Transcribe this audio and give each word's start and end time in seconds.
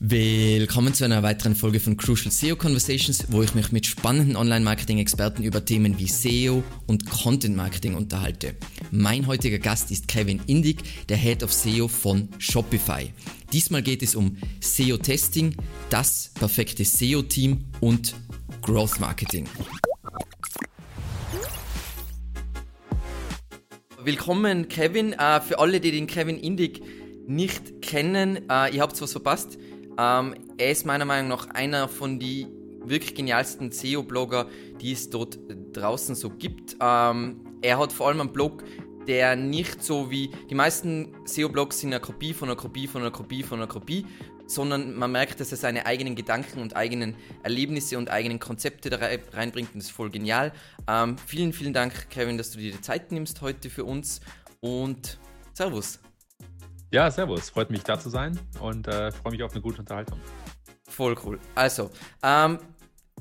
Willkommen 0.00 0.94
zu 0.94 1.04
einer 1.04 1.24
weiteren 1.24 1.56
Folge 1.56 1.80
von 1.80 1.96
Crucial 1.96 2.30
SEO 2.30 2.54
Conversations, 2.54 3.32
wo 3.32 3.42
ich 3.42 3.56
mich 3.56 3.72
mit 3.72 3.84
spannenden 3.84 4.36
Online-Marketing-Experten 4.36 5.42
über 5.42 5.64
Themen 5.64 5.98
wie 5.98 6.06
SEO 6.06 6.62
und 6.86 7.10
Content-Marketing 7.10 7.96
unterhalte. 7.96 8.54
Mein 8.92 9.26
heutiger 9.26 9.58
Gast 9.58 9.90
ist 9.90 10.06
Kevin 10.06 10.40
Indig, 10.46 10.84
der 11.08 11.16
Head 11.16 11.42
of 11.42 11.52
SEO 11.52 11.88
von 11.88 12.28
Shopify. 12.38 13.12
Diesmal 13.52 13.82
geht 13.82 14.04
es 14.04 14.14
um 14.14 14.36
SEO-Testing, 14.60 15.56
das 15.90 16.30
perfekte 16.34 16.84
SEO-Team 16.84 17.64
und 17.80 18.14
Growth-Marketing. 18.62 19.48
Willkommen, 24.04 24.68
Kevin. 24.68 25.08
Uh, 25.14 25.40
für 25.40 25.58
alle, 25.58 25.80
die 25.80 25.90
den 25.90 26.06
Kevin 26.06 26.38
Indig 26.38 26.82
nicht 27.26 27.82
kennen, 27.82 28.38
uh, 28.48 28.72
ihr 28.72 28.80
habt 28.80 29.02
was 29.02 29.10
verpasst. 29.10 29.58
Ähm, 29.98 30.34
er 30.56 30.70
ist 30.70 30.86
meiner 30.86 31.04
Meinung 31.04 31.28
nach 31.28 31.48
einer 31.50 31.88
von 31.88 32.18
den 32.18 32.48
wirklich 32.84 33.14
genialsten 33.14 33.72
SEO-Blogger, 33.72 34.46
die 34.80 34.92
es 34.92 35.10
dort 35.10 35.38
draußen 35.72 36.14
so 36.14 36.30
gibt. 36.30 36.76
Ähm, 36.80 37.40
er 37.60 37.78
hat 37.78 37.92
vor 37.92 38.08
allem 38.08 38.20
einen 38.20 38.32
Blog, 38.32 38.62
der 39.08 39.36
nicht 39.36 39.82
so 39.82 40.10
wie 40.10 40.30
die 40.48 40.54
meisten 40.54 41.14
SEO-Blogs 41.24 41.80
sind 41.80 41.92
eine 41.92 42.00
Kopie 42.00 42.32
von 42.32 42.48
einer 42.48 42.56
Kopie 42.56 42.86
von 42.86 43.00
einer 43.00 43.10
Kopie 43.10 43.42
von 43.42 43.58
einer 43.58 43.66
Kopie, 43.66 44.06
sondern 44.46 44.94
man 44.94 45.12
merkt, 45.12 45.40
dass 45.40 45.50
er 45.50 45.58
seine 45.58 45.86
eigenen 45.86 46.14
Gedanken 46.14 46.60
und 46.60 46.76
eigenen 46.76 47.16
Erlebnisse 47.42 47.98
und 47.98 48.10
eigenen 48.10 48.38
Konzepte 48.38 48.90
da 48.90 48.98
reinbringt 49.32 49.74
und 49.74 49.80
das 49.80 49.86
ist 49.86 49.96
voll 49.96 50.10
genial. 50.10 50.52
Ähm, 50.86 51.16
vielen, 51.26 51.52
vielen 51.52 51.72
Dank, 51.72 52.08
Kevin, 52.10 52.38
dass 52.38 52.50
du 52.50 52.58
dir 52.58 52.72
die 52.72 52.80
Zeit 52.80 53.12
nimmst 53.12 53.40
heute 53.40 53.68
für 53.70 53.84
uns 53.84 54.20
und 54.60 55.18
Servus. 55.54 56.00
Ja, 56.90 57.10
servus. 57.10 57.50
Freut 57.50 57.70
mich, 57.70 57.82
da 57.82 57.98
zu 57.98 58.08
sein 58.08 58.38
und 58.60 58.88
äh, 58.88 59.12
freue 59.12 59.32
mich 59.32 59.42
auf 59.42 59.52
eine 59.52 59.60
gute 59.60 59.80
Unterhaltung. 59.80 60.18
Voll 60.88 61.16
cool. 61.24 61.38
Also, 61.54 61.90
ähm, 62.22 62.58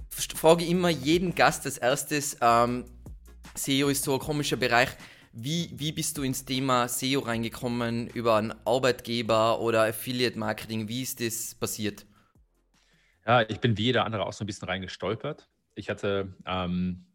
frage 0.09 0.65
immer 0.65 0.89
jeden 0.89 1.35
Gast 1.35 1.65
als 1.65 1.77
erstes, 1.77 2.37
ähm, 2.41 2.85
SEO 3.55 3.89
ist 3.89 4.03
so 4.03 4.13
ein 4.13 4.19
komischer 4.19 4.55
Bereich. 4.55 4.89
Wie, 5.33 5.69
wie 5.75 5.91
bist 5.91 6.17
du 6.17 6.23
ins 6.23 6.45
Thema 6.45 6.87
SEO 6.87 7.19
reingekommen 7.19 8.07
über 8.07 8.37
einen 8.37 8.53
Arbeitgeber 8.65 9.59
oder 9.59 9.83
Affiliate 9.83 10.39
Marketing? 10.39 10.87
Wie 10.87 11.01
ist 11.01 11.19
das 11.19 11.53
passiert? 11.53 12.05
Ja, 13.25 13.41
ich 13.41 13.59
bin 13.59 13.77
wie 13.77 13.83
jeder 13.83 14.05
andere 14.05 14.25
auch 14.25 14.33
so 14.33 14.45
ein 14.45 14.47
bisschen 14.47 14.69
reingestolpert. 14.69 15.49
Ich 15.75 15.89
hatte 15.89 16.33
ähm, 16.45 17.06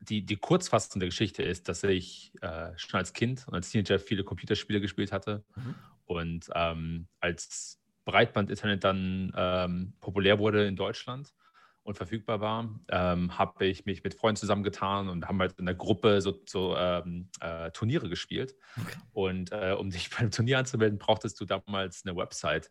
die, 0.00 0.24
die 0.24 0.36
Kurzfassung 0.36 1.00
der 1.00 1.08
Geschichte 1.08 1.42
ist, 1.42 1.68
dass 1.68 1.82
ich 1.82 2.32
äh, 2.40 2.70
schon 2.76 2.98
als 2.98 3.12
Kind 3.12 3.46
und 3.46 3.54
als 3.54 3.70
Teenager 3.70 3.98
viele 3.98 4.24
Computerspiele 4.24 4.80
gespielt 4.80 5.12
hatte. 5.12 5.44
Mhm. 5.54 5.74
Und 6.06 6.50
ähm, 6.54 7.08
als 7.20 7.80
Breitband-Internet 8.04 8.84
dann 8.84 9.32
ähm, 9.36 9.94
populär 10.00 10.38
wurde 10.38 10.66
in 10.66 10.76
Deutschland 10.76 11.34
und 11.82 11.96
verfügbar 11.96 12.40
war, 12.40 12.68
ähm, 12.88 13.38
habe 13.38 13.66
ich 13.66 13.86
mich 13.86 14.02
mit 14.02 14.14
Freunden 14.14 14.36
zusammengetan 14.36 15.08
und 15.08 15.28
haben 15.28 15.38
halt 15.40 15.58
in 15.58 15.66
der 15.66 15.74
Gruppe 15.74 16.20
so, 16.20 16.40
so 16.46 16.76
ähm, 16.76 17.28
äh, 17.40 17.70
Turniere 17.70 18.08
gespielt. 18.08 18.54
Okay. 18.76 18.96
Und 19.12 19.52
äh, 19.52 19.74
um 19.78 19.90
dich 19.90 20.10
beim 20.16 20.30
Turnier 20.30 20.58
anzumelden, 20.58 20.98
brauchtest 20.98 21.40
du 21.40 21.44
damals 21.44 22.04
eine 22.04 22.16
Website. 22.16 22.70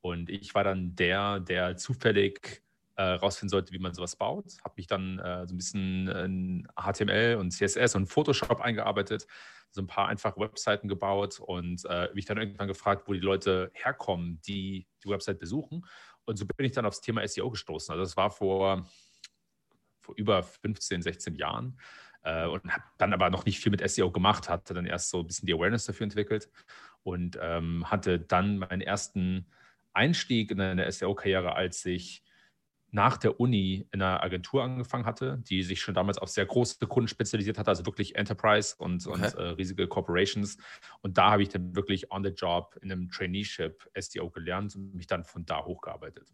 Und 0.00 0.30
ich 0.30 0.54
war 0.54 0.64
dann 0.64 0.94
der, 0.94 1.40
der 1.40 1.76
zufällig 1.76 2.62
äh, 3.02 3.14
rausfinden 3.14 3.48
sollte, 3.48 3.72
wie 3.72 3.78
man 3.78 3.94
sowas 3.94 4.16
baut. 4.16 4.44
Habe 4.62 4.74
mich 4.76 4.86
dann 4.86 5.18
äh, 5.18 5.46
so 5.46 5.54
ein 5.54 5.56
bisschen 5.56 6.08
in 6.08 6.68
HTML 6.76 7.36
und 7.36 7.50
CSS 7.50 7.96
und 7.96 8.06
Photoshop 8.06 8.60
eingearbeitet, 8.60 9.26
so 9.70 9.82
ein 9.82 9.86
paar 9.86 10.08
einfache 10.08 10.38
Webseiten 10.38 10.86
gebaut 10.88 11.40
und 11.40 11.84
äh, 11.86 12.08
mich 12.14 12.26
dann 12.26 12.38
irgendwann 12.38 12.68
gefragt, 12.68 13.08
wo 13.08 13.12
die 13.12 13.18
Leute 13.18 13.70
herkommen, 13.74 14.40
die 14.46 14.86
die 15.02 15.08
Website 15.08 15.38
besuchen. 15.38 15.84
Und 16.24 16.38
so 16.38 16.46
bin 16.46 16.66
ich 16.66 16.72
dann 16.72 16.86
aufs 16.86 17.00
Thema 17.00 17.26
SEO 17.26 17.50
gestoßen. 17.50 17.92
Also 17.92 18.04
das 18.04 18.16
war 18.16 18.30
vor, 18.30 18.86
vor 20.00 20.14
über 20.16 20.42
15, 20.42 21.02
16 21.02 21.34
Jahren 21.34 21.80
äh, 22.22 22.46
und 22.46 22.70
habe 22.70 22.84
dann 22.98 23.12
aber 23.12 23.30
noch 23.30 23.44
nicht 23.44 23.58
viel 23.58 23.70
mit 23.70 23.88
SEO 23.88 24.12
gemacht, 24.12 24.48
hatte 24.48 24.74
dann 24.74 24.86
erst 24.86 25.10
so 25.10 25.20
ein 25.20 25.26
bisschen 25.26 25.46
die 25.46 25.54
Awareness 25.54 25.86
dafür 25.86 26.04
entwickelt 26.04 26.48
und 27.02 27.36
ähm, 27.40 27.90
hatte 27.90 28.20
dann 28.20 28.58
meinen 28.58 28.80
ersten 28.80 29.46
Einstieg 29.92 30.52
in 30.52 30.60
eine 30.60 30.90
SEO-Karriere, 30.90 31.54
als 31.54 31.84
ich 31.84 32.22
nach 32.92 33.16
der 33.16 33.40
Uni 33.40 33.88
in 33.90 34.02
einer 34.02 34.22
Agentur 34.22 34.62
angefangen 34.62 35.06
hatte, 35.06 35.42
die 35.48 35.62
sich 35.62 35.80
schon 35.80 35.94
damals 35.94 36.18
auf 36.18 36.28
sehr 36.28 36.44
große 36.44 36.86
Kunden 36.86 37.08
spezialisiert 37.08 37.58
hatte, 37.58 37.70
also 37.70 37.86
wirklich 37.86 38.16
Enterprise 38.16 38.74
und, 38.76 39.06
okay. 39.06 39.24
und 39.24 39.34
äh, 39.34 39.42
riesige 39.54 39.88
Corporations. 39.88 40.58
Und 41.00 41.16
da 41.16 41.32
habe 41.32 41.42
ich 41.42 41.48
dann 41.48 41.74
wirklich 41.74 42.12
on 42.12 42.22
the 42.22 42.30
job 42.30 42.78
in 42.82 42.92
einem 42.92 43.10
Traineeship 43.10 43.90
SEO 43.98 44.30
gelernt 44.30 44.76
und 44.76 44.94
mich 44.94 45.06
dann 45.06 45.24
von 45.24 45.46
da 45.46 45.64
hochgearbeitet. 45.64 46.32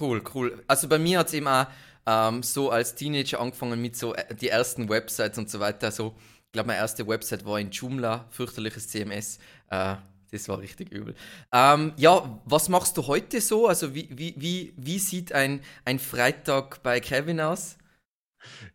Cool, 0.00 0.22
cool. 0.34 0.64
Also 0.66 0.88
bei 0.88 0.98
mir 0.98 1.20
hat 1.20 1.28
es 1.28 1.34
eben 1.34 1.46
auch 1.46 1.66
ähm, 2.06 2.42
so 2.42 2.70
als 2.70 2.96
Teenager 2.96 3.40
angefangen 3.40 3.80
mit 3.80 3.96
so 3.96 4.14
äh, 4.14 4.34
die 4.34 4.48
ersten 4.48 4.88
Websites 4.88 5.38
und 5.38 5.48
so 5.48 5.60
weiter. 5.60 5.92
So, 5.92 6.16
ich 6.46 6.52
glaube, 6.52 6.68
meine 6.68 6.80
erste 6.80 7.06
Website 7.06 7.44
war 7.44 7.60
in 7.60 7.70
Joomla, 7.70 8.26
fürchterliches 8.30 8.88
CMS. 8.88 9.38
Äh, 9.70 9.94
das 10.34 10.48
war 10.48 10.58
richtig 10.58 10.90
übel. 10.90 11.14
Ähm, 11.52 11.92
ja, 11.96 12.40
was 12.44 12.68
machst 12.68 12.96
du 12.96 13.06
heute 13.06 13.40
so? 13.40 13.68
Also 13.68 13.94
wie, 13.94 14.08
wie, 14.10 14.34
wie, 14.36 14.74
wie 14.76 14.98
sieht 14.98 15.32
ein, 15.32 15.60
ein 15.84 15.98
Freitag 15.98 16.82
bei 16.82 17.00
Kevin 17.00 17.40
aus? 17.40 17.78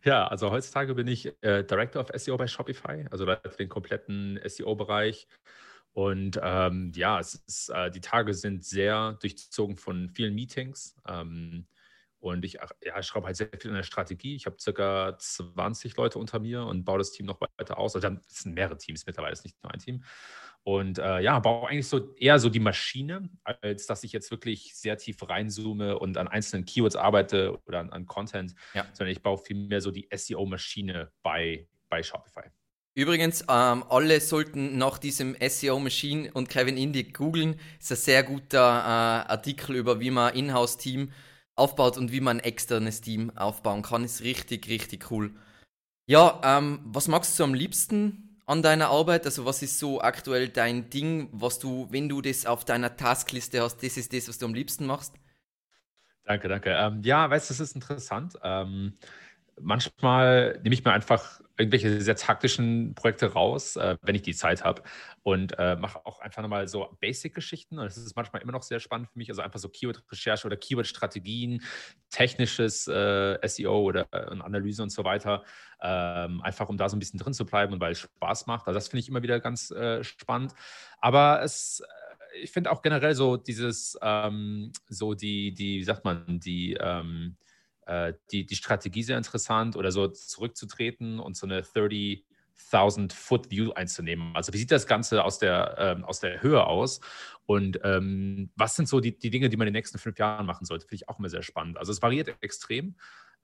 Ja, 0.02 0.26
also 0.26 0.50
heutzutage 0.50 0.94
bin 0.94 1.06
ich 1.06 1.26
äh, 1.42 1.62
Director 1.62 2.02
of 2.02 2.08
SEO 2.14 2.36
bei 2.36 2.48
Shopify, 2.48 3.06
also 3.10 3.26
den 3.26 3.68
kompletten 3.68 4.40
SEO-Bereich. 4.44 5.28
Und 5.92 6.40
ähm, 6.42 6.92
ja, 6.94 7.18
ist, 7.18 7.68
äh, 7.68 7.90
die 7.90 8.00
Tage 8.00 8.34
sind 8.34 8.64
sehr 8.64 9.18
durchzogen 9.20 9.76
von 9.76 10.08
vielen 10.08 10.34
Meetings. 10.34 10.96
Ähm, 11.06 11.66
und 12.20 12.44
ich, 12.44 12.58
ja, 12.82 12.98
ich 12.98 13.06
schreibe 13.06 13.26
halt 13.26 13.36
sehr 13.36 13.48
viel 13.48 13.70
in 13.70 13.76
der 13.76 13.82
Strategie. 13.82 14.36
Ich 14.36 14.46
habe 14.46 14.56
circa 14.60 15.16
20 15.18 15.96
Leute 15.96 16.18
unter 16.18 16.38
mir 16.38 16.64
und 16.64 16.84
baue 16.84 16.98
das 16.98 17.12
Team 17.12 17.26
noch 17.26 17.40
weiter 17.40 17.78
aus. 17.78 17.96
Also 17.96 18.08
es 18.08 18.42
sind 18.42 18.54
mehrere 18.54 18.76
Teams 18.76 19.06
mittlerweile, 19.06 19.32
es 19.32 19.40
ist 19.40 19.44
nicht 19.46 19.62
nur 19.62 19.72
ein 19.72 19.80
Team. 19.80 20.04
Und 20.62 20.98
äh, 20.98 21.20
ja, 21.20 21.38
baue 21.38 21.68
eigentlich 21.68 21.88
so 21.88 22.14
eher 22.16 22.38
so 22.38 22.50
die 22.50 22.60
Maschine, 22.60 23.30
als 23.44 23.86
dass 23.86 24.04
ich 24.04 24.12
jetzt 24.12 24.30
wirklich 24.30 24.74
sehr 24.74 24.98
tief 24.98 25.16
reinzoome 25.26 25.98
und 25.98 26.18
an 26.18 26.28
einzelnen 26.28 26.66
Keywords 26.66 26.96
arbeite 26.96 27.58
oder 27.66 27.80
an, 27.80 27.90
an 27.90 28.06
Content, 28.06 28.54
ja. 28.74 28.84
sondern 28.92 29.12
ich 29.12 29.22
baue 29.22 29.38
vielmehr 29.38 29.80
so 29.80 29.90
die 29.90 30.08
SEO-Maschine 30.14 31.10
bei, 31.22 31.66
bei 31.88 32.02
Shopify. 32.02 32.50
Übrigens, 32.94 33.42
ähm, 33.48 33.84
alle 33.88 34.20
sollten 34.20 34.76
nach 34.76 34.98
diesem 34.98 35.36
SEO 35.40 35.78
Machine 35.78 36.30
und 36.32 36.48
Kevin 36.48 36.76
Indig 36.76 37.14
googeln. 37.14 37.58
Ist 37.78 37.92
ein 37.92 37.96
sehr 37.96 38.22
guter 38.22 38.58
äh, 38.58 39.30
Artikel 39.30 39.76
über, 39.76 40.00
wie 40.00 40.10
man 40.10 40.34
Inhouse-Team 40.34 41.10
aufbaut 41.54 41.96
und 41.96 42.12
wie 42.12 42.20
man 42.20 42.38
ein 42.38 42.44
externes 42.44 43.00
Team 43.00 43.30
aufbauen 43.36 43.82
kann. 43.82 44.04
Ist 44.04 44.22
richtig, 44.22 44.68
richtig 44.68 45.10
cool. 45.10 45.32
Ja, 46.06 46.40
ähm, 46.42 46.80
was 46.84 47.06
magst 47.06 47.38
du 47.38 47.44
am 47.44 47.54
liebsten 47.54 48.29
an 48.50 48.62
deiner 48.62 48.88
Arbeit? 48.88 49.24
Also 49.24 49.44
was 49.46 49.62
ist 49.62 49.78
so 49.78 50.00
aktuell 50.00 50.48
dein 50.48 50.90
Ding, 50.90 51.28
was 51.32 51.58
du, 51.58 51.86
wenn 51.90 52.08
du 52.08 52.20
das 52.20 52.46
auf 52.46 52.64
deiner 52.64 52.96
Taskliste 52.96 53.62
hast, 53.62 53.82
das 53.82 53.96
ist 53.96 54.12
das, 54.12 54.28
was 54.28 54.38
du 54.38 54.46
am 54.46 54.54
liebsten 54.54 54.86
machst? 54.86 55.14
Danke, 56.24 56.48
danke. 56.48 56.70
Ähm, 56.70 57.00
ja, 57.02 57.30
weißt 57.30 57.48
du, 57.48 57.54
das 57.54 57.60
ist 57.60 57.74
interessant. 57.74 58.34
Ähm, 58.42 58.98
manchmal 59.60 60.58
nehme 60.62 60.74
ich 60.74 60.84
mir 60.84 60.92
einfach 60.92 61.40
irgendwelche 61.60 62.00
sehr 62.00 62.16
taktischen 62.16 62.94
Projekte 62.94 63.32
raus, 63.32 63.76
äh, 63.76 63.96
wenn 64.02 64.14
ich 64.14 64.22
die 64.22 64.34
Zeit 64.34 64.64
habe 64.64 64.82
und 65.22 65.56
äh, 65.58 65.76
mache 65.76 66.04
auch 66.06 66.20
einfach 66.20 66.42
nochmal 66.42 66.66
so 66.66 66.96
Basic-Geschichten. 67.00 67.78
Und 67.78 67.84
das 67.84 67.96
ist 67.96 68.16
manchmal 68.16 68.42
immer 68.42 68.52
noch 68.52 68.62
sehr 68.62 68.80
spannend 68.80 69.08
für 69.08 69.18
mich, 69.18 69.28
also 69.28 69.42
einfach 69.42 69.60
so 69.60 69.68
Keyword-Recherche 69.68 70.46
oder 70.46 70.56
Keyword-Strategien, 70.56 71.62
technisches 72.08 72.88
äh, 72.88 73.38
SEO 73.46 73.82
oder 73.82 74.08
äh, 74.12 74.40
Analyse 74.40 74.82
und 74.82 74.90
so 74.90 75.04
weiter, 75.04 75.44
ähm, 75.82 76.40
einfach 76.40 76.68
um 76.68 76.76
da 76.76 76.88
so 76.88 76.96
ein 76.96 77.00
bisschen 77.00 77.20
drin 77.20 77.34
zu 77.34 77.44
bleiben 77.44 77.72
und 77.72 77.80
weil 77.80 77.92
es 77.92 78.00
Spaß 78.00 78.46
macht. 78.46 78.66
Also 78.66 78.78
das 78.78 78.88
finde 78.88 79.00
ich 79.00 79.08
immer 79.08 79.22
wieder 79.22 79.38
ganz 79.38 79.70
äh, 79.70 80.02
spannend, 80.02 80.54
aber 80.98 81.42
es 81.42 81.80
äh, 81.80 81.86
ich 82.42 82.52
finde 82.52 82.70
auch 82.70 82.82
generell 82.82 83.14
so 83.14 83.36
dieses, 83.36 83.98
ähm, 84.02 84.72
so 84.88 85.14
die, 85.14 85.52
die, 85.52 85.78
wie 85.80 85.84
sagt 85.84 86.04
man, 86.04 86.38
die, 86.38 86.74
ähm, 86.74 87.36
äh, 87.86 88.14
die, 88.30 88.46
die 88.46 88.56
Strategie 88.56 89.02
sehr 89.02 89.18
interessant 89.18 89.76
oder 89.76 89.92
so 89.92 90.08
zurückzutreten 90.08 91.20
und 91.20 91.36
so 91.36 91.46
eine 91.46 91.62
30.000 91.62 93.12
Foot 93.12 93.50
View 93.50 93.72
einzunehmen. 93.72 94.34
Also 94.34 94.52
wie 94.52 94.58
sieht 94.58 94.70
das 94.70 94.86
Ganze 94.86 95.24
aus 95.24 95.38
der, 95.38 95.76
ähm, 95.78 96.04
aus 96.04 96.20
der 96.20 96.42
Höhe 96.42 96.66
aus 96.66 97.00
und 97.46 97.80
ähm, 97.82 98.50
was 98.56 98.76
sind 98.76 98.88
so 98.88 99.00
die, 99.00 99.18
die 99.18 99.30
Dinge, 99.30 99.48
die 99.48 99.56
man 99.56 99.66
in 99.66 99.72
den 99.72 99.78
nächsten 99.78 99.98
fünf 99.98 100.18
Jahren 100.18 100.46
machen 100.46 100.66
sollte? 100.66 100.86
Finde 100.86 101.02
ich 101.02 101.08
auch 101.08 101.18
immer 101.18 101.28
sehr 101.28 101.42
spannend. 101.42 101.78
Also 101.78 101.92
es 101.92 102.02
variiert 102.02 102.34
extrem. 102.40 102.94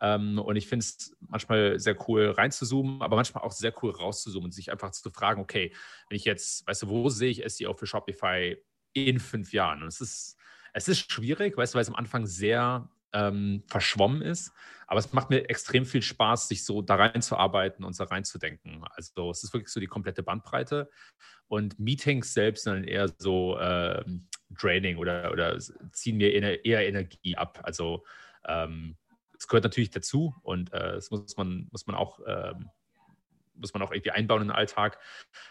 Ähm, 0.01 0.39
und 0.39 0.57
ich 0.57 0.69
finde 0.69 0.85
es 0.85 1.17
manchmal 1.21 1.79
sehr 1.81 1.97
cool 2.09 2.31
reinzuzoomen, 2.31 3.01
aber 3.03 3.17
manchmal 3.17 3.45
auch 3.45 3.53
sehr 3.53 3.73
cool 3.83 3.91
rauszuzoomen 3.91 4.47
und 4.47 4.53
sich 4.53 4.71
einfach 4.71 4.91
zu 4.91 5.11
fragen, 5.11 5.41
okay, 5.41 5.73
wenn 6.09 6.17
ich 6.17 6.25
jetzt, 6.25 6.67
weißt 6.67 6.83
du, 6.83 6.89
wo 6.89 7.09
sehe 7.09 7.31
ich 7.31 7.43
SEO 7.47 7.75
für 7.75 7.87
Shopify 7.87 8.57
in 8.93 9.19
fünf 9.19 9.53
Jahren? 9.53 9.83
Und 9.83 9.89
es 9.89 10.01
ist, 10.01 10.37
es 10.75 10.89
ist 10.89 11.11
schwierig, 11.11 11.57
weißt 11.57 11.73
du, 11.73 11.77
weil 11.77 11.83
es 11.83 11.89
am 11.89 11.95
Anfang 11.95 12.27
sehr 12.27 12.89
ähm, 13.17 13.63
verschwommen 13.67 14.23
ist. 14.23 14.53
Aber 14.87 15.01
es 15.01 15.13
macht 15.13 15.31
mir 15.31 15.49
extrem 15.51 15.85
viel 15.85 16.03
Spaß, 16.03 16.49
sich 16.49 16.65
so 16.65 16.81
da 16.83 16.95
reinzuarbeiten 16.95 17.85
und 17.85 17.95
so 17.95 18.05
reinzudenken. 18.05 18.85
Also 18.91 19.31
es 19.31 19.43
ist 19.43 19.53
wirklich 19.53 19.73
so 19.73 19.81
die 19.81 19.87
komplette 19.89 20.23
Bandbreite. 20.23 20.91
Und 21.49 21.79
Meetings 21.79 22.33
selbst 22.35 22.65
sind 22.65 22.85
eher 22.85 23.13
so, 23.19 23.59
äh, 23.59 24.05
draining 24.51 24.97
oder, 24.99 25.33
oder 25.33 25.59
ziehen 25.93 26.19
mir 26.19 26.33
eher 26.65 26.87
Energie 26.87 27.37
ab. 27.37 27.61
Also 27.65 28.05
ähm, 28.47 28.97
es 29.37 29.49
gehört 29.49 29.65
natürlich 29.65 29.91
dazu 29.91 30.35
und 30.43 30.73
äh, 30.73 30.93
das 30.93 31.11
muss 31.11 31.37
man, 31.37 31.69
muss 31.73 31.87
man 31.87 31.97
auch 31.97 32.21
ähm, 32.27 32.71
muss 33.57 33.73
man 33.75 33.83
auch 33.83 33.93
irgendwie 33.93 34.11
einbauen 34.11 34.43
in 34.43 34.49
den 34.49 34.57
Alltag. 34.57 34.99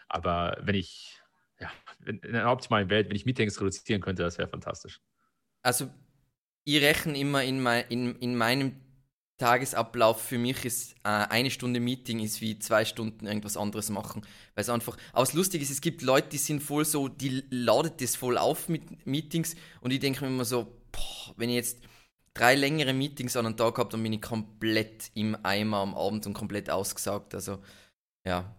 Aber 0.07 0.57
wenn 0.61 0.75
ich, 0.75 1.21
ja, 1.59 1.71
in 2.05 2.23
einer 2.23 2.51
optimalen 2.51 2.89
Welt, 2.89 3.09
wenn 3.09 3.15
ich 3.15 3.25
Meetings 3.25 3.59
reduzieren 3.59 4.01
könnte, 4.01 4.23
das 4.23 4.37
wäre 4.37 4.47
fantastisch. 4.47 5.01
Also, 5.61 5.89
ich 6.65 6.81
rechne 6.81 7.17
immer 7.17 7.43
in, 7.43 7.61
mein, 7.61 7.85
in, 7.89 8.15
in 8.15 8.35
meinem 8.35 8.81
Tagesablauf 9.37 10.21
für 10.21 10.37
mich 10.37 10.63
ist 10.63 10.93
äh, 11.03 11.09
eine 11.09 11.51
Stunde 11.51 11.79
Meeting 11.79 12.19
ist 12.19 12.39
wie 12.39 12.57
zwei 12.57 12.85
Stunden 12.85 13.27
irgendwas 13.27 13.57
anderes 13.57 13.89
machen. 13.89 14.21
Weil 14.55 14.61
es 14.61 14.69
einfach, 14.69 14.97
aus 15.13 15.33
lustig 15.33 15.61
ist, 15.61 15.71
es 15.71 15.81
gibt 15.81 16.01
Leute, 16.01 16.29
die 16.29 16.37
sind 16.37 16.63
voll 16.63 16.85
so, 16.85 17.07
die 17.07 17.43
ladet 17.49 18.01
das 18.01 18.15
voll 18.15 18.37
auf 18.37 18.69
mit 18.69 19.05
Meetings 19.05 19.55
und 19.81 19.91
ich 19.91 19.99
denke 19.99 20.21
mir 20.21 20.27
immer 20.27 20.45
so, 20.45 20.63
boah, 20.91 21.33
wenn 21.37 21.49
ich 21.49 21.55
jetzt 21.55 21.79
drei 22.33 22.55
längere 22.55 22.93
Meetings 22.93 23.35
an 23.35 23.45
einem 23.45 23.57
Tag 23.57 23.77
habe, 23.77 23.89
dann 23.89 24.03
bin 24.03 24.13
ich 24.13 24.21
komplett 24.21 25.11
im 25.15 25.37
Eimer 25.43 25.77
am 25.77 25.95
Abend 25.95 26.25
und 26.25 26.33
komplett 26.33 26.69
ausgesagt. 26.69 27.35
Also 27.35 27.59
ja. 28.25 28.55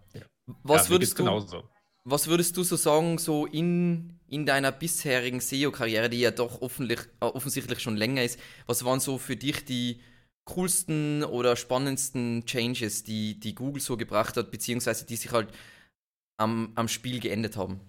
Was 0.63 0.85
ja, 0.85 0.91
würdest 0.91 1.13
du 1.13 1.23
genauso. 1.23 1.63
Was 2.09 2.27
würdest 2.27 2.55
du 2.55 2.63
so 2.63 2.77
sagen, 2.77 3.17
so 3.17 3.45
in, 3.45 4.17
in 4.29 4.45
deiner 4.45 4.71
bisherigen 4.71 5.41
SEO-Karriere, 5.41 6.09
die 6.09 6.21
ja 6.21 6.31
doch 6.31 6.61
äh, 6.61 6.97
offensichtlich 7.19 7.81
schon 7.81 7.97
länger 7.97 8.23
ist, 8.23 8.39
was 8.65 8.85
waren 8.85 9.01
so 9.01 9.17
für 9.17 9.35
dich 9.35 9.65
die 9.65 9.99
coolsten 10.45 11.25
oder 11.25 11.57
spannendsten 11.57 12.45
Changes, 12.45 13.03
die, 13.03 13.37
die 13.37 13.53
Google 13.53 13.81
so 13.81 13.97
gebracht 13.97 14.37
hat, 14.37 14.51
beziehungsweise 14.51 15.05
die 15.05 15.17
sich 15.17 15.33
halt 15.33 15.49
am, 16.37 16.71
am 16.75 16.87
Spiel 16.87 17.19
geendet 17.19 17.57
haben? 17.57 17.81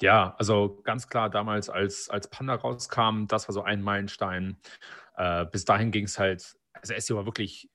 Ja, 0.00 0.36
also 0.38 0.80
ganz 0.84 1.08
klar 1.08 1.28
damals, 1.28 1.68
als, 1.68 2.08
als 2.10 2.30
Panda 2.30 2.54
rauskam, 2.54 3.26
das 3.26 3.48
war 3.48 3.52
so 3.52 3.62
ein 3.62 3.82
Meilenstein. 3.82 4.58
Äh, 5.16 5.44
bis 5.46 5.64
dahin 5.64 5.90
ging 5.90 6.04
es 6.04 6.20
halt, 6.20 6.56
also 6.72 6.94
SEO 6.96 7.16
war 7.16 7.26
wirklich 7.26 7.68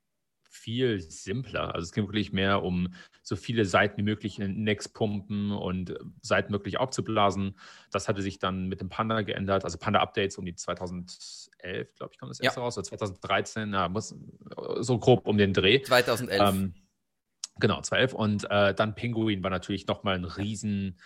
viel 0.49 1.01
simpler. 1.01 1.75
Also 1.75 1.83
es 1.83 1.91
ging 1.91 2.05
wirklich 2.05 2.31
mehr 2.31 2.63
um 2.63 2.93
so 3.23 3.35
viele 3.35 3.65
Seiten 3.65 3.97
wie 3.97 4.03
möglich 4.03 4.37
in 4.37 4.45
den 4.45 4.55
Index 4.57 4.89
pumpen 4.89 5.51
und 5.51 5.91
äh, 5.91 5.95
Seiten 6.21 6.51
wirklich 6.51 6.77
aufzublasen. 6.77 7.57
Das 7.91 8.07
hatte 8.07 8.21
sich 8.21 8.37
dann 8.37 8.67
mit 8.67 8.81
dem 8.81 8.89
Panda 8.89 9.21
geändert. 9.21 9.63
Also 9.63 9.77
Panda 9.77 10.01
Updates 10.01 10.37
um 10.37 10.45
die 10.45 10.55
2011, 10.55 11.95
glaube 11.95 12.13
ich, 12.13 12.19
kam 12.19 12.29
das 12.29 12.39
erste 12.39 12.59
ja. 12.59 12.63
raus, 12.63 12.77
oder 12.77 12.85
2013, 12.85 13.69
na, 13.69 13.87
muss 13.87 14.15
so 14.79 14.99
grob 14.99 15.25
um 15.27 15.37
den 15.37 15.53
Dreh. 15.53 15.81
2011. 15.81 16.41
Ähm, 16.41 16.73
genau, 17.59 17.81
2011. 17.81 18.13
Und 18.13 18.49
äh, 18.49 18.73
dann 18.73 18.95
Penguin 18.95 19.43
war 19.43 19.51
natürlich 19.51 19.87
nochmal 19.87 20.15
ein 20.15 20.25
riesen 20.25 20.97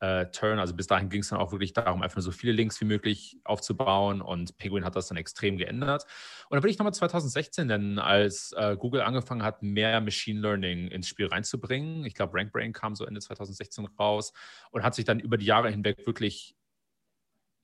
äh, 0.00 0.26
Turn. 0.26 0.58
Also 0.58 0.74
bis 0.74 0.86
dahin 0.86 1.08
ging 1.08 1.20
es 1.20 1.28
dann 1.28 1.38
auch 1.38 1.52
wirklich 1.52 1.72
darum, 1.72 2.02
einfach 2.02 2.16
nur 2.16 2.22
so 2.22 2.30
viele 2.30 2.52
Links 2.52 2.80
wie 2.80 2.84
möglich 2.84 3.38
aufzubauen 3.44 4.20
und 4.20 4.56
Penguin 4.58 4.84
hat 4.84 4.96
das 4.96 5.08
dann 5.08 5.16
extrem 5.16 5.56
geändert. 5.56 6.04
Und 6.48 6.56
dann 6.56 6.62
bin 6.62 6.70
ich 6.70 6.78
nochmal 6.78 6.94
2016, 6.94 7.68
denn 7.68 7.98
als 7.98 8.52
äh, 8.52 8.76
Google 8.78 9.02
angefangen 9.02 9.42
hat, 9.42 9.62
mehr 9.62 10.00
Machine 10.00 10.40
Learning 10.40 10.88
ins 10.88 11.08
Spiel 11.08 11.26
reinzubringen, 11.26 12.04
ich 12.04 12.14
glaube 12.14 12.36
RankBrain 12.38 12.72
kam 12.72 12.94
so 12.94 13.04
Ende 13.04 13.20
2016 13.20 13.86
raus 13.98 14.32
und 14.70 14.82
hat 14.82 14.94
sich 14.94 15.04
dann 15.04 15.20
über 15.20 15.38
die 15.38 15.46
Jahre 15.46 15.70
hinweg 15.70 16.06
wirklich 16.06 16.56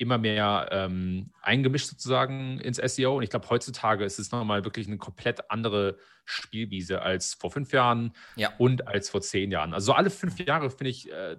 immer 0.03 0.19
mehr 0.19 0.69
ähm, 0.71 1.31
eingemischt 1.41 1.87
sozusagen 1.87 2.59
ins 2.61 2.77
SEO. 2.77 3.17
Und 3.17 3.23
ich 3.23 3.31
glaube, 3.31 3.49
heutzutage 3.49 4.05
ist 4.05 4.19
es 4.19 4.31
nochmal 4.33 4.65
wirklich 4.65 4.87
eine 4.87 4.99
komplett 4.99 5.51
andere 5.51 5.97
Spielwiese 6.25 7.03
als 7.03 7.35
vor 7.35 7.51
fünf 7.51 7.73
Jahren 7.73 8.13
ja. 8.37 8.53
und 8.59 8.87
als 8.89 9.09
vor 9.09 9.23
zehn 9.23 9.51
Jahren. 9.51 9.73
Also 9.73 9.93
alle 9.93 10.11
fünf 10.11 10.39
Jahre, 10.39 10.71
finde 10.71 10.91
ich, 10.91 11.11
äh, 11.11 11.37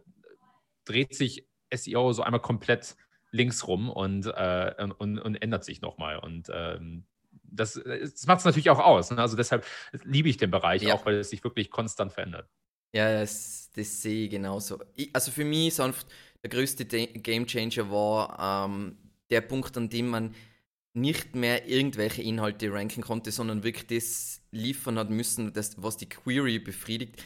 dreht 0.85 1.13
sich 1.13 1.47
SEO 1.73 2.13
so 2.13 2.23
einmal 2.23 2.41
komplett 2.41 2.95
links 3.31 3.67
rum 3.67 3.89
und, 3.89 4.27
äh, 4.27 4.87
und, 4.97 5.19
und, 5.19 5.35
ändert 5.35 5.63
sich 5.63 5.81
nochmal. 5.81 6.19
Und 6.19 6.49
ähm, 6.53 7.05
das, 7.43 7.73
das 7.73 8.25
macht 8.27 8.39
es 8.39 8.45
natürlich 8.45 8.69
auch 8.69 8.79
aus. 8.79 9.11
Ne? 9.11 9.17
Also 9.17 9.35
deshalb 9.35 9.65
liebe 10.03 10.29
ich 10.29 10.37
den 10.37 10.51
Bereich 10.51 10.83
ja. 10.83 10.93
auch, 10.93 11.05
weil 11.05 11.15
es 11.15 11.29
sich 11.29 11.43
wirklich 11.43 11.69
konstant 11.69 12.11
verändert. 12.11 12.47
Ja, 12.93 13.11
das, 13.19 13.71
das 13.75 14.01
sehe 14.01 14.25
ich 14.25 14.29
genauso. 14.29 14.79
Ich, 14.95 15.09
also 15.13 15.31
für 15.31 15.45
mich 15.45 15.73
sanft 15.73 16.07
der 16.43 16.49
größte 16.49 16.85
Game 16.85 17.47
Changer 17.47 17.89
war 17.89 18.67
ähm, 18.67 18.97
der 19.29 19.41
Punkt, 19.41 19.75
an 19.77 19.89
dem 19.89 20.09
man 20.09 20.35
nicht 20.93 21.35
mehr 21.35 21.67
irgendwelche 21.67 22.21
Inhalte 22.21 22.71
ranken 22.71 23.01
konnte, 23.01 23.31
sondern 23.31 23.63
wirklich 23.63 23.87
das 23.87 24.41
liefern 24.51 24.99
hat 24.99 25.09
müssen, 25.09 25.53
das, 25.53 25.81
was 25.81 25.97
die 25.97 26.07
Query 26.07 26.59
befriedigt 26.59 27.19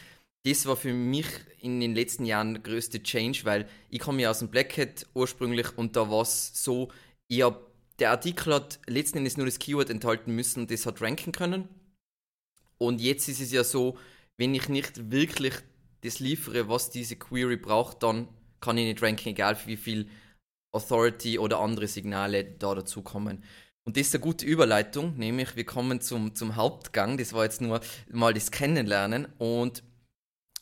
das 0.48 0.66
war 0.66 0.78
für 0.78 0.94
mich 0.94 1.28
in 1.60 1.82
den 1.82 1.94
letzten 1.94 2.26
Jahren 2.26 2.54
der 2.54 2.64
größte 2.64 3.04
Change, 3.04 3.42
weil 3.44 3.68
ich 3.90 4.00
komme 4.00 4.22
ja 4.22 4.30
aus 4.30 4.40
dem 4.40 4.48
Black 4.48 4.78
Hat 4.78 5.06
ursprünglich 5.14 5.78
und 5.78 5.98
da 5.98 6.10
war 6.10 6.22
es 6.22 6.64
so, 6.64 6.90
ich 7.28 7.42
hab, 7.42 7.70
der 8.00 8.12
Artikel 8.12 8.54
hat 8.54 8.80
letzten 8.88 9.18
Endes 9.18 9.36
nur 9.36 9.46
das 9.46 9.60
Keyword 9.60 9.90
enthalten 9.90 10.34
müssen 10.34 10.62
und 10.62 10.72
das 10.72 10.86
hat 10.86 11.02
ranken 11.02 11.34
können. 11.34 11.68
Und 12.78 13.02
jetzt 13.02 13.28
ist 13.28 13.42
es 13.42 13.52
ja 13.52 13.66
so, 13.66 13.98
wenn 14.38 14.56
ich 14.56 14.70
nicht 14.70 15.12
wirklich 15.12 15.54
das 16.02 16.20
liefere, 16.20 16.70
was 16.70 16.92
diese 16.92 17.18
Query 17.18 17.58
braucht, 17.58 18.04
dann 18.04 18.30
kann 18.62 18.78
ich 18.78 18.86
nicht 18.86 19.02
ranken, 19.02 19.30
egal 19.30 19.58
wie 19.66 19.78
viel 19.78 20.10
Authority 20.72 21.40
oder 21.40 21.60
andere 21.60 21.88
Signale 21.88 22.44
da 22.44 22.76
dazu 22.76 23.02
kommen. 23.02 23.44
Und 23.84 23.96
das 23.96 24.08
ist 24.08 24.16
eine 24.16 24.24
gute 24.24 24.46
Überleitung, 24.46 25.16
nämlich 25.16 25.56
wir 25.56 25.66
kommen 25.66 26.02
zum, 26.02 26.36
zum 26.36 26.58
Hauptgang. 26.58 27.18
Das 27.18 27.32
war 27.32 27.46
jetzt 27.46 27.62
nur 27.62 27.80
mal 28.12 28.34
das 28.34 28.52
Kennenlernen. 28.52 29.28
Und 29.38 29.82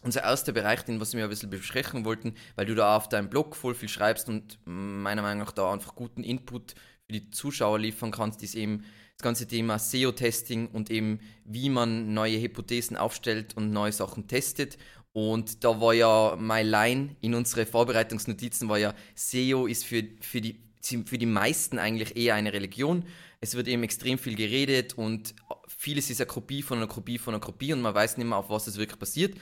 unser 0.02 0.22
erster 0.22 0.52
Bereich, 0.52 0.84
den 0.84 1.02
was 1.02 1.14
wir 1.14 1.24
ein 1.24 1.30
bisschen 1.30 1.50
besprechen 1.50 2.06
wollten, 2.06 2.36
weil 2.56 2.68
du 2.68 2.76
da 2.76 2.96
auf 2.96 3.10
deinem 3.10 3.30
Blog 3.30 3.56
voll 3.56 3.74
viel 3.74 3.90
schreibst 3.90 4.30
und 4.30 4.60
meiner 4.66 5.24
Meinung 5.24 5.40
nach 5.40 5.52
da 5.52 5.74
einfach 5.74 5.96
guten 5.96 6.24
Input 6.24 6.76
für 7.08 7.14
die 7.14 7.32
Zuschauer 7.32 7.80
liefern 7.80 8.12
kannst, 8.12 8.44
ist 8.44 8.54
eben 8.54 8.84
das 9.18 9.24
ganze 9.24 9.48
Thema 9.48 9.80
SEO-Testing 9.80 10.68
und 10.68 10.92
eben 10.92 11.20
wie 11.46 11.70
man 11.70 12.14
neue 12.14 12.40
Hypothesen 12.40 12.98
aufstellt 12.98 13.58
und 13.58 13.72
neue 13.72 13.92
Sachen 13.92 14.28
testet. 14.28 14.78
Und 15.16 15.64
da 15.64 15.80
war 15.80 15.94
ja 15.94 16.36
meine 16.38 16.70
Line 16.70 17.16
in 17.22 17.36
unsere 17.36 17.66
Vorbereitungsnotizen 17.66 18.68
war 18.68 18.78
ja, 18.78 18.94
SEO 19.16 19.66
ist 19.66 19.86
für, 19.86 20.04
für, 20.20 20.42
die, 20.42 20.60
für 20.82 21.18
die 21.18 21.26
meisten 21.26 21.80
eigentlich 21.80 22.18
eher 22.18 22.36
eine 22.36 22.52
Religion. 22.52 23.06
Es 23.40 23.56
wird 23.56 23.70
eben 23.70 23.84
extrem 23.84 24.18
viel 24.18 24.36
geredet 24.36 24.98
und 24.98 25.34
vieles 25.70 26.10
ist 26.10 26.20
eine 26.20 26.28
Kopie 26.28 26.62
von 26.62 26.80
einer 26.80 26.88
Kopie 26.88 27.18
von 27.18 27.34
einer 27.34 27.40
Kopie 27.40 27.72
und 27.72 27.82
man 27.82 27.96
weiß 27.96 28.18
nicht 28.18 28.28
mehr, 28.28 28.38
auf 28.38 28.50
was 28.50 28.68
es 28.68 28.76
wirklich 28.76 29.00
passiert 29.00 29.38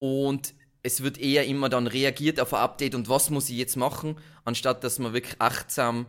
und 0.00 0.54
es 0.82 1.04
wird 1.04 1.18
eher 1.18 1.46
immer 1.46 1.68
dann 1.68 1.86
reagiert 1.86 2.40
auf 2.40 2.52
ein 2.52 2.60
Update 2.60 2.96
und 2.96 3.08
was 3.08 3.30
muss 3.30 3.48
ich 3.48 3.58
jetzt 3.58 3.76
machen, 3.76 4.16
anstatt 4.44 4.82
dass 4.82 4.98
man 4.98 5.12
wirklich 5.12 5.40
achtsam 5.40 6.06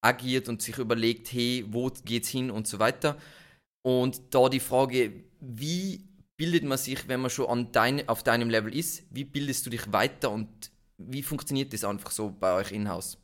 agiert 0.00 0.48
und 0.48 0.62
sich 0.62 0.78
überlegt, 0.78 1.30
hey, 1.30 1.66
wo 1.68 1.90
geht's 2.06 2.30
hin 2.30 2.50
und 2.50 2.66
so 2.66 2.78
weiter. 2.78 3.18
Und 3.82 4.34
da 4.34 4.48
die 4.48 4.60
Frage, 4.60 5.12
wie 5.40 6.05
bildet 6.36 6.64
man 6.64 6.78
sich, 6.78 7.08
wenn 7.08 7.20
man 7.20 7.30
schon 7.30 7.72
dein, 7.72 8.08
auf 8.08 8.22
deinem 8.22 8.50
Level 8.50 8.74
ist, 8.74 9.04
wie 9.10 9.24
bildest 9.24 9.66
du 9.66 9.70
dich 9.70 9.92
weiter 9.92 10.30
und 10.30 10.70
wie 10.98 11.22
funktioniert 11.22 11.72
das 11.72 11.84
einfach 11.84 12.10
so 12.10 12.30
bei 12.30 12.54
euch 12.54 12.72
in-house? 12.72 13.18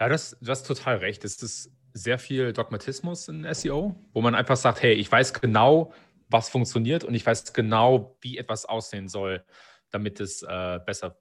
Ja, 0.00 0.08
das, 0.08 0.36
du 0.40 0.50
hast 0.50 0.66
total 0.66 0.96
recht. 0.96 1.24
Es 1.24 1.42
ist 1.42 1.70
sehr 1.92 2.18
viel 2.18 2.52
Dogmatismus 2.52 3.28
in 3.28 3.46
SEO, 3.54 3.94
wo 4.12 4.20
man 4.20 4.34
einfach 4.34 4.56
sagt, 4.56 4.82
hey, 4.82 4.94
ich 4.94 5.10
weiß 5.10 5.34
genau, 5.34 5.92
was 6.28 6.48
funktioniert 6.48 7.04
und 7.04 7.14
ich 7.14 7.24
weiß 7.24 7.52
genau, 7.52 8.16
wie 8.20 8.38
etwas 8.38 8.64
aussehen 8.64 9.08
soll, 9.08 9.44
damit 9.90 10.20
es 10.20 10.42
äh, 10.42 10.80
besser 10.84 11.18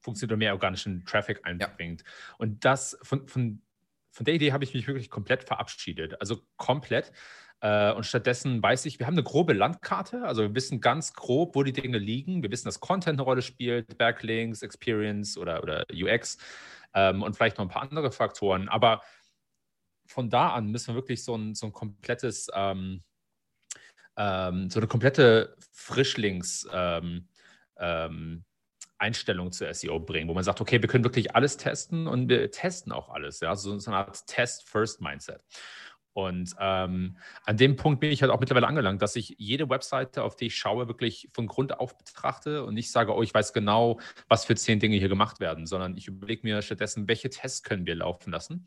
funktioniert 0.00 0.32
und 0.32 0.38
mehr 0.40 0.52
organischen 0.52 1.04
Traffic 1.04 1.40
einbringt. 1.44 2.02
Ja. 2.02 2.34
Und 2.38 2.64
das 2.64 2.98
von, 3.02 3.28
von, 3.28 3.62
von 4.10 4.24
der 4.24 4.34
Idee 4.34 4.52
habe 4.52 4.64
ich 4.64 4.74
mich 4.74 4.86
wirklich 4.86 5.10
komplett 5.10 5.44
verabschiedet. 5.44 6.20
Also 6.20 6.42
komplett. 6.56 7.12
Äh, 7.60 7.92
und 7.92 8.04
stattdessen 8.04 8.62
weiß 8.62 8.86
ich, 8.86 8.98
wir 8.98 9.06
haben 9.06 9.14
eine 9.14 9.24
grobe 9.24 9.52
Landkarte, 9.52 10.22
also 10.22 10.42
wir 10.42 10.54
wissen 10.54 10.80
ganz 10.80 11.12
grob, 11.12 11.56
wo 11.56 11.62
die 11.62 11.72
Dinge 11.72 11.98
liegen. 11.98 12.42
Wir 12.42 12.50
wissen, 12.50 12.66
dass 12.66 12.80
Content 12.80 13.18
eine 13.18 13.22
Rolle 13.22 13.42
spielt, 13.42 13.98
Backlinks, 13.98 14.62
Experience 14.62 15.36
oder, 15.36 15.62
oder 15.62 15.84
UX 15.92 16.38
ähm, 16.94 17.22
und 17.22 17.34
vielleicht 17.34 17.58
noch 17.58 17.64
ein 17.64 17.70
paar 17.70 17.82
andere 17.82 18.12
Faktoren. 18.12 18.68
Aber 18.68 19.02
von 20.06 20.30
da 20.30 20.50
an 20.50 20.70
müssen 20.70 20.88
wir 20.88 20.94
wirklich 20.94 21.24
so 21.24 21.36
ein, 21.36 21.54
so 21.54 21.66
ein 21.66 21.72
komplettes 21.72 22.48
ähm, 22.54 23.02
ähm, 24.18 24.68
so 24.68 24.80
eine 24.80 24.88
komplette 24.88 25.56
Frischlings- 25.72 26.68
ähm, 26.72 27.28
ähm, 27.78 28.44
Einstellung 28.98 29.52
zu 29.52 29.72
SEO 29.72 30.00
bringen, 30.00 30.28
wo 30.28 30.34
man 30.34 30.42
sagt, 30.42 30.60
okay, 30.60 30.82
wir 30.82 30.88
können 30.88 31.04
wirklich 31.04 31.36
alles 31.36 31.56
testen 31.56 32.08
und 32.08 32.28
wir 32.28 32.50
testen 32.50 32.90
auch 32.90 33.08
alles, 33.10 33.38
ja, 33.38 33.54
so, 33.54 33.78
so 33.78 33.90
eine 33.92 33.98
Art 33.98 34.26
Test-First-Mindset. 34.26 35.40
Und 36.12 36.54
ähm, 36.58 37.16
an 37.44 37.56
dem 37.56 37.76
Punkt 37.76 38.00
bin 38.00 38.10
ich 38.10 38.22
halt 38.22 38.32
auch 38.32 38.40
mittlerweile 38.40 38.66
angelangt, 38.66 39.02
dass 39.02 39.14
ich 39.14 39.36
jede 39.38 39.68
Webseite, 39.68 40.24
auf 40.24 40.34
die 40.34 40.46
ich 40.46 40.56
schaue, 40.56 40.88
wirklich 40.88 41.28
von 41.32 41.46
Grund 41.46 41.78
auf 41.78 41.96
betrachte 41.96 42.64
und 42.64 42.74
nicht 42.74 42.90
sage, 42.90 43.14
oh, 43.14 43.22
ich 43.22 43.32
weiß 43.32 43.52
genau, 43.52 44.00
was 44.28 44.44
für 44.44 44.56
zehn 44.56 44.80
Dinge 44.80 44.96
hier 44.96 45.08
gemacht 45.08 45.38
werden, 45.38 45.66
sondern 45.66 45.96
ich 45.96 46.08
überlege 46.08 46.40
mir 46.42 46.60
stattdessen, 46.62 47.06
welche 47.06 47.30
Tests 47.30 47.62
können 47.62 47.86
wir 47.86 47.94
laufen 47.94 48.32
lassen 48.32 48.66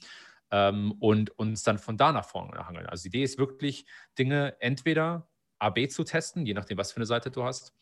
ähm, 0.52 0.94
und 1.00 1.38
uns 1.38 1.64
dann 1.64 1.78
von 1.78 1.98
da 1.98 2.12
nach 2.12 2.26
vorne 2.26 2.68
hangeln. 2.68 2.86
Also 2.86 3.04
die 3.04 3.10
Idee 3.10 3.24
ist 3.24 3.38
wirklich, 3.38 3.86
Dinge 4.18 4.56
entweder 4.62 5.28
AB 5.60 5.90
zu 5.90 6.04
testen, 6.04 6.46
je 6.46 6.54
nachdem, 6.54 6.78
was 6.78 6.92
für 6.92 6.98
eine 6.98 7.06
Seite 7.06 7.32
du 7.32 7.44
hast. 7.44 7.74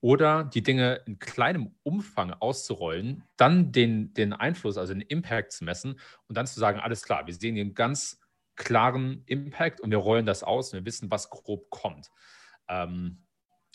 oder 0.00 0.42
die 0.42 0.64
Dinge 0.64 1.00
in 1.06 1.20
kleinem 1.20 1.76
Umfang 1.84 2.32
auszurollen, 2.32 3.22
dann 3.36 3.70
den, 3.70 4.12
den 4.14 4.32
Einfluss, 4.32 4.76
also 4.76 4.92
den 4.92 5.00
Impact 5.00 5.52
zu 5.52 5.64
messen 5.64 6.00
und 6.26 6.36
dann 6.36 6.46
zu 6.48 6.58
sagen, 6.58 6.80
alles 6.80 7.04
klar, 7.04 7.26
wir 7.26 7.34
sehen 7.34 7.54
hier 7.54 7.62
einen 7.62 7.74
ganz 7.74 8.18
klaren 8.56 9.22
Impact 9.26 9.80
und 9.80 9.90
wir 9.90 9.98
rollen 9.98 10.26
das 10.26 10.42
aus 10.42 10.72
und 10.72 10.80
wir 10.80 10.86
wissen, 10.86 11.10
was 11.10 11.30
grob 11.30 11.70
kommt. 11.70 12.10
Ähm, 12.68 13.24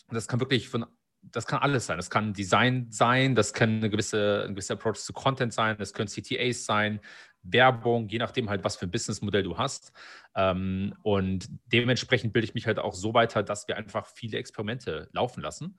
das 0.08 0.28
kann 0.28 0.40
wirklich 0.40 0.68
von 0.68 0.86
das 1.22 1.46
kann 1.46 1.60
alles 1.60 1.86
sein. 1.86 1.98
Das 1.98 2.10
kann 2.10 2.32
Design 2.32 2.86
sein, 2.90 3.34
das 3.34 3.52
kann 3.52 3.78
eine 3.78 3.90
gewisse, 3.90 4.44
ein 4.46 4.54
gewisser 4.54 4.74
Approach 4.74 4.98
zu 4.98 5.12
Content 5.12 5.52
sein, 5.52 5.76
das 5.78 5.92
können 5.92 6.08
CTAs 6.08 6.64
sein, 6.64 7.00
Werbung, 7.42 8.08
je 8.08 8.18
nachdem 8.18 8.50
halt, 8.50 8.64
was 8.64 8.76
für 8.76 8.86
ein 8.86 8.90
Businessmodell 8.90 9.42
du 9.42 9.58
hast. 9.58 9.92
Ähm, 10.34 10.94
und 11.02 11.48
dementsprechend 11.66 12.32
bilde 12.32 12.46
ich 12.46 12.54
mich 12.54 12.66
halt 12.66 12.78
auch 12.78 12.94
so 12.94 13.14
weiter, 13.14 13.42
dass 13.42 13.68
wir 13.68 13.76
einfach 13.76 14.06
viele 14.06 14.38
Experimente 14.38 15.08
laufen 15.12 15.42
lassen. 15.42 15.78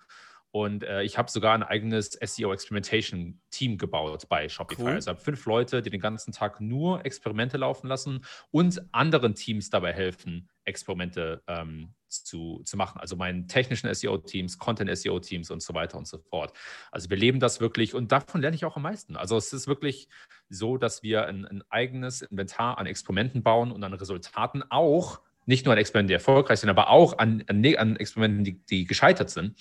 Und 0.51 0.84
äh, 0.84 1.03
ich 1.03 1.18
habe 1.18 1.29
sogar 1.29 1.53
ein 1.53 1.63
eigenes 1.63 2.12
SEO 2.22 2.51
Experimentation 2.53 3.39
Team 3.51 3.77
gebaut 3.77 4.27
bei 4.29 4.50
Shopify. 4.50 4.82
Cool. 4.82 4.91
Also 4.91 5.12
habe 5.12 5.20
fünf 5.20 5.46
Leute, 5.46 5.82
die 5.82 5.91
den 5.91 6.01
ganzen 6.01 6.32
Tag 6.32 6.60
nur 6.60 7.06
Experimente 7.06 7.58
laufen 7.58 7.88
lassen 7.88 8.25
und 8.50 8.82
anderen 8.91 9.36
Teams 9.36 9.70
dabei 9.70 9.94
helfen, 9.94 10.50
Experimente 10.63 11.44
ähm, 11.48 11.94
zu, 12.08 12.62
zu 12.65 12.77
machen. 12.77 13.00
Also 13.00 13.15
meinen 13.15 13.48
technischen 13.48 13.94
SEO-Teams, 13.94 14.58
Content-SEO-Teams 14.58 15.51
und 15.51 15.62
so 15.62 15.74
weiter 15.74 15.98
und 15.98 16.08
so 16.08 16.18
fort. 16.18 16.53
Also 16.91 17.10
wir 17.10 17.18
leben 17.18 17.39
das 17.39 17.62
wirklich 17.62 17.94
und 17.94 18.12
davon 18.12 18.41
lerne 18.41 18.56
ich 18.56 18.65
auch 18.65 18.75
am 18.75 18.84
meisten. 18.84 19.15
Also 19.15 19.38
es 19.38 19.53
ist 19.53 19.68
wirklich 19.68 20.10
so, 20.50 20.77
dass 20.77 21.03
wir 21.03 21.27
ein, 21.27 21.46
ein 21.46 21.63
eigenes 21.70 22.24
Inventar 22.24 22.79
an 22.79 22.88
Experimenten 22.88 23.44
bauen 23.44 23.72
und 23.72 23.84
an 23.84 23.94
Resultaten 23.94 24.63
auch, 24.70 25.22
nicht 25.46 25.65
nur 25.65 25.74
an 25.74 25.79
Experimenten, 25.79 26.10
die 26.10 26.13
erfolgreich 26.13 26.60
sind, 26.60 26.70
aber 26.70 26.89
auch 26.89 27.18
an, 27.18 27.44
an, 27.48 27.65
an 27.75 27.96
Experimenten, 27.96 28.44
die, 28.44 28.63
die 28.65 28.86
gescheitert 28.86 29.29
sind. 29.29 29.56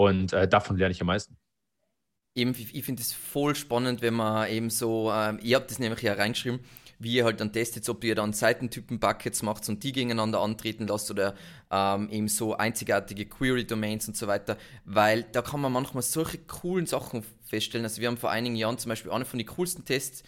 Und 0.00 0.32
äh, 0.32 0.48
davon 0.48 0.78
lerne 0.78 0.92
ich 0.92 1.00
am 1.02 1.08
meisten. 1.08 1.36
Eben, 2.34 2.54
ich 2.72 2.84
finde 2.86 3.02
es 3.02 3.12
voll 3.12 3.54
spannend, 3.54 4.00
wenn 4.00 4.14
man 4.14 4.48
eben 4.48 4.70
so, 4.70 5.12
ähm, 5.12 5.38
ihr 5.42 5.56
habt 5.56 5.70
das 5.70 5.78
nämlich 5.78 6.00
ja 6.00 6.14
reingeschrieben, 6.14 6.60
wie 6.98 7.16
ihr 7.16 7.26
halt 7.26 7.38
dann 7.38 7.52
testet, 7.52 7.86
ob 7.90 8.02
ihr 8.02 8.14
dann 8.14 8.32
Seitentypen-Buckets 8.32 9.42
macht 9.42 9.68
und 9.68 9.84
die 9.84 9.92
gegeneinander 9.92 10.40
antreten 10.40 10.86
lasst 10.86 11.10
oder 11.10 11.34
ähm, 11.70 12.08
eben 12.08 12.28
so 12.28 12.56
einzigartige 12.56 13.26
Query-Domains 13.26 14.08
und 14.08 14.16
so 14.16 14.26
weiter, 14.26 14.56
weil 14.86 15.24
da 15.24 15.42
kann 15.42 15.60
man 15.60 15.70
manchmal 15.70 16.02
solche 16.02 16.38
coolen 16.38 16.86
Sachen 16.86 17.22
feststellen. 17.42 17.84
Also 17.84 18.00
wir 18.00 18.08
haben 18.08 18.16
vor 18.16 18.30
einigen 18.30 18.56
Jahren 18.56 18.78
zum 18.78 18.88
Beispiel 18.88 19.12
einen 19.12 19.26
von 19.26 19.38
den 19.38 19.48
coolsten 19.48 19.84
Tests, 19.84 20.22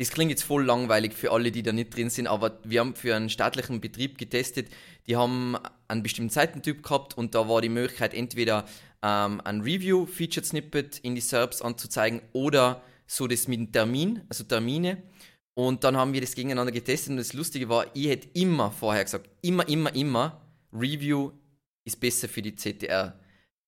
das 0.00 0.08
klingt 0.08 0.30
jetzt 0.30 0.44
voll 0.44 0.64
langweilig 0.64 1.12
für 1.12 1.30
alle, 1.30 1.52
die 1.52 1.62
da 1.62 1.72
nicht 1.72 1.94
drin 1.94 2.08
sind, 2.08 2.26
aber 2.26 2.58
wir 2.64 2.80
haben 2.80 2.94
für 2.94 3.14
einen 3.14 3.28
staatlichen 3.28 3.82
Betrieb 3.82 4.16
getestet, 4.16 4.68
die 5.06 5.14
haben 5.14 5.58
einen 5.88 6.02
bestimmten 6.02 6.30
Seitentyp 6.30 6.82
gehabt 6.82 7.18
und 7.18 7.34
da 7.34 7.50
war 7.50 7.60
die 7.60 7.68
Möglichkeit 7.68 8.14
entweder 8.14 8.64
ähm, 9.02 9.40
ein 9.44 9.60
Review 9.60 10.06
Featured 10.06 10.46
Snippet 10.46 10.98
in 10.98 11.14
die 11.14 11.20
SERPs 11.20 11.62
anzuzeigen 11.62 12.22
oder 12.32 12.82
so 13.06 13.26
das 13.26 13.48
mit 13.48 13.58
dem 13.58 13.72
Termin, 13.72 14.22
also 14.28 14.44
Termine. 14.44 15.02
Und 15.54 15.84
dann 15.84 15.96
haben 15.96 16.12
wir 16.12 16.20
das 16.20 16.34
gegeneinander 16.34 16.72
getestet 16.72 17.10
und 17.10 17.16
das 17.16 17.32
Lustige 17.32 17.68
war, 17.68 17.86
ich 17.94 18.08
hätte 18.08 18.28
immer 18.34 18.70
vorher 18.70 19.04
gesagt, 19.04 19.28
immer, 19.42 19.66
immer, 19.68 19.94
immer, 19.94 20.40
Review 20.72 21.32
ist 21.84 21.98
besser 21.98 22.28
für 22.28 22.40
die 22.40 22.54
CTR. 22.54 23.18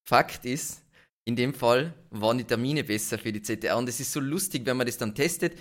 Fakt 0.09 0.45
ist, 0.45 0.83
in 1.25 1.37
dem 1.37 1.55
Fall 1.55 1.95
waren 2.11 2.39
die 2.39 2.45
Termine 2.45 2.85
besser 2.85 3.19
für 3.19 3.33
die 3.33 3.43
CTR 3.43 3.77
und 3.77 3.89
es 3.89 4.01
ist 4.01 4.13
so 4.13 4.21
lustig, 4.21 4.65
wenn 4.65 4.77
man 4.77 4.87
das 4.87 4.99
dann 4.99 5.15
testet. 5.15 5.59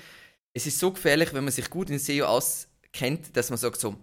Es 0.53 0.67
ist 0.67 0.79
so 0.79 0.91
gefährlich, 0.91 1.33
wenn 1.33 1.43
man 1.43 1.53
sich 1.53 1.69
gut 1.69 1.89
in 1.89 1.99
SEO 1.99 2.25
auskennt, 2.25 3.35
dass 3.35 3.49
man 3.49 3.57
sagt 3.57 3.79
so, 3.79 3.95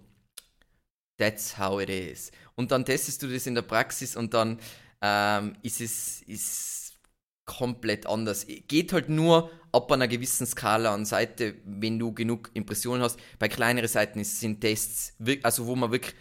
that's 1.18 1.58
how 1.58 1.80
it 1.80 1.90
is. 1.90 2.30
Und 2.54 2.70
dann 2.70 2.84
testest 2.84 3.22
du 3.22 3.28
das 3.28 3.46
in 3.46 3.54
der 3.54 3.62
Praxis 3.62 4.16
und 4.16 4.34
dann 4.34 4.58
ähm, 5.02 5.56
ist 5.62 5.80
es 5.80 6.22
ist 6.22 7.00
komplett 7.44 8.06
anders. 8.06 8.46
Geht 8.46 8.92
halt 8.92 9.08
nur 9.08 9.50
ab 9.72 9.90
einer 9.90 10.06
gewissen 10.06 10.46
Skala 10.46 10.94
an 10.94 11.04
Seite, 11.04 11.56
wenn 11.64 11.98
du 11.98 12.12
genug 12.12 12.50
Impressionen 12.54 13.02
hast. 13.02 13.18
Bei 13.38 13.48
kleineren 13.48 13.88
Seiten 13.88 14.22
sind 14.24 14.60
Tests, 14.60 15.16
also 15.42 15.66
wo 15.66 15.74
man 15.74 15.90
wirklich, 15.90 16.14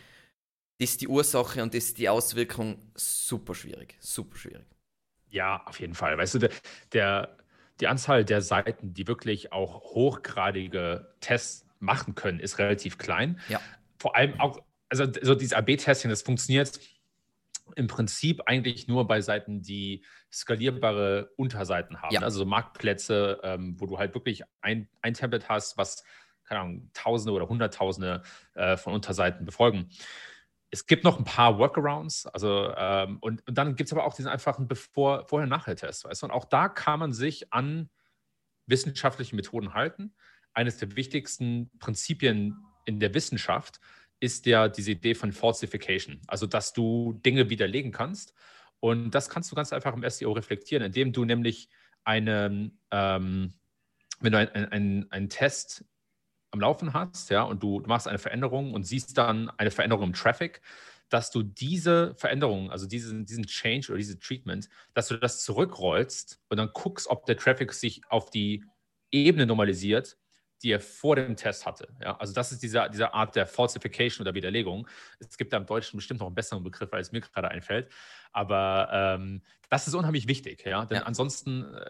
das 0.79 0.91
ist 0.91 1.01
die 1.01 1.07
Ursache 1.07 1.61
und 1.61 1.73
das 1.73 1.85
ist 1.85 1.97
die 1.97 2.09
Auswirkung 2.09 2.91
super 2.95 3.53
schwierig. 3.53 3.97
Super 3.99 4.37
schwierig. 4.37 4.65
Ja, 5.29 5.63
auf 5.65 5.79
jeden 5.79 5.93
Fall. 5.93 6.17
Weißt 6.17 6.35
du, 6.35 6.39
der, 6.39 6.51
der 6.93 7.37
die 7.79 7.87
Anzahl 7.87 8.25
der 8.25 8.41
Seiten, 8.41 8.93
die 8.93 9.07
wirklich 9.07 9.51
auch 9.51 9.81
hochgradige 9.81 11.13
Tests 11.19 11.65
machen 11.79 12.15
können, 12.15 12.39
ist 12.39 12.57
relativ 12.57 12.97
klein. 12.97 13.39
Ja. 13.49 13.61
Vor 13.99 14.15
allem 14.15 14.39
auch, 14.39 14.63
also 14.89 15.05
so 15.21 15.35
dieses 15.35 15.53
AB-Testing, 15.53 16.09
das 16.09 16.21
funktioniert 16.21 16.79
im 17.75 17.87
Prinzip 17.87 18.41
eigentlich 18.45 18.87
nur 18.87 19.07
bei 19.07 19.21
Seiten, 19.21 19.61
die 19.61 20.03
skalierbare 20.31 21.31
Unterseiten 21.35 22.01
haben. 22.01 22.13
Ja. 22.13 22.21
Also 22.21 22.45
Marktplätze, 22.45 23.39
ähm, 23.43 23.75
wo 23.79 23.85
du 23.85 23.97
halt 23.97 24.13
wirklich 24.13 24.43
ein, 24.61 24.89
ein 25.01 25.13
Template 25.13 25.47
hast, 25.49 25.77
was, 25.77 26.03
keine 26.45 26.61
Ahnung, 26.61 26.89
Tausende 26.93 27.33
oder 27.33 27.49
Hunderttausende 27.49 28.23
äh, 28.53 28.77
von 28.77 28.93
Unterseiten 28.93 29.45
befolgen. 29.45 29.89
Es 30.69 30.85
gibt 30.85 31.03
noch 31.03 31.17
ein 31.17 31.23
paar 31.23 31.57
Workarounds, 31.59 32.25
also 32.27 32.73
ähm, 32.75 33.19
und, 33.21 33.47
und 33.47 33.57
dann 33.57 33.75
gibt 33.75 33.87
es 33.87 33.93
aber 33.93 34.05
auch 34.05 34.13
diesen 34.13 34.29
einfachen 34.29 34.67
Bevor, 34.67 35.25
Vorher-Nachher-Test, 35.25 36.05
weißt 36.05 36.21
du? 36.23 36.25
Und 36.27 36.31
auch 36.31 36.45
da 36.45 36.67
kann 36.67 36.99
man 36.99 37.13
sich 37.13 37.53
an 37.53 37.89
wissenschaftliche 38.65 39.35
Methoden 39.35 39.73
halten. 39.73 40.13
Eines 40.53 40.77
der 40.77 40.95
wichtigsten 40.95 41.71
Prinzipien 41.79 42.57
in 42.85 42.99
der 42.99 43.13
Wissenschaft 43.13 43.79
ist 44.19 44.45
ja 44.45 44.67
diese 44.67 44.91
Idee 44.91 45.13
von 45.13 45.31
Falsification, 45.31 46.19
also 46.27 46.47
dass 46.47 46.73
du 46.73 47.13
Dinge 47.25 47.49
widerlegen 47.49 47.91
kannst. 47.91 48.33
Und 48.79 49.11
das 49.11 49.29
kannst 49.29 49.51
du 49.51 49.55
ganz 49.55 49.73
einfach 49.73 49.93
im 49.95 50.07
SEO 50.07 50.31
reflektieren, 50.31 50.83
indem 50.83 51.13
du 51.13 51.25
nämlich 51.25 51.69
einen, 52.03 52.79
ähm, 52.91 53.53
wenn 54.19 54.31
du 54.31 54.37
einen 54.37 54.71
ein, 54.71 55.11
ein 55.11 55.29
Test 55.29 55.85
am 56.51 56.61
Laufen 56.61 56.93
hast, 56.93 57.29
ja, 57.29 57.43
und 57.43 57.61
du, 57.61 57.81
du 57.81 57.87
machst 57.87 58.07
eine 58.07 58.19
Veränderung 58.19 58.73
und 58.73 58.85
siehst 58.85 59.17
dann 59.17 59.49
eine 59.57 59.71
Veränderung 59.71 60.05
im 60.05 60.13
Traffic, 60.13 60.61
dass 61.09 61.31
du 61.31 61.43
diese 61.43 62.15
Veränderung, 62.15 62.71
also 62.71 62.87
diesen, 62.87 63.25
diesen 63.25 63.45
Change 63.45 63.89
oder 63.89 63.97
diese 63.97 64.19
Treatment, 64.19 64.69
dass 64.93 65.07
du 65.07 65.17
das 65.17 65.43
zurückrollst 65.43 66.41
und 66.49 66.57
dann 66.57 66.71
guckst, 66.73 67.07
ob 67.07 67.25
der 67.25 67.37
Traffic 67.37 67.73
sich 67.73 68.01
auf 68.09 68.29
die 68.29 68.63
Ebene 69.11 69.45
normalisiert, 69.45 70.17
die 70.63 70.71
er 70.71 70.79
vor 70.79 71.15
dem 71.15 71.35
Test 71.35 71.65
hatte. 71.65 71.87
Ja, 72.01 72.17
also 72.17 72.33
das 72.33 72.51
ist 72.51 72.63
diese, 72.63 72.87
diese 72.91 73.13
Art 73.13 73.35
der 73.35 73.45
Falsification 73.45 74.25
oder 74.25 74.33
Widerlegung. 74.33 74.87
Es 75.19 75.37
gibt 75.37 75.53
da 75.53 75.57
im 75.57 75.65
Deutschen 75.65 75.97
bestimmt 75.97 76.19
noch 76.19 76.27
einen 76.27 76.35
besseren 76.35 76.63
Begriff, 76.63 76.91
als 76.93 77.11
mir 77.11 77.21
gerade 77.21 77.49
einfällt. 77.49 77.89
Aber 78.31 78.89
ähm, 78.91 79.41
das 79.69 79.87
ist 79.87 79.93
unheimlich 79.93 80.27
wichtig, 80.27 80.63
ja. 80.65 80.85
Denn 80.85 80.97
ja. 80.97 81.03
ansonsten, 81.03 81.65
äh, 81.73 81.89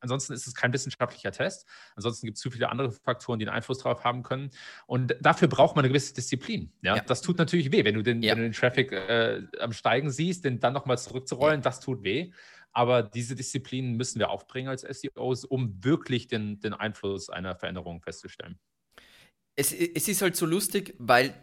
ansonsten 0.00 0.32
ist 0.32 0.46
es 0.46 0.54
kein 0.54 0.72
wissenschaftlicher 0.72 1.32
Test. 1.32 1.66
Ansonsten 1.94 2.26
gibt 2.26 2.36
es 2.36 2.42
zu 2.42 2.50
viele 2.50 2.70
andere 2.70 2.90
Faktoren, 2.90 3.38
die 3.38 3.46
einen 3.46 3.54
Einfluss 3.54 3.78
darauf 3.78 4.04
haben 4.04 4.22
können. 4.22 4.50
Und 4.86 5.16
dafür 5.20 5.48
braucht 5.48 5.76
man 5.76 5.84
eine 5.84 5.92
gewisse 5.92 6.14
Disziplin. 6.14 6.72
Ja, 6.82 6.96
ja. 6.96 7.02
das 7.02 7.20
tut 7.20 7.38
natürlich 7.38 7.70
weh, 7.72 7.84
wenn 7.84 7.94
du 7.94 8.02
den, 8.02 8.22
wenn 8.22 8.36
du 8.36 8.42
den 8.44 8.52
Traffic 8.52 8.92
äh, 8.92 9.42
am 9.60 9.72
Steigen 9.72 10.10
siehst, 10.10 10.44
den 10.44 10.60
dann 10.60 10.72
nochmal 10.72 10.98
zurückzurollen, 10.98 11.62
das 11.62 11.80
tut 11.80 12.02
weh. 12.02 12.32
Aber 12.78 13.02
diese 13.02 13.34
Disziplinen 13.34 13.96
müssen 13.96 14.20
wir 14.20 14.30
aufbringen 14.30 14.68
als 14.68 14.82
SEOs, 14.82 15.44
um 15.44 15.82
wirklich 15.82 16.28
den, 16.28 16.60
den 16.60 16.74
Einfluss 16.74 17.28
einer 17.28 17.56
Veränderung 17.56 18.00
festzustellen. 18.02 18.56
Es, 19.56 19.72
es 19.72 20.06
ist 20.06 20.22
halt 20.22 20.36
so 20.36 20.46
lustig, 20.46 20.94
weil 20.96 21.34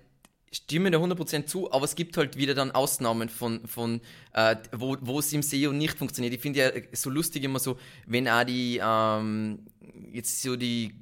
stimme 0.50 0.92
da 0.92 1.00
100% 1.00 1.46
zu, 1.46 1.70
aber 1.74 1.84
es 1.84 1.96
gibt 1.96 2.16
halt 2.16 2.38
wieder 2.38 2.54
dann 2.54 2.72
Ausnahmen 2.72 3.28
von, 3.28 3.68
von 3.68 4.00
äh, 4.32 4.56
wo, 4.72 4.96
wo 5.02 5.20
es 5.20 5.34
im 5.34 5.44
SEO 5.44 5.74
nicht 5.74 5.98
funktioniert. 5.98 6.34
Ich 6.34 6.40
finde 6.40 6.60
ja 6.60 6.72
so 6.94 7.10
lustig 7.10 7.44
immer 7.44 7.60
so, 7.60 7.78
wenn 8.06 8.30
auch 8.30 8.46
die, 8.46 8.80
ähm, 8.82 9.66
jetzt 10.14 10.42
so 10.42 10.56
die 10.56 10.96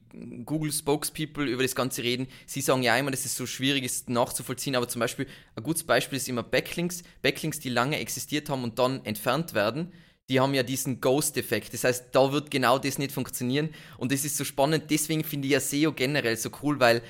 Google 0.46 0.72
Spokespeople 0.72 1.46
über 1.46 1.62
das 1.62 1.76
Ganze 1.76 2.02
reden, 2.02 2.26
sie 2.48 2.62
sagen 2.62 2.82
ja 2.82 2.98
immer, 2.98 3.12
dass 3.12 3.24
es 3.24 3.38
so 3.38 3.46
schwierig 3.46 3.84
ist 3.84 4.10
nachzuvollziehen, 4.10 4.76
aber 4.76 4.90
zum 4.90 5.00
Beispiel, 5.00 5.28
ein 5.56 5.62
gutes 5.62 5.84
Beispiel 5.84 6.18
ist 6.18 6.28
immer 6.28 6.42
Backlinks, 6.42 7.04
Backlinks, 7.22 7.60
die 7.60 7.70
lange 7.70 8.00
existiert 8.00 8.50
haben 8.50 8.64
und 8.64 8.80
dann 8.80 9.06
entfernt 9.06 9.54
werden 9.54 9.92
die 10.30 10.40
haben 10.40 10.54
ja 10.54 10.64
diesen 10.64 11.02
Ghost-Effekt. 11.02 11.74
Das 11.74 11.84
heißt, 11.84 12.08
da 12.14 12.32
wird 12.32 12.50
genau 12.50 12.80
das 12.80 12.98
nicht 12.98 13.12
funktionieren. 13.12 13.70
Und 13.98 14.12
das 14.12 14.24
ist 14.24 14.38
so 14.38 14.44
spannend. 14.44 14.86
Deswegen 14.90 15.24
finde 15.24 15.48
ich 15.48 15.54
ja 15.54 15.60
SEO 15.60 15.92
generell 15.92 16.38
so 16.38 16.50
cool, 16.62 16.80
weil 16.80 17.02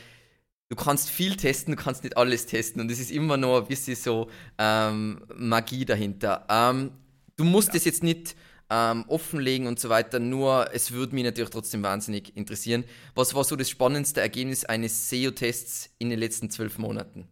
du 0.70 0.76
kannst 0.76 1.10
viel 1.10 1.36
testen, 1.36 1.76
du 1.76 1.82
kannst 1.82 2.04
nicht 2.04 2.18
alles 2.18 2.46
testen. 2.48 2.82
Und 2.82 2.90
es 2.90 3.00
ist 3.00 3.12
immer 3.12 3.38
noch 3.38 3.62
ein 3.62 3.68
bisschen 3.68 3.96
so 3.96 4.30
ähm, 4.58 5.24
Magie 5.36 5.86
dahinter. 5.86 6.46
Ähm, 6.50 6.92
du 7.38 7.44
musst 7.44 7.70
ja. 7.70 7.74
das 7.76 7.86
jetzt 7.86 8.04
nicht 8.04 8.36
ähm, 8.70 9.06
offenlegen 9.08 9.68
und 9.68 9.80
so 9.80 9.90
weiter, 9.90 10.20
nur 10.20 10.74
es 10.74 10.92
würde 10.92 11.14
mich 11.14 11.24
natürlich 11.24 11.52
trotzdem 11.52 11.84
wahnsinnig 11.84 12.36
interessieren. 12.36 12.86
Was 13.14 13.36
war 13.36 13.44
so 13.44 13.56
das 13.56 13.70
spannendste 13.70 14.22
Ergebnis 14.22 14.66
eines 14.66 15.10
SEO-Tests 15.10 15.92
in 16.00 16.10
den 16.10 16.18
letzten 16.18 16.50
zwölf 16.50 16.80
Monaten? 16.80 17.28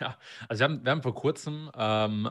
Ja, 0.00 0.18
also 0.48 0.60
wir 0.60 0.64
haben, 0.64 0.84
wir 0.84 0.90
haben 0.92 1.02
vor 1.02 1.14
kurzem 1.14 1.70
ähm, 1.76 2.30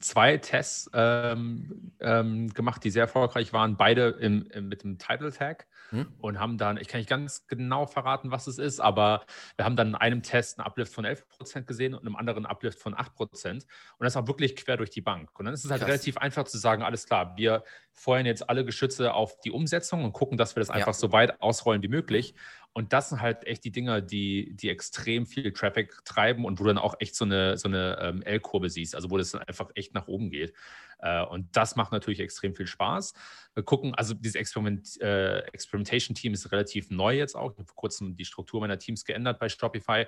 zwei 0.00 0.36
Tests 0.36 0.90
ähm, 0.94 1.92
ähm, 2.00 2.48
gemacht, 2.54 2.84
die 2.84 2.90
sehr 2.90 3.02
erfolgreich 3.02 3.52
waren, 3.52 3.76
beide 3.76 4.08
im, 4.20 4.46
im, 4.50 4.68
mit 4.68 4.82
dem 4.82 4.98
Title 4.98 5.32
Tag 5.32 5.66
hm? 5.90 6.06
und 6.18 6.38
haben 6.38 6.58
dann, 6.58 6.76
ich 6.76 6.88
kann 6.88 6.98
nicht 7.00 7.10
ganz 7.10 7.46
genau 7.46 7.86
verraten, 7.86 8.30
was 8.30 8.46
es 8.46 8.58
ist, 8.58 8.80
aber 8.80 9.24
wir 9.56 9.64
haben 9.64 9.76
dann 9.76 9.88
in 9.88 9.94
einem 9.94 10.22
Test 10.22 10.58
einen 10.58 10.66
Uplift 10.66 10.92
von 10.92 11.04
11% 11.04 11.62
gesehen 11.62 11.94
und 11.94 12.02
in 12.02 12.06
einem 12.06 12.16
anderen 12.16 12.44
einen 12.44 12.52
Uplift 12.52 12.78
von 12.78 12.94
8%. 12.94 13.52
Und 13.52 13.64
das 13.98 14.14
war 14.14 14.28
wirklich 14.28 14.56
quer 14.56 14.76
durch 14.76 14.90
die 14.90 15.00
Bank. 15.00 15.38
Und 15.38 15.46
dann 15.46 15.54
ist 15.54 15.64
es 15.64 15.70
halt 15.70 15.80
Krass. 15.80 15.88
relativ 15.88 16.18
einfach 16.18 16.44
zu 16.44 16.58
sagen, 16.58 16.82
alles 16.82 17.06
klar, 17.06 17.36
wir 17.36 17.64
feuern 17.92 18.26
jetzt 18.26 18.48
alle 18.48 18.64
Geschütze 18.64 19.12
auf 19.12 19.40
die 19.40 19.50
Umsetzung 19.50 20.04
und 20.04 20.12
gucken, 20.12 20.38
dass 20.38 20.54
wir 20.54 20.60
das 20.60 20.70
einfach 20.70 20.88
ja. 20.88 20.92
so 20.92 21.12
weit 21.12 21.40
ausrollen 21.42 21.82
wie 21.82 21.88
möglich. 21.88 22.34
Und 22.72 22.92
das 22.92 23.08
sind 23.08 23.20
halt 23.20 23.44
echt 23.46 23.64
die 23.64 23.72
Dinger, 23.72 24.00
die, 24.00 24.54
die 24.54 24.68
extrem 24.68 25.26
viel 25.26 25.52
Traffic 25.52 26.04
treiben 26.04 26.44
und 26.44 26.60
wo 26.60 26.64
du 26.64 26.68
dann 26.68 26.78
auch 26.78 26.94
echt 27.00 27.16
so 27.16 27.24
eine, 27.24 27.56
so 27.56 27.68
eine 27.68 27.98
ähm, 28.00 28.22
L-Kurve 28.22 28.70
siehst, 28.70 28.94
also 28.94 29.10
wo 29.10 29.18
das 29.18 29.32
dann 29.32 29.42
einfach 29.42 29.70
echt 29.74 29.94
nach 29.94 30.06
oben 30.06 30.30
geht. 30.30 30.52
Äh, 31.00 31.24
und 31.24 31.56
das 31.56 31.76
macht 31.76 31.92
natürlich 31.92 32.20
extrem 32.20 32.54
viel 32.54 32.66
Spaß. 32.66 33.14
Wir 33.54 33.62
gucken, 33.62 33.94
also 33.94 34.14
dieses 34.14 34.36
Experiment, 34.36 35.00
äh, 35.00 35.40
Experimentation-Team 35.48 36.34
ist 36.34 36.52
relativ 36.52 36.90
neu 36.90 37.16
jetzt 37.16 37.34
auch. 37.34 37.52
Ich 37.52 37.58
habe 37.58 37.66
vor 37.66 37.76
kurzem 37.76 38.16
die 38.16 38.24
Struktur 38.24 38.60
meiner 38.60 38.78
Teams 38.78 39.04
geändert 39.04 39.38
bei 39.38 39.48
Shopify. 39.48 40.06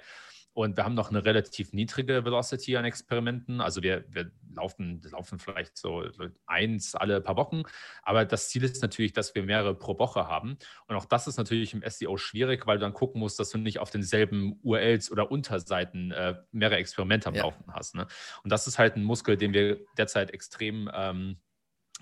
Und 0.52 0.76
wir 0.76 0.84
haben 0.84 0.94
noch 0.94 1.10
eine 1.10 1.24
relativ 1.24 1.72
niedrige 1.72 2.24
Velocity 2.24 2.76
an 2.76 2.84
Experimenten. 2.84 3.60
Also 3.60 3.82
wir, 3.82 4.04
wir 4.08 4.30
laufen, 4.52 5.00
laufen 5.10 5.38
vielleicht 5.38 5.76
so 5.76 6.04
eins 6.46 6.94
alle 6.94 7.20
paar 7.20 7.36
Wochen. 7.36 7.62
Aber 8.02 8.24
das 8.24 8.48
Ziel 8.48 8.64
ist 8.64 8.82
natürlich, 8.82 9.12
dass 9.12 9.34
wir 9.34 9.44
mehrere 9.44 9.74
pro 9.74 9.98
Woche 9.98 10.26
haben. 10.26 10.58
Und 10.88 10.96
auch 10.96 11.04
das 11.04 11.28
ist 11.28 11.36
natürlich 11.36 11.72
im 11.72 11.82
SEO 11.86 12.16
schwierig, 12.16 12.66
weil 12.66 12.78
du 12.78 12.82
dann 12.82 12.94
gucken 12.94 13.20
musst, 13.20 13.38
dass 13.38 13.50
du 13.50 13.58
nicht 13.58 13.78
auf 13.78 13.90
denselben 13.90 14.58
URLs 14.62 15.12
oder 15.12 15.30
Unterseiten 15.30 16.10
äh, 16.10 16.34
mehrere 16.50 16.78
Experimente 16.78 17.28
am 17.28 17.34
ja. 17.34 17.44
Laufen 17.44 17.72
hast. 17.72 17.94
Ne? 17.94 18.06
Und 18.42 18.50
das 18.50 18.66
ist 18.66 18.78
halt 18.78 18.96
ein 18.96 19.04
Muskel, 19.04 19.36
den 19.36 19.52
wir 19.52 19.80
derzeit 19.96 20.32
extrem 20.32 20.90
ähm, 20.92 21.38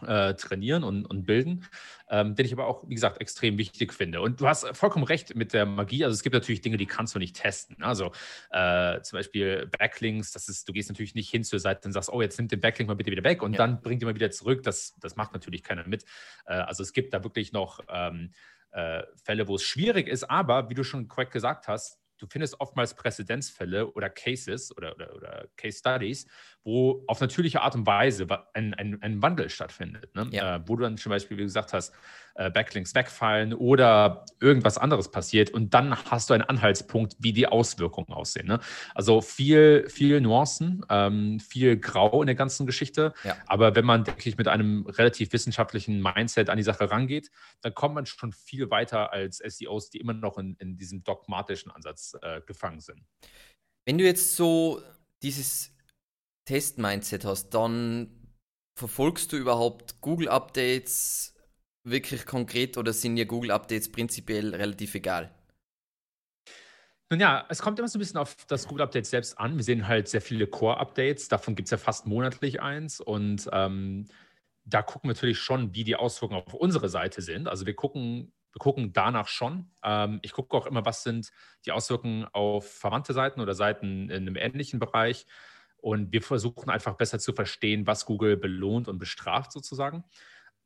äh, 0.06 0.34
trainieren 0.34 0.84
und, 0.84 1.04
und 1.04 1.24
bilden, 1.24 1.66
ähm, 2.10 2.34
den 2.34 2.46
ich 2.46 2.52
aber 2.52 2.66
auch, 2.66 2.88
wie 2.88 2.94
gesagt, 2.94 3.20
extrem 3.20 3.58
wichtig 3.58 3.92
finde. 3.92 4.20
Und 4.20 4.40
du 4.40 4.48
hast 4.48 4.66
vollkommen 4.76 5.04
recht 5.04 5.34
mit 5.34 5.52
der 5.52 5.66
Magie. 5.66 6.04
Also 6.04 6.14
es 6.14 6.22
gibt 6.22 6.34
natürlich 6.34 6.60
Dinge, 6.60 6.76
die 6.76 6.86
kannst 6.86 7.14
du 7.14 7.18
nicht 7.18 7.36
testen. 7.36 7.82
Also 7.82 8.12
äh, 8.50 9.00
zum 9.02 9.18
Beispiel 9.18 9.66
Backlinks, 9.66 10.32
das 10.32 10.48
ist, 10.48 10.68
du 10.68 10.72
gehst 10.72 10.88
natürlich 10.88 11.14
nicht 11.14 11.30
hin 11.30 11.44
zur 11.44 11.60
Seite 11.60 11.88
und 11.88 11.92
sagst, 11.92 12.10
oh, 12.10 12.22
jetzt 12.22 12.38
nimm 12.38 12.48
den 12.48 12.60
Backlink 12.60 12.88
mal 12.88 12.94
bitte 12.94 13.10
wieder 13.10 13.24
weg 13.24 13.42
und 13.42 13.52
ja. 13.52 13.58
dann 13.58 13.80
bring 13.80 13.98
den 13.98 14.06
mal 14.06 14.14
wieder 14.14 14.30
zurück. 14.30 14.62
Das, 14.62 14.94
das 15.00 15.16
macht 15.16 15.32
natürlich 15.32 15.62
keiner 15.62 15.86
mit. 15.86 16.04
Äh, 16.46 16.54
also 16.54 16.82
es 16.82 16.92
gibt 16.92 17.14
da 17.14 17.24
wirklich 17.24 17.52
noch 17.52 17.80
ähm, 17.88 18.30
äh, 18.72 19.02
Fälle, 19.24 19.48
wo 19.48 19.56
es 19.56 19.62
schwierig 19.62 20.08
ist, 20.08 20.24
aber 20.24 20.70
wie 20.70 20.74
du 20.74 20.84
schon 20.84 21.08
korrekt 21.08 21.32
gesagt 21.32 21.68
hast, 21.68 21.98
du 22.18 22.26
findest 22.26 22.60
oftmals 22.60 22.94
Präzedenzfälle 22.94 23.92
oder 23.92 24.10
Cases 24.10 24.76
oder, 24.76 24.94
oder, 24.94 25.14
oder, 25.14 25.48
Case 25.56 25.78
Studies, 25.78 26.26
wo 26.68 27.02
auf 27.06 27.22
natürliche 27.22 27.62
Art 27.62 27.74
und 27.74 27.86
Weise 27.86 28.26
ein, 28.52 28.74
ein, 28.74 29.00
ein 29.00 29.22
Wandel 29.22 29.48
stattfindet. 29.48 30.14
Ne? 30.14 30.28
Ja. 30.32 30.56
Äh, 30.56 30.60
wo 30.66 30.76
du 30.76 30.82
dann 30.82 30.98
zum 30.98 31.08
Beispiel, 31.08 31.38
wie 31.38 31.42
gesagt 31.44 31.72
hast, 31.72 31.94
äh, 32.34 32.50
Backlinks 32.50 32.94
wegfallen 32.94 33.54
oder 33.54 34.26
irgendwas 34.38 34.76
anderes 34.76 35.10
passiert 35.10 35.48
und 35.48 35.72
dann 35.72 35.96
hast 35.96 36.28
du 36.28 36.34
einen 36.34 36.42
Anhaltspunkt, 36.42 37.16
wie 37.20 37.32
die 37.32 37.46
Auswirkungen 37.46 38.12
aussehen. 38.12 38.46
Ne? 38.46 38.60
Also 38.94 39.22
viel, 39.22 39.88
viel 39.88 40.20
Nuancen, 40.20 40.84
ähm, 40.90 41.40
viel 41.40 41.78
Grau 41.78 42.20
in 42.20 42.26
der 42.26 42.36
ganzen 42.36 42.66
Geschichte. 42.66 43.14
Ja. 43.24 43.34
Aber 43.46 43.74
wenn 43.74 43.86
man, 43.86 44.04
denke 44.04 44.28
ich, 44.28 44.36
mit 44.36 44.46
einem 44.46 44.84
relativ 44.84 45.32
wissenschaftlichen 45.32 46.02
Mindset 46.02 46.50
an 46.50 46.58
die 46.58 46.64
Sache 46.64 46.90
rangeht, 46.90 47.30
dann 47.62 47.72
kommt 47.72 47.94
man 47.94 48.04
schon 48.04 48.32
viel 48.32 48.70
weiter 48.70 49.10
als 49.10 49.38
SEOs, 49.38 49.88
die 49.88 50.00
immer 50.00 50.12
noch 50.12 50.36
in, 50.36 50.54
in 50.58 50.76
diesem 50.76 51.02
dogmatischen 51.02 51.72
Ansatz 51.72 52.14
äh, 52.20 52.42
gefangen 52.42 52.80
sind. 52.80 53.06
Wenn 53.86 53.96
du 53.96 54.04
jetzt 54.04 54.36
so 54.36 54.82
dieses 55.22 55.77
Test-Mindset 56.48 57.26
hast, 57.26 57.50
dann 57.50 58.08
verfolgst 58.74 59.32
du 59.32 59.36
überhaupt 59.36 60.00
Google-Updates 60.00 61.36
wirklich 61.84 62.24
konkret 62.24 62.78
oder 62.78 62.94
sind 62.94 63.16
dir 63.16 63.26
Google-Updates 63.26 63.92
prinzipiell 63.92 64.54
relativ 64.54 64.94
egal? 64.94 65.34
Nun 67.10 67.20
ja, 67.20 67.44
es 67.50 67.60
kommt 67.60 67.78
immer 67.78 67.88
so 67.88 67.98
ein 67.98 68.00
bisschen 68.00 68.18
auf 68.18 68.34
das 68.46 68.66
Google-Update 68.66 69.04
selbst 69.04 69.38
an. 69.38 69.56
Wir 69.56 69.64
sehen 69.64 69.88
halt 69.88 70.08
sehr 70.08 70.22
viele 70.22 70.46
Core-Updates, 70.46 71.28
davon 71.28 71.54
gibt 71.54 71.66
es 71.66 71.70
ja 71.70 71.76
fast 71.76 72.06
monatlich 72.06 72.62
eins 72.62 73.00
und 73.00 73.46
ähm, 73.52 74.06
da 74.64 74.80
gucken 74.80 75.10
wir 75.10 75.14
natürlich 75.14 75.38
schon, 75.38 75.74
wie 75.74 75.84
die 75.84 75.96
Auswirkungen 75.96 76.42
auf 76.46 76.54
unsere 76.54 76.88
Seite 76.88 77.20
sind. 77.20 77.46
Also 77.46 77.66
wir 77.66 77.74
gucken, 77.74 78.32
wir 78.52 78.58
gucken 78.58 78.94
danach 78.94 79.28
schon. 79.28 79.70
Ähm, 79.82 80.18
ich 80.22 80.32
gucke 80.32 80.56
auch 80.56 80.64
immer, 80.64 80.86
was 80.86 81.02
sind 81.02 81.30
die 81.66 81.72
Auswirkungen 81.72 82.24
auf 82.32 82.70
verwandte 82.70 83.12
Seiten 83.12 83.40
oder 83.40 83.54
Seiten 83.54 84.08
in 84.08 84.22
einem 84.22 84.36
ähnlichen 84.36 84.78
Bereich. 84.78 85.26
Und 85.80 86.12
wir 86.12 86.22
versuchen 86.22 86.70
einfach 86.70 86.94
besser 86.94 87.18
zu 87.18 87.32
verstehen, 87.32 87.86
was 87.86 88.04
Google 88.04 88.36
belohnt 88.36 88.88
und 88.88 88.98
bestraft 88.98 89.52
sozusagen 89.52 90.04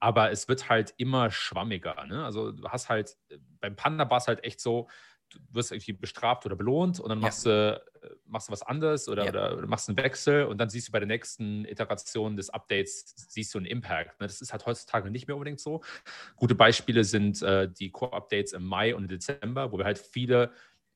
aber 0.02 0.32
es 0.32 0.48
wird 0.48 0.68
halt 0.68 0.94
immer 0.96 1.30
schwammiger. 1.30 2.04
Ne? 2.06 2.24
Also 2.24 2.50
du 2.50 2.68
hast 2.68 2.88
halt, 2.88 3.16
beim 3.60 3.76
Panda 3.76 4.10
war 4.10 4.18
es 4.18 4.26
halt 4.26 4.42
echt 4.42 4.60
so, 4.60 4.88
du 5.30 5.38
wirst 5.50 5.70
irgendwie 5.70 5.92
bestraft 5.92 6.44
oder 6.44 6.56
belohnt 6.56 6.98
und 6.98 7.08
dann 7.08 7.20
machst, 7.20 7.46
ja. 7.46 7.76
du, 7.76 7.84
äh, 8.02 8.10
machst 8.26 8.48
du 8.48 8.52
was 8.52 8.62
anderes 8.62 9.08
oder, 9.08 9.22
ja. 9.24 9.30
oder, 9.30 9.58
oder, 9.58 9.66
machst 9.68 9.88
einen 9.88 9.96
Wechsel 9.96 10.46
und 10.46 10.58
dann 10.58 10.70
siehst 10.70 10.88
du 10.88 10.92
bei 10.92 10.98
der 10.98 11.06
nächsten 11.06 11.64
Iteration 11.66 12.36
des 12.36 12.50
Updates, 12.50 13.14
siehst 13.28 13.54
du 13.54 13.58
einen 13.58 13.66
Impact. 13.66 14.20
Ne? 14.20 14.26
Das 14.26 14.40
ist 14.40 14.50
halt 14.50 14.66
heutzutage 14.66 15.08
nicht 15.08 15.28
mehr 15.28 15.36
unbedingt 15.36 15.60
so. 15.60 15.82
Gute 16.34 16.56
Beispiele 16.56 17.04
sind 17.04 17.40
äh, 17.42 17.70
die 17.70 17.92
Core-Updates 17.92 18.54
im 18.54 18.66
Mai 18.66 18.96
und 18.96 19.08
Dezember, 19.08 19.70
wo 19.70 19.78
wir 19.78 19.84
halt 19.84 19.98
viele 19.98 20.50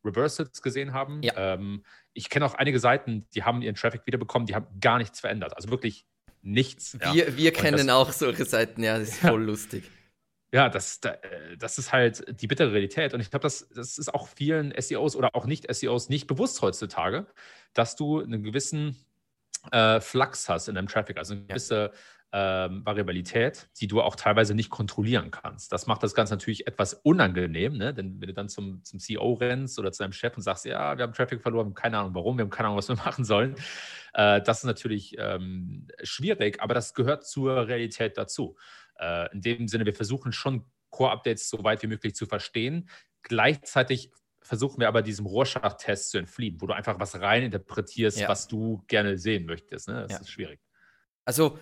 Reversals 0.06 0.62
gesehen 0.62 0.92
haben. 0.92 1.22
Ja. 1.22 1.34
Ähm, 1.36 1.84
ich 2.12 2.30
kenne 2.30 2.46
auch 2.46 2.54
einige 2.54 2.78
Seiten, 2.78 3.26
die 3.34 3.42
haben 3.42 3.62
ihren 3.62 3.74
Traffic 3.74 4.02
wiederbekommen, 4.06 4.46
die 4.46 4.54
haben 4.54 4.66
gar 4.80 4.98
nichts 4.98 5.20
verändert. 5.20 5.56
Also 5.56 5.70
wirklich 5.70 6.06
nichts. 6.42 6.98
Wir, 7.12 7.30
ja. 7.30 7.36
wir 7.36 7.52
kennen 7.52 7.86
das, 7.86 7.96
auch 7.96 8.12
solche 8.12 8.44
Seiten, 8.44 8.82
ja, 8.82 8.98
das 8.98 9.08
ist 9.08 9.18
voll 9.20 9.42
lustig. 9.42 9.90
Ja, 10.52 10.68
das, 10.68 11.00
äh, 11.04 11.56
das 11.58 11.78
ist 11.78 11.92
halt 11.92 12.24
die 12.40 12.46
bittere 12.46 12.72
Realität. 12.72 13.12
Und 13.12 13.20
ich 13.20 13.30
glaube, 13.30 13.42
das, 13.42 13.68
das 13.74 13.98
ist 13.98 14.14
auch 14.14 14.28
vielen 14.28 14.72
SEOs 14.80 15.16
oder 15.16 15.34
auch 15.34 15.46
Nicht-SEOs 15.46 16.08
nicht 16.08 16.26
bewusst 16.26 16.62
heutzutage, 16.62 17.26
dass 17.74 17.96
du 17.96 18.20
einen 18.20 18.42
gewissen 18.42 18.96
äh, 19.72 20.00
Flux 20.00 20.48
hast 20.48 20.68
in 20.68 20.76
deinem 20.76 20.88
Traffic, 20.88 21.18
also 21.18 21.34
eine 21.34 21.46
gewisse 21.46 21.90
ähm, 22.38 22.84
Variabilität, 22.84 23.70
die 23.80 23.86
du 23.86 24.02
auch 24.02 24.14
teilweise 24.14 24.54
nicht 24.54 24.68
kontrollieren 24.68 25.30
kannst. 25.30 25.72
Das 25.72 25.86
macht 25.86 26.02
das 26.02 26.14
Ganze 26.14 26.34
natürlich 26.34 26.66
etwas 26.66 26.92
unangenehm, 26.92 27.78
ne? 27.78 27.94
denn 27.94 28.20
wenn 28.20 28.28
du 28.28 28.34
dann 28.34 28.50
zum, 28.50 28.84
zum 28.84 29.00
CEO 29.00 29.32
rennst 29.34 29.78
oder 29.78 29.90
zu 29.90 30.02
deinem 30.02 30.12
Chef 30.12 30.36
und 30.36 30.42
sagst, 30.42 30.66
ja, 30.66 30.98
wir 30.98 31.04
haben 31.04 31.14
Traffic 31.14 31.40
verloren, 31.40 31.72
keine 31.72 31.96
Ahnung 31.96 32.14
warum, 32.14 32.36
wir 32.36 32.42
haben 32.42 32.50
keine 32.50 32.66
Ahnung, 32.66 32.76
was 32.76 32.90
wir 32.90 32.96
machen 33.06 33.24
sollen, 33.24 33.54
äh, 34.12 34.42
das 34.42 34.58
ist 34.58 34.64
natürlich 34.64 35.16
ähm, 35.18 35.88
schwierig, 36.02 36.60
aber 36.60 36.74
das 36.74 36.92
gehört 36.92 37.26
zur 37.26 37.68
Realität 37.68 38.18
dazu. 38.18 38.58
Äh, 38.98 39.32
in 39.32 39.40
dem 39.40 39.66
Sinne, 39.68 39.86
wir 39.86 39.94
versuchen 39.94 40.30
schon 40.32 40.66
Core-Updates 40.90 41.48
so 41.48 41.64
weit 41.64 41.82
wie 41.82 41.86
möglich 41.86 42.14
zu 42.14 42.26
verstehen. 42.26 42.90
Gleichzeitig 43.22 44.10
versuchen 44.42 44.78
wir 44.78 44.88
aber 44.88 45.00
diesem 45.00 45.24
Rorschach-Test 45.24 46.10
zu 46.10 46.18
entfliehen, 46.18 46.60
wo 46.60 46.66
du 46.66 46.74
einfach 46.74 47.00
was 47.00 47.18
reininterpretierst, 47.18 48.20
ja. 48.20 48.28
was 48.28 48.46
du 48.46 48.84
gerne 48.88 49.16
sehen 49.16 49.46
möchtest. 49.46 49.88
Ne? 49.88 50.02
Das 50.02 50.12
ja. 50.12 50.18
ist 50.18 50.30
schwierig. 50.30 50.60
Also 51.24 51.58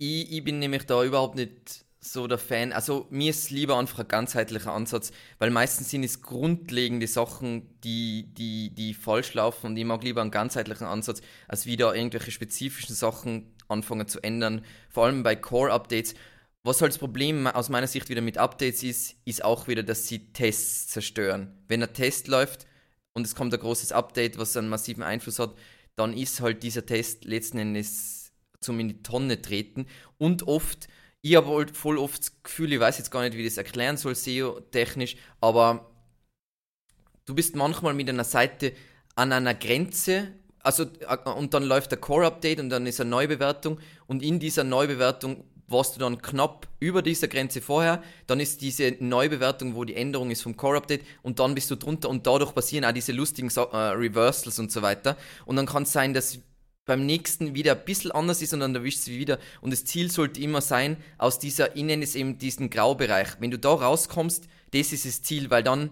ich, 0.00 0.32
ich 0.32 0.42
bin 0.42 0.58
nämlich 0.58 0.86
da 0.86 1.04
überhaupt 1.04 1.36
nicht 1.36 1.84
so 2.00 2.26
der 2.26 2.38
Fan. 2.38 2.72
Also 2.72 3.06
mir 3.10 3.30
ist 3.30 3.50
lieber 3.50 3.78
einfach 3.78 3.98
ein 3.98 4.08
ganzheitlicher 4.08 4.72
Ansatz, 4.72 5.12
weil 5.38 5.50
meistens 5.50 5.90
sind 5.90 6.02
es 6.02 6.22
grundlegende 6.22 7.06
Sachen, 7.06 7.78
die, 7.84 8.32
die, 8.32 8.70
die 8.70 8.94
falsch 8.94 9.34
laufen 9.34 9.66
und 9.66 9.76
ich 9.76 9.84
mag 9.84 10.02
lieber 10.02 10.22
einen 10.22 10.30
ganzheitlichen 10.30 10.86
Ansatz, 10.86 11.20
als 11.48 11.66
wieder 11.66 11.94
irgendwelche 11.94 12.30
spezifischen 12.30 12.94
Sachen 12.96 13.54
anfangen 13.68 14.08
zu 14.08 14.22
ändern. 14.22 14.64
Vor 14.88 15.04
allem 15.04 15.22
bei 15.22 15.36
Core-Updates. 15.36 16.14
Was 16.62 16.80
halt 16.80 16.92
das 16.92 16.98
Problem 16.98 17.46
aus 17.46 17.68
meiner 17.68 17.86
Sicht 17.86 18.08
wieder 18.08 18.22
mit 18.22 18.38
Updates 18.38 18.82
ist, 18.82 19.16
ist 19.26 19.44
auch 19.44 19.68
wieder, 19.68 19.82
dass 19.82 20.08
sie 20.08 20.32
Tests 20.32 20.88
zerstören. 20.88 21.58
Wenn 21.68 21.82
ein 21.82 21.92
Test 21.92 22.26
läuft 22.26 22.66
und 23.12 23.26
es 23.26 23.34
kommt 23.34 23.52
ein 23.52 23.60
großes 23.60 23.92
Update, 23.92 24.38
was 24.38 24.56
einen 24.56 24.68
massiven 24.68 25.02
Einfluss 25.02 25.38
hat, 25.38 25.54
dann 25.96 26.14
ist 26.14 26.40
halt 26.40 26.62
dieser 26.62 26.86
Test 26.86 27.24
letzten 27.24 27.58
Endes 27.58 28.19
zum 28.60 28.78
in 28.78 28.88
die 28.88 29.02
Tonne 29.02 29.40
treten. 29.40 29.86
Und 30.18 30.46
oft, 30.46 30.88
ich 31.22 31.36
habe 31.36 31.48
halt 31.48 31.76
voll 31.76 31.98
oft 31.98 32.20
das 32.20 32.42
Gefühl, 32.42 32.72
ich 32.72 32.80
weiß 32.80 32.98
jetzt 32.98 33.10
gar 33.10 33.22
nicht, 33.22 33.36
wie 33.36 33.42
ich 33.42 33.48
das 33.48 33.58
erklären 33.58 33.96
soll, 33.96 34.14
SEO-technisch, 34.14 35.16
aber 35.40 35.90
du 37.26 37.34
bist 37.34 37.56
manchmal 37.56 37.94
mit 37.94 38.08
einer 38.08 38.24
Seite 38.24 38.72
an 39.16 39.32
einer 39.32 39.54
Grenze, 39.54 40.32
also 40.60 40.84
äh, 40.84 41.30
und 41.30 41.54
dann 41.54 41.64
läuft 41.64 41.90
der 41.90 41.98
Core-Update 41.98 42.60
und 42.60 42.70
dann 42.70 42.86
ist 42.86 43.00
eine 43.00 43.10
Neubewertung 43.10 43.78
und 44.06 44.22
in 44.22 44.38
dieser 44.38 44.64
Neubewertung 44.64 45.44
warst 45.66 45.94
du 45.94 46.00
dann 46.00 46.20
knapp 46.20 46.66
über 46.80 47.00
dieser 47.00 47.28
Grenze 47.28 47.60
vorher, 47.60 48.02
dann 48.26 48.40
ist 48.40 48.60
diese 48.60 48.96
Neubewertung, 48.98 49.76
wo 49.76 49.84
die 49.84 49.94
Änderung 49.94 50.30
ist 50.30 50.42
vom 50.42 50.56
Core-Update 50.56 51.02
und 51.22 51.38
dann 51.38 51.54
bist 51.54 51.70
du 51.70 51.76
drunter 51.76 52.08
und 52.08 52.26
dadurch 52.26 52.54
passieren 52.54 52.84
auch 52.84 52.92
diese 52.92 53.12
lustigen 53.12 53.48
äh, 53.48 53.76
Reversals 53.76 54.58
und 54.58 54.72
so 54.72 54.82
weiter. 54.82 55.16
Und 55.46 55.56
dann 55.56 55.66
kann 55.66 55.84
es 55.84 55.92
sein, 55.92 56.12
dass 56.12 56.40
beim 56.90 57.06
nächsten 57.06 57.54
wieder 57.54 57.76
ein 57.76 57.84
bisschen 57.84 58.10
anders 58.10 58.42
ist 58.42 58.52
und 58.52 58.58
dann 58.58 58.74
erwischt 58.74 58.98
sie 58.98 59.16
wieder. 59.16 59.38
Und 59.60 59.72
das 59.72 59.84
Ziel 59.84 60.10
sollte 60.10 60.40
immer 60.40 60.60
sein, 60.60 60.96
aus 61.18 61.38
dieser, 61.38 61.76
ich 61.76 61.84
nenne 61.84 62.02
es 62.02 62.16
eben 62.16 62.36
diesen 62.36 62.68
Graubereich. 62.68 63.36
Wenn 63.38 63.52
du 63.52 63.60
da 63.60 63.72
rauskommst, 63.72 64.48
das 64.72 64.92
ist 64.92 65.06
das 65.06 65.22
Ziel, 65.22 65.50
weil 65.50 65.62
dann 65.62 65.90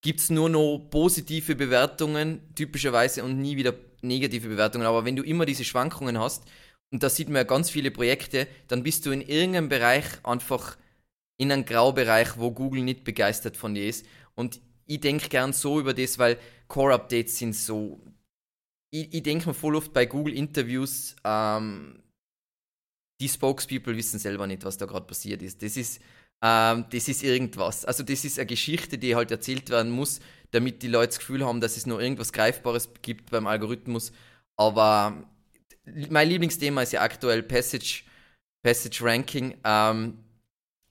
gibt 0.00 0.20
es 0.20 0.30
nur 0.30 0.48
noch 0.48 0.78
positive 0.90 1.56
Bewertungen, 1.56 2.40
typischerweise, 2.54 3.22
und 3.22 3.38
nie 3.38 3.58
wieder 3.58 3.74
negative 4.00 4.48
Bewertungen. 4.48 4.86
Aber 4.86 5.04
wenn 5.04 5.16
du 5.16 5.22
immer 5.22 5.44
diese 5.44 5.64
Schwankungen 5.64 6.18
hast 6.18 6.44
und 6.90 7.02
da 7.02 7.10
sieht 7.10 7.28
man 7.28 7.36
ja 7.36 7.42
ganz 7.42 7.68
viele 7.68 7.90
Projekte, 7.90 8.46
dann 8.68 8.82
bist 8.82 9.04
du 9.04 9.10
in 9.10 9.20
irgendeinem 9.20 9.68
Bereich 9.68 10.06
einfach 10.22 10.78
in 11.36 11.52
einem 11.52 11.66
Graubereich, 11.66 12.38
wo 12.38 12.50
Google 12.50 12.82
nicht 12.82 13.04
begeistert 13.04 13.58
von 13.58 13.74
dir 13.74 13.86
ist. 13.86 14.06
Und 14.34 14.58
ich 14.86 15.00
denke 15.00 15.28
gern 15.28 15.52
so 15.52 15.78
über 15.80 15.92
das, 15.92 16.18
weil 16.18 16.38
Core-Updates 16.68 17.36
sind 17.36 17.54
so. 17.54 18.00
Ich, 18.96 19.12
ich 19.12 19.22
denke 19.22 19.48
mir 19.48 19.54
voll 19.54 19.76
oft 19.76 19.92
bei 19.92 20.06
Google-Interviews, 20.06 21.16
ähm, 21.24 22.02
die 23.20 23.28
Spokespeople 23.28 23.94
wissen 23.96 24.18
selber 24.18 24.46
nicht, 24.46 24.64
was 24.64 24.78
da 24.78 24.86
gerade 24.86 25.06
passiert 25.06 25.42
ist. 25.42 25.62
Das 25.62 25.76
ist, 25.76 26.00
ähm, 26.42 26.86
das 26.90 27.08
ist 27.08 27.22
irgendwas. 27.22 27.84
Also 27.84 28.02
das 28.02 28.24
ist 28.24 28.38
eine 28.38 28.46
Geschichte, 28.46 28.96
die 28.96 29.14
halt 29.14 29.30
erzählt 29.30 29.68
werden 29.68 29.92
muss, 29.92 30.20
damit 30.50 30.82
die 30.82 30.88
Leute 30.88 31.08
das 31.08 31.18
Gefühl 31.18 31.44
haben, 31.44 31.60
dass 31.60 31.76
es 31.76 31.84
nur 31.86 32.00
irgendwas 32.00 32.32
Greifbares 32.32 32.88
gibt 33.02 33.30
beim 33.30 33.46
Algorithmus. 33.46 34.12
Aber 34.56 35.28
mein 36.10 36.28
Lieblingsthema 36.28 36.82
ist 36.82 36.92
ja 36.92 37.02
aktuell 37.02 37.42
Passage, 37.42 38.04
Passage 38.62 39.04
Ranking. 39.04 39.56
Ähm, 39.64 40.18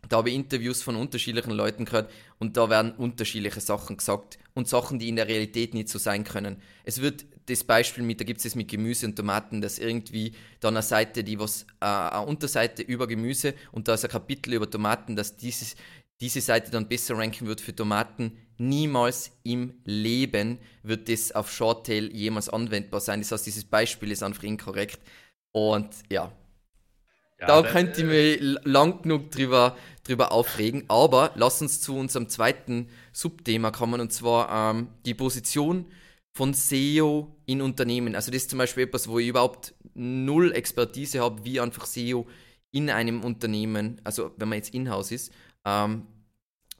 da 0.07 0.17
habe 0.17 0.29
ich 0.29 0.35
Interviews 0.35 0.83
von 0.83 0.95
unterschiedlichen 0.95 1.51
Leuten 1.51 1.85
gehört 1.85 2.11
und 2.37 2.57
da 2.57 2.69
werden 2.69 2.91
unterschiedliche 2.91 3.61
Sachen 3.61 3.97
gesagt 3.97 4.37
und 4.53 4.67
Sachen, 4.67 4.99
die 4.99 5.09
in 5.09 5.15
der 5.15 5.27
Realität 5.27 5.73
nicht 5.73 5.89
so 5.89 5.97
sein 5.97 6.23
können. 6.23 6.61
Es 6.83 7.01
wird 7.01 7.25
das 7.45 7.63
Beispiel 7.63 8.03
mit, 8.03 8.19
da 8.19 8.25
gibt 8.25 8.39
es 8.39 8.45
es 8.45 8.55
mit 8.55 8.67
Gemüse 8.67 9.05
und 9.05 9.15
Tomaten, 9.15 9.61
dass 9.61 9.79
irgendwie 9.79 10.33
da 10.59 10.69
eine 10.69 10.81
Seite, 10.81 11.23
die 11.23 11.39
was, 11.39 11.63
äh, 11.79 11.85
eine 11.85 12.25
Unterseite 12.25 12.81
über 12.81 13.07
Gemüse 13.07 13.53
und 13.71 13.87
da 13.87 13.93
ist 13.93 14.03
ein 14.03 14.11
Kapitel 14.11 14.53
über 14.53 14.69
Tomaten, 14.69 15.15
dass 15.15 15.37
dieses, 15.37 15.75
diese 16.21 16.41
Seite 16.41 16.71
dann 16.71 16.87
besser 16.87 17.17
ranken 17.17 17.47
wird 17.47 17.61
für 17.61 17.75
Tomaten. 17.75 18.37
Niemals 18.57 19.31
im 19.43 19.73
Leben 19.83 20.59
wird 20.81 21.09
das 21.09 21.33
auf 21.33 21.51
Shorttail 21.51 22.11
jemals 22.15 22.47
anwendbar 22.49 23.01
sein. 23.01 23.19
Das 23.19 23.31
heißt, 23.31 23.45
dieses 23.45 23.65
Beispiel 23.65 24.11
ist 24.11 24.23
einfach 24.23 24.43
inkorrekt. 24.43 24.99
Und 25.51 25.89
ja, 26.09 26.31
ja, 27.39 27.47
da 27.47 27.63
könnte 27.63 28.01
ich 28.01 28.07
mich 28.07 28.59
lang 28.63 29.01
genug 29.01 29.31
drüber, 29.31 29.75
drüber 30.03 30.31
aufregen. 30.31 30.85
Aber 30.87 31.31
lass 31.35 31.61
uns 31.61 31.81
zu 31.81 31.97
unserem 31.97 32.29
zweiten 32.29 32.87
Subthema 33.11 33.71
kommen 33.71 33.99
und 33.99 34.13
zwar 34.13 34.71
ähm, 34.71 34.87
die 35.05 35.13
Position 35.13 35.85
von 36.35 36.53
SEO 36.53 37.33
in 37.45 37.61
Unternehmen. 37.61 38.13
Also 38.13 38.29
das 38.29 38.43
ist 38.43 38.49
zum 38.49 38.59
Beispiel 38.59 38.83
etwas, 38.83 39.07
wo 39.07 39.19
ich 39.19 39.29
überhaupt 39.29 39.73
null 39.93 40.51
Expertise 40.51 41.21
habe, 41.21 41.45
wie 41.45 41.61
einfach 41.61 41.85
SEO 41.85 42.27
in 42.71 42.89
einem 42.89 43.23
Unternehmen, 43.23 44.01
also 44.03 44.31
wenn 44.35 44.49
man 44.49 44.57
jetzt 44.57 44.73
in-house 44.73 45.11
ist. 45.11 45.31
Ähm, 45.63 46.05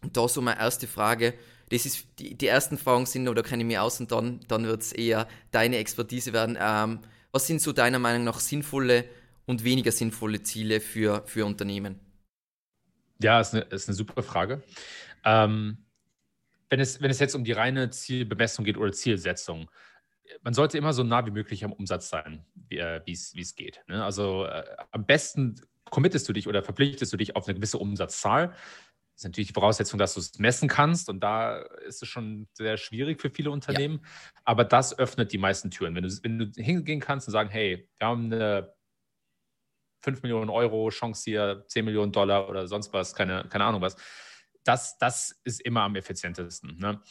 und 0.01 0.17
da 0.17 0.27
so 0.27 0.41
meine 0.41 0.59
erste 0.59 0.87
Frage. 0.87 1.33
Das 1.69 1.85
ist 1.85 2.05
die, 2.19 2.35
die 2.35 2.47
ersten 2.47 2.77
Fragen 2.77 3.05
sind, 3.05 3.29
oder 3.29 3.43
kenne 3.43 3.63
ich 3.63 3.67
mich 3.67 3.79
aus 3.79 3.99
und 4.01 4.11
dann, 4.11 4.41
dann 4.49 4.65
wird 4.65 4.81
es 4.81 4.91
eher 4.91 5.25
deine 5.51 5.77
Expertise 5.77 6.33
werden. 6.33 6.57
Ähm, 6.59 6.99
was 7.31 7.47
sind 7.47 7.61
so 7.61 7.71
deiner 7.71 7.97
Meinung 7.97 8.25
nach 8.25 8.41
sinnvolle 8.41 9.05
und 9.45 9.63
weniger 9.63 9.93
sinnvolle 9.93 10.43
Ziele 10.43 10.81
für, 10.81 11.23
für 11.25 11.45
Unternehmen? 11.45 11.97
Ja, 13.21 13.39
ist 13.39 13.53
eine, 13.53 13.63
ist 13.63 13.87
eine 13.87 13.95
super 13.95 14.21
Frage. 14.21 14.61
Ähm, 15.23 15.77
wenn, 16.69 16.79
es, 16.79 17.01
wenn 17.01 17.11
es 17.11 17.19
jetzt 17.19 17.35
um 17.35 17.43
die 17.43 17.51
reine 17.51 17.89
Zielbemessung 17.89 18.65
geht 18.65 18.77
oder 18.77 18.91
Zielsetzung, 18.91 19.69
man 20.41 20.53
sollte 20.53 20.77
immer 20.77 20.93
so 20.93 21.03
nah 21.03 21.25
wie 21.25 21.31
möglich 21.31 21.63
am 21.63 21.73
Umsatz 21.73 22.09
sein, 22.09 22.45
wie 22.55 22.77
äh, 22.77 23.01
es 23.07 23.55
geht. 23.55 23.83
Ne? 23.87 24.03
Also 24.03 24.45
äh, 24.45 24.63
am 24.91 25.05
besten 25.05 25.61
committest 25.89 26.27
du 26.27 26.33
dich 26.33 26.47
oder 26.47 26.63
verpflichtest 26.63 27.13
du 27.13 27.17
dich 27.17 27.35
auf 27.35 27.47
eine 27.47 27.55
gewisse 27.55 27.77
Umsatzzahl. 27.77 28.49
Das 28.49 29.21
ist 29.21 29.25
natürlich 29.25 29.47
die 29.47 29.53
Voraussetzung, 29.53 29.97
dass 29.97 30.15
du 30.15 30.19
es 30.19 30.37
messen 30.39 30.67
kannst 30.67 31.09
und 31.09 31.21
da 31.21 31.59
ist 31.87 32.01
es 32.01 32.09
schon 32.09 32.47
sehr 32.53 32.75
schwierig 32.77 33.21
für 33.21 33.29
viele 33.29 33.51
Unternehmen. 33.51 34.01
Ja. 34.03 34.41
Aber 34.43 34.65
das 34.65 34.97
öffnet 34.97 35.31
die 35.31 35.37
meisten 35.37 35.71
Türen. 35.71 35.95
Wenn 35.95 36.03
du, 36.03 36.09
wenn 36.23 36.39
du 36.39 36.51
hingehen 36.61 36.99
kannst 36.99 37.27
und 37.27 37.31
sagen, 37.31 37.49
hey, 37.49 37.87
wir 37.97 38.07
haben 38.07 38.33
eine 38.33 38.73
5 40.01 40.21
Millionen 40.21 40.49
Euro 40.49 40.89
Chance 40.89 41.23
hier, 41.23 41.63
10 41.67 41.85
Millionen 41.85 42.11
Dollar 42.11 42.49
oder 42.49 42.67
sonst 42.67 42.91
was, 42.93 43.15
keine, 43.15 43.45
keine 43.49 43.63
Ahnung 43.63 43.81
was. 43.81 43.95
Das, 44.65 44.97
das 44.97 45.39
ist 45.43 45.61
immer 45.61 45.81
am 45.81 45.95
effizientesten. 45.95 46.77
Ne? 46.77 47.01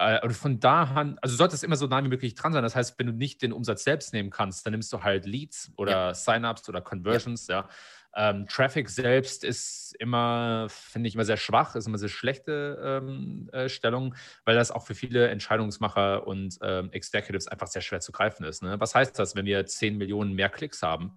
Äh, 0.00 0.18
und 0.22 0.32
von 0.32 0.58
da 0.60 0.84
an, 0.84 1.18
also 1.20 1.36
sollte 1.36 1.54
es 1.54 1.62
immer 1.62 1.76
so 1.76 1.86
nah 1.86 2.02
wie 2.02 2.08
möglich 2.08 2.34
dran 2.34 2.54
sein. 2.54 2.62
Das 2.62 2.74
heißt, 2.74 2.98
wenn 2.98 3.06
du 3.06 3.12
nicht 3.12 3.42
den 3.42 3.52
Umsatz 3.52 3.84
selbst 3.84 4.14
nehmen 4.14 4.30
kannst, 4.30 4.64
dann 4.64 4.72
nimmst 4.72 4.90
du 4.92 5.02
halt 5.02 5.26
Leads 5.26 5.72
oder 5.76 5.92
ja. 5.92 6.14
Sign-ups 6.14 6.68
oder 6.70 6.80
Conversions, 6.80 7.46
ja. 7.48 7.60
ja. 7.60 7.68
Ähm, 8.12 8.46
Traffic 8.48 8.88
selbst 8.88 9.44
ist 9.44 9.94
immer, 10.00 10.66
finde 10.68 11.08
ich, 11.08 11.14
immer 11.14 11.24
sehr 11.24 11.36
schwach, 11.36 11.76
ist 11.76 11.86
immer 11.86 11.98
sehr 11.98 12.08
schlechte 12.08 13.02
ähm, 13.02 13.48
äh, 13.52 13.68
Stellung, 13.68 14.16
weil 14.44 14.56
das 14.56 14.70
auch 14.70 14.84
für 14.84 14.94
viele 14.94 15.28
Entscheidungsmacher 15.28 16.26
und 16.26 16.58
ähm, 16.62 16.90
Executives 16.92 17.46
einfach 17.46 17.68
sehr 17.68 17.82
schwer 17.82 18.00
zu 18.00 18.10
greifen 18.10 18.44
ist. 18.44 18.62
Ne? 18.62 18.80
Was 18.80 18.94
heißt 18.94 19.16
das, 19.18 19.36
wenn 19.36 19.44
wir 19.44 19.64
10 19.64 19.98
Millionen 19.98 20.32
mehr 20.32 20.48
Klicks 20.48 20.82
haben? 20.82 21.16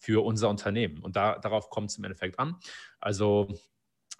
für 0.00 0.24
unser 0.24 0.48
Unternehmen. 0.48 0.98
Und 1.02 1.16
da, 1.16 1.40
darauf 1.40 1.70
kommt 1.70 1.90
es 1.90 1.98
im 1.98 2.04
Endeffekt 2.04 2.38
an. 2.38 2.54
Also 3.00 3.48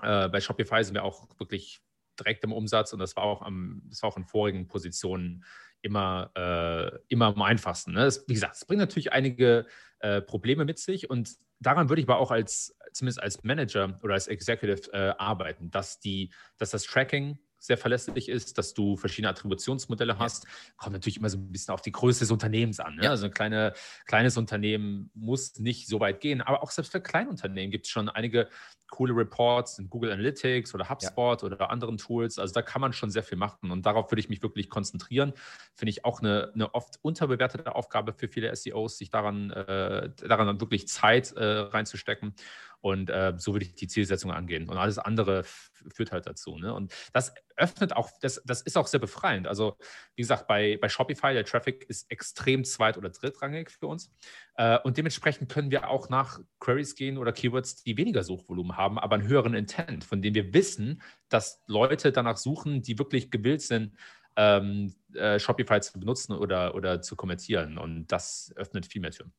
äh, 0.02 0.28
bei 0.28 0.40
Shopify 0.40 0.82
sind 0.84 0.94
wir 0.94 1.04
auch 1.04 1.28
wirklich 1.38 1.80
direkt 2.18 2.44
im 2.44 2.52
Umsatz 2.52 2.92
und 2.92 2.98
das 2.98 3.16
war 3.16 3.24
auch, 3.24 3.42
am, 3.42 3.82
das 3.88 4.02
war 4.02 4.10
auch 4.10 4.16
in 4.16 4.24
vorigen 4.24 4.66
Positionen 4.66 5.44
immer, 5.82 6.30
äh, 6.34 6.98
immer 7.08 7.26
am 7.26 7.42
einfachsten. 7.42 7.92
Ne? 7.92 8.00
Das, 8.00 8.24
wie 8.28 8.34
gesagt, 8.34 8.56
es 8.56 8.64
bringt 8.64 8.80
natürlich 8.80 9.12
einige 9.12 9.66
äh, 10.00 10.20
Probleme 10.20 10.64
mit 10.64 10.78
sich 10.78 11.08
und 11.08 11.36
daran 11.60 11.88
würde 11.88 12.02
ich 12.02 12.08
aber 12.08 12.18
auch 12.18 12.30
als, 12.30 12.76
zumindest 12.92 13.22
als 13.22 13.42
Manager 13.44 13.98
oder 14.02 14.14
als 14.14 14.28
Executive 14.28 14.92
äh, 14.92 15.14
arbeiten, 15.18 15.70
dass, 15.70 16.00
die, 16.00 16.32
dass 16.56 16.70
das 16.70 16.84
Tracking 16.84 17.38
sehr 17.58 17.76
verlässlich 17.76 18.28
ist, 18.28 18.58
dass 18.58 18.74
du 18.74 18.96
verschiedene 18.96 19.30
Attributionsmodelle 19.30 20.18
hast. 20.18 20.46
Kommt 20.76 20.92
natürlich 20.92 21.16
immer 21.16 21.28
so 21.28 21.38
ein 21.38 21.50
bisschen 21.50 21.74
auf 21.74 21.82
die 21.82 21.92
Größe 21.92 22.20
des 22.20 22.30
Unternehmens 22.30 22.80
an. 22.80 22.96
Ne? 22.96 23.04
Ja. 23.04 23.10
Also 23.10 23.26
ein 23.26 23.32
kleine, 23.32 23.72
kleines 24.06 24.36
Unternehmen 24.36 25.10
muss 25.14 25.58
nicht 25.58 25.88
so 25.88 26.00
weit 26.00 26.20
gehen, 26.20 26.40
aber 26.40 26.62
auch 26.62 26.70
selbst 26.70 26.92
für 26.92 27.00
Kleinunternehmen 27.00 27.70
gibt 27.70 27.86
es 27.86 27.90
schon 27.90 28.08
einige 28.08 28.48
coole 28.90 29.14
Reports 29.14 29.78
in 29.78 29.90
Google 29.90 30.12
Analytics 30.12 30.74
oder 30.74 30.88
HubSpot 30.88 31.42
ja. 31.42 31.46
oder 31.46 31.70
anderen 31.70 31.98
Tools. 31.98 32.38
Also 32.38 32.54
da 32.54 32.62
kann 32.62 32.80
man 32.80 32.92
schon 32.92 33.10
sehr 33.10 33.22
viel 33.22 33.36
machen 33.38 33.70
und 33.70 33.84
darauf 33.84 34.10
würde 34.10 34.20
ich 34.20 34.28
mich 34.28 34.42
wirklich 34.42 34.70
konzentrieren. 34.70 35.32
Finde 35.74 35.90
ich 35.90 36.04
auch 36.04 36.20
eine, 36.20 36.50
eine 36.54 36.74
oft 36.74 36.98
unterbewertete 37.02 37.74
Aufgabe 37.74 38.12
für 38.12 38.28
viele 38.28 38.54
SEOs, 38.54 38.98
sich 38.98 39.10
daran, 39.10 39.50
äh, 39.50 40.10
daran 40.26 40.60
wirklich 40.60 40.88
Zeit 40.88 41.32
äh, 41.32 41.44
reinzustecken. 41.44 42.34
Und 42.80 43.10
äh, 43.10 43.34
so 43.36 43.52
würde 43.52 43.66
ich 43.66 43.74
die 43.74 43.88
Zielsetzung 43.88 44.30
angehen. 44.30 44.68
Und 44.68 44.76
alles 44.76 44.98
andere 44.98 45.42
führt 45.44 46.12
halt 46.12 46.26
dazu. 46.26 46.56
Ne? 46.56 46.72
Und 46.72 46.92
das 47.12 47.34
öffnet 47.56 47.94
auch, 47.94 48.10
das, 48.20 48.40
das 48.44 48.62
ist 48.62 48.76
auch 48.76 48.86
sehr 48.86 49.00
befreiend. 49.00 49.48
Also, 49.48 49.76
wie 50.14 50.22
gesagt, 50.22 50.46
bei, 50.46 50.78
bei 50.80 50.88
Shopify, 50.88 51.32
der 51.32 51.44
Traffic 51.44 51.84
ist 51.88 52.10
extrem 52.10 52.64
zweit- 52.64 52.96
oder 52.96 53.10
drittrangig 53.10 53.70
für 53.70 53.88
uns. 53.88 54.12
Äh, 54.54 54.78
und 54.80 54.96
dementsprechend 54.96 55.50
können 55.50 55.70
wir 55.70 55.88
auch 55.88 56.08
nach 56.08 56.40
Queries 56.60 56.94
gehen 56.94 57.18
oder 57.18 57.32
Keywords, 57.32 57.82
die 57.82 57.96
weniger 57.96 58.22
Suchvolumen 58.22 58.76
haben, 58.76 58.98
aber 58.98 59.16
einen 59.16 59.26
höheren 59.26 59.54
Intent, 59.54 60.04
von 60.04 60.22
dem 60.22 60.34
wir 60.34 60.54
wissen, 60.54 61.02
dass 61.28 61.62
Leute 61.66 62.12
danach 62.12 62.36
suchen, 62.36 62.82
die 62.82 62.98
wirklich 62.98 63.30
gewillt 63.30 63.62
sind, 63.62 63.96
ähm, 64.36 64.94
äh, 65.14 65.40
Shopify 65.40 65.80
zu 65.80 65.98
benutzen 65.98 66.32
oder, 66.32 66.76
oder 66.76 67.02
zu 67.02 67.16
kommentieren. 67.16 67.76
Und 67.76 68.06
das 68.06 68.52
öffnet 68.54 68.86
viel 68.86 69.00
mehr 69.00 69.10
Türen. 69.10 69.32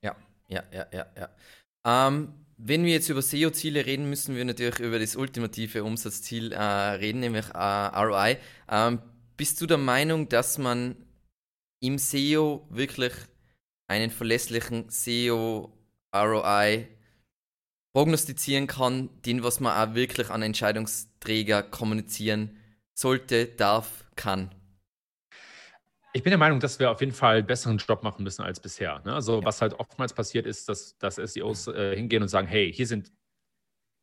Ja, 0.00 0.16
ja, 0.48 0.64
ja, 0.72 0.86
ja, 0.90 1.06
ja. 1.16 1.28
Ähm, 1.84 2.34
wenn 2.58 2.84
wir 2.84 2.92
jetzt 2.92 3.08
über 3.08 3.22
SEO-Ziele 3.22 3.86
reden, 3.86 4.10
müssen 4.10 4.36
wir 4.36 4.44
natürlich 4.44 4.80
über 4.80 4.98
das 4.98 5.16
ultimative 5.16 5.82
Umsatzziel 5.82 6.52
äh, 6.52 6.60
reden, 6.60 7.20
nämlich 7.20 7.46
äh, 7.54 7.58
ROI. 7.58 8.36
Ähm, 8.68 9.00
bist 9.36 9.60
du 9.60 9.66
der 9.66 9.78
Meinung, 9.78 10.28
dass 10.28 10.58
man 10.58 10.96
im 11.80 11.96
SEO 11.96 12.66
wirklich 12.68 13.14
einen 13.88 14.10
verlässlichen 14.10 14.90
SEO 14.90 15.72
ROI 16.14 16.88
prognostizieren 17.94 18.66
kann, 18.66 19.08
den 19.22 19.42
was 19.42 19.60
man 19.60 19.76
auch 19.76 19.94
wirklich 19.94 20.28
an 20.28 20.42
Entscheidungsträger 20.42 21.62
kommunizieren 21.62 22.58
sollte, 22.94 23.46
darf, 23.46 24.04
kann? 24.16 24.54
Ich 26.12 26.22
bin 26.22 26.30
der 26.30 26.38
Meinung, 26.38 26.58
dass 26.60 26.78
wir 26.78 26.90
auf 26.90 27.00
jeden 27.00 27.12
Fall 27.12 27.38
einen 27.38 27.46
besseren 27.46 27.78
Job 27.78 28.02
machen 28.02 28.24
müssen 28.24 28.42
als 28.42 28.60
bisher. 28.60 29.00
Ne? 29.04 29.14
Also, 29.14 29.40
ja. 29.40 29.44
was 29.44 29.62
halt 29.62 29.74
oftmals 29.74 30.12
passiert 30.12 30.46
ist, 30.46 30.68
dass, 30.68 30.98
dass 30.98 31.16
SEOs 31.16 31.68
äh, 31.68 31.94
hingehen 31.94 32.22
und 32.22 32.28
sagen: 32.28 32.46
Hey, 32.46 32.72
hier 32.72 32.86
sind 32.86 33.12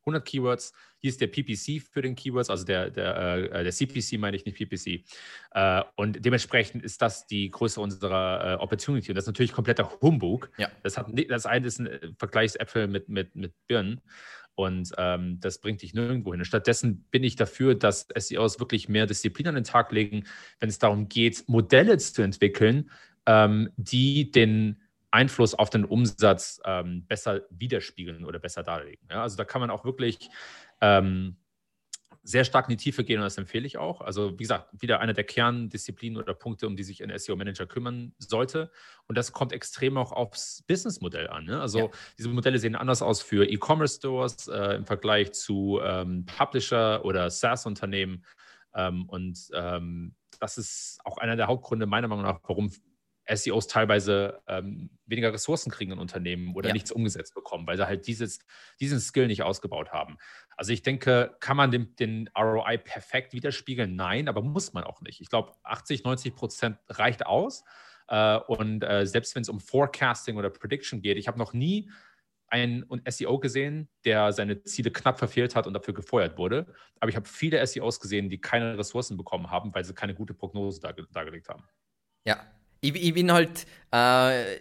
100 0.07 0.25
Keywords, 0.25 0.73
hier 0.99 1.09
ist 1.09 1.21
der 1.21 1.27
PPC 1.27 1.81
für 1.81 2.01
den 2.01 2.15
Keywords, 2.15 2.49
also 2.49 2.63
der, 2.63 2.89
der, 2.89 3.51
äh, 3.51 3.63
der 3.63 3.71
CPC 3.71 4.17
meine 4.17 4.37
ich 4.37 4.45
nicht 4.45 4.57
PPC. 4.57 5.03
Äh, 5.51 5.83
und 5.95 6.23
dementsprechend 6.25 6.83
ist 6.83 7.01
das 7.01 7.27
die 7.27 7.51
Größe 7.51 7.79
unserer 7.79 8.53
äh, 8.53 8.55
Opportunity. 8.55 9.11
Und 9.11 9.15
das 9.15 9.25
ist 9.25 9.27
natürlich 9.27 9.51
kompletter 9.51 9.91
Humbug. 10.01 10.49
Ja. 10.57 10.69
Das, 10.83 10.97
hat, 10.97 11.07
das 11.29 11.45
eine 11.45 11.67
ist 11.67 11.79
ein 11.79 11.87
äh, 11.87 12.09
Vergleichsäpfel 12.17 12.87
mit, 12.87 13.09
mit, 13.09 13.35
mit 13.35 13.53
Birnen. 13.67 14.01
Und 14.57 14.91
ähm, 14.97 15.39
das 15.39 15.59
bringt 15.59 15.83
dich 15.83 15.93
nirgendwo 15.93 16.33
hin. 16.33 16.43
stattdessen 16.43 17.05
bin 17.11 17.23
ich 17.23 17.35
dafür, 17.35 17.75
dass 17.75 18.07
SEOs 18.17 18.59
wirklich 18.59 18.89
mehr 18.89 19.05
Disziplin 19.05 19.49
an 19.49 19.53
den 19.53 19.63
Tag 19.63 19.91
legen, 19.91 20.23
wenn 20.59 20.67
es 20.67 20.79
darum 20.79 21.07
geht, 21.09 21.47
Modelle 21.47 21.99
zu 21.99 22.23
entwickeln, 22.23 22.89
ähm, 23.27 23.69
die 23.77 24.31
den 24.31 24.81
Einfluss 25.11 25.53
auf 25.53 25.69
den 25.69 25.85
Umsatz 25.85 26.59
ähm, 26.65 27.05
besser 27.05 27.41
widerspiegeln 27.51 28.25
oder 28.25 28.39
besser 28.39 28.63
darlegen. 28.63 29.07
Ja, 29.11 29.21
also 29.21 29.37
da 29.37 29.45
kann 29.45 29.61
man 29.61 29.69
auch 29.69 29.85
wirklich 29.85 30.27
ähm, 30.81 31.37
sehr 32.27 32.43
stark 32.43 32.67
in 32.67 32.75
die 32.75 32.83
Tiefe 32.83 33.05
gehen 33.05 33.19
und 33.19 33.23
das 33.23 33.37
empfehle 33.37 33.65
ich 33.65 33.77
auch. 33.77 34.01
Also 34.01 34.33
wie 34.33 34.43
gesagt, 34.43 34.69
wieder 34.81 34.99
eine 34.99 35.13
der 35.13 35.23
Kerndisziplinen 35.23 36.21
oder 36.21 36.33
Punkte, 36.33 36.67
um 36.67 36.75
die 36.75 36.83
sich 36.83 37.01
ein 37.01 37.17
SEO-Manager 37.17 37.67
kümmern 37.67 38.11
sollte. 38.17 38.69
Und 39.07 39.17
das 39.17 39.31
kommt 39.31 39.53
extrem 39.53 39.97
auch 39.97 40.11
aufs 40.11 40.61
Businessmodell 40.67 41.29
an. 41.29 41.45
Ne? 41.45 41.61
Also 41.61 41.79
ja. 41.79 41.89
diese 42.17 42.27
Modelle 42.27 42.59
sehen 42.59 42.75
anders 42.75 43.01
aus 43.01 43.21
für 43.21 43.49
E-Commerce-Stores 43.49 44.49
äh, 44.49 44.75
im 44.75 44.85
Vergleich 44.85 45.31
zu 45.31 45.79
ähm, 45.81 46.25
Publisher 46.25 47.05
oder 47.05 47.29
SaaS-Unternehmen. 47.29 48.25
Ähm, 48.75 49.05
und 49.07 49.49
ähm, 49.53 50.13
das 50.41 50.57
ist 50.57 50.99
auch 51.05 51.19
einer 51.19 51.37
der 51.37 51.47
Hauptgründe 51.47 51.85
meiner 51.85 52.09
Meinung 52.09 52.25
nach, 52.25 52.41
warum 52.43 52.73
SEOs 53.33 53.67
teilweise 53.67 54.41
ähm, 54.47 54.89
weniger 55.05 55.33
Ressourcen 55.33 55.71
kriegen 55.71 55.91
in 55.91 55.99
Unternehmen 55.99 56.55
oder 56.55 56.69
ja. 56.69 56.73
nichts 56.73 56.91
umgesetzt 56.91 57.35
bekommen, 57.35 57.67
weil 57.67 57.77
sie 57.77 57.87
halt 57.87 58.07
dieses, 58.07 58.39
diesen 58.79 58.99
Skill 58.99 59.27
nicht 59.27 59.43
ausgebaut 59.43 59.91
haben. 59.91 60.17
Also 60.55 60.73
ich 60.73 60.81
denke, 60.81 61.35
kann 61.39 61.57
man 61.57 61.71
den, 61.71 61.95
den 61.95 62.29
ROI 62.37 62.77
perfekt 62.77 63.33
widerspiegeln? 63.33 63.95
Nein, 63.95 64.27
aber 64.27 64.41
muss 64.41 64.73
man 64.73 64.83
auch 64.83 65.01
nicht. 65.01 65.21
Ich 65.21 65.29
glaube, 65.29 65.53
80, 65.63 66.03
90 66.03 66.35
Prozent 66.35 66.77
reicht 66.89 67.25
aus. 67.25 67.63
Äh, 68.07 68.37
und 68.37 68.83
äh, 68.83 69.05
selbst 69.05 69.35
wenn 69.35 69.41
es 69.41 69.49
um 69.49 69.59
Forecasting 69.59 70.37
oder 70.37 70.49
Prediction 70.49 71.01
geht, 71.01 71.17
ich 71.17 71.27
habe 71.27 71.37
noch 71.37 71.53
nie 71.53 71.89
einen 72.49 72.85
SEO 73.09 73.39
gesehen, 73.39 73.89
der 74.05 74.31
seine 74.31 74.63
Ziele 74.63 74.89
knapp 74.91 75.19
verfehlt 75.19 75.55
hat 75.55 75.67
und 75.67 75.73
dafür 75.73 75.93
gefeuert 75.93 76.37
wurde. 76.37 76.73
Aber 76.99 77.09
ich 77.09 77.15
habe 77.15 77.27
viele 77.27 77.65
SEOs 77.65 77.99
gesehen, 77.99 78.29
die 78.29 78.39
keine 78.39 78.77
Ressourcen 78.77 79.17
bekommen 79.17 79.51
haben, 79.51 79.73
weil 79.75 79.83
sie 79.83 79.93
keine 79.93 80.15
gute 80.15 80.33
Prognose 80.33 80.79
darge 80.79 81.05
dargelegt 81.11 81.49
haben. 81.49 81.63
Ja, 82.25 82.39
ich, 82.81 82.95
ich 82.95 83.13
bin 83.13 83.31
halt 83.31 83.65
äh, 83.91 84.59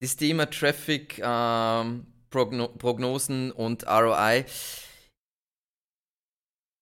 das 0.00 0.16
Thema 0.16 0.46
Traffic, 0.46 1.18
äh, 1.18 1.84
Progno 2.30 2.68
Prognosen 2.68 3.50
und 3.52 3.86
ROI. 3.86 4.44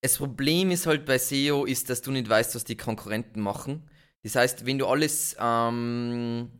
Das 0.03 0.17
Problem 0.19 0.71
ist 0.71 0.87
halt 0.87 1.05
bei 1.07 1.19
SEO, 1.19 1.65
ist, 1.65 1.91
dass 1.91 2.03
du 2.03 2.13
nicht 2.13 2.29
weißt, 2.29 2.55
was 2.55 2.65
die 2.65 2.77
Konkurrenten 2.77 3.41
machen. 3.41 3.89
Das 4.23 4.37
heißt, 4.37 4.67
wenn 4.67 4.79
du 4.79 4.87
alles 4.87 5.37
ähm, 5.41 6.51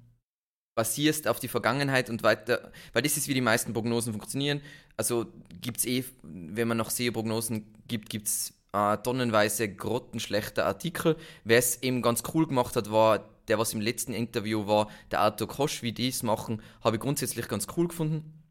basierst 0.75 1.27
auf 1.29 1.41
die 1.41 1.49
Vergangenheit 1.49 2.09
und 2.09 2.23
weiter, 2.23 2.73
weil 2.93 3.03
das 3.03 3.17
ist, 3.17 3.29
wie 3.29 3.35
die 3.35 3.41
meisten 3.41 3.73
Prognosen 3.73 4.13
funktionieren. 4.13 4.61
Also 4.97 5.27
gibt 5.61 5.79
es 5.79 5.85
eh, 5.85 6.05
wenn 6.23 6.69
man 6.69 6.77
noch 6.77 6.91
SEO-Prognosen 6.91 7.75
gibt, 7.89 8.11
gibt 8.11 8.29
es 8.29 8.55
äh, 8.73 8.97
tonnenweise 8.99 9.69
grottenschlechte 9.69 10.65
Artikel. 10.65 11.17
Wer 11.45 11.59
es 11.59 11.83
eben 11.83 12.01
ganz 12.01 12.23
cool 12.33 12.47
gemacht 12.47 12.77
hat, 12.77 12.93
war 12.93 13.29
der, 13.49 13.59
was 13.59 13.75
im 13.75 13.81
letzten 13.81 14.13
Interview 14.13 14.67
war, 14.67 14.89
der 15.11 15.21
Arthur 15.21 15.49
Kosch, 15.49 15.83
wie 15.83 15.93
die 15.93 16.09
es 16.09 16.23
machen, 16.23 16.63
habe 16.83 16.97
ich 16.97 17.03
grundsätzlich 17.03 17.49
ganz 17.49 17.67
cool 17.77 17.89
gefunden. 17.89 18.45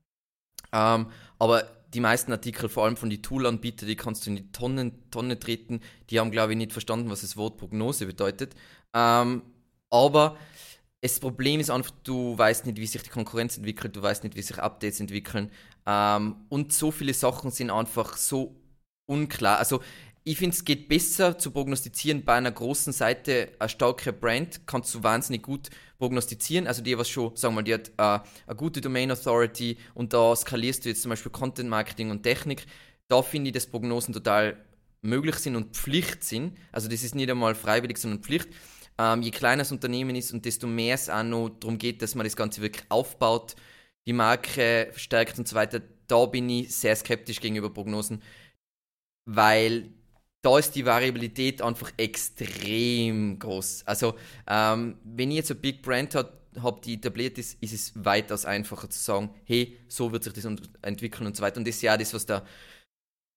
Ähm, 0.74 1.08
aber 1.40 1.64
die 1.94 2.00
meisten 2.00 2.32
Artikel, 2.32 2.68
vor 2.70 2.86
allem 2.86 2.98
von 2.98 3.10
den 3.10 3.24
Tool-Anbietern, 3.24 3.88
die 3.88 3.96
kannst 3.96 4.26
du 4.26 4.32
in 4.32 4.36
die 4.36 4.52
Tonnen, 4.52 5.10
Tonne 5.10 5.40
treten. 5.40 5.82
Die 6.10 6.20
haben, 6.20 6.32
glaube 6.32 6.52
ich, 6.54 6.58
nicht 6.58 6.74
verstanden, 6.74 7.10
was 7.10 7.22
das 7.22 7.38
Wort 7.38 7.58
Prognose 7.58 8.06
bedeutet. 8.06 8.56
Ähm, 8.94 9.42
aber 9.90 10.38
das 11.02 11.20
Problem 11.20 11.60
ist 11.60 11.70
einfach, 11.70 11.92
du 12.04 12.38
weißt 12.38 12.66
nicht, 12.66 12.78
wie 12.78 12.88
sich 12.88 13.04
die 13.04 13.10
Konkurrenz 13.10 13.58
entwickelt, 13.58 13.96
du 13.96 14.02
weißt 14.02 14.24
nicht, 14.24 14.36
wie 14.36 14.42
sich 14.42 14.58
Updates 14.58 15.00
entwickeln. 15.00 15.52
Ähm, 15.86 16.36
und 16.50 16.74
so 16.74 16.92
viele 16.92 17.14
Sachen 17.14 17.52
sind 17.52 17.70
einfach 17.70 18.18
so 18.18 18.60
unklar. 19.06 19.60
Also 19.60 19.82
ich 20.28 20.38
finde, 20.38 20.58
es 20.58 20.66
geht 20.66 20.90
besser 20.90 21.38
zu 21.38 21.52
prognostizieren 21.52 22.26
bei 22.26 22.34
einer 22.34 22.52
großen 22.52 22.92
Seite, 22.92 23.54
eine 23.60 23.70
starke 23.70 24.12
Brand, 24.12 24.68
kannst 24.68 24.94
du 24.94 25.02
wahnsinnig 25.02 25.42
gut 25.42 25.70
prognostizieren. 26.00 26.68
Also 26.68 26.84
die, 26.84 26.98
was 26.98 27.08
schon, 27.08 27.34
sagen 27.38 27.54
wir 27.54 27.62
mal, 27.62 27.64
die 27.64 27.74
hat 27.74 27.92
äh, 27.98 28.28
eine 28.46 28.56
gute 28.58 28.82
Domain 28.82 29.10
Authority 29.10 29.78
und 29.94 30.12
da 30.12 30.36
skalierst 30.36 30.84
du 30.84 30.90
jetzt 30.90 31.02
zum 31.02 31.12
Beispiel 31.12 31.32
Content 31.32 31.70
Marketing 31.70 32.12
und 32.12 32.24
Technik. 32.24 32.66
Da 33.08 33.22
finde 33.22 33.50
ich, 33.50 33.54
dass 33.54 33.68
Prognosen 33.68 34.14
total 34.14 34.58
möglich 35.02 35.36
sind 35.36 35.56
und 35.56 35.78
Pflicht 35.78 36.26
sind. 36.26 36.58
Also 36.74 36.90
das 36.90 37.06
ist 37.06 37.16
nicht 37.16 37.32
einmal 37.32 37.56
freiwillig, 37.56 37.98
sondern 37.98 38.22
Pflicht. 38.22 38.50
Ähm, 38.98 39.22
je 39.22 39.32
kleiner 39.32 39.62
das 39.62 39.72
Unternehmen 39.72 40.18
ist 40.18 40.34
und 40.34 40.44
desto 40.44 40.68
mehr 40.68 40.96
es 40.96 41.10
auch 41.10 41.24
noch 41.24 41.52
darum 41.62 41.78
geht, 41.78 42.02
dass 42.02 42.16
man 42.16 42.26
das 42.26 42.36
Ganze 42.36 42.62
wirklich 42.62 42.84
aufbaut, 42.90 43.56
die 44.06 44.12
Marke 44.12 44.90
verstärkt 44.92 45.40
und 45.40 45.48
so 45.48 45.56
weiter, 45.56 45.82
da 46.08 46.26
bin 46.26 46.50
ich 46.50 46.76
sehr 46.76 46.98
skeptisch 46.98 47.40
gegenüber 47.40 47.70
Prognosen, 47.70 48.22
weil 49.26 49.94
da 50.48 50.58
ist 50.58 50.76
die 50.76 50.86
Variabilität 50.86 51.62
einfach 51.62 51.92
extrem 51.98 53.38
groß. 53.38 53.84
Also, 53.86 54.16
ähm, 54.48 54.96
wenn 55.04 55.30
ich 55.30 55.38
jetzt 55.38 55.52
eine 55.52 55.60
Big 55.60 55.82
Brand 55.82 56.16
habe, 56.16 56.32
hab, 56.64 56.82
die 56.84 56.94
etabliert 56.94 57.38
ist, 57.38 57.62
ist 57.62 57.74
es 57.74 57.92
weitaus 57.96 58.46
einfacher 58.46 58.90
zu 58.90 58.98
sagen, 58.98 59.30
hey, 59.44 59.78
so 59.90 60.14
wird 60.14 60.24
sich 60.24 60.32
das 60.32 60.46
entwickeln 60.46 61.28
und 61.28 61.36
so 61.36 61.44
weiter. 61.44 61.58
Und 61.58 61.68
das 61.68 61.76
ist 61.76 61.82
ja 61.82 61.98
das, 61.98 62.14
was 62.14 62.26
der 62.26 62.46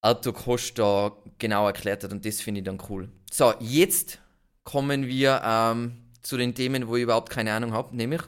Arthur 0.01 0.33
Kosch 0.33 0.73
da 0.73 1.11
genau 1.37 1.67
erklärt 1.67 2.05
hat 2.05 2.13
und 2.13 2.25
das 2.25 2.39
finde 2.39 2.61
ich 2.61 2.65
dann 2.65 2.81
cool. 2.89 3.09
So, 3.29 3.53
jetzt 3.59 4.19
kommen 4.63 5.05
wir 5.05 5.41
ähm, 5.43 5.97
zu 6.21 6.37
den 6.37 6.55
Themen, 6.55 6.87
wo 6.87 6.95
ich 6.95 7.03
überhaupt 7.03 7.29
keine 7.29 7.51
Ahnung 7.51 7.73
habe, 7.73 7.93
nämlich, 7.93 8.21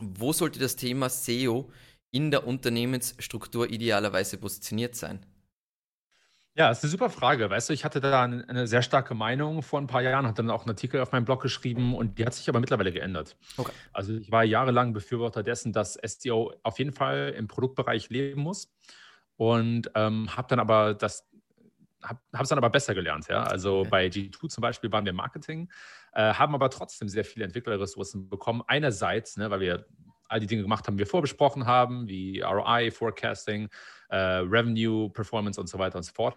wo 0.00 0.32
sollte 0.32 0.58
das 0.58 0.76
Thema 0.76 1.10
SEO 1.10 1.70
in 2.10 2.30
der 2.30 2.46
Unternehmensstruktur 2.46 3.68
idealerweise 3.70 4.38
positioniert 4.38 4.96
sein? 4.96 5.26
Ja, 6.54 6.70
ist 6.70 6.84
eine 6.84 6.90
super 6.90 7.08
Frage. 7.08 7.48
Weißt 7.48 7.70
du, 7.70 7.72
ich 7.72 7.84
hatte 7.84 8.00
da 8.00 8.24
eine, 8.24 8.66
sehr 8.66 8.82
starke 8.82 9.14
Meinung 9.14 9.62
vor 9.62 9.80
ein 9.80 9.86
paar 9.86 10.02
Jahren, 10.02 10.26
hatte 10.26 10.42
dann 10.42 10.50
auch 10.50 10.62
einen 10.62 10.70
Artikel 10.70 11.00
auf 11.00 11.10
meinem 11.10 11.24
Blog 11.24 11.40
geschrieben 11.40 11.94
und 11.94 12.18
die 12.18 12.26
hat 12.26 12.34
sich 12.34 12.46
aber 12.48 12.60
mittlerweile 12.60 12.92
geändert. 12.92 13.36
Okay. 13.56 13.72
Also 13.92 14.14
ich 14.14 14.30
war 14.30 14.44
jahrelang 14.44 14.92
Befürworter 14.92 15.42
dessen, 15.42 15.72
dass 15.72 15.94
SEO 15.94 16.52
auf 16.62 16.78
jeden 16.78 16.92
Fall 16.92 17.34
im 17.38 17.48
Produktbereich 17.48 18.10
leben 18.10 18.42
muss 18.42 18.70
und 19.36 19.90
ähm, 19.94 20.36
habe 20.36 20.48
dann 20.48 20.60
aber 20.60 20.92
das 20.92 21.26
habe 22.02 22.18
es 22.42 22.48
dann 22.48 22.58
aber 22.58 22.70
besser 22.70 22.94
gelernt. 22.94 23.28
Ja? 23.28 23.44
Also 23.44 23.80
okay. 23.80 23.88
bei 23.88 24.06
G2 24.06 24.48
zum 24.48 24.60
Beispiel 24.60 24.90
waren 24.90 25.04
wir 25.04 25.12
Marketing, 25.12 25.70
äh, 26.12 26.34
haben 26.34 26.54
aber 26.54 26.68
trotzdem 26.68 27.08
sehr 27.08 27.24
viele 27.24 27.44
Entwicklerressourcen 27.44 28.28
bekommen. 28.28 28.62
Einerseits, 28.66 29.36
ne, 29.36 29.50
weil 29.50 29.60
wir 29.60 29.86
all 30.32 30.40
die 30.40 30.46
Dinge 30.46 30.62
gemacht 30.62 30.86
haben, 30.86 30.96
die 30.96 31.00
wir 31.00 31.06
vorbesprochen 31.06 31.66
haben, 31.66 32.08
wie 32.08 32.40
ROI, 32.40 32.90
Forecasting, 32.90 33.68
äh, 34.08 34.16
Revenue, 34.16 35.10
Performance 35.10 35.60
und 35.60 35.68
so 35.68 35.78
weiter 35.78 35.96
und 35.96 36.04
so 36.04 36.12
fort. 36.12 36.36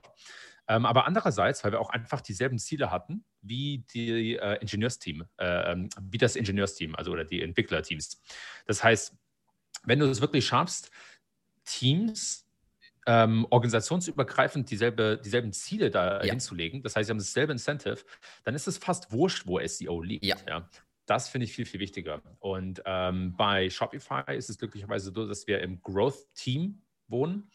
Ähm, 0.67 0.85
aber 0.85 1.05
andererseits, 1.05 1.63
weil 1.63 1.71
wir 1.71 1.79
auch 1.79 1.89
einfach 1.89 2.21
dieselben 2.21 2.57
Ziele 2.57 2.91
hatten 2.91 3.23
wie 3.41 3.85
die 3.93 4.35
äh, 4.35 4.57
Ingenieursteam, 4.61 5.25
äh, 5.37 5.71
ähm, 5.71 5.89
wie 6.01 6.17
das 6.17 6.35
Ingenieursteam, 6.35 6.95
also 6.95 7.11
oder 7.11 7.23
die 7.23 7.41
Entwicklerteams. 7.41 8.21
Das 8.65 8.83
heißt, 8.83 9.15
wenn 9.83 9.99
du 9.99 10.07
es 10.07 10.21
wirklich 10.21 10.45
schaffst, 10.45 10.89
Teams 11.63 12.47
ähm, 13.05 13.45
organisationsübergreifend 13.51 14.69
dieselbe, 14.71 15.21
dieselben 15.23 15.53
Ziele 15.53 15.91
da 15.91 16.23
ja. 16.23 16.31
hinzulegen, 16.31 16.81
das 16.81 16.95
heißt, 16.95 17.07
sie 17.07 17.11
haben 17.11 17.19
dasselbe 17.19 17.51
Incentive, 17.51 17.99
dann 18.43 18.55
ist 18.55 18.67
es 18.67 18.79
fast 18.79 19.11
wurscht, 19.11 19.45
wo 19.45 19.59
SEO 19.65 20.01
liegt. 20.01 20.25
Ja. 20.25 20.37
ja. 20.47 20.67
Das 21.05 21.29
finde 21.29 21.45
ich 21.45 21.53
viel, 21.53 21.65
viel 21.65 21.79
wichtiger. 21.79 22.21
Und 22.39 22.81
ähm, 22.85 23.35
bei 23.35 23.69
Shopify 23.69 24.35
ist 24.35 24.49
es 24.49 24.57
glücklicherweise 24.57 25.11
so, 25.13 25.27
dass 25.27 25.47
wir 25.47 25.61
im 25.61 25.81
Growth-Team 25.81 26.81
wohnen 27.07 27.49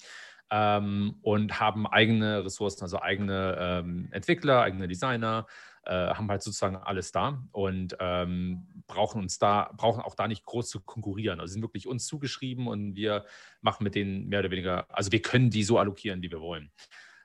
ähm, 0.51 1.17
und 1.23 1.61
haben 1.61 1.87
eigene 1.87 2.45
Ressourcen, 2.45 2.83
also 2.83 3.01
eigene 3.01 3.57
ähm, 3.59 4.09
Entwickler, 4.13 4.63
eigene 4.63 4.89
Designer, 4.89 5.47
äh, 5.85 5.93
haben 5.93 6.29
halt 6.29 6.43
sozusagen 6.43 6.77
alles 6.77 7.11
da 7.13 7.43
und 7.53 7.97
ähm, 8.01 8.67
brauchen 8.87 9.23
uns 9.23 9.39
da, 9.39 9.73
brauchen 9.77 10.03
auch 10.03 10.15
da 10.15 10.29
nicht 10.29 10.45
groß 10.45 10.69
zu 10.69 10.81
konkurrieren. 10.81 11.41
Also 11.41 11.53
sind 11.55 11.63
wirklich 11.63 11.87
uns 11.87 12.07
zugeschrieben 12.07 12.67
und 12.67 12.95
wir 12.95 13.25
machen 13.61 13.85
mit 13.85 13.95
denen 13.95 14.29
mehr 14.29 14.41
oder 14.41 14.51
weniger, 14.51 14.87
also 14.91 15.11
wir 15.11 15.23
können 15.23 15.51
die 15.51 15.65
so 15.65 15.79
allokieren, 15.79 16.23
wie 16.23 16.31
wir 16.31 16.41
wollen. 16.41 16.71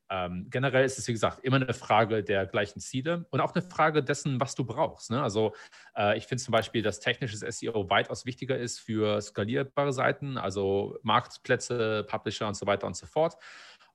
Ähm, 0.10 0.48
generell 0.52 0.86
ist 0.86 1.00
es, 1.00 1.08
wie 1.08 1.14
gesagt, 1.14 1.44
immer 1.44 1.56
eine 1.56 1.74
Frage 1.74 2.24
der 2.24 2.46
gleichen 2.46 2.80
Ziele 2.80 3.26
und 3.32 3.40
auch 3.42 3.56
eine 3.56 3.64
Frage 3.64 4.04
dessen, 4.04 4.40
was 4.40 4.54
du 4.54 4.64
brauchst. 4.64 5.10
Ne? 5.10 5.22
Also 5.22 5.56
äh, 5.96 6.18
ich 6.18 6.28
finde 6.28 6.44
zum 6.44 6.52
Beispiel, 6.52 6.84
dass 6.84 7.00
technisches 7.00 7.40
SEO 7.40 7.90
weitaus 7.90 8.26
wichtiger 8.26 8.58
ist 8.58 8.80
für 8.80 9.20
skalierbare 9.22 9.94
Seiten, 9.94 10.38
also 10.38 11.00
Marktplätze, 11.02 12.06
Publisher 12.08 12.48
und 12.48 12.56
so 12.56 12.68
weiter 12.68 12.86
und 12.86 12.96
so 12.96 13.08
fort. 13.08 13.38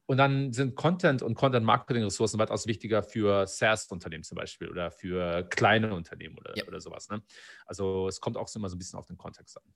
Und 0.07 0.17
dann 0.17 0.53
sind 0.53 0.75
Content 0.75 1.23
und 1.23 1.37
Content-Marketing-Ressourcen 1.37 2.41
weitaus 2.41 2.67
wichtiger 2.67 3.05
für 3.05 3.47
SaaS-Unternehmen 3.47 4.25
zum 4.25 4.37
Beispiel 4.37 4.69
oder 4.69 4.91
für 4.91 5.45
kleine 5.45 5.95
Unternehmen 5.95 6.37
oder, 6.37 6.57
ja. 6.57 6.67
oder 6.67 6.81
sowas. 6.81 7.09
Ne? 7.09 7.23
Also 7.67 8.09
es 8.09 8.21
kommt 8.21 8.37
auch 8.37 8.53
immer 8.57 8.69
so 8.69 8.75
ein 8.75 8.79
bisschen 8.79 8.99
auf 8.99 9.07
den 9.07 9.17
Kontext 9.17 9.57
an. 9.57 9.73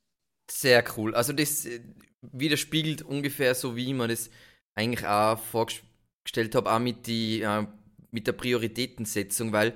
Sehr 0.51 0.83
cool. 0.97 1.15
Also 1.15 1.33
das 1.33 1.65
äh, 1.67 1.81
widerspiegelt 2.21 3.03
ungefähr 3.03 3.55
so, 3.55 3.77
wie 3.77 3.95
man 3.95 4.09
das 4.09 4.29
eigentlich 4.75 5.07
auch 5.07 5.39
vorgestellt 5.39 5.94
gestellt 6.25 6.55
habe, 6.55 6.73
auch 6.73 6.79
mit, 6.79 7.07
die, 7.07 7.43
äh, 7.43 7.67
mit 8.11 8.27
der 8.27 8.33
Prioritätensetzung, 8.33 9.53
weil 9.53 9.75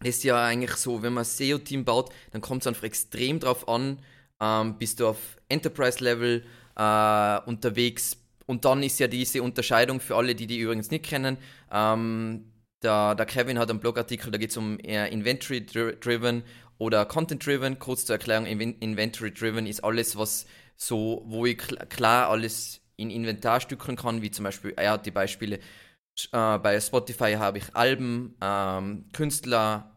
das 0.00 0.08
ist 0.16 0.24
ja 0.24 0.42
eigentlich 0.42 0.72
so, 0.72 1.02
wenn 1.02 1.12
man 1.12 1.22
ein 1.22 1.26
SEO-Team 1.26 1.84
baut, 1.84 2.10
dann 2.32 2.40
kommt 2.40 2.62
es 2.62 2.66
einfach 2.66 2.84
extrem 2.84 3.38
drauf 3.38 3.68
an, 3.68 3.98
ähm, 4.40 4.78
bist 4.78 5.00
du 5.00 5.08
auf 5.08 5.18
Enterprise-Level 5.48 6.44
äh, 6.76 7.40
unterwegs 7.46 8.16
und 8.46 8.64
dann 8.64 8.82
ist 8.82 8.98
ja 8.98 9.06
diese 9.06 9.42
Unterscheidung 9.42 10.00
für 10.00 10.16
alle, 10.16 10.34
die 10.34 10.46
die 10.46 10.58
übrigens 10.58 10.90
nicht 10.90 11.04
kennen. 11.04 11.36
Ähm, 11.70 12.50
der, 12.82 13.14
der, 13.14 13.26
Kevin 13.26 13.58
hat 13.58 13.70
einen 13.70 13.78
Blogartikel, 13.78 14.32
da 14.32 14.38
geht 14.38 14.50
es 14.50 14.56
um 14.56 14.78
eher 14.80 15.12
Inventory-Driven 15.12 16.42
oder 16.78 17.04
Content-Driven. 17.04 17.78
Kurz 17.78 18.06
zur 18.06 18.16
Erklärung, 18.16 18.46
Inventory-Driven 18.46 19.66
ist 19.66 19.84
alles, 19.84 20.16
was 20.16 20.46
so, 20.76 21.22
wo 21.26 21.44
ich 21.44 21.58
klar 21.58 22.30
alles 22.30 22.79
in 23.00 23.10
Inventar 23.10 23.60
stückeln 23.60 23.96
kann, 23.96 24.22
wie 24.22 24.30
zum 24.30 24.44
Beispiel, 24.44 24.72
er 24.76 24.92
hat 24.92 25.06
die 25.06 25.10
Beispiele 25.10 25.58
äh, 26.32 26.58
bei 26.58 26.80
Spotify 26.80 27.34
habe 27.34 27.58
ich 27.58 27.74
Alben, 27.74 28.36
ähm, 28.40 29.06
Künstler, 29.12 29.96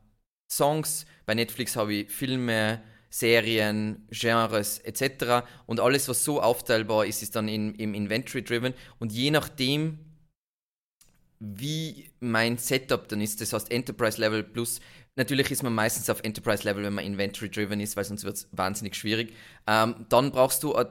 Songs, 0.50 1.06
bei 1.26 1.34
Netflix 1.34 1.76
habe 1.76 1.94
ich 1.94 2.12
Filme, 2.12 2.82
Serien, 3.10 4.08
Genres 4.10 4.80
etc. 4.80 5.46
Und 5.66 5.80
alles, 5.80 6.08
was 6.10 6.24
so 6.24 6.42
aufteilbar 6.42 7.06
ist, 7.06 7.22
ist 7.22 7.36
dann 7.36 7.48
in, 7.48 7.76
im 7.76 7.94
Inventory-driven. 7.94 8.74
Und 9.00 9.12
je 9.12 9.30
nachdem, 9.32 10.00
wie 11.39 12.10
mein 12.20 12.58
Setup 12.58 13.08
dann 13.08 13.22
ist, 13.22 13.42
das 13.42 13.54
heißt 13.54 13.72
Enterprise 13.72 14.20
Level 14.20 14.44
plus, 14.44 14.80
natürlich 15.16 15.52
ist 15.52 15.62
man 15.62 15.76
meistens 15.76 16.10
auf 16.10 16.24
Enterprise 16.24 16.63
Level, 16.63 16.84
wenn 16.84 16.94
man 16.94 17.06
Inventory-driven 17.06 17.80
ist, 17.80 17.96
weil 17.98 18.06
sonst 18.06 18.24
wird 18.24 18.38
es 18.38 18.48
wahnsinnig 18.52 18.96
schwierig. 18.96 19.34
Ähm, 19.68 20.08
dann 20.10 20.32
brauchst 20.32 20.63
du 20.63 20.74
eine 20.74 20.89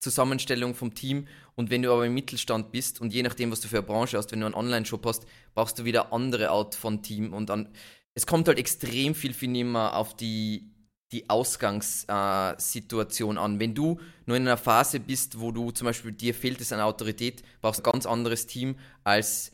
Zusammenstellung 0.00 0.74
vom 0.74 0.94
Team 0.94 1.26
und 1.58 1.70
wenn 1.70 1.82
du 1.82 1.92
aber 1.92 2.06
im 2.06 2.14
Mittelstand 2.14 2.70
bist 2.70 3.00
und 3.00 3.12
je 3.12 3.24
nachdem, 3.24 3.50
was 3.50 3.60
du 3.60 3.66
für 3.66 3.78
eine 3.78 3.86
Branche 3.86 4.16
hast, 4.16 4.30
wenn 4.30 4.38
du 4.38 4.46
einen 4.46 4.54
Online-Shop 4.54 5.04
hast, 5.04 5.26
brauchst 5.54 5.76
du 5.76 5.84
wieder 5.84 6.12
andere 6.12 6.50
Art 6.50 6.76
von 6.76 7.02
Team 7.02 7.34
und 7.34 7.48
dann, 7.48 7.74
es 8.14 8.28
kommt 8.28 8.46
halt 8.46 8.58
extrem 8.58 9.16
viel, 9.16 9.34
viel 9.34 9.56
immer 9.56 9.96
auf 9.96 10.14
die 10.14 10.70
die 11.10 11.30
Ausgangssituation 11.30 13.38
äh, 13.38 13.40
an. 13.40 13.58
Wenn 13.58 13.74
du 13.74 13.98
nur 14.26 14.36
in 14.36 14.42
einer 14.42 14.58
Phase 14.58 15.00
bist, 15.00 15.40
wo 15.40 15.52
du 15.52 15.70
zum 15.70 15.86
Beispiel 15.86 16.12
dir 16.12 16.34
fehlt 16.34 16.60
es 16.60 16.70
an 16.72 16.80
Autorität, 16.80 17.42
brauchst 17.60 17.80
du 17.80 17.82
ein 17.82 17.92
ganz 17.92 18.06
anderes 18.06 18.46
Team 18.46 18.76
als 19.04 19.52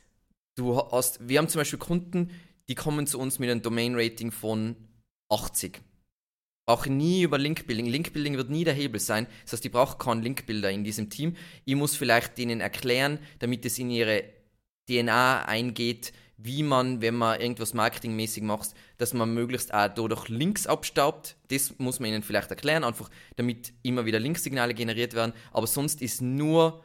du 0.56 0.76
hast. 0.76 1.26
Wir 1.26 1.38
haben 1.38 1.48
zum 1.48 1.60
Beispiel 1.60 1.78
Kunden, 1.78 2.32
die 2.68 2.74
kommen 2.74 3.06
zu 3.06 3.18
uns 3.18 3.38
mit 3.38 3.48
einem 3.48 3.62
Domain-Rating 3.62 4.30
von 4.30 4.76
80. 5.30 5.80
Brauche 6.66 6.90
nie 6.90 7.22
über 7.22 7.38
Linkbuilding. 7.38 7.86
Linkbuilding 7.86 8.36
wird 8.36 8.48
nie 8.48 8.64
der 8.64 8.72
Hebel 8.72 8.98
sein. 8.98 9.26
Das 9.42 9.54
heißt, 9.54 9.64
ich 9.66 9.72
brauche 9.72 9.98
keinen 9.98 10.22
Linkbuilder 10.22 10.70
in 10.70 10.82
diesem 10.82 11.10
Team. 11.10 11.36
Ich 11.64 11.74
muss 11.74 11.94
vielleicht 11.94 12.38
denen 12.38 12.60
erklären, 12.60 13.18
damit 13.38 13.66
es 13.66 13.78
in 13.78 13.90
ihre 13.90 14.24
DNA 14.88 15.44
eingeht, 15.44 16.12
wie 16.36 16.62
man, 16.62 17.00
wenn 17.00 17.14
man 17.14 17.40
irgendwas 17.40 17.74
marketingmäßig 17.74 18.42
macht, 18.42 18.70
dass 18.98 19.14
man 19.14 19.32
möglichst 19.32 19.72
auch 19.72 19.88
dadurch 19.88 20.28
Links 20.28 20.66
abstaubt. 20.66 21.36
Das 21.48 21.78
muss 21.78 22.00
man 22.00 22.10
ihnen 22.10 22.22
vielleicht 22.22 22.50
erklären, 22.50 22.84
einfach 22.84 23.10
damit 23.36 23.72
immer 23.82 24.04
wieder 24.04 24.18
Linksignale 24.18 24.74
generiert 24.74 25.14
werden. 25.14 25.32
Aber 25.52 25.66
sonst 25.66 26.02
ist 26.02 26.22
nur, 26.22 26.82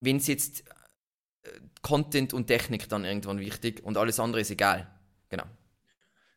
wenn 0.00 0.18
es 0.18 0.26
jetzt 0.26 0.64
äh, 1.42 1.48
Content 1.80 2.34
und 2.34 2.46
Technik 2.46 2.88
dann 2.88 3.04
irgendwann 3.04 3.40
wichtig 3.40 3.82
und 3.84 3.96
alles 3.96 4.20
andere 4.20 4.42
ist 4.42 4.50
egal. 4.50 4.88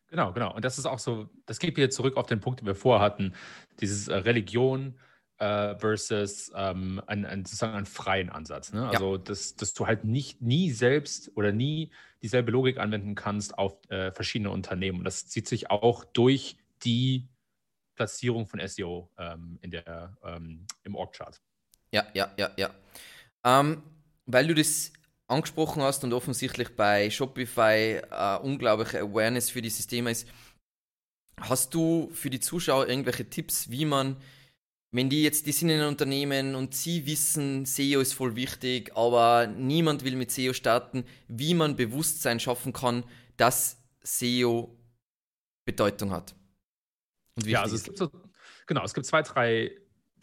Genau. 0.08 0.32
Genau. 0.32 0.54
Und 0.54 0.64
das 0.64 0.78
ist 0.78 0.86
auch 0.86 0.98
so, 0.98 1.28
das 1.46 1.58
geht 1.58 1.76
wieder 1.76 1.90
zurück 1.90 2.16
auf 2.16 2.26
den 2.26 2.40
Punkt, 2.40 2.60
den 2.60 2.66
wir 2.66 2.74
vorher 2.74 3.04
hatten. 3.04 3.34
Dieses 3.80 4.08
äh, 4.08 4.14
Religion, 4.14 4.98
äh, 5.38 5.76
versus 5.76 6.50
ähm, 6.54 7.02
einen, 7.06 7.26
einen, 7.26 7.44
sozusagen 7.44 7.74
einen 7.74 7.86
freien 7.86 8.30
Ansatz. 8.30 8.72
Ne? 8.72 8.88
Also, 8.88 9.16
ja. 9.16 9.22
dass, 9.22 9.56
dass 9.56 9.74
du 9.74 9.86
halt 9.86 10.04
nicht 10.04 10.40
nie 10.40 10.70
selbst 10.70 11.30
oder 11.36 11.52
nie 11.52 11.90
dieselbe 12.22 12.50
Logik 12.50 12.78
anwenden 12.78 13.14
kannst 13.14 13.58
auf 13.58 13.78
äh, 13.90 14.12
verschiedene 14.12 14.50
Unternehmen. 14.50 14.98
Und 14.98 15.04
das 15.04 15.28
zieht 15.28 15.46
sich 15.46 15.70
auch 15.70 16.04
durch 16.04 16.56
die 16.84 17.28
Platzierung 17.94 18.46
von 18.46 18.66
SEO 18.66 19.10
ähm, 19.18 19.58
in 19.60 19.70
der, 19.70 20.16
ähm, 20.24 20.66
im 20.84 20.94
Org-Chart. 20.94 21.40
Ja, 21.92 22.06
ja, 22.14 22.32
ja, 22.36 22.50
ja. 22.56 22.70
Ähm, 23.44 23.82
weil 24.26 24.46
du 24.46 24.54
das 24.54 24.92
angesprochen 25.28 25.82
hast 25.82 26.04
und 26.04 26.12
offensichtlich 26.12 26.74
bei 26.76 27.10
Shopify 27.10 28.00
äh, 28.10 28.38
unglaubliche 28.38 29.00
Awareness 29.00 29.50
für 29.50 29.62
dieses 29.62 29.86
Thema 29.86 30.10
ist, 30.10 30.28
hast 31.40 31.74
du 31.74 32.10
für 32.12 32.30
die 32.30 32.40
Zuschauer 32.40 32.88
irgendwelche 32.88 33.28
Tipps, 33.28 33.70
wie 33.70 33.84
man 33.84 34.16
wenn 34.92 35.10
die 35.10 35.22
jetzt, 35.22 35.46
die 35.46 35.52
sind 35.52 35.68
in 35.68 35.80
einem 35.80 35.88
Unternehmen 35.88 36.54
und 36.54 36.74
sie 36.74 37.04
wissen, 37.06 37.66
SEO 37.66 38.00
ist 38.00 38.14
voll 38.14 38.34
wichtig, 38.34 38.96
aber 38.96 39.46
niemand 39.46 40.04
will 40.04 40.16
mit 40.16 40.30
SEO 40.30 40.54
starten, 40.54 41.04
wie 41.28 41.52
man 41.52 41.76
Bewusstsein 41.76 42.40
schaffen 42.40 42.72
kann, 42.72 43.04
dass 43.36 43.82
SEO 44.02 44.74
Bedeutung 45.66 46.12
hat. 46.12 46.34
ja, 47.44 47.62
also 47.62 47.76
es 47.76 47.84
gibt 47.84 47.98
so, 47.98 48.10
genau, 48.66 48.84
es 48.84 48.94
gibt 48.94 49.06
zwei, 49.06 49.20
drei 49.20 49.72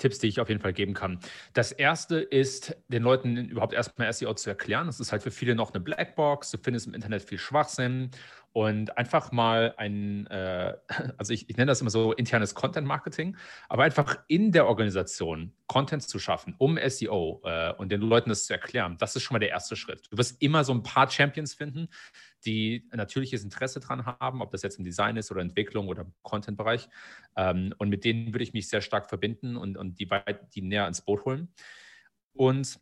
Tipps, 0.03 0.19
die 0.19 0.27
ich 0.27 0.41
auf 0.41 0.49
jeden 0.49 0.59
Fall 0.59 0.73
geben 0.73 0.93
kann. 0.93 1.19
Das 1.53 1.71
erste 1.71 2.17
ist, 2.19 2.75
den 2.89 3.03
Leuten 3.03 3.37
überhaupt 3.37 3.73
erstmal 3.73 4.11
SEO 4.11 4.33
zu 4.33 4.49
erklären. 4.49 4.87
Das 4.87 4.99
ist 4.99 5.13
halt 5.13 5.23
für 5.23 5.31
viele 5.31 5.55
noch 5.55 5.73
eine 5.73 5.79
Blackbox. 5.79 6.51
Du 6.51 6.57
findest 6.61 6.87
im 6.87 6.93
Internet 6.93 7.23
viel 7.23 7.37
Schwachsinn 7.37 8.11
und 8.51 8.97
einfach 8.97 9.31
mal 9.31 9.73
ein, 9.77 10.27
äh, 10.27 10.73
also 11.17 11.33
ich, 11.33 11.49
ich, 11.49 11.55
nenne 11.55 11.71
das 11.71 11.79
immer 11.79 11.89
so 11.89 12.11
internes 12.11 12.53
Content 12.53 12.85
Marketing, 12.85 13.37
aber 13.69 13.83
einfach 13.83 14.19
in 14.27 14.51
der 14.51 14.67
Organisation 14.67 15.53
Content 15.67 16.03
zu 16.03 16.19
schaffen, 16.19 16.53
um 16.57 16.77
SEO 16.85 17.41
äh, 17.45 17.73
und 17.73 17.91
den 17.91 18.01
Leuten 18.01 18.29
das 18.29 18.45
zu 18.45 18.53
erklären, 18.53 18.97
das 18.99 19.15
ist 19.15 19.23
schon 19.23 19.35
mal 19.35 19.39
der 19.39 19.49
erste 19.49 19.77
Schritt. 19.77 20.03
Du 20.11 20.17
wirst 20.17 20.41
immer 20.41 20.65
so 20.65 20.73
ein 20.73 20.83
paar 20.83 21.09
Champions 21.09 21.53
finden, 21.53 21.87
die 22.45 22.87
natürliches 22.91 23.43
Interesse 23.43 23.79
dran 23.79 24.05
haben, 24.05 24.41
ob 24.41 24.51
das 24.51 24.61
jetzt 24.61 24.77
im 24.77 24.85
Design 24.85 25.17
ist 25.17 25.31
oder 25.31 25.41
Entwicklung 25.41 25.87
oder 25.87 26.03
im 26.03 26.13
Content-Bereich. 26.21 26.89
Ähm, 27.35 27.73
und 27.77 27.89
mit 27.89 28.03
denen 28.05 28.33
würde 28.33 28.43
ich 28.43 28.53
mich 28.53 28.67
sehr 28.67 28.81
stark 28.81 29.09
verbinden 29.09 29.55
und, 29.57 29.77
und 29.77 29.99
die, 29.99 30.09
weit, 30.09 30.53
die 30.55 30.61
näher 30.61 30.87
ins 30.87 31.01
Boot 31.01 31.25
holen. 31.25 31.53
Und 32.33 32.79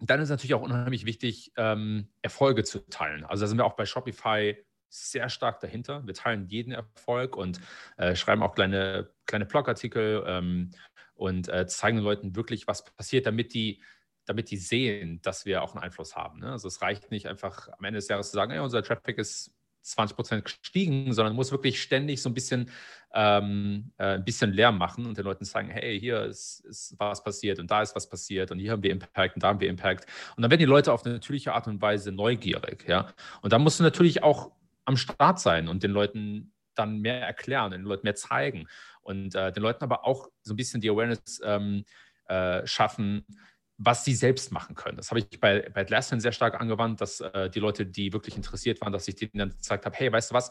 dann 0.00 0.20
ist 0.20 0.28
natürlich 0.28 0.54
auch 0.54 0.62
unheimlich 0.62 1.06
wichtig, 1.06 1.52
ähm, 1.56 2.08
Erfolge 2.22 2.64
zu 2.64 2.80
teilen. 2.88 3.24
Also 3.24 3.42
da 3.42 3.48
sind 3.48 3.58
wir 3.58 3.64
auch 3.64 3.76
bei 3.76 3.84
Shopify 3.84 4.56
sehr 4.88 5.28
stark 5.28 5.60
dahinter. 5.60 6.06
Wir 6.06 6.14
teilen 6.14 6.46
jeden 6.48 6.72
Erfolg 6.72 7.36
und 7.36 7.60
äh, 7.96 8.14
schreiben 8.16 8.42
auch 8.42 8.54
kleine, 8.54 9.10
kleine 9.26 9.44
Blogartikel 9.44 10.24
ähm, 10.26 10.70
und 11.14 11.48
äh, 11.48 11.66
zeigen 11.66 11.98
den 11.98 12.04
Leuten 12.04 12.36
wirklich, 12.36 12.66
was 12.66 12.84
passiert, 12.84 13.26
damit 13.26 13.54
die, 13.54 13.82
damit 14.28 14.50
die 14.50 14.56
sehen, 14.56 15.20
dass 15.22 15.46
wir 15.46 15.62
auch 15.62 15.74
einen 15.74 15.82
Einfluss 15.82 16.14
haben. 16.14 16.40
Ne? 16.40 16.52
Also 16.52 16.68
es 16.68 16.82
reicht 16.82 17.10
nicht 17.10 17.26
einfach 17.26 17.68
am 17.68 17.84
Ende 17.84 17.98
des 17.98 18.08
Jahres 18.08 18.30
zu 18.30 18.36
sagen, 18.36 18.52
hey, 18.52 18.60
unser 18.60 18.82
Traffic 18.82 19.18
ist 19.18 19.54
20 19.82 20.16
Prozent 20.16 20.44
gestiegen, 20.44 21.12
sondern 21.12 21.34
muss 21.34 21.50
wirklich 21.50 21.80
ständig 21.80 22.20
so 22.20 22.28
ein 22.28 22.34
bisschen, 22.34 22.70
ähm, 23.14 23.92
äh, 23.96 24.14
ein 24.14 24.24
bisschen 24.24 24.52
Lärm 24.52 24.76
machen 24.76 25.06
und 25.06 25.16
den 25.16 25.24
Leuten 25.24 25.44
sagen, 25.44 25.70
hey, 25.70 25.98
hier 25.98 26.24
ist, 26.24 26.60
ist, 26.66 26.94
was 26.98 27.24
passiert 27.24 27.58
und 27.58 27.70
da 27.70 27.82
ist 27.82 27.96
was 27.96 28.08
passiert 28.08 28.50
und 28.50 28.58
hier 28.58 28.72
haben 28.72 28.82
wir 28.82 28.90
Impact 28.90 29.36
und 29.36 29.42
da 29.42 29.48
haben 29.48 29.60
wir 29.60 29.68
Impact. 29.68 30.06
Und 30.36 30.42
dann 30.42 30.50
werden 30.50 30.60
die 30.60 30.66
Leute 30.66 30.92
auf 30.92 31.04
eine 31.04 31.14
natürliche 31.14 31.54
Art 31.54 31.66
und 31.66 31.80
Weise 31.80 32.12
neugierig, 32.12 32.84
ja. 32.86 33.12
Und 33.40 33.52
da 33.52 33.58
musst 33.58 33.80
du 33.80 33.84
natürlich 33.84 34.22
auch 34.22 34.52
am 34.84 34.96
Start 34.96 35.40
sein 35.40 35.68
und 35.68 35.82
den 35.82 35.90
Leuten 35.90 36.52
dann 36.74 36.98
mehr 37.00 37.20
erklären, 37.20 37.72
den 37.72 37.82
Leuten 37.82 38.06
mehr 38.06 38.14
zeigen 38.14 38.68
und 39.02 39.34
äh, 39.34 39.52
den 39.52 39.62
Leuten 39.62 39.82
aber 39.82 40.06
auch 40.06 40.28
so 40.42 40.52
ein 40.52 40.56
bisschen 40.56 40.80
die 40.80 40.90
Awareness 40.90 41.40
ähm, 41.44 41.84
äh, 42.28 42.66
schaffen, 42.66 43.24
was 43.78 44.04
sie 44.04 44.14
selbst 44.14 44.50
machen 44.50 44.74
können. 44.74 44.96
Das 44.96 45.10
habe 45.10 45.20
ich 45.20 45.40
bei, 45.40 45.70
bei 45.72 45.82
Atlassian 45.82 46.20
sehr 46.20 46.32
stark 46.32 46.60
angewandt, 46.60 47.00
dass 47.00 47.20
äh, 47.20 47.48
die 47.48 47.60
Leute, 47.60 47.86
die 47.86 48.12
wirklich 48.12 48.36
interessiert 48.36 48.80
waren, 48.80 48.92
dass 48.92 49.06
ich 49.06 49.14
denen 49.14 49.30
dann 49.34 49.50
gezeigt 49.50 49.86
habe, 49.86 49.96
hey, 49.96 50.12
weißt 50.12 50.32
du 50.32 50.34
was, 50.34 50.50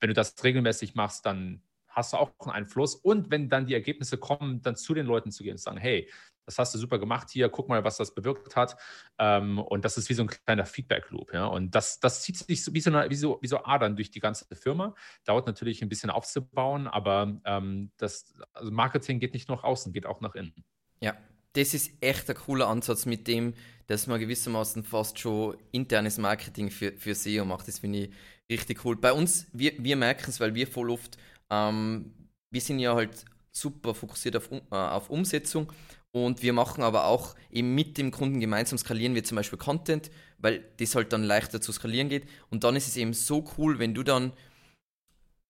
wenn 0.00 0.08
du 0.08 0.14
das 0.14 0.34
regelmäßig 0.42 0.94
machst, 0.94 1.26
dann 1.26 1.60
hast 1.88 2.12
du 2.12 2.18
auch 2.18 2.30
einen 2.40 2.52
Einfluss. 2.52 2.94
Und 2.94 3.32
wenn 3.32 3.48
dann 3.48 3.66
die 3.66 3.74
Ergebnisse 3.74 4.16
kommen, 4.16 4.62
dann 4.62 4.76
zu 4.76 4.94
den 4.94 5.06
Leuten 5.06 5.32
zu 5.32 5.42
gehen 5.42 5.52
und 5.52 5.58
sagen, 5.58 5.78
hey, 5.78 6.08
das 6.46 6.56
hast 6.58 6.72
du 6.74 6.78
super 6.78 6.98
gemacht 6.98 7.28
hier, 7.30 7.48
guck 7.48 7.68
mal, 7.68 7.82
was 7.82 7.96
das 7.96 8.14
bewirkt 8.14 8.54
hat. 8.54 8.76
Ähm, 9.18 9.58
und 9.58 9.84
das 9.84 9.98
ist 9.98 10.08
wie 10.08 10.14
so 10.14 10.22
ein 10.22 10.28
kleiner 10.28 10.64
Feedback-Loop. 10.64 11.34
Ja? 11.34 11.46
Und 11.46 11.74
das, 11.74 11.98
das 11.98 12.22
zieht 12.22 12.36
sich 12.36 12.72
wie 12.72 12.80
so, 12.80 12.90
eine, 12.90 13.10
wie, 13.10 13.16
so, 13.16 13.38
wie 13.42 13.48
so 13.48 13.64
Adern 13.64 13.96
durch 13.96 14.12
die 14.12 14.20
ganze 14.20 14.46
Firma. 14.54 14.94
Dauert 15.24 15.48
natürlich 15.48 15.82
ein 15.82 15.88
bisschen 15.88 16.10
aufzubauen, 16.10 16.86
aber 16.86 17.40
ähm, 17.44 17.90
das 17.96 18.34
also 18.52 18.70
Marketing 18.70 19.18
geht 19.18 19.34
nicht 19.34 19.48
nur 19.48 19.56
nach 19.56 19.64
außen, 19.64 19.92
geht 19.92 20.06
auch 20.06 20.20
nach 20.20 20.36
innen. 20.36 20.64
Ja, 21.00 21.16
das 21.54 21.74
ist 21.74 21.92
echt 22.00 22.28
ein 22.30 22.36
cooler 22.36 22.68
Ansatz 22.68 23.06
mit 23.06 23.26
dem, 23.26 23.54
dass 23.86 24.06
man 24.06 24.20
gewissermaßen 24.20 24.84
fast 24.84 25.18
schon 25.18 25.56
internes 25.72 26.18
Marketing 26.18 26.70
für, 26.70 26.92
für 26.92 27.14
SEO 27.14 27.44
macht. 27.44 27.68
Das 27.68 27.78
finde 27.78 28.00
ich 28.00 28.10
richtig 28.50 28.84
cool. 28.84 28.96
Bei 28.96 29.12
uns, 29.12 29.46
wir, 29.52 29.72
wir 29.78 29.96
merken 29.96 30.26
es, 30.28 30.40
weil 30.40 30.54
wir 30.54 30.66
voll 30.66 30.90
oft, 30.90 31.16
ähm, 31.50 32.12
wir 32.50 32.60
sind 32.60 32.78
ja 32.78 32.94
halt 32.94 33.24
super 33.50 33.94
fokussiert 33.94 34.36
auf, 34.36 34.50
äh, 34.52 34.60
auf 34.70 35.10
Umsetzung 35.10 35.72
und 36.10 36.42
wir 36.42 36.52
machen 36.52 36.82
aber 36.82 37.06
auch 37.06 37.34
eben 37.50 37.74
mit 37.74 37.98
dem 37.98 38.10
Kunden 38.10 38.40
gemeinsam 38.40 38.78
skalieren 38.78 39.14
wir 39.14 39.24
zum 39.24 39.36
Beispiel 39.36 39.58
Content, 39.58 40.10
weil 40.38 40.64
das 40.78 40.94
halt 40.94 41.12
dann 41.12 41.22
leichter 41.22 41.60
zu 41.60 41.72
skalieren 41.72 42.08
geht. 42.08 42.28
Und 42.50 42.64
dann 42.64 42.76
ist 42.76 42.88
es 42.88 42.96
eben 42.96 43.12
so 43.12 43.44
cool, 43.56 43.78
wenn 43.78 43.94
du 43.94 44.02
dann 44.02 44.32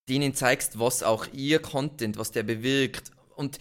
denen 0.09 0.35
zeigst, 0.35 0.79
was 0.79 1.03
auch 1.03 1.27
ihr 1.33 1.61
Content, 1.61 2.19
was 2.19 2.33
der 2.33 2.43
bewirkt. 2.43 3.13
Und 3.37 3.59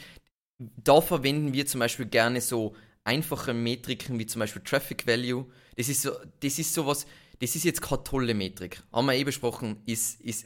da 0.60 1.02
verwenden 1.02 1.54
wir 1.54 1.66
zum 1.66 1.80
Beispiel 1.80 2.06
gerne 2.06 2.42
so 2.42 2.76
einfache 3.04 3.54
Metriken 3.54 4.20
wie 4.20 4.26
zum 4.26 4.40
Beispiel 4.40 4.62
Traffic 4.64 5.08
Value. 5.08 5.46
Das 5.76 5.90
ist 5.90 6.02
so, 6.02 6.12
das 6.40 6.60
ist 6.60 6.74
sowas, 6.74 7.06
das 7.40 7.56
ist 7.56 7.64
jetzt 7.64 7.82
keine 7.82 8.04
tolle 8.04 8.34
Metrik. 8.34 8.84
Haben 8.92 9.06
wir 9.06 9.14
eh 9.14 9.24
besprochen, 9.24 9.82
ist, 9.86 10.20
ist 10.22 10.46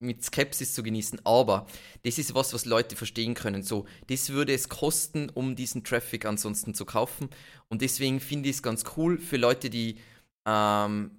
mit 0.00 0.24
Skepsis 0.24 0.74
zu 0.74 0.82
genießen, 0.82 1.20
aber 1.24 1.66
das 2.04 2.18
ist 2.18 2.34
was, 2.34 2.54
was 2.54 2.64
Leute 2.64 2.96
verstehen 2.96 3.34
können. 3.34 3.62
So, 3.62 3.86
das 4.08 4.30
würde 4.30 4.54
es 4.54 4.68
kosten, 4.68 5.28
um 5.28 5.56
diesen 5.56 5.84
Traffic 5.84 6.24
ansonsten 6.24 6.74
zu 6.74 6.86
kaufen. 6.86 7.28
Und 7.68 7.82
deswegen 7.82 8.18
finde 8.18 8.48
ich 8.48 8.56
es 8.56 8.62
ganz 8.62 8.84
cool 8.96 9.18
für 9.18 9.36
Leute, 9.36 9.68
die 9.68 9.98
ähm, 10.48 11.10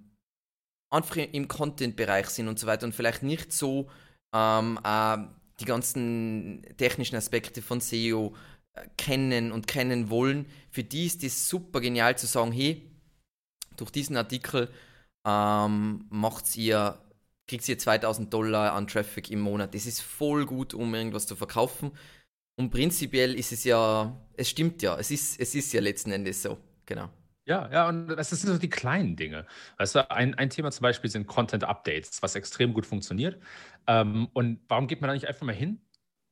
einfach 0.89 1.15
im 1.15 1.47
Content-Bereich 1.47 2.27
sind 2.29 2.47
und 2.47 2.57
so 2.57 2.65
weiter 2.65 2.85
und 2.87 2.95
vielleicht 2.95 3.21
nicht 3.21 3.53
so 3.53 3.87
ähm, 4.33 4.79
äh, 4.83 5.17
die 5.61 5.65
ganzen 5.65 6.63
technischen 6.77 7.15
Aspekte 7.15 7.61
von 7.61 7.79
SEO 7.79 8.35
äh, 8.73 8.87
kennen 8.97 9.51
und 9.51 9.67
kennen 9.67 10.09
wollen. 10.09 10.45
Für 10.69 10.83
die 10.83 11.05
ist 11.05 11.23
es 11.23 11.47
super 11.49 11.81
genial 11.81 12.17
zu 12.17 12.27
sagen, 12.27 12.51
hey, 12.51 12.89
durch 13.77 13.91
diesen 13.91 14.17
Artikel 14.17 14.69
ähm, 15.25 16.05
macht 16.09 16.55
ihr, 16.57 16.99
kriegt 17.47 17.67
ihr 17.69 17.77
2000 17.77 18.33
Dollar 18.33 18.73
an 18.73 18.87
Traffic 18.87 19.29
im 19.29 19.41
Monat. 19.41 19.73
Das 19.73 19.85
ist 19.85 20.01
voll 20.01 20.45
gut, 20.45 20.73
um 20.73 20.93
irgendwas 20.93 21.27
zu 21.27 21.35
verkaufen. 21.35 21.91
Und 22.57 22.69
prinzipiell 22.69 23.35
ist 23.35 23.51
es 23.51 23.63
ja, 23.63 24.15
es 24.35 24.49
stimmt 24.49 24.81
ja, 24.81 24.97
es 24.97 25.09
ist, 25.11 25.39
es 25.39 25.55
ist 25.55 25.73
ja 25.73 25.81
letzten 25.81 26.11
Endes 26.11 26.41
so, 26.41 26.57
genau. 26.85 27.09
Ja, 27.51 27.69
ja, 27.69 27.89
und 27.89 28.07
das 28.07 28.29
sind 28.29 28.39
so 28.39 28.57
die 28.57 28.69
kleinen 28.69 29.17
Dinge. 29.17 29.45
Weißt 29.77 29.95
du, 29.95 30.09
ein, 30.09 30.35
ein 30.35 30.49
Thema 30.49 30.71
zum 30.71 30.83
Beispiel 30.83 31.09
sind 31.09 31.27
Content-Updates, 31.27 32.23
was 32.23 32.35
extrem 32.35 32.73
gut 32.73 32.85
funktioniert. 32.85 33.41
Ähm, 33.87 34.29
und 34.31 34.61
warum 34.69 34.87
geht 34.87 35.01
man 35.01 35.09
da 35.09 35.13
nicht 35.13 35.27
einfach 35.27 35.45
mal 35.45 35.53
hin, 35.53 35.81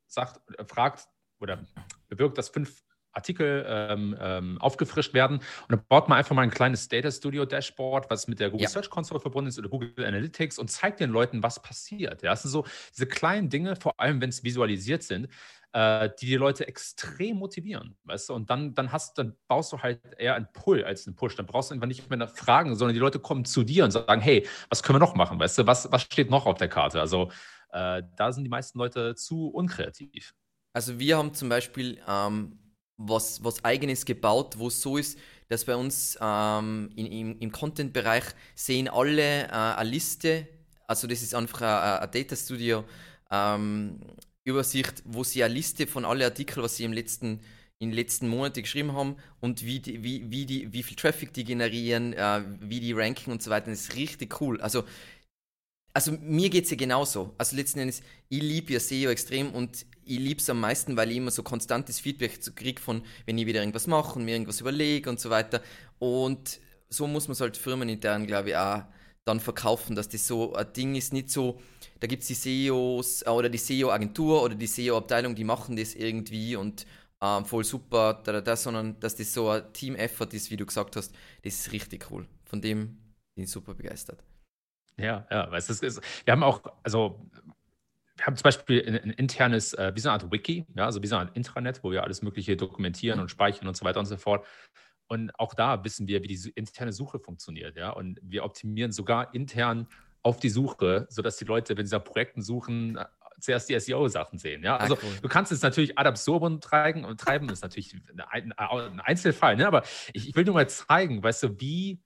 sagt, 0.08 0.40
fragt 0.72 1.10
oder 1.42 1.60
bewirkt, 2.08 2.38
dass 2.38 2.48
fünf 2.48 2.86
Artikel 3.12 3.66
ähm, 3.68 4.16
ähm, 4.18 4.58
aufgefrischt 4.62 5.14
werden. 5.14 5.40
Und 5.40 5.72
dann 5.72 5.84
baut 5.90 6.08
man 6.08 6.20
einfach 6.20 6.34
mal 6.34 6.44
ein 6.44 6.52
kleines 6.52 6.88
Data 6.88 7.12
Studio 7.12 7.44
Dashboard, 7.44 8.10
was 8.10 8.30
mit 8.30 8.40
der 8.40 8.50
Google 8.50 8.64
ja. 8.64 8.70
Search 8.70 8.90
Console 8.90 9.20
verbunden 9.20 9.50
ist 9.50 9.60
oder 9.60 9.68
Google 9.68 9.94
Analytics 9.98 10.58
und 10.58 10.72
zeigt 10.72 11.02
den 11.02 11.10
Leuten, 11.10 11.44
was 11.44 11.62
passiert. 11.62 12.22
Ja, 12.22 12.30
das 12.30 12.44
sind 12.44 12.52
so 12.52 12.66
diese 12.96 13.08
kleinen 13.08 13.50
Dinge, 13.50 13.76
vor 13.76 14.00
allem 14.00 14.22
wenn 14.22 14.30
es 14.30 14.46
visualisiert 14.46 15.04
sind, 15.04 15.28
äh, 15.74 16.10
die 16.20 16.26
die 16.26 16.36
Leute 16.36 16.68
extrem 16.68 17.38
motivieren, 17.38 17.96
weißt 18.04 18.30
du? 18.30 18.34
Und 18.34 18.50
dann, 18.50 18.74
dann 18.74 18.92
hast, 18.92 19.18
dann 19.18 19.36
baust 19.48 19.72
du 19.72 19.80
halt 19.80 20.02
eher 20.18 20.36
einen 20.36 20.48
Pull 20.52 20.84
als 20.84 21.06
einen 21.06 21.16
Push. 21.16 21.36
Dann 21.36 21.46
brauchst 21.46 21.70
du 21.70 21.76
einfach 21.76 21.88
nicht 21.88 22.10
mehr 22.10 22.28
Fragen, 22.28 22.76
sondern 22.76 22.94
die 22.94 23.00
Leute 23.00 23.20
kommen 23.20 23.46
zu 23.46 23.64
dir 23.64 23.86
und 23.86 23.92
sagen, 23.92 24.22
hey, 24.22 24.48
was 24.70 24.82
können 24.82 24.96
wir 24.96 25.06
noch 25.06 25.16
machen, 25.16 25.40
weißt 25.40 25.60
du? 25.60 25.68
Was, 25.68 25.92
was 25.92 26.02
steht 26.02 26.30
noch 26.30 26.46
auf 26.46 26.58
der 26.58 26.70
Karte? 26.70 27.00
Also 27.00 27.32
äh, 27.72 28.02
da 28.16 28.32
sind 28.32 28.44
die 28.44 28.50
meisten 28.50 28.80
Leute 28.80 29.16
zu 29.16 29.50
unkreativ. 29.50 30.34
Also 30.74 31.00
wir 31.00 31.18
haben 31.18 31.34
zum 31.34 31.50
Beispiel 31.50 32.00
ähm, 32.08 32.58
was, 32.98 33.44
was 33.44 33.64
eigenes 33.64 34.06
gebaut, 34.06 34.58
wo 34.58 34.68
es 34.68 34.82
so 34.82 34.98
ist, 34.98 35.18
dass 35.48 35.66
bei 35.66 35.76
uns 35.76 36.18
ähm, 36.22 36.92
in, 36.96 37.06
im, 37.06 37.40
im 37.40 37.52
Content-Bereich 37.52 38.24
sehen 38.56 38.88
alle 38.88 39.46
äh, 39.46 39.52
eine 39.52 39.90
Liste, 39.90 40.48
also 40.88 41.08
das 41.08 41.22
ist 41.22 41.34
einfach 41.36 41.62
ein, 41.62 42.04
ein 42.04 42.12
Data 42.12 42.36
Studio 42.36 42.84
ähm, 43.32 44.00
Übersicht, 44.50 45.04
wo 45.06 45.24
sie 45.24 45.44
eine 45.44 45.54
Liste 45.54 45.88
von 45.88 46.06
allen 46.06 46.24
Artikeln, 46.24 46.64
was 46.64 46.78
sie 46.78 46.84
im 46.84 46.94
letzten 46.94 47.40
in 47.82 47.92
den 47.92 47.96
letzten 47.96 48.28
Monaten 48.28 48.62
geschrieben 48.62 48.92
haben 48.92 49.16
und 49.40 49.64
wie, 49.64 49.80
die, 49.80 50.04
wie, 50.04 50.30
wie, 50.30 50.46
die, 50.46 50.74
wie 50.74 50.84
viel 50.84 50.98
Traffic 50.98 51.34
die 51.34 51.46
generieren, 51.46 52.12
äh, 52.12 52.44
wie 52.60 52.82
die 52.82 52.92
ranken 52.92 53.32
und 53.32 53.42
so 53.42 53.50
weiter. 53.50 53.70
Das 53.72 53.80
ist 53.80 53.96
richtig 53.96 54.42
cool. 54.42 54.60
Also 54.60 54.84
also 55.94 56.12
mir 56.22 56.50
geht 56.50 56.66
es 56.66 56.72
ja 56.72 56.78
genauso. 56.78 57.34
Also 57.38 57.56
letzten 57.56 57.80
Endes, 57.80 58.02
ich 58.30 58.42
liebe 58.42 58.74
ja 58.74 58.80
SEO 58.80 59.10
extrem 59.10 59.52
und 59.54 59.86
ich 60.06 60.20
liebe 60.20 60.40
es 60.40 60.50
am 60.50 60.60
meisten, 60.60 60.96
weil 60.96 61.12
ich 61.12 61.18
immer 61.18 61.32
so 61.32 61.44
konstantes 61.44 62.00
Feedback 62.00 62.40
kriege 62.56 62.82
von, 62.82 63.04
wenn 63.26 63.38
ich 63.38 63.46
wieder 63.46 63.60
irgendwas 63.60 63.88
mache 63.88 64.18
und 64.18 64.26
mir 64.26 64.32
irgendwas 64.32 64.62
überlege 64.62 65.10
und 65.10 65.20
so 65.20 65.30
weiter. 65.30 65.62
Und 65.98 66.60
so 66.90 67.08
muss 67.08 67.28
man 67.28 67.34
es 67.34 67.42
halt 67.42 67.58
firmenintern, 67.58 68.28
glaube 68.28 68.50
ich, 68.50 68.56
auch 68.56 68.84
dann 69.30 69.40
verkaufen, 69.40 69.96
dass 69.96 70.10
das 70.10 70.28
so 70.28 70.54
ein 70.54 70.72
Ding 70.74 70.96
ist, 70.96 71.14
nicht 71.14 71.30
so, 71.30 71.60
da 72.00 72.08
gibt 72.08 72.24
es 72.24 72.28
die 72.28 72.34
SEOs 72.34 73.22
äh, 73.22 73.30
oder 73.30 73.50
die 73.50 73.58
SEO-Agentur 73.58 74.44
oder 74.44 74.56
die 74.56 74.68
SEO-Abteilung, 74.68 75.36
die 75.36 75.44
machen 75.44 75.76
das 75.76 75.96
irgendwie 75.96 76.56
und 76.56 76.86
ähm, 77.22 77.46
voll 77.46 77.64
super, 77.64 78.22
da, 78.24 78.42
da, 78.42 78.56
sondern 78.56 79.00
dass 79.00 79.16
das 79.16 79.34
so 79.34 79.50
ein 79.50 79.72
Team-Effort 79.74 80.34
ist, 80.34 80.52
wie 80.52 80.58
du 80.58 80.66
gesagt 80.66 80.96
hast, 80.96 81.14
das 81.44 81.54
ist 81.54 81.72
richtig 81.72 82.10
cool. 82.12 82.28
Von 82.46 82.62
dem 82.62 82.98
bin 83.36 83.44
ich 83.44 83.52
super 83.52 83.74
begeistert. 83.74 84.24
Ja, 84.98 85.26
ja, 85.30 85.50
weißt 85.52 85.70
du, 85.70 85.86
ist, 85.86 86.02
wir 86.26 86.32
haben 86.32 86.44
auch, 86.44 86.62
also 86.84 87.26
wir 88.18 88.26
haben 88.26 88.36
zum 88.36 88.44
Beispiel 88.44 88.84
ein, 88.86 88.96
ein 88.96 89.12
internes, 89.12 89.74
äh, 89.74 89.94
wie 89.96 90.00
so 90.00 90.10
eine 90.10 90.22
Art 90.22 90.32
Wiki, 90.32 90.66
ja, 90.76 90.86
also 90.86 91.02
wie 91.02 91.08
so 91.08 91.16
eine 91.16 91.28
Art 91.28 91.38
Intranet, 91.38 91.84
wo 91.84 91.92
wir 91.92 92.04
alles 92.04 92.22
Mögliche 92.22 92.58
dokumentieren 92.58 93.18
mhm. 93.18 93.24
und 93.24 93.30
speichern 93.30 93.68
und 93.68 93.78
so 93.78 93.86
weiter 93.86 94.00
und 94.00 94.06
so 94.06 94.18
fort. 94.18 94.46
Und 95.10 95.32
auch 95.40 95.56
da 95.56 95.84
wissen 95.84 96.08
wir, 96.08 96.24
wie 96.24 96.28
die 96.28 96.50
interne 96.52 96.94
Suche 96.94 97.20
funktioniert, 97.20 97.76
ja. 97.76 97.90
Und 97.90 98.20
wir 98.22 98.46
optimieren 98.46 98.92
sogar 98.92 99.34
intern 99.34 99.88
auf 100.22 100.40
die 100.40 100.50
Suche, 100.50 101.08
sodass 101.10 101.38
die 101.38 101.46
Leute, 101.46 101.76
wenn 101.78 101.86
sie 101.86 101.96
nach 101.96 102.04
Projekten 102.04 102.42
suchen, 102.42 102.96
äh, 102.96 103.06
zuerst 103.40 103.70
die 103.70 103.80
SEO-Sachen 103.80 104.38
sehen. 104.38 104.64
Ja? 104.64 104.76
Ah, 104.76 104.82
also 104.82 104.98
cool. 105.02 105.18
du 105.22 105.28
kannst 105.28 105.52
es 105.52 105.62
natürlich 105.62 105.98
ad 105.98 106.08
absurdum 106.08 106.62
treiben 106.62 107.06
und 107.06 107.20
treiben 107.20 107.50
ist 107.50 107.64
natürlich 107.64 107.96
ein, 108.30 108.52
ein 108.52 109.00
Einzelfall, 109.00 109.56
ne? 109.56 109.66
aber 109.66 109.84
ich, 110.14 110.30
ich, 110.30 110.36
will 110.36 110.44
nur 110.44 110.54
mal 110.54 110.70
zeigen, 110.70 111.24
weißt 111.24 111.44
du, 111.44 111.60
wie 111.60 112.02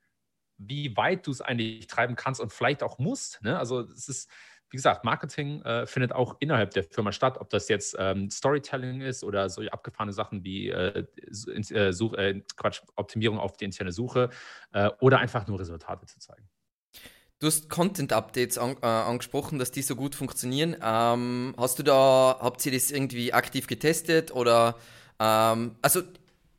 wie 0.57 0.95
weit 0.95 1.27
du 1.27 1.31
es 1.31 1.41
eigentlich 1.41 1.87
treiben 1.87 2.15
kannst 2.15 2.39
und 2.39 2.53
vielleicht 2.53 2.83
auch 2.83 2.99
musst. 2.99 3.41
Ne? 3.41 3.57
Also 3.57 3.81
es 3.81 4.07
ist, 4.07 4.29
wie 4.73 4.77
gesagt, 4.77 5.05
Marketing 5.05 5.61
äh, 5.61 5.85
findet 5.85 6.13
auch 6.13 6.35
innerhalb 6.39 6.71
der 6.71 6.83
Firma 6.83 7.11
statt, 7.11 7.37
ob 7.39 7.51
das 7.51 7.69
jetzt 7.69 7.95
ähm, 7.99 8.31
Storytelling 8.31 9.01
ist 9.01 9.23
oder 9.23 9.47
so 9.47 9.61
abgefahrene 9.61 10.13
Sachen 10.13 10.43
wie 10.43 10.69
äh, 10.69 11.05
äh, 11.27 11.93
Such, 11.93 12.15
äh, 12.15 12.41
Quatsch, 12.55 12.81
Optimierung 12.95 13.37
auf 13.37 13.55
die 13.55 13.65
interne 13.65 13.91
Suche 13.91 14.31
äh, 14.71 14.89
oder 14.99 15.19
einfach 15.19 15.45
nur 15.45 15.59
Resultate 15.59 16.07
zu 16.07 16.17
zeigen. 16.17 16.49
Du 17.37 17.45
hast 17.45 17.69
Content-Updates 17.69 18.57
an, 18.57 18.75
äh, 18.81 18.87
angesprochen, 18.87 19.59
dass 19.59 19.69
die 19.69 19.83
so 19.83 19.95
gut 19.95 20.15
funktionieren. 20.15 20.75
Ähm, 20.81 21.53
hast 21.55 21.77
du 21.77 21.83
da, 21.83 22.39
habt 22.41 22.65
ihr 22.65 22.71
das 22.71 22.89
irgendwie 22.89 23.31
aktiv 23.31 23.67
getestet 23.67 24.31
oder 24.31 24.75
ähm, 25.19 25.75
also 25.83 26.01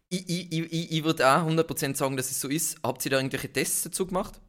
ich, 0.08 0.28
ich, 0.28 0.52
ich, 0.52 0.92
ich 0.92 1.02
würde 1.02 1.26
auch 1.26 1.48
100% 1.48 1.96
sagen, 1.96 2.16
dass 2.16 2.30
es 2.30 2.40
so 2.40 2.46
ist. 2.46 2.78
Habt 2.84 3.04
ihr 3.04 3.10
da 3.10 3.16
irgendwelche 3.16 3.52
Tests 3.52 3.82
dazu 3.82 4.06
gemacht? 4.06 4.40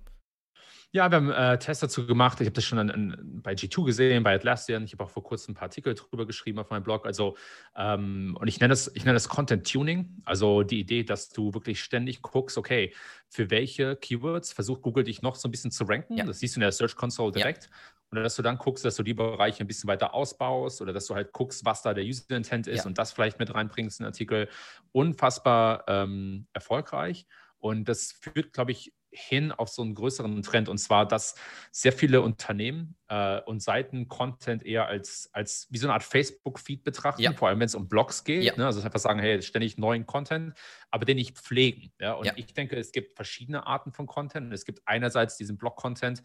Ja, 0.91 1.11
wir 1.11 1.17
haben 1.17 1.31
äh, 1.31 1.59
Tests 1.59 1.81
dazu 1.81 2.05
gemacht. 2.07 2.39
Ich 2.39 2.47
habe 2.47 2.53
das 2.53 2.63
schon 2.63 2.79
an, 2.79 2.89
an, 2.89 3.41
bei 3.43 3.53
G2 3.53 3.85
gesehen, 3.85 4.23
bei 4.23 4.35
Atlassian. 4.35 4.83
Ich 4.85 4.93
habe 4.93 5.03
auch 5.03 5.09
vor 5.09 5.23
kurzem 5.23 5.51
ein 5.51 5.55
paar 5.55 5.63
Artikel 5.63 5.93
drüber 5.93 6.25
geschrieben 6.25 6.59
auf 6.59 6.69
meinem 6.69 6.83
Blog. 6.83 7.05
Also, 7.05 7.35
ähm, 7.75 8.37
und 8.39 8.47
ich 8.47 8.59
nenne 8.59 8.71
das, 8.71 8.89
ich 8.93 9.03
nenne 9.03 9.15
das 9.15 9.27
Content 9.27 9.69
Tuning. 9.69 10.21
Also 10.25 10.63
die 10.63 10.79
Idee, 10.79 11.03
dass 11.03 11.29
du 11.29 11.53
wirklich 11.53 11.83
ständig 11.83 12.21
guckst, 12.21 12.57
okay, 12.57 12.93
für 13.29 13.49
welche 13.49 13.95
Keywords 13.95 14.53
versucht 14.53 14.81
Google 14.81 15.03
dich 15.03 15.21
noch 15.21 15.35
so 15.35 15.47
ein 15.47 15.51
bisschen 15.51 15.71
zu 15.71 15.83
ranken. 15.83 16.17
Ja. 16.17 16.25
Das 16.25 16.39
siehst 16.39 16.55
du 16.55 16.59
in 16.59 16.61
der 16.61 16.71
Search 16.71 16.95
Console 16.95 17.31
direkt. 17.31 17.65
Ja. 17.65 17.69
Und 18.11 18.23
dass 18.23 18.35
du 18.35 18.41
dann 18.41 18.57
guckst, 18.57 18.85
dass 18.85 18.95
du 18.95 19.03
die 19.03 19.13
Bereiche 19.13 19.63
ein 19.63 19.67
bisschen 19.67 19.89
weiter 19.89 20.13
ausbaust 20.13 20.81
oder 20.81 20.93
dass 20.93 21.07
du 21.07 21.15
halt 21.15 21.33
guckst, 21.33 21.65
was 21.65 21.81
da 21.81 21.93
der 21.93 22.05
User 22.05 22.35
Intent 22.35 22.67
ist 22.67 22.83
ja. 22.83 22.85
und 22.85 22.97
das 22.97 23.11
vielleicht 23.11 23.39
mit 23.39 23.53
reinbringst 23.53 23.99
in 23.99 24.03
den 24.03 24.07
Artikel. 24.07 24.47
Unfassbar 24.91 25.83
ähm, 25.87 26.47
erfolgreich. 26.53 27.25
Und 27.57 27.89
das 27.89 28.11
führt, 28.11 28.53
glaube 28.53 28.71
ich, 28.71 28.93
hin 29.15 29.51
auf 29.51 29.69
so 29.69 29.81
einen 29.81 29.95
größeren 29.95 30.41
Trend 30.43 30.69
und 30.69 30.77
zwar, 30.77 31.07
dass 31.07 31.35
sehr 31.71 31.93
viele 31.93 32.21
Unternehmen 32.21 32.95
äh, 33.07 33.39
und 33.41 33.61
Seiten 33.61 34.07
Content 34.07 34.65
eher 34.65 34.87
als, 34.87 35.29
als 35.33 35.67
wie 35.69 35.77
so 35.77 35.87
eine 35.87 35.93
Art 35.93 36.03
Facebook-Feed 36.03 36.83
betrachten, 36.83 37.21
ja. 37.21 37.33
vor 37.33 37.49
allem 37.49 37.59
wenn 37.59 37.67
es 37.67 37.75
um 37.75 37.87
Blogs 37.87 38.23
geht. 38.23 38.43
Ja. 38.43 38.55
Ne? 38.55 38.65
Also 38.65 38.81
einfach 38.81 38.99
sagen, 38.99 39.19
hey, 39.19 39.41
ständig 39.41 39.77
neuen 39.77 40.05
Content, 40.05 40.53
aber 40.89 41.05
den 41.05 41.17
nicht 41.17 41.37
pflegen. 41.37 41.91
Ja? 41.99 42.13
Und 42.13 42.31
ich 42.35 42.53
denke, 42.53 42.77
es 42.77 42.91
gibt 42.91 43.15
verschiedene 43.15 43.67
Arten 43.67 43.91
von 43.91 44.07
Content. 44.07 44.51
Es 44.53 44.65
gibt 44.65 44.81
einerseits 44.85 45.37
diesen 45.37 45.57
Blog-Content, 45.57 46.23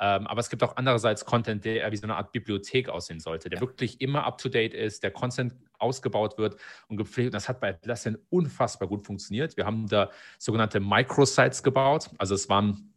ähm, 0.00 0.26
aber 0.26 0.40
es 0.40 0.50
gibt 0.50 0.62
auch 0.62 0.76
andererseits 0.76 1.24
Content, 1.24 1.64
der 1.64 1.76
eher 1.76 1.92
wie 1.92 1.96
so 1.96 2.04
eine 2.04 2.16
Art 2.16 2.32
Bibliothek 2.32 2.88
aussehen 2.88 3.20
sollte, 3.20 3.48
der 3.48 3.60
wirklich 3.60 4.00
immer 4.00 4.24
up-to-date 4.24 4.74
ist, 4.74 5.02
der 5.02 5.10
Content 5.10 5.54
ausgebaut 5.78 6.38
wird 6.38 6.56
und 6.88 6.96
gepflegt. 6.96 7.34
Das 7.34 7.48
hat 7.48 7.60
bei 7.60 7.70
Atlassian 7.70 8.18
unfassbar 8.30 8.88
gut 8.88 9.04
funktioniert. 9.04 9.56
Wir 9.56 9.66
haben 9.66 9.86
da 9.88 10.10
sogenannte 10.38 10.80
Microsites 10.80 11.62
gebaut. 11.62 12.10
Also 12.18 12.34
es 12.34 12.48
waren 12.48 12.92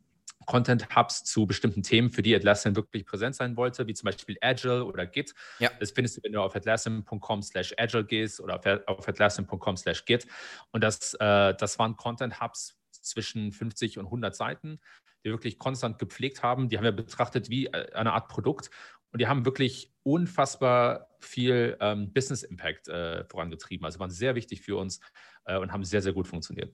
Content-Hubs 0.50 1.26
zu 1.26 1.46
bestimmten 1.46 1.84
Themen, 1.84 2.10
für 2.10 2.24
die 2.24 2.36
Atlassian 2.36 2.76
wirklich 2.76 3.06
präsent 3.06 3.36
sein 3.36 3.56
wollte, 3.56 3.86
wie 3.86 3.94
zum 3.94 4.08
Beispiel 4.08 4.36
Agile 4.42 4.84
oder 4.84 5.06
Git. 5.06 5.36
Ja. 5.60 5.70
Das 5.80 5.92
findest 5.92 6.18
du, 6.18 6.24
wenn 6.24 6.34
du 6.34 6.42
auf 6.42 6.56
atlassian.com 6.56 7.44
slash 7.44 7.76
Agile 7.78 8.04
gehst 8.04 8.42
oder 8.42 8.60
auf 8.88 9.08
atlassian.com 9.08 9.78
slash 9.78 10.06
Git. 10.06 10.26
Und 10.72 10.84
das, 10.84 11.14
äh, 11.14 11.54
das 11.54 11.78
waren 11.78 11.96
Content-Hubs 11.96 12.80
zwischen 12.90 13.52
50 13.52 14.00
und 14.00 14.06
100 14.06 14.36
Seiten, 14.36 14.80
die 15.24 15.30
wirklich 15.30 15.60
konstant 15.60 16.00
gepflegt 16.00 16.42
haben. 16.42 16.68
Die 16.68 16.78
haben 16.78 16.84
wir 16.84 16.94
betrachtet 16.94 17.52
wie 17.52 17.68
äh, 17.68 17.94
eine 17.94 18.14
Art 18.14 18.28
Produkt 18.28 18.72
und 19.12 19.22
die 19.22 19.28
haben 19.28 19.46
wirklich 19.46 19.94
unfassbar 20.02 21.10
viel 21.20 21.78
ähm, 21.80 22.12
Business 22.12 22.42
Impact 22.42 22.88
äh, 22.88 23.24
vorangetrieben. 23.26 23.86
Also 23.86 24.00
waren 24.00 24.10
sehr 24.10 24.34
wichtig 24.34 24.62
für 24.62 24.78
uns 24.78 25.00
äh, 25.46 25.60
und 25.60 25.72
haben 25.72 25.84
sehr, 25.84 26.02
sehr 26.02 26.14
gut 26.14 26.28
funktioniert. 26.28 26.74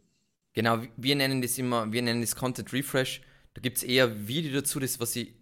Genau, 0.53 0.81
wir 0.95 1.15
nennen 1.17 1.41
das 1.41 1.57
immer, 1.57 1.91
wir 1.91 2.01
nennen 2.01 2.21
das 2.21 2.37
Content 2.37 2.71
Refresh. 2.71 3.21
Da 3.55 3.61
gibt 3.61 3.77
es 3.77 3.83
eher 3.83 4.27
Video 4.27 4.53
dazu, 4.53 4.79
das, 4.79 4.99
was 4.99 5.15
ich 5.15 5.33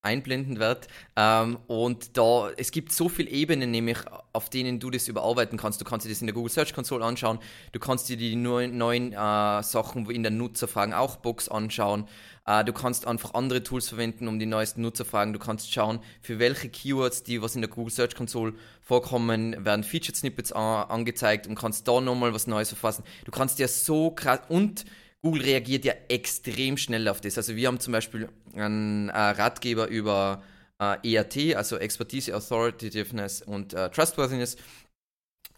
einblenden 0.00 0.58
werde. 0.58 0.86
Ähm, 1.16 1.58
und 1.66 2.16
da, 2.16 2.50
es 2.56 2.70
gibt 2.70 2.92
so 2.92 3.08
viele 3.08 3.30
Ebenen, 3.30 3.70
nämlich, 3.70 3.98
auf 4.32 4.48
denen 4.48 4.80
du 4.80 4.90
das 4.90 5.08
überarbeiten 5.08 5.58
kannst. 5.58 5.80
Du 5.80 5.84
kannst 5.84 6.06
dir 6.06 6.10
das 6.10 6.20
in 6.20 6.28
der 6.28 6.34
Google 6.34 6.50
Search 6.50 6.72
Console 6.72 7.04
anschauen. 7.04 7.38
Du 7.72 7.78
kannst 7.78 8.08
dir 8.08 8.16
die 8.16 8.36
neuen, 8.36 8.78
neuen 8.78 9.12
äh, 9.12 9.62
Sachen 9.62 10.08
in 10.08 10.22
der 10.22 10.32
Nutzerfragen 10.32 10.94
auch 10.94 11.16
Box 11.16 11.48
anschauen. 11.48 12.08
Äh, 12.46 12.64
du 12.64 12.72
kannst 12.72 13.06
einfach 13.06 13.34
andere 13.34 13.62
Tools 13.62 13.88
verwenden, 13.88 14.28
um 14.28 14.38
die 14.38 14.46
neuesten 14.46 14.82
Nutzerfragen. 14.82 15.32
Du 15.32 15.38
kannst 15.40 15.72
schauen, 15.72 15.98
für 16.22 16.38
welche 16.38 16.68
Keywords, 16.68 17.24
die 17.24 17.42
was 17.42 17.54
in 17.56 17.60
der 17.60 17.70
Google 17.70 17.92
Search 17.92 18.14
Console 18.14 18.54
vorkommen, 18.80 19.62
werden 19.64 19.84
Featured 19.84 20.16
Snippets 20.16 20.52
angezeigt 20.52 21.46
und 21.46 21.56
kannst 21.56 21.86
da 21.86 22.00
nochmal 22.00 22.32
was 22.32 22.46
Neues 22.46 22.68
verfassen. 22.68 23.04
Du 23.24 23.32
kannst 23.32 23.58
dir 23.58 23.68
so 23.68 24.12
krass 24.12 24.40
und 24.48 24.86
Google 25.22 25.42
reagiert 25.42 25.84
ja 25.84 25.94
extrem 26.08 26.76
schnell 26.76 27.08
auf 27.08 27.20
das. 27.20 27.36
Also 27.36 27.56
wir 27.56 27.66
haben 27.66 27.80
zum 27.80 27.92
Beispiel 27.92 28.28
einen 28.54 29.08
äh, 29.08 29.18
Ratgeber 29.18 29.88
über 29.88 30.42
äh, 30.80 30.96
EAT, 31.14 31.56
also 31.56 31.76
Expertise, 31.76 32.36
Authoritativeness 32.36 33.42
und 33.42 33.74
äh, 33.74 33.90
Trustworthiness. 33.90 34.56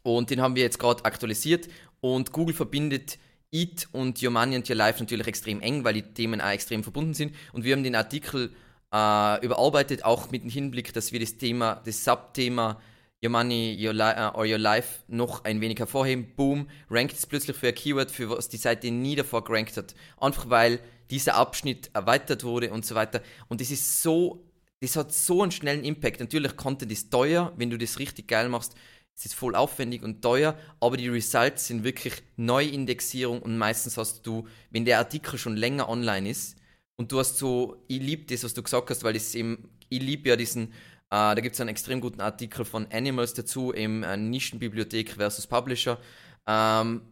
Und 0.03 0.31
den 0.31 0.41
haben 0.41 0.57
wir 0.57 0.63
jetzt 0.63 0.79
gerade 0.79 1.05
aktualisiert 1.05 1.69
und 2.01 2.33
Google 2.33 2.55
verbindet 2.55 3.19
Eat 3.53 3.89
und 3.93 4.23
Your 4.23 4.31
Money 4.31 4.57
and 4.57 4.71
Your 4.71 4.77
Life 4.77 5.01
natürlich 5.01 5.27
extrem 5.27 5.61
eng, 5.61 5.85
weil 5.85 5.95
die 5.95 6.03
Themen 6.03 6.41
auch 6.41 6.51
extrem 6.51 6.83
verbunden 6.83 7.15
sind. 7.15 7.35
Und 7.53 7.65
wir 7.65 7.75
haben 7.75 7.83
den 7.83 7.97
Artikel 7.97 8.53
äh, 8.93 9.45
überarbeitet, 9.45 10.05
auch 10.05 10.31
mit 10.31 10.43
dem 10.43 10.51
Hinblick, 10.51 10.93
dass 10.95 11.13
wir 11.13 11.21
das 11.21 11.37
Thema, 11.37 11.83
das 11.85 12.05
Subthema 12.05 12.81
Your 13.23 13.31
Money 13.31 13.77
your 13.79 13.93
li 13.93 14.03
uh, 14.03 14.31
or 14.35 14.47
Your 14.47 14.59
Life 14.59 15.01
noch 15.09 15.45
ein 15.45 15.61
wenig 15.61 15.79
hervorheben. 15.79 16.33
Boom, 16.37 16.69
rankt 16.89 17.15
es 17.15 17.27
plötzlich 17.27 17.57
für 17.57 17.69
ein 17.69 17.75
Keyword, 17.75 18.11
für 18.11 18.31
was 18.31 18.49
die 18.49 18.57
Seite 18.57 18.91
nie 18.91 19.15
davor 19.15 19.45
gerankt 19.45 19.77
hat. 19.77 19.95
Einfach 20.19 20.49
weil 20.49 20.81
dieser 21.11 21.35
Abschnitt 21.35 21.91
erweitert 21.93 22.45
wurde 22.45 22.73
und 22.73 22.87
so 22.87 22.95
weiter. 22.95 23.21
Und 23.49 23.61
das 23.61 23.71
ist 23.71 24.03
so, 24.03 24.43
das 24.81 24.97
hat 24.97 25.13
so 25.13 25.43
einen 25.43 25.53
schnellen 25.53 25.85
Impact. 25.85 26.21
Natürlich, 26.21 26.57
Content 26.57 26.91
ist 26.91 27.11
teuer, 27.11 27.53
wenn 27.57 27.69
du 27.69 27.77
das 27.77 27.99
richtig 27.99 28.29
geil 28.29 28.49
machst. 28.49 28.75
Es 29.15 29.27
ist 29.27 29.35
voll 29.35 29.55
aufwendig 29.55 30.03
und 30.03 30.23
teuer, 30.23 30.57
aber 30.81 30.97
die 30.97 31.09
Results 31.09 31.67
sind 31.67 31.85
wirklich 31.85 32.15
Neuindexierung 32.37 33.43
und 33.43 33.59
meistens 33.59 33.99
hast 33.99 34.27
du, 34.27 34.49
wenn 34.71 34.87
der 34.87 34.97
Artikel 34.97 35.39
schon 35.39 35.57
länger 35.57 35.91
online 35.91 36.31
ist 36.31 36.57
und 36.97 37.13
du 37.13 37.19
hast 37.19 37.37
so, 37.37 37.85
ich 37.87 38.01
liebe 38.01 38.25
das, 38.25 38.45
was 38.45 38.55
du 38.55 38.63
gesagt 38.63 38.89
hast, 38.89 39.05
weil 39.05 39.13
das 39.13 39.35
eben, 39.35 39.69
ich 39.91 40.01
liebe 40.01 40.31
ja 40.31 40.37
diesen, 40.37 40.69
äh, 40.69 40.75
da 41.11 41.35
gibt 41.35 41.55
es 41.55 41.61
einen 41.61 41.71
extrem 41.71 42.01
guten 42.01 42.21
Artikel 42.21 42.65
von 42.65 42.87
Animals 42.93 43.35
dazu, 43.35 43.73
im 43.73 44.05
äh, 44.05 44.17
Nischenbibliothek 44.17 45.13
versus 45.13 45.47
Publisher. 45.47 45.99
Ähm, 46.47 47.03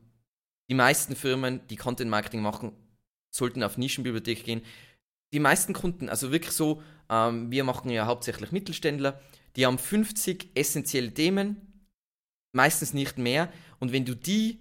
die 0.71 0.75
meisten 0.75 1.17
Firmen, 1.17 1.67
die 1.69 1.77
Content 1.77 2.11
Marketing 2.11 2.41
machen, 2.41 2.73
sollten 3.31 3.63
auf 3.63 3.77
Nischenbibliothek 3.77 4.45
gehen. 4.45 4.63
Die 5.33 5.41
meisten 5.41 5.73
Kunden, 5.73 6.09
also 6.09 6.31
wirklich 6.31 6.53
so, 6.53 6.83
ähm, 7.11 7.51
wir 7.51 7.65
machen 7.65 7.91
ja 7.91 8.07
hauptsächlich 8.07 8.53
Mittelständler, 8.53 9.21
die 9.57 9.67
haben 9.67 9.79
50 9.79 10.51
essentielle 10.55 11.13
Themen, 11.13 11.85
meistens 12.53 12.95
nicht 12.95 13.19
mehr. 13.19 13.53
Und 13.81 13.93
wenn 13.93 14.05
du 14.05 14.15
die 14.15 14.59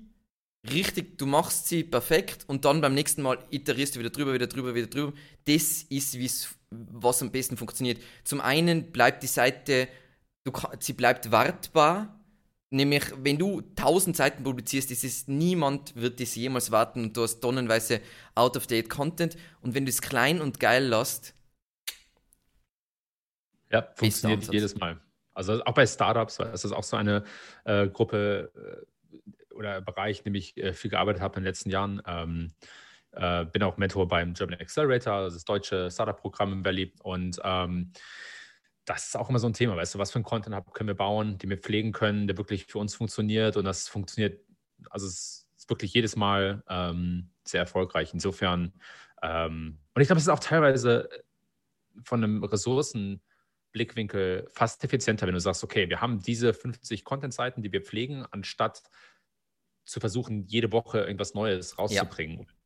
richtig, 0.72 1.18
du 1.18 1.26
machst 1.26 1.68
sie 1.68 1.84
perfekt 1.84 2.46
und 2.48 2.66
dann 2.66 2.82
beim 2.82 2.94
nächsten 2.94 3.22
Mal 3.22 3.38
iterierst 3.52 3.96
du 3.96 4.00
wieder 4.00 4.10
drüber, 4.10 4.34
wieder 4.34 4.48
drüber, 4.48 4.76
wieder 4.76 4.88
drüber. 4.88 5.14
Das 5.46 5.84
ist, 5.84 6.57
was 6.70 7.22
am 7.22 7.32
besten 7.32 7.58
funktioniert. 7.58 8.02
Zum 8.24 8.42
einen 8.42 8.92
bleibt 8.92 9.24
die 9.24 9.28
Seite, 9.28 9.88
du, 10.44 10.52
sie 10.80 10.94
bleibt 10.94 11.32
wartbar. 11.32 12.14
Nämlich, 12.70 13.04
wenn 13.16 13.38
du 13.38 13.62
1000 13.78 14.18
Seiten 14.18 14.44
publizierst, 14.44 14.92
ist 14.92 15.06
es 15.06 15.28
niemand 15.28 15.96
wird 15.96 16.20
das 16.20 16.36
jemals 16.36 16.70
warten 16.70 17.06
und 17.06 17.16
du 17.16 17.24
hast 17.24 17.40
tonnenweise 17.40 18.02
out-of-date 18.36 18.90
Content. 18.90 19.38
Und 19.62 19.74
wenn 19.74 19.86
du 19.86 19.90
es 19.90 20.02
klein 20.02 20.42
und 20.42 20.60
geil 20.60 20.86
lässt, 20.86 21.34
ja, 23.72 23.88
funktioniert 23.96 24.52
jedes 24.52 24.76
Mal. 24.76 25.00
Also 25.34 25.64
auch 25.64 25.74
bei 25.74 25.86
Startups, 25.86 26.40
weil 26.40 26.52
das 26.52 26.66
ist 26.66 26.72
auch 26.72 26.84
so 26.84 26.98
eine 26.98 27.24
äh, 27.64 27.88
Gruppe 27.88 28.52
äh, 28.56 29.54
oder 29.54 29.82
Bereich, 29.82 30.20
in 30.20 30.24
dem 30.26 30.36
ich 30.36 30.58
äh, 30.58 30.74
viel 30.74 30.90
gearbeitet 30.90 31.22
habe 31.22 31.38
in 31.38 31.44
den 31.44 31.48
letzten 31.48 31.70
Jahren. 31.70 32.02
Ähm, 32.06 32.54
äh, 33.18 33.46
bin 33.46 33.64
auch 33.64 33.78
Mentor 33.78 34.08
beim 34.08 34.34
German 34.34 34.60
Accelerator, 34.60 35.24
das, 35.24 35.34
das 35.34 35.46
deutsche 35.46 35.92
Startup-Programm 35.92 36.54
im 36.54 36.66
Valley. 36.66 36.94
Und 37.04 37.40
ähm, 37.44 37.92
das 38.86 39.08
ist 39.08 39.18
auch 39.18 39.30
immer 39.30 39.40
so 39.40 39.48
ein 39.48 39.54
Thema, 39.54 39.76
weißt 39.76 39.96
du, 39.96 40.00
was 40.00 40.12
für 40.12 40.20
ein 40.20 40.24
Content 40.24 40.56
können 40.74 40.88
wir 40.88 40.96
bauen, 40.96 41.38
den 41.38 41.50
wir 41.50 41.58
pflegen 41.58 41.92
können, 41.92 42.28
der 42.28 42.38
wirklich 42.38 42.66
für 42.66 42.80
uns 42.80 42.96
funktioniert. 42.96 43.58
Und 43.58 43.66
das 43.66 43.88
funktioniert, 43.88 44.42
also 44.90 45.08
es 45.08 45.48
ist 45.58 45.70
wirklich 45.70 45.94
jedes 45.94 46.16
Mal 46.16 46.64
ähm, 46.70 47.32
sehr 47.44 47.62
erfolgreich. 47.62 48.14
Insofern, 48.14 48.74
ähm, 49.22 49.80
und 49.94 50.02
ich 50.02 50.08
glaube, 50.08 50.20
es 50.20 50.26
ist 50.26 50.30
auch 50.30 50.40
teilweise 50.40 51.10
von 52.04 52.24
einem 52.24 52.44
Ressourcen- 52.44 53.22
Blickwinkel 53.78 54.48
fast 54.50 54.84
effizienter, 54.84 55.28
wenn 55.28 55.36
du 55.36 55.40
sagst, 55.40 55.64
okay, 55.64 55.88
wir 55.88 56.02
haben 56.02 56.20
diese 56.20 56.54
50 56.54 57.04
Content-Seiten, 57.04 57.62
die 57.62 57.72
wir 57.72 57.82
pflegen, 57.82 58.26
anstatt 58.32 58.82
zu 59.86 60.00
versuchen, 60.00 60.46
jede 60.48 60.72
Woche 60.72 61.02
irgendwas 61.02 61.34
Neues 61.34 61.78
rauszubringen, 61.78 62.40
ja. 62.40 62.57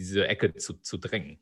Diese 0.00 0.26
Ecke 0.26 0.54
zu, 0.54 0.74
zu 0.74 0.96
drängen. 0.96 1.38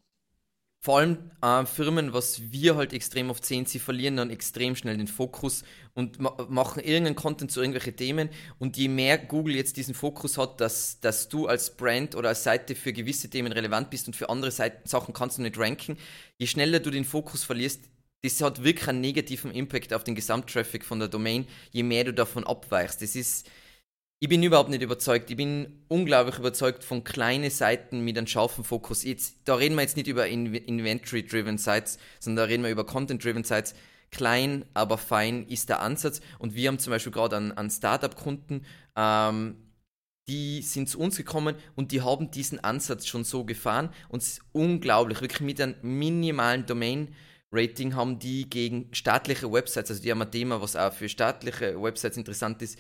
Vor 0.81 0.99
allem 0.99 1.31
äh, 1.43 1.67
Firmen, 1.67 2.13
was 2.13 2.53
wir 2.53 2.77
halt 2.77 2.93
extrem 2.93 3.31
oft 3.31 3.45
sehen, 3.45 3.67
sie 3.67 3.81
verlieren 3.81 4.17
dann 4.17 4.31
extrem 4.31 4.77
schnell 4.77 4.97
den 4.97 5.09
Fokus 5.09 5.65
und 5.95 6.21
ma 6.21 6.37
machen 6.49 6.81
irgendeinen 6.81 7.17
Content 7.17 7.51
zu 7.51 7.61
irgendwelchen 7.61 7.97
Themen. 7.97 8.29
Und 8.61 8.77
je 8.77 8.87
mehr 8.87 9.19
Google 9.19 9.57
jetzt 9.57 9.77
diesen 9.77 9.95
Fokus 9.95 10.39
hat, 10.39 10.61
dass, 10.61 11.01
dass 11.01 11.29
du 11.29 11.49
als 11.49 11.77
Brand 11.77 12.15
oder 12.15 12.29
als 12.29 12.45
Seite 12.45 12.77
für 12.77 12.93
gewisse 12.93 13.29
Themen 13.29 13.51
relevant 13.51 13.91
bist 13.91 14.07
und 14.07 14.15
für 14.15 14.29
andere 14.29 14.53
Seiten, 14.53 14.89
Sachen 14.89 15.13
kannst 15.13 15.39
du 15.39 15.43
nicht 15.43 15.59
ranken, 15.59 15.97
je 16.37 16.47
schneller 16.47 16.79
du 16.79 16.91
den 16.91 17.05
Fokus 17.05 17.43
verlierst, 17.43 17.81
das 18.23 18.41
hat 18.41 18.63
wirklich 18.63 18.89
einen 18.89 19.01
negativen 19.01 19.51
Impact 19.51 19.93
auf 19.93 20.05
den 20.05 20.15
Gesamttraffic 20.15 20.85
von 20.85 21.01
der 21.01 21.09
Domain, 21.09 21.47
je 21.73 21.83
mehr 21.83 22.05
du 22.05 22.15
davon 22.15 22.45
abweichst. 22.45 23.03
Das 23.03 23.17
ist, 23.17 23.49
ich 24.21 24.29
bin 24.29 24.43
überhaupt 24.43 24.71
nicht 24.71 24.83
überzeugt. 24.83 25.31
Ich 25.31 25.37
bin 25.37 25.85
unglaublich 25.87 26.39
überzeugt 26.39 26.83
von 26.83 27.05
kleinen 27.05 27.51
Seiten 27.51 28.01
mit 28.01 28.19
einem 28.19 28.27
scharfen 28.27 28.65
Fokus. 28.65 29.05
Jetzt, 29.05 29.37
da 29.45 29.55
reden 29.55 29.77
wir 29.77 29.83
jetzt 29.83 29.97
nicht 29.97 30.09
über 30.09 30.27
Inventory-driven 30.27 31.57
Sites, 31.57 31.99
sondern 32.19 32.45
da 32.45 32.49
reden 32.49 32.65
wir 32.65 32.71
über 32.71 32.85
Content-driven 32.85 33.45
Sites. 33.45 33.75
Klein, 34.11 34.65
aber 34.75 34.99
fein 34.99 35.47
ist 35.47 35.69
der 35.69 35.81
Ansatz. 35.81 36.21
Und 36.39 36.55
wir 36.57 36.69
haben 36.69 36.81
zum 36.81 36.91
Beispiel 36.91 37.13
gerade 37.13 37.37
an, 37.37 37.53
an 37.53 37.71
Startup-Kunden, 37.71 38.65
ähm, 38.97 39.57
die 40.29 40.63
sind 40.63 40.89
zu 40.89 40.99
uns 40.99 41.17
gekommen 41.17 41.55
und 41.77 41.93
die 41.93 42.03
haben 42.03 42.31
diesen 42.31 42.63
Ansatz 42.63 43.07
schon 43.07 43.25
so 43.25 43.45
gefahren. 43.45 43.91
Und 44.09 44.23
es 44.23 44.29
ist 44.29 44.43
unglaublich, 44.53 45.21
wirklich 45.21 45.43
mit 45.43 45.61
einem 45.61 45.77
minimalen 45.83 46.67
Domain- 46.67 47.15
Rating 47.51 47.95
haben 47.95 48.19
die 48.19 48.49
gegen 48.49 48.89
staatliche 48.93 49.51
Websites, 49.51 49.91
also 49.91 50.03
die 50.03 50.11
haben 50.11 50.21
ein 50.21 50.31
Thema, 50.31 50.61
was 50.61 50.77
auch 50.77 50.93
für 50.93 51.09
staatliche 51.09 51.81
Websites 51.81 52.19
interessant 52.19 52.61
ist, 52.61 52.79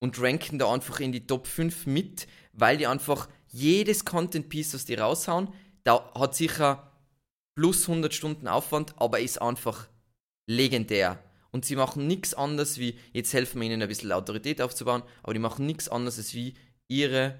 und 0.00 0.20
ranken 0.20 0.58
da 0.58 0.72
einfach 0.72 1.00
in 1.00 1.12
die 1.12 1.26
Top 1.26 1.46
5 1.46 1.86
mit, 1.86 2.26
weil 2.52 2.76
die 2.76 2.86
einfach 2.86 3.28
jedes 3.48 4.04
Content-Piece, 4.04 4.72
das 4.72 4.84
die 4.84 4.94
raushauen, 4.94 5.52
da 5.84 6.12
hat 6.14 6.34
sicher 6.34 6.92
plus 7.54 7.88
100 7.88 8.12
Stunden 8.12 8.48
Aufwand, 8.48 8.94
aber 8.98 9.20
ist 9.20 9.40
einfach 9.40 9.88
legendär. 10.46 11.22
Und 11.52 11.64
sie 11.64 11.76
machen 11.76 12.06
nichts 12.06 12.34
anderes 12.34 12.78
wie, 12.78 12.98
jetzt 13.12 13.32
helfen 13.32 13.60
wir 13.60 13.66
ihnen 13.66 13.82
ein 13.82 13.88
bisschen 13.88 14.12
Autorität 14.12 14.62
aufzubauen, 14.62 15.02
aber 15.22 15.34
die 15.34 15.40
machen 15.40 15.66
nichts 15.66 15.88
anderes 15.88 16.18
als 16.18 16.34
wie 16.34 16.54
ihre 16.88 17.38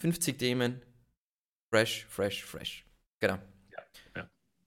50 0.00 0.38
Themen 0.38 0.82
fresh, 1.70 2.06
fresh, 2.08 2.44
fresh. 2.44 2.84
Genau. 3.20 3.38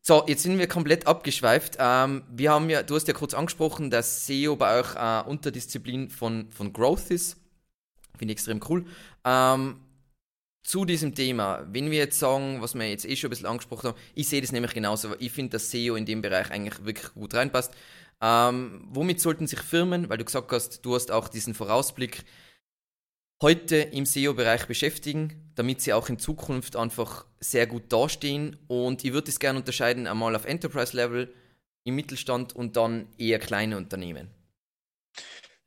So, 0.08 0.24
jetzt 0.28 0.44
sind 0.44 0.60
wir 0.60 0.68
komplett 0.68 1.08
abgeschweift. 1.08 1.78
Ähm, 1.80 2.22
wir 2.30 2.52
haben 2.52 2.70
ja, 2.70 2.84
du 2.84 2.94
hast 2.94 3.08
ja 3.08 3.16
kurz 3.16 3.34
angesprochen, 3.34 3.90
dass 3.90 4.28
SEO 4.28 4.56
bei 4.56 4.80
euch 4.80 4.96
äh, 4.96 5.28
Unterdisziplin 5.28 6.12
von, 6.12 6.48
von 6.52 6.72
Growth 6.72 7.10
ist. 7.10 7.38
Finde 8.16 8.32
ich 8.32 8.38
extrem 8.38 8.62
cool. 8.70 8.86
Ähm, 9.24 9.80
zu 10.64 10.86
diesem 10.86 11.16
Thema, 11.16 11.66
wenn 11.72 11.90
wir 11.90 11.98
jetzt 11.98 12.20
sagen, 12.20 12.62
was 12.62 12.76
wir 12.76 12.88
jetzt 12.88 13.06
eh 13.06 13.16
schon 13.16 13.30
ein 13.30 13.32
bisschen 13.32 13.48
angesprochen 13.48 13.88
haben, 13.88 13.98
ich 14.14 14.28
sehe 14.28 14.42
das 14.42 14.52
nämlich 14.52 14.76
genauso. 14.76 15.16
Ich 15.18 15.32
finde, 15.32 15.54
dass 15.54 15.72
SEO 15.72 15.96
in 15.96 16.06
dem 16.06 16.22
Bereich 16.22 16.52
eigentlich 16.52 16.86
wirklich 16.86 17.12
gut 17.16 17.34
reinpasst. 17.34 17.74
Ähm, 18.22 18.88
womit 18.92 19.20
sollten 19.20 19.48
sich 19.48 19.60
Firmen, 19.60 20.08
weil 20.08 20.20
du 20.20 20.26
gesagt 20.26 20.52
hast, 20.52 20.86
du 20.86 20.94
hast 20.94 21.10
auch 21.10 21.30
diesen 21.30 21.56
Vorausblick, 21.56 22.26
heute 23.42 23.78
im 23.78 24.06
SEO-Bereich 24.06 24.68
beschäftigen, 24.68 25.52
damit 25.56 25.82
sie 25.82 25.94
auch 25.94 26.10
in 26.10 26.20
Zukunft 26.20 26.76
einfach 26.76 27.26
sehr 27.40 27.68
gut 27.68 27.92
dastehen. 27.92 28.58
Und 28.68 29.04
ich 29.04 29.14
würde 29.14 29.30
es 29.30 29.40
gerne 29.40 29.60
unterscheiden, 29.60 30.08
einmal 30.08 30.36
auf 30.36 30.46
Enterprise-Level, 30.46 31.34
im 31.84 31.96
Mittelstand 31.96 32.56
und 32.56 32.76
dann 32.76 33.08
eher 33.18 33.40
kleine 33.40 33.78
Unternehmen. 33.78 34.30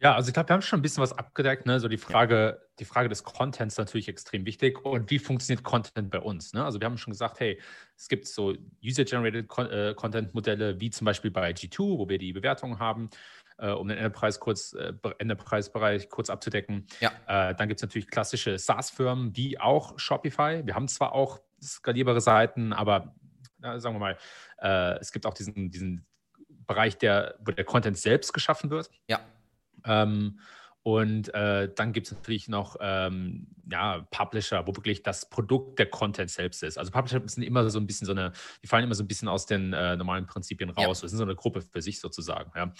Ja, 0.01 0.15
also 0.15 0.29
ich 0.29 0.35
glaube, 0.35 0.49
wir 0.49 0.55
haben 0.55 0.63
schon 0.63 0.79
ein 0.79 0.83
bisschen 0.83 1.03
was 1.03 1.13
abgedeckt. 1.13 1.67
Ne? 1.67 1.81
So 1.81 1.89
die 1.89 1.99
Frage, 1.99 2.61
die 2.79 2.85
Frage 2.85 3.09
des 3.09 3.25
Contents 3.25 3.75
ist 3.75 3.79
natürlich 3.79 4.07
extrem 4.09 4.47
wichtig. 4.47 4.85
Und 4.85 5.11
wie 5.11 5.19
funktioniert 5.19 5.65
Content 5.65 6.11
bei 6.11 6.21
uns? 6.21 6.53
Ne? 6.53 6.65
Also 6.65 6.81
wir 6.81 6.87
haben 6.87 6.99
schon 6.99 7.13
gesagt, 7.13 7.41
hey, 7.41 7.61
es 7.97 8.09
gibt 8.09 8.29
so 8.29 8.55
User-Generated 8.85 9.47
äh, 9.59 9.95
Content-Modelle, 9.95 10.81
wie 10.81 10.91
zum 10.91 11.05
Beispiel 11.05 11.33
bei 11.33 11.51
G2, 11.51 11.99
wo 11.99 12.09
wir 12.09 12.19
die 12.19 12.33
Bewertungen 12.33 12.79
haben 12.79 13.11
äh, 13.59 13.71
um 13.71 13.89
den 13.89 13.99
Enterprise 13.99 14.39
kurz, 14.39 14.73
äh, 14.73 14.93
Enterprise-Bereich 15.19 16.09
kurz 16.09 16.31
abzudecken. 16.31 16.87
Ja. 17.01 17.11
Äh, 17.27 17.55
dann 17.55 17.69
gibt 17.69 17.81
es 17.81 17.83
natürlich 17.83 18.09
klassische 18.09 18.59
SaaS-Firmen 18.59 19.37
wie 19.37 19.59
auch 19.59 19.99
Shopify. 19.99 20.63
Wir 20.65 20.75
haben 20.75 20.89
zwar 20.89 21.13
auch 21.13 21.41
skalierbare 21.61 22.21
Seiten, 22.21 22.73
aber 22.73 23.15
sagen 23.61 23.97
wir 23.97 23.99
mal, 23.99 24.19
äh, 24.59 24.99
es 25.01 25.13
gibt 25.13 25.27
auch 25.27 25.35
diesen, 25.35 25.71
diesen 25.71 26.07
Bereich, 26.67 26.99
der, 26.99 27.37
wo 27.41 27.51
der 27.51 27.65
Content 27.65 27.99
selbst 27.99 28.33
geschaffen 28.33 28.71
wird. 28.71 28.91
Ja. 29.09 29.21
Ähm, 29.85 30.39
und 30.89 31.35
äh, 31.35 31.71
dann 31.75 31.93
gibt 31.93 32.07
es 32.07 32.15
natürlich 32.15 32.49
noch 32.49 32.77
ähm, 32.81 33.47
ja, 33.71 34.09
Publisher, 34.11 34.67
wo 34.67 34.75
wirklich 34.75 35.03
das 35.03 35.29
Produkt 35.29 35.79
der 35.79 35.85
Content 35.85 36.31
selbst 36.31 36.63
ist. 36.63 36.79
Also 36.79 36.91
Publisher 36.91 37.21
sind 37.29 37.43
immer 37.43 37.69
so 37.69 37.79
ein 37.79 37.87
bisschen 37.87 38.07
so 38.07 38.13
eine, 38.13 38.33
die 38.63 38.69
fallen 38.69 38.85
immer 38.85 38.95
so 38.95 39.05
ein 39.05 39.07
bisschen 39.07 39.29
aus 39.29 39.45
den 39.45 39.75
äh, 39.75 39.97
normalen 39.97 40.25
Prinzipien 40.25 40.71
raus. 40.71 41.01
Ja. 41.01 41.03
Das 41.03 41.11
sind 41.11 41.19
so 41.19 41.25
eine 41.25 41.35
Gruppe 41.35 41.61
für 41.61 41.83
sich 41.83 42.01
sozusagen. 42.01 42.53
Ja. 42.57 42.73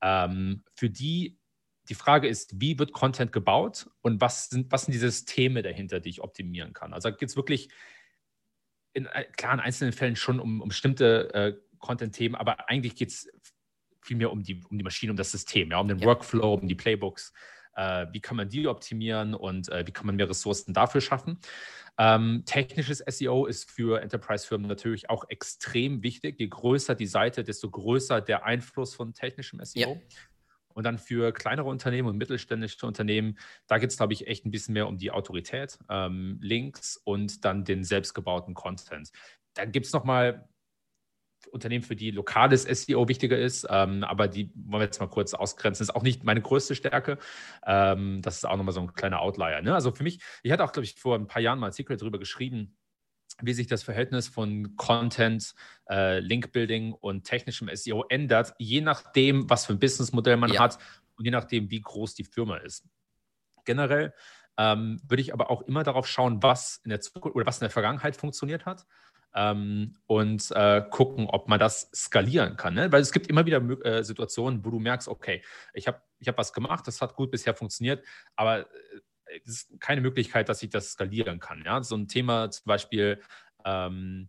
Ähm, 0.00 0.64
für 0.74 0.88
die, 0.88 1.38
die 1.90 1.94
Frage 1.94 2.28
ist, 2.28 2.58
wie 2.62 2.78
wird 2.78 2.92
Content 2.92 3.30
gebaut 3.30 3.90
und 4.00 4.22
was 4.22 4.48
sind, 4.48 4.72
was 4.72 4.86
sind 4.86 4.92
die 4.94 4.98
Systeme 4.98 5.60
dahinter, 5.60 6.00
die 6.00 6.08
ich 6.08 6.22
optimieren 6.22 6.72
kann? 6.72 6.94
Also 6.94 7.12
geht 7.12 7.28
es 7.28 7.36
wirklich 7.36 7.68
in 8.94 9.04
äh, 9.04 9.24
klar 9.36 9.52
in 9.52 9.60
einzelnen 9.60 9.92
Fällen 9.92 10.16
schon 10.16 10.40
um, 10.40 10.62
um 10.62 10.68
bestimmte 10.70 11.34
äh, 11.34 11.56
Content-Themen, 11.78 12.36
aber 12.36 12.70
eigentlich 12.70 12.96
geht 12.96 13.10
es 13.10 13.28
vielmehr 14.02 14.32
um 14.32 14.42
die, 14.42 14.62
um 14.68 14.78
die 14.78 14.84
Maschine, 14.84 15.12
um 15.12 15.16
das 15.16 15.30
System, 15.30 15.70
ja, 15.70 15.78
um 15.78 15.88
den 15.88 15.98
ja. 15.98 16.06
Workflow, 16.06 16.54
um 16.54 16.68
die 16.68 16.74
Playbooks. 16.74 17.32
äh, 17.76 18.06
wie 18.12 18.20
kann 18.20 18.36
man 18.36 18.48
die 18.48 18.66
optimieren 18.68 19.34
und 19.34 19.68
äh, 19.68 19.86
wie 19.86 19.92
kann 19.92 20.06
man 20.06 20.16
mehr 20.16 20.28
Ressourcen 20.28 20.74
dafür 20.74 21.00
schaffen. 21.00 21.38
Ähm, 21.98 22.44
technisches 22.46 22.98
SEO 23.06 23.46
ist 23.46 23.70
für 23.70 24.00
Enterprise-Firmen 24.00 24.68
natürlich 24.68 25.10
auch 25.10 25.28
extrem 25.28 26.02
wichtig. 26.02 26.38
Je 26.38 26.48
größer 26.48 26.94
die 26.94 27.06
Seite, 27.06 27.44
desto 27.44 27.70
größer 27.70 28.20
der 28.20 28.44
Einfluss 28.44 28.94
von 28.94 29.12
technischem 29.12 29.62
SEO. 29.64 29.80
Ja. 29.80 29.96
Und 30.72 30.84
dann 30.84 30.98
für 30.98 31.32
kleinere 31.32 31.68
Unternehmen 31.68 32.08
und 32.08 32.16
mittelständische 32.16 32.86
Unternehmen, 32.86 33.36
da 33.66 33.78
geht 33.78 33.90
es, 33.90 33.96
glaube 33.96 34.12
ich, 34.12 34.28
echt 34.28 34.46
ein 34.46 34.50
bisschen 34.50 34.72
mehr 34.72 34.86
um 34.86 34.98
die 34.98 35.10
Autorität, 35.10 35.78
ähm, 35.88 36.38
Links 36.40 36.96
und 36.96 37.44
dann 37.44 37.64
den 37.64 37.82
selbstgebauten 37.82 38.54
Content. 38.54 39.10
Dann 39.54 39.72
gibt 39.72 39.86
es 39.86 39.92
nochmal 39.92 40.48
Unternehmen, 41.48 41.82
für 41.82 41.96
die 41.96 42.10
lokales 42.10 42.62
SEO 42.62 43.08
wichtiger 43.08 43.38
ist, 43.38 43.66
ähm, 43.70 44.04
aber 44.04 44.28
die 44.28 44.50
wollen 44.54 44.80
wir 44.80 44.86
jetzt 44.86 45.00
mal 45.00 45.08
kurz 45.08 45.34
ausgrenzen. 45.34 45.82
Das 45.82 45.88
ist 45.88 45.94
auch 45.94 46.02
nicht 46.02 46.24
meine 46.24 46.40
größte 46.40 46.74
Stärke. 46.74 47.18
Ähm, 47.66 48.22
das 48.22 48.36
ist 48.36 48.44
auch 48.44 48.56
nochmal 48.56 48.74
so 48.74 48.80
ein 48.80 48.92
kleiner 48.92 49.20
Outlier. 49.20 49.62
Ne? 49.62 49.74
Also 49.74 49.90
für 49.92 50.02
mich, 50.02 50.20
ich 50.42 50.52
hatte 50.52 50.64
auch, 50.64 50.72
glaube 50.72 50.84
ich, 50.84 50.94
vor 50.94 51.16
ein 51.16 51.26
paar 51.26 51.42
Jahren 51.42 51.58
mal 51.58 51.66
ein 51.66 51.70
Artikel 51.70 51.96
darüber 51.96 52.18
geschrieben, 52.18 52.76
wie 53.42 53.52
sich 53.52 53.66
das 53.66 53.82
Verhältnis 53.82 54.28
von 54.28 54.76
Content, 54.76 55.54
äh, 55.88 56.18
Link-Building 56.20 56.92
und 56.92 57.24
technischem 57.24 57.70
SEO 57.72 58.04
ändert, 58.08 58.54
je 58.58 58.80
nachdem, 58.80 59.48
was 59.48 59.66
für 59.66 59.72
ein 59.72 59.78
Businessmodell 59.78 60.36
man 60.36 60.52
ja. 60.52 60.60
hat 60.60 60.78
und 61.16 61.24
je 61.24 61.30
nachdem, 61.30 61.70
wie 61.70 61.80
groß 61.80 62.14
die 62.14 62.24
Firma 62.24 62.56
ist. 62.58 62.84
Generell 63.64 64.12
ähm, 64.58 65.00
würde 65.06 65.22
ich 65.22 65.32
aber 65.32 65.50
auch 65.50 65.62
immer 65.62 65.84
darauf 65.84 66.06
schauen, 66.06 66.42
was 66.42 66.80
in 66.84 66.90
der 66.90 67.00
Zukunft 67.00 67.34
oder 67.34 67.46
was 67.46 67.58
in 67.58 67.64
der 67.64 67.70
Vergangenheit 67.70 68.16
funktioniert 68.16 68.66
hat 68.66 68.84
ähm, 69.34 69.96
und 70.06 70.50
äh, 70.52 70.82
gucken, 70.90 71.26
ob 71.26 71.48
man 71.48 71.58
das 71.58 71.90
skalieren 71.94 72.56
kann. 72.56 72.74
Ne? 72.74 72.90
Weil 72.90 73.02
es 73.02 73.12
gibt 73.12 73.28
immer 73.28 73.46
wieder 73.46 73.62
äh, 73.84 74.02
Situationen, 74.02 74.64
wo 74.64 74.70
du 74.70 74.78
merkst, 74.78 75.08
okay, 75.08 75.42
ich 75.74 75.86
habe 75.86 76.00
ich 76.18 76.28
hab 76.28 76.36
was 76.38 76.52
gemacht, 76.52 76.86
das 76.86 77.00
hat 77.00 77.14
gut 77.14 77.30
bisher 77.30 77.54
funktioniert, 77.54 78.04
aber 78.36 78.60
äh, 78.60 78.66
es 79.44 79.62
ist 79.62 79.80
keine 79.80 80.00
Möglichkeit, 80.00 80.48
dass 80.48 80.62
ich 80.62 80.70
das 80.70 80.92
skalieren 80.92 81.38
kann. 81.38 81.62
Ja? 81.64 81.82
So 81.82 81.96
ein 81.96 82.08
Thema 82.08 82.50
zum 82.50 82.64
Beispiel, 82.66 83.20
ähm, 83.64 84.28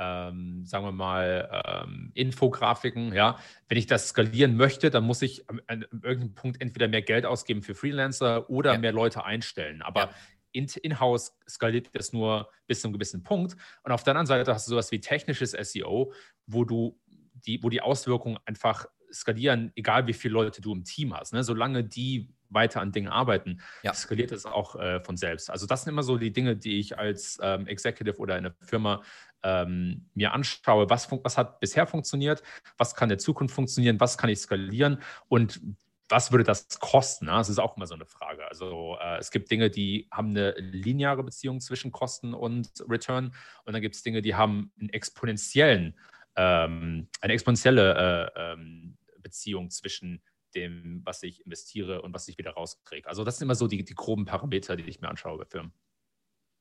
ähm, 0.00 0.64
sagen 0.64 0.84
wir 0.84 0.92
mal, 0.92 1.64
ähm, 1.64 2.12
Infografiken, 2.14 3.12
ja, 3.12 3.36
wenn 3.66 3.78
ich 3.78 3.86
das 3.86 4.10
skalieren 4.10 4.56
möchte, 4.56 4.90
dann 4.90 5.02
muss 5.02 5.22
ich 5.22 5.48
an, 5.50 5.60
an 5.66 5.86
irgendeinem 5.90 6.34
Punkt 6.34 6.60
entweder 6.60 6.86
mehr 6.86 7.02
Geld 7.02 7.26
ausgeben 7.26 7.62
für 7.62 7.74
Freelancer 7.74 8.48
oder 8.48 8.74
ja. 8.74 8.78
mehr 8.78 8.92
Leute 8.92 9.24
einstellen. 9.24 9.82
Aber 9.82 10.02
ja 10.02 10.10
in-house 10.52 11.36
skaliert 11.48 11.90
das 11.92 12.12
nur 12.12 12.48
bis 12.66 12.80
zu 12.80 12.88
einem 12.88 12.94
gewissen 12.94 13.22
Punkt. 13.22 13.56
Und 13.82 13.92
auf 13.92 14.02
der 14.02 14.12
anderen 14.12 14.26
Seite 14.26 14.52
hast 14.52 14.66
du 14.66 14.70
sowas 14.70 14.90
wie 14.92 15.00
technisches 15.00 15.52
SEO, 15.52 16.12
wo 16.46 16.64
du 16.64 16.98
die, 17.46 17.62
wo 17.62 17.68
die 17.68 17.80
Auswirkungen 17.80 18.38
einfach 18.44 18.86
skalieren, 19.12 19.72
egal 19.74 20.06
wie 20.06 20.12
viele 20.12 20.34
Leute 20.34 20.60
du 20.60 20.72
im 20.72 20.84
Team 20.84 21.16
hast. 21.16 21.32
Ne? 21.32 21.42
Solange 21.42 21.84
die 21.84 22.34
weiter 22.50 22.80
an 22.80 22.92
Dingen 22.92 23.08
arbeiten, 23.08 23.60
ja. 23.82 23.92
skaliert 23.92 24.32
es 24.32 24.46
auch 24.46 24.76
äh, 24.76 25.00
von 25.00 25.16
selbst. 25.16 25.50
Also 25.50 25.66
das 25.66 25.84
sind 25.84 25.92
immer 25.92 26.02
so 26.02 26.16
die 26.16 26.32
Dinge, 26.32 26.56
die 26.56 26.78
ich 26.78 26.98
als 26.98 27.38
ähm, 27.42 27.66
Executive 27.66 28.18
oder 28.18 28.36
in 28.36 28.44
der 28.44 28.54
Firma 28.62 29.02
ähm, 29.42 30.08
mir 30.14 30.32
anschaue. 30.32 30.88
Was, 30.90 31.10
was 31.10 31.36
hat 31.36 31.60
bisher 31.60 31.86
funktioniert? 31.86 32.42
Was 32.76 32.94
kann 32.94 33.06
in 33.06 33.10
der 33.10 33.18
Zukunft 33.18 33.54
funktionieren? 33.54 34.00
Was 34.00 34.18
kann 34.18 34.30
ich 34.30 34.40
skalieren? 34.40 35.00
Und 35.28 35.60
was 36.08 36.32
würde 36.32 36.44
das 36.44 36.80
kosten? 36.80 37.26
Ne? 37.26 37.32
Das 37.32 37.48
ist 37.48 37.58
auch 37.58 37.76
immer 37.76 37.86
so 37.86 37.94
eine 37.94 38.06
Frage. 38.06 38.46
Also 38.48 38.96
äh, 39.00 39.18
es 39.18 39.30
gibt 39.30 39.50
Dinge, 39.50 39.70
die 39.70 40.08
haben 40.10 40.30
eine 40.30 40.52
lineare 40.52 41.22
Beziehung 41.22 41.60
zwischen 41.60 41.92
Kosten 41.92 42.34
und 42.34 42.68
Return 42.88 43.34
und 43.64 43.72
dann 43.72 43.82
gibt 43.82 43.94
es 43.94 44.02
Dinge, 44.02 44.22
die 44.22 44.34
haben 44.34 44.72
einen 44.78 44.88
exponentiellen, 44.90 45.98
ähm, 46.36 47.08
eine 47.20 47.32
exponentielle 47.32 48.32
äh, 48.34 48.52
ähm, 48.52 48.96
Beziehung 49.20 49.70
zwischen 49.70 50.22
dem, 50.54 51.02
was 51.04 51.22
ich 51.22 51.44
investiere 51.44 52.02
und 52.02 52.14
was 52.14 52.26
ich 52.28 52.38
wieder 52.38 52.52
rauskriege. 52.52 53.06
Also 53.08 53.24
das 53.24 53.38
sind 53.38 53.46
immer 53.46 53.54
so 53.54 53.66
die, 53.66 53.84
die 53.84 53.94
groben 53.94 54.24
Parameter, 54.24 54.76
die 54.76 54.84
ich 54.84 55.00
mir 55.00 55.08
anschaue 55.08 55.38
bei 55.38 55.44
Firmen. 55.44 55.72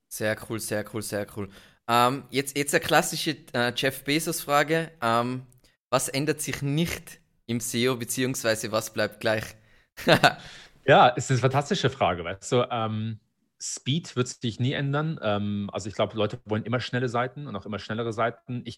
Sehr 0.10 0.38
cool, 0.50 0.60
sehr 0.60 0.86
cool, 0.94 1.02
sehr 1.02 1.28
cool. 1.36 1.50
Ähm, 1.88 2.26
jetzt, 2.30 2.58
jetzt 2.58 2.74
eine 2.74 2.84
klassische 2.84 3.38
äh, 3.54 3.74
Jeff 3.76 4.04
Bezos-Frage. 4.04 4.92
Ähm, 5.02 5.46
was 5.90 6.10
ändert 6.10 6.42
sich 6.42 6.62
nicht 6.62 7.22
im 7.48 7.60
SEO, 7.60 7.96
beziehungsweise 7.96 8.72
was 8.72 8.94
bleibt 8.94 9.20
gleich? 9.20 9.56
ja, 10.86 11.08
ist 11.08 11.32
eine 11.32 11.40
fantastische 11.40 11.90
Frage. 11.90 12.24
Weißt 12.24 12.52
du, 12.52 12.68
ähm, 12.70 13.20
Speed 13.60 14.16
wird 14.16 14.28
sich 14.28 14.60
nie 14.60 14.74
ändern. 14.74 15.20
Ähm, 15.24 15.70
also 15.74 15.90
ich 15.90 15.96
glaube, 15.96 16.16
Leute 16.16 16.40
wollen 16.46 16.64
immer 16.64 16.80
schnelle 16.80 17.10
Seiten 17.10 17.48
und 17.48 17.56
auch 17.56 17.66
immer 17.66 17.80
schnellere 17.80 18.14
Seiten. 18.14 18.62
Ich 18.66 18.78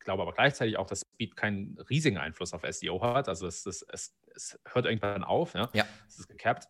glaube 0.00 0.22
aber 0.22 0.32
gleichzeitig 0.32 0.76
auch, 0.76 0.86
dass 0.86 1.00
Speed 1.00 1.36
keinen 1.36 1.78
riesigen 1.88 2.18
Einfluss 2.18 2.52
auf 2.52 2.62
SEO 2.68 3.00
hat. 3.02 3.28
Also 3.28 3.46
es, 3.46 3.64
es, 3.64 3.82
es, 3.88 4.14
es 4.34 4.58
hört 4.66 4.86
irgendwann 4.86 5.24
auf. 5.24 5.54
Ja? 5.54 5.70
ja. 5.72 5.86
Es 6.06 6.18
ist 6.18 6.28
gecapped 6.28 6.66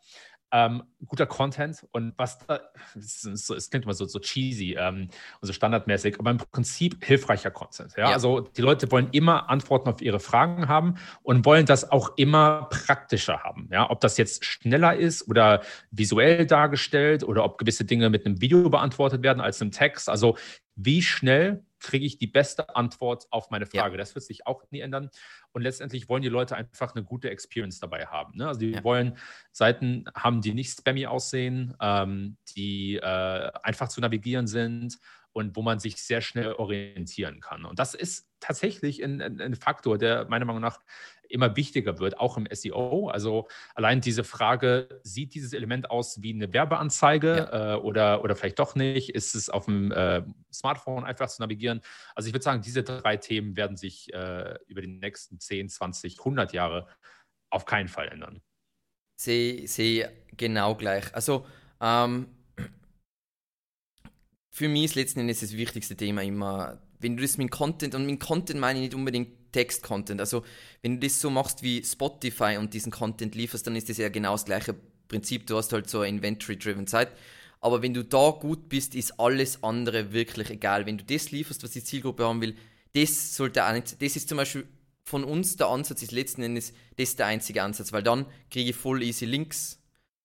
ähm, 0.53 0.83
guter 1.07 1.27
Content 1.27 1.87
und 1.93 2.13
was 2.17 2.39
da, 2.39 2.61
es 2.97 3.71
klingt 3.71 3.85
immer 3.85 3.95
so, 3.95 4.05
so 4.05 4.19
cheesy 4.19 4.77
ähm, 4.79 5.09
und 5.41 5.47
so 5.47 5.53
standardmäßig, 5.53 6.19
aber 6.19 6.31
im 6.31 6.39
Prinzip 6.39 7.05
hilfreicher 7.05 7.51
Content. 7.51 7.95
Ja? 7.97 8.09
ja? 8.09 8.15
Also 8.15 8.41
die 8.41 8.63
Leute 8.63 8.91
wollen 8.91 9.09
immer 9.13 9.49
Antworten 9.49 9.89
auf 9.89 10.03
ihre 10.03 10.21
Fragen 10.21 10.69
haben 10.69 10.97
und 11.23 11.45
wollen 11.45 11.67
das 11.67 11.91
auch 11.91 12.17
immer 12.17 12.69
praktischer 12.71 13.43
haben. 13.43 13.69
Ja? 13.73 13.91
Ob 13.91 14.01
das 14.01 14.17
jetzt 14.17 14.45
schneller 14.45 14.97
ist 14.97 15.29
oder 15.29 15.63
visuell 15.91 16.47
dargestellt 16.47 17.25
oder 17.25 17.45
ob 17.45 17.59
gewisse 17.59 17.85
Dinge 17.85 18.11
mit 18.11 18.27
einem 18.27 18.41
Video 18.41 18.69
beantwortet 18.69 19.23
werden 19.23 19.41
als 19.41 19.61
im 19.61 19.71
Text. 19.71 20.09
Also 20.09 20.37
wie 20.85 21.03
schnell 21.03 21.64
kriege 21.78 22.05
ich 22.05 22.18
die 22.18 22.26
beste 22.26 22.74
Antwort 22.76 23.26
auf 23.31 23.51
meine 23.51 23.66
Frage. 23.66 23.95
Ja. 23.95 23.99
Das 23.99 24.14
wird 24.14 24.24
sich 24.24 24.47
auch 24.47 24.62
nie 24.70 24.81
ändern. 24.81 25.11
Und 25.53 25.62
letztendlich 25.62 26.09
wollen 26.09 26.22
die 26.22 26.28
Leute 26.28 26.55
einfach 26.55 26.95
eine 26.95 27.05
gute 27.05 27.31
Experience 27.31 27.81
dabei 27.81 28.07
haben. 28.07 28.37
Ne? 28.37 28.47
Also 28.47 28.61
die 28.61 28.72
ja. 28.72 28.85
wollen 28.85 29.16
Seiten 29.51 30.05
haben, 30.14 30.43
die 30.43 30.53
nicht 30.53 30.78
spammy 30.78 31.07
aussehen, 31.07 31.74
ähm, 31.81 32.37
die 32.57 32.97
äh, 32.97 33.51
einfach 33.62 33.89
zu 33.89 34.01
navigieren 34.01 34.47
sind 34.47 34.99
und 35.33 35.57
wo 35.57 35.62
man 35.62 35.78
sich 35.78 36.03
sehr 36.03 36.20
schnell 36.20 36.53
orientieren 36.53 37.41
kann. 37.41 37.64
Und 37.64 37.78
das 37.78 37.95
ist 37.95 38.28
tatsächlich 38.41 39.03
ein, 39.03 39.20
ein, 39.20 39.41
ein, 39.41 39.55
Faktor, 39.55 39.99
der 39.99 40.26
meiner 40.28 40.45
Meinung 40.45 40.62
nach 40.62 40.81
immer 41.28 41.57
wichtiger 41.57 41.99
wird, 41.99 42.18
auch 42.18 42.37
im 42.37 42.49
SEO. 42.51 43.09
Also 43.09 43.47
allein 43.74 44.01
diese 44.01 44.24
Frage, 44.24 45.01
sieht 45.03 45.35
dieses 45.35 45.53
Element 45.53 45.91
aus 45.91 46.22
wie 46.22 46.35
eine 46.35 46.53
Werbeanzeige 46.53 47.49
ja. 47.53 47.74
äh, 47.74 47.76
oder, 47.76 48.24
oder 48.24 48.35
vielleicht 48.35 48.59
doch 48.59 48.74
nicht? 48.74 49.11
Ist 49.11 49.35
es 49.35 49.49
auf 49.49 49.66
dem 49.66 49.93
äh, 49.93 50.22
Smartphone 50.53 51.05
einfach 51.05 51.28
zu 51.28 51.43
navigieren? 51.43 51.81
Also 52.14 52.26
ich 52.26 52.35
würde 52.35 52.45
sagen, 52.45 52.62
diese 52.62 52.83
drei 52.83 53.16
Themen 53.16 53.57
werden 53.57 53.76
sich 53.76 54.12
äh, 54.12 54.59
über 54.66 54.81
die 54.81 54.89
nächsten 54.89 55.39
10, 55.39 55.68
20, 55.68 56.18
100 56.18 56.53
Jahre 56.53 56.89
auf 57.51 57.64
keinen 57.64 57.89
Fall 57.89 58.09
ändern. 58.09 58.43
Sehe 59.16 59.68
seh 59.68 60.07
genau 60.37 60.74
gleich. 60.74 61.14
Also 61.14 61.47
ähm, 61.81 62.28
für 64.51 64.69
mich 64.69 64.85
ist 64.87 64.95
letzten 64.97 65.21
Endes 65.21 65.41
das 65.41 65.57
wichtigste 65.57 65.97
Thema 65.97 66.23
immer, 66.23 66.79
wenn 66.99 67.17
du 67.17 67.23
das 67.23 67.39
mit 67.39 67.51
Content, 67.51 67.95
und 67.95 68.07
mit 68.07 68.21
Content 68.21 68.61
meine 68.61 68.79
ich 68.79 68.85
nicht 68.87 68.95
unbedingt 68.95 69.53
Text-Content, 69.53 70.21
also 70.21 70.45
wenn 70.83 71.01
du 71.01 71.07
das 71.07 71.21
so 71.21 71.31
machst 71.31 71.63
wie 71.63 71.83
Spotify 71.85 72.57
und 72.59 72.75
diesen 72.75 72.93
Content 72.93 73.35
lieferst, 73.35 73.67
dann 73.67 73.77
ist 73.77 73.89
das 73.89 73.97
ja 73.97 74.09
genau 74.09 74.33
das 74.33 74.45
gleiche 74.45 74.75
Prinzip, 75.09 75.47
du 75.47 75.57
hast 75.57 75.73
halt 75.73 75.89
so 75.89 76.01
eine 76.01 76.17
Inventory-driven 76.17 76.87
Zeit, 76.87 77.11
aber 77.61 77.83
wenn 77.83 77.95
du 77.95 78.05
da 78.05 78.31
gut 78.31 78.69
bist, 78.69 78.95
ist 78.95 79.19
alles 79.21 79.63
andere 79.63 80.13
wirklich 80.13 80.51
egal. 80.51 80.87
Wenn 80.87 80.99
du 80.99 81.05
das 81.05 81.31
lieferst, 81.31 81.63
was 81.63 81.73
die 81.73 81.85
Zielgruppe 81.85 82.25
haben 82.25 82.41
will, 82.41 82.57
das 82.95 83.37
sollte 83.37 83.65
auch 83.67 83.73
nicht, 83.73 84.01
das 84.01 84.17
ist 84.17 84.29
zum 84.29 84.39
Beispiel 84.39 84.67
von 85.05 85.25
uns 85.25 85.57
der 85.57 85.69
Ansatz, 85.69 86.03
ist 86.03 86.13
letzten 86.13 86.43
Endes 86.43 86.73
das 86.97 87.17
der 87.17 87.27
einzige 87.27 87.63
Ansatz, 87.63 87.93
weil 87.93 88.03
dann 88.03 88.27
kriege 88.51 88.71
ich 88.71 88.77
voll 88.77 89.03
easy 89.03 89.27
Links, 89.27 89.79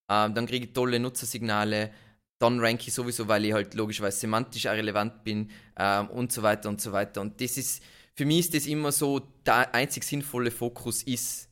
äh, 0.07 0.29
dann 0.29 0.45
kriege 0.45 0.67
ich 0.67 0.73
tolle 0.73 0.99
Nutzersignale, 0.99 1.91
dann 2.39 2.59
ranke 2.59 2.87
ich 2.87 2.93
sowieso, 2.93 3.27
weil 3.27 3.45
ich 3.45 3.53
halt 3.53 3.73
logischerweise 3.73 4.19
semantisch 4.19 4.65
relevant 4.65 5.23
bin 5.23 5.49
ähm, 5.77 6.09
und 6.09 6.31
so 6.31 6.43
weiter 6.43 6.69
und 6.69 6.81
so 6.81 6.91
weiter. 6.91 7.21
Und 7.21 7.39
das 7.39 7.57
ist, 7.57 7.81
für 8.13 8.25
mich 8.25 8.39
ist 8.39 8.53
das 8.53 8.67
immer 8.67 8.91
so, 8.91 9.19
der 9.45 9.73
einzig 9.73 10.03
sinnvolle 10.03 10.51
Fokus 10.51 11.03
ist, 11.03 11.49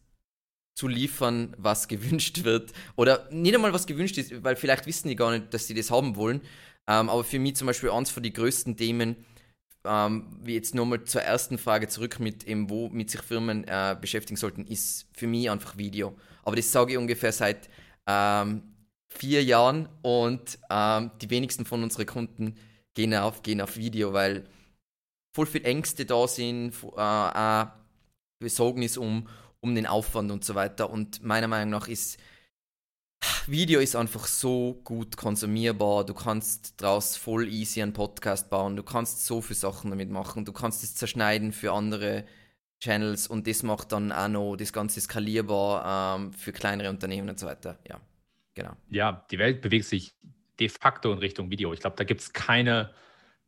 zu 0.75 0.87
liefern, 0.87 1.55
was 1.57 1.87
gewünscht 1.87 2.43
wird. 2.43 2.73
Oder 2.95 3.27
nicht 3.31 3.55
einmal 3.55 3.73
was 3.73 3.85
gewünscht 3.85 4.17
ist, 4.17 4.43
weil 4.43 4.55
vielleicht 4.55 4.85
wissen 4.85 5.07
die 5.07 5.15
gar 5.15 5.31
nicht, 5.31 5.53
dass 5.53 5.67
sie 5.67 5.73
das 5.73 5.91
haben 5.91 6.15
wollen. 6.15 6.41
Ähm, 6.87 7.09
aber 7.09 7.23
für 7.23 7.39
mich 7.39 7.55
zum 7.55 7.67
Beispiel 7.67 7.91
eins 7.91 8.09
von 8.09 8.23
den 8.23 8.33
größten 8.33 8.75
Themen, 8.75 9.15
ähm, 9.85 10.27
wie 10.41 10.55
jetzt 10.55 10.75
nochmal 10.75 11.03
zur 11.03 11.21
ersten 11.21 11.57
Frage 11.57 11.87
zurück 11.87 12.19
mit 12.19 12.45
eben, 12.45 12.69
wo 12.69 12.89
mit 12.89 13.09
sich 13.09 13.21
Firmen 13.21 13.65
äh, 13.65 13.95
beschäftigen 13.99 14.37
sollten, 14.37 14.65
ist 14.65 15.07
für 15.13 15.27
mich 15.27 15.49
einfach 15.49 15.77
Video. 15.77 16.17
Aber 16.43 16.55
das 16.55 16.71
sage 16.71 16.93
ich 16.93 16.97
ungefähr 16.97 17.31
seit 17.31 17.69
ähm, 18.07 18.72
vier 19.17 19.43
Jahren 19.43 19.87
und 20.01 20.59
ähm, 20.69 21.11
die 21.21 21.29
wenigsten 21.29 21.65
von 21.65 21.83
unseren 21.83 22.05
Kunden 22.05 22.55
gehen 22.93 23.13
auf, 23.15 23.43
gehen 23.43 23.61
auf 23.61 23.77
Video, 23.77 24.13
weil 24.13 24.45
voll 25.35 25.45
viel 25.45 25.65
Ängste 25.65 26.05
da 26.05 26.27
sind, 26.27 26.73
äh, 26.97 27.65
Besorgnis 28.39 28.97
um, 28.97 29.27
um 29.61 29.75
den 29.75 29.87
Aufwand 29.87 30.31
und 30.31 30.43
so 30.43 30.55
weiter. 30.55 30.89
Und 30.89 31.23
meiner 31.23 31.47
Meinung 31.47 31.71
nach 31.71 31.87
ist 31.87 32.19
Video 33.47 33.79
ist 33.79 33.95
einfach 33.95 34.25
so 34.27 34.81
gut 34.83 35.17
konsumierbar. 35.17 36.05
Du 36.05 36.13
kannst 36.13 36.73
daraus 36.77 37.15
voll 37.15 37.47
easy 37.47 37.81
einen 37.81 37.93
Podcast 37.93 38.49
bauen. 38.49 38.75
Du 38.75 38.83
kannst 38.83 39.25
so 39.25 39.41
viele 39.41 39.59
Sachen 39.59 39.89
damit 39.89 40.09
machen. 40.09 40.45
Du 40.45 40.51
kannst 40.51 40.83
es 40.83 40.95
zerschneiden 40.95 41.53
für 41.53 41.71
andere 41.71 42.25
Channels 42.81 43.27
und 43.27 43.47
das 43.47 43.63
macht 43.63 43.93
dann 43.93 44.11
auch 44.11 44.27
noch 44.27 44.55
das 44.57 44.73
Ganze 44.73 44.99
skalierbar 44.99 46.17
ähm, 46.17 46.33
für 46.33 46.51
kleinere 46.51 46.89
Unternehmen 46.89 47.29
und 47.29 47.39
so 47.39 47.47
weiter. 47.47 47.79
Ja. 47.87 48.01
Genau. 48.53 48.75
Ja, 48.89 49.25
die 49.31 49.39
Welt 49.39 49.61
bewegt 49.61 49.85
sich 49.85 50.15
de 50.59 50.69
facto 50.69 51.11
in 51.11 51.19
Richtung 51.19 51.49
Video. 51.49 51.73
Ich 51.73 51.79
glaube, 51.79 51.95
da 51.95 52.03
gibt 52.03 52.21
es 52.21 52.33
keine, 52.33 52.93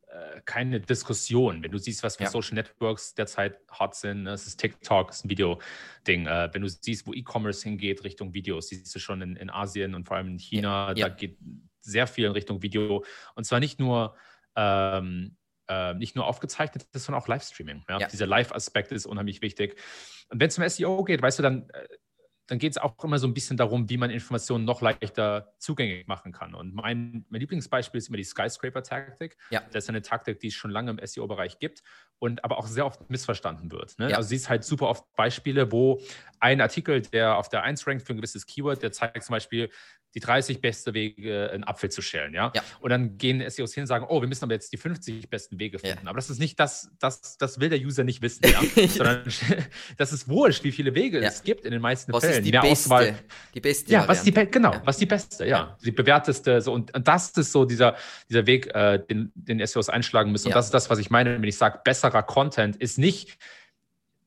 äh, 0.08 0.40
keine 0.44 0.80
Diskussion. 0.80 1.62
Wenn 1.62 1.70
du 1.70 1.78
siehst, 1.78 2.02
was 2.02 2.16
für 2.16 2.24
ja. 2.24 2.30
Social 2.30 2.54
Networks 2.54 3.14
derzeit 3.14 3.60
hot 3.78 3.94
sind, 3.94 4.24
ne? 4.24 4.32
es 4.32 4.46
ist 4.46 4.58
TikTok, 4.58 5.10
es 5.10 5.18
ist 5.18 5.24
ein 5.24 5.30
Video-Ding. 5.30 6.26
Äh, 6.26 6.50
wenn 6.52 6.62
du 6.62 6.68
siehst, 6.68 7.06
wo 7.06 7.12
E-Commerce 7.12 7.62
hingeht 7.62 8.02
Richtung 8.04 8.34
Videos, 8.34 8.68
siehst 8.68 8.92
du 8.94 8.98
schon 8.98 9.22
in, 9.22 9.36
in 9.36 9.50
Asien 9.50 9.94
und 9.94 10.06
vor 10.06 10.16
allem 10.16 10.28
in 10.28 10.38
China, 10.38 10.92
ja. 10.96 11.08
da 11.08 11.14
geht 11.14 11.38
sehr 11.80 12.06
viel 12.06 12.24
in 12.24 12.32
Richtung 12.32 12.62
Video. 12.62 13.04
Und 13.34 13.44
zwar 13.44 13.60
nicht 13.60 13.78
nur 13.78 14.16
ähm, 14.56 15.36
äh, 15.68 15.94
nicht 15.94 16.16
nur 16.16 16.26
aufgezeichnet 16.26 16.86
ist, 16.92 17.04
sondern 17.04 17.22
auch 17.22 17.28
Livestreaming. 17.28 17.84
Ja? 17.88 17.98
ja. 17.98 18.08
Dieser 18.08 18.26
Live-Aspekt 18.26 18.92
ist 18.92 19.06
unheimlich 19.06 19.42
wichtig. 19.42 19.76
Und 20.28 20.40
wenn 20.40 20.48
es 20.48 20.54
zum 20.54 20.68
SEO 20.68 21.04
geht, 21.04 21.22
weißt 21.22 21.38
du, 21.38 21.42
dann, 21.42 21.68
äh, 21.70 21.86
dann 22.46 22.58
geht 22.58 22.72
es 22.72 22.78
auch 22.78 23.02
immer 23.02 23.18
so 23.18 23.26
ein 23.26 23.34
bisschen 23.34 23.56
darum, 23.56 23.88
wie 23.90 23.96
man 23.96 24.10
Informationen 24.10 24.64
noch 24.64 24.80
leichter 24.80 25.54
zugänglich 25.58 26.06
machen 26.06 26.32
kann. 26.32 26.54
Und 26.54 26.74
mein, 26.74 27.24
mein 27.28 27.40
Lieblingsbeispiel 27.40 27.98
ist 27.98 28.08
immer 28.08 28.18
die 28.18 28.24
Skyscraper-Taktik. 28.24 29.36
Ja. 29.50 29.62
Das 29.72 29.84
ist 29.84 29.88
eine 29.88 30.02
Taktik, 30.02 30.38
die 30.40 30.48
es 30.48 30.54
schon 30.54 30.70
lange 30.70 30.92
im 30.92 31.00
SEO-Bereich 31.04 31.58
gibt 31.58 31.82
und 32.18 32.44
aber 32.44 32.58
auch 32.58 32.66
sehr 32.66 32.86
oft 32.86 33.10
missverstanden 33.10 33.72
wird. 33.72 33.98
Ne? 33.98 34.10
Ja. 34.10 34.16
Also 34.16 34.28
siehst 34.28 34.48
halt 34.48 34.64
super 34.64 34.88
oft 34.88 35.04
Beispiele, 35.16 35.72
wo 35.72 36.00
ein 36.38 36.60
Artikel, 36.60 37.02
der 37.02 37.36
auf 37.36 37.48
der 37.48 37.62
1 37.62 37.86
rankt 37.86 38.06
für 38.06 38.12
ein 38.12 38.16
gewisses 38.16 38.46
Keyword, 38.46 38.82
der 38.82 38.92
zeigt 38.92 39.24
zum 39.24 39.32
Beispiel, 39.32 39.70
die 40.16 40.20
30 40.20 40.62
beste 40.62 40.94
Wege, 40.94 41.50
einen 41.52 41.62
Apfel 41.62 41.90
zu 41.90 42.00
schälen, 42.00 42.32
ja? 42.32 42.50
ja. 42.54 42.62
Und 42.80 42.88
dann 42.88 43.18
gehen 43.18 43.44
SEOs 43.50 43.74
hin 43.74 43.82
und 43.82 43.86
sagen, 43.86 44.06
oh, 44.08 44.22
wir 44.22 44.28
müssen 44.28 44.44
aber 44.44 44.54
jetzt 44.54 44.72
die 44.72 44.78
50 44.78 45.28
besten 45.28 45.60
Wege 45.60 45.78
finden. 45.78 46.04
Ja. 46.04 46.08
Aber 46.08 46.16
das 46.16 46.30
ist 46.30 46.38
nicht 46.38 46.58
das, 46.58 46.90
das, 46.98 47.36
das 47.36 47.60
will 47.60 47.68
der 47.68 47.78
User 47.78 48.02
nicht 48.02 48.22
wissen, 48.22 48.42
ja? 48.48 48.88
Sondern 48.88 49.24
das 49.98 50.14
ist 50.14 50.26
wurscht, 50.26 50.64
wie 50.64 50.72
viele 50.72 50.94
Wege 50.94 51.18
es 51.18 51.42
gibt 51.42 51.66
in 51.66 51.70
den 51.70 51.82
meisten 51.82 52.14
was 52.14 52.24
Fällen. 52.24 52.38
Ist 52.38 52.46
die 52.46 52.50
Mehr 52.50 52.62
beste, 52.62 52.86
Auswahl. 52.86 53.18
Die 53.52 53.60
beste. 53.60 53.92
Ja, 53.92 54.08
was 54.08 54.22
die, 54.22 54.32
genau, 54.32 54.74
was 54.84 54.96
die 54.96 55.06
beste, 55.06 55.46
ja. 55.46 55.76
Die 55.84 55.90
bewährteste. 55.90 56.62
So, 56.62 56.72
und, 56.72 56.94
und 56.94 57.06
das 57.06 57.32
ist 57.32 57.52
so 57.52 57.66
dieser, 57.66 57.94
dieser 58.30 58.46
Weg, 58.46 58.74
äh, 58.74 58.98
den, 58.98 59.32
den 59.34 59.64
SEOs 59.66 59.90
einschlagen 59.90 60.32
müssen. 60.32 60.46
Und 60.46 60.56
das 60.56 60.64
ist 60.64 60.74
das, 60.74 60.88
was 60.88 60.98
ich 60.98 61.10
meine, 61.10 61.34
wenn 61.34 61.44
ich 61.44 61.58
sage, 61.58 61.80
besserer 61.84 62.22
Content 62.22 62.76
ist 62.76 62.96
nicht 62.96 63.36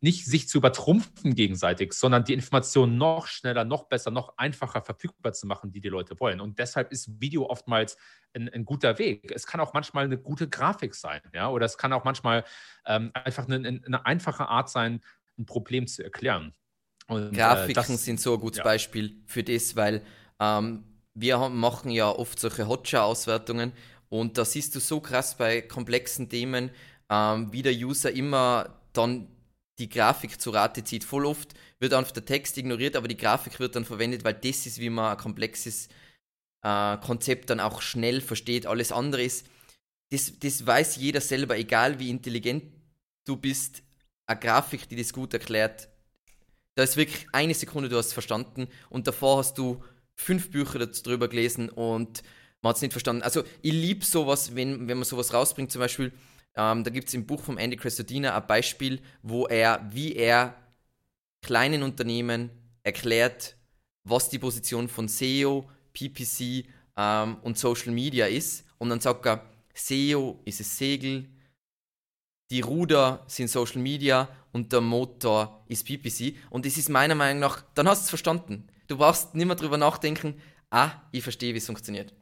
nicht 0.02 0.26
sich 0.26 0.48
zu 0.48 0.60
übertrumpfen 0.60 1.36
gegenseitig, 1.36 1.94
sondern 1.94 2.24
die 2.24 2.34
Informationen 2.34 2.98
noch 2.98 3.28
schneller, 3.28 3.66
noch 3.66 3.84
besser, 3.84 4.12
noch 4.12 4.38
einfacher 4.38 4.82
verfügbar 4.82 5.34
zu 5.34 5.46
machen, 5.46 5.72
die 5.72 5.82
die 5.82 5.90
Leute 5.90 6.20
wollen. 6.20 6.40
Und 6.40 6.58
deshalb 6.58 6.92
ist 6.92 7.20
Video 7.20 7.50
oftmals 7.50 7.98
ein, 8.34 8.50
ein 8.50 8.64
guter 8.64 8.98
Weg. 8.98 9.32
Es 9.32 9.46
kann 9.46 9.60
auch 9.60 9.74
manchmal 9.74 10.06
eine 10.06 10.18
gute 10.18 10.48
Grafik 10.48 10.96
sein, 10.96 11.22
ja, 11.34 11.50
oder 11.50 11.66
es 11.66 11.78
kann 11.78 11.92
auch 11.92 12.06
manchmal 12.06 12.46
ähm, 12.86 13.12
einfach 13.14 13.48
eine, 13.48 13.68
eine, 13.86 14.06
einfache 14.06 14.48
Art 14.48 14.70
sein, 14.70 15.02
ein 15.38 15.46
Problem 15.46 15.86
zu 15.88 16.04
erklären. 16.04 16.54
Und, 17.08 17.34
äh, 17.34 17.38
Grafiken 17.38 17.72
äh, 17.72 17.74
das, 17.74 18.06
sind 18.06 18.22
so 18.22 18.36
ein 18.36 18.40
gutes 18.40 18.60
ja. 18.60 18.64
Beispiel 18.64 19.22
für 19.26 19.44
das, 19.44 19.76
weil 19.76 20.02
ähm, 20.40 20.86
wir 21.14 21.40
haben, 21.40 21.60
machen 21.60 21.92
ja 21.92 22.10
oft 22.10 22.40
solche 22.40 22.68
Hotjar-Auswertungen 22.68 23.74
und 24.08 24.38
da 24.38 24.46
siehst 24.46 24.76
du 24.76 24.80
so 24.80 25.02
krass 25.02 25.38
bei 25.38 25.62
komplexen 25.62 26.30
Themen, 26.30 26.72
ähm, 27.10 27.52
wie 27.52 27.64
der 27.64 27.74
User 27.74 28.12
immer 28.12 28.80
dann 28.94 29.28
die 29.80 29.90
Grafik 29.90 30.40
zu 30.40 30.52
Rate 30.52 30.84
zieht. 30.84 31.04
Voll 31.04 31.26
oft 31.26 31.54
wird 31.80 31.94
einfach 31.94 32.12
der 32.12 32.26
Text 32.26 32.58
ignoriert, 32.58 32.96
aber 32.96 33.08
die 33.08 33.18
Grafik 33.18 33.60
wird 33.60 33.76
dann 33.76 33.86
verwendet, 33.86 34.24
weil 34.24 34.34
das 34.34 34.66
ist, 34.66 34.80
wie 34.80 34.90
man 34.90 35.12
ein 35.12 35.18
komplexes 35.18 35.88
äh, 36.64 36.98
Konzept 36.98 37.50
dann 37.50 37.60
auch 37.60 37.82
schnell 37.82 38.22
versteht. 38.22 38.66
Alles 38.66 38.92
andere 38.92 39.24
ist, 39.24 39.48
das, 40.12 40.34
das 40.40 40.66
weiß 40.66 40.98
jeder 40.98 41.22
selber, 41.22 41.58
egal 41.58 42.00
wie 42.00 42.10
intelligent 42.10 42.64
du 43.26 43.38
bist, 43.38 43.84
eine 44.26 44.40
Grafik, 44.40 44.90
die 44.90 44.96
das 44.96 45.14
gut 45.14 45.34
erklärt, 45.34 45.90
da 46.76 46.84
ist 46.84 46.98
wirklich 46.98 47.28
eine 47.32 47.54
Sekunde, 47.54 47.90
du 47.90 47.98
hast 47.98 48.08
es 48.08 48.14
verstanden 48.14 48.68
und 48.90 49.08
davor 49.08 49.40
hast 49.40 49.58
du 49.58 49.84
fünf 50.16 50.52
Bücher 50.52 50.86
darüber 50.86 51.28
gelesen 51.28 51.70
und 51.70 52.24
man 52.62 52.70
hat 52.70 52.78
es 52.78 52.82
nicht 52.82 52.92
verstanden. 52.92 53.24
Also 53.24 53.44
ich 53.62 53.74
liebe 53.74 54.06
sowas, 54.06 54.56
wenn, 54.56 54.88
wenn 54.88 54.98
man 54.98 55.06
sowas 55.06 55.34
rausbringt, 55.34 55.72
zum 55.72 55.80
Beispiel 55.80 56.12
ähm, 56.60 56.84
da 56.84 56.90
gibt 56.90 57.08
es 57.08 57.14
im 57.14 57.26
Buch 57.26 57.42
von 57.42 57.58
Andy 57.58 57.78
Crestodina 57.78 58.36
ein 58.36 58.46
Beispiel, 58.46 59.02
wo 59.24 59.48
er, 59.48 59.88
wie 59.92 60.14
er 60.14 60.56
kleinen 61.42 61.84
Unternehmen 61.84 62.50
erklärt, 62.84 63.56
was 64.04 64.28
die 64.28 64.40
Position 64.40 64.90
von 64.90 65.08
SEO, 65.08 65.70
PPC 65.94 66.66
ähm, 66.98 67.38
und 67.44 67.58
Social 67.58 67.94
Media 67.94 68.26
ist. 68.26 68.66
Und 68.78 68.90
dann 68.90 69.00
sagt 69.00 69.26
er, 69.26 69.46
SEO 69.74 70.42
ist 70.44 70.60
das 70.60 70.78
Segel, 70.78 71.30
die 72.52 72.60
Ruder 72.60 73.24
sind 73.28 73.50
Social 73.50 73.82
Media 73.82 74.28
und 74.52 74.74
der 74.74 74.82
Motor 74.82 75.64
ist 75.68 75.86
PPC. 75.86 76.36
Und 76.50 76.66
das 76.66 76.76
ist 76.76 76.90
meiner 76.90 77.16
Meinung 77.16 77.40
nach, 77.40 77.64
dann 77.74 77.88
hast 77.88 78.02
du 78.02 78.04
es 78.04 78.10
verstanden. 78.10 78.68
Du 78.88 78.98
brauchst 78.98 79.34
nicht 79.34 79.46
mehr 79.46 79.56
drüber 79.56 79.78
nachdenken, 79.78 80.42
ah, 80.72 80.92
ich 81.14 81.24
verstehe, 81.24 81.54
wie 81.54 81.60
es 81.60 81.68
funktioniert. 81.68 82.14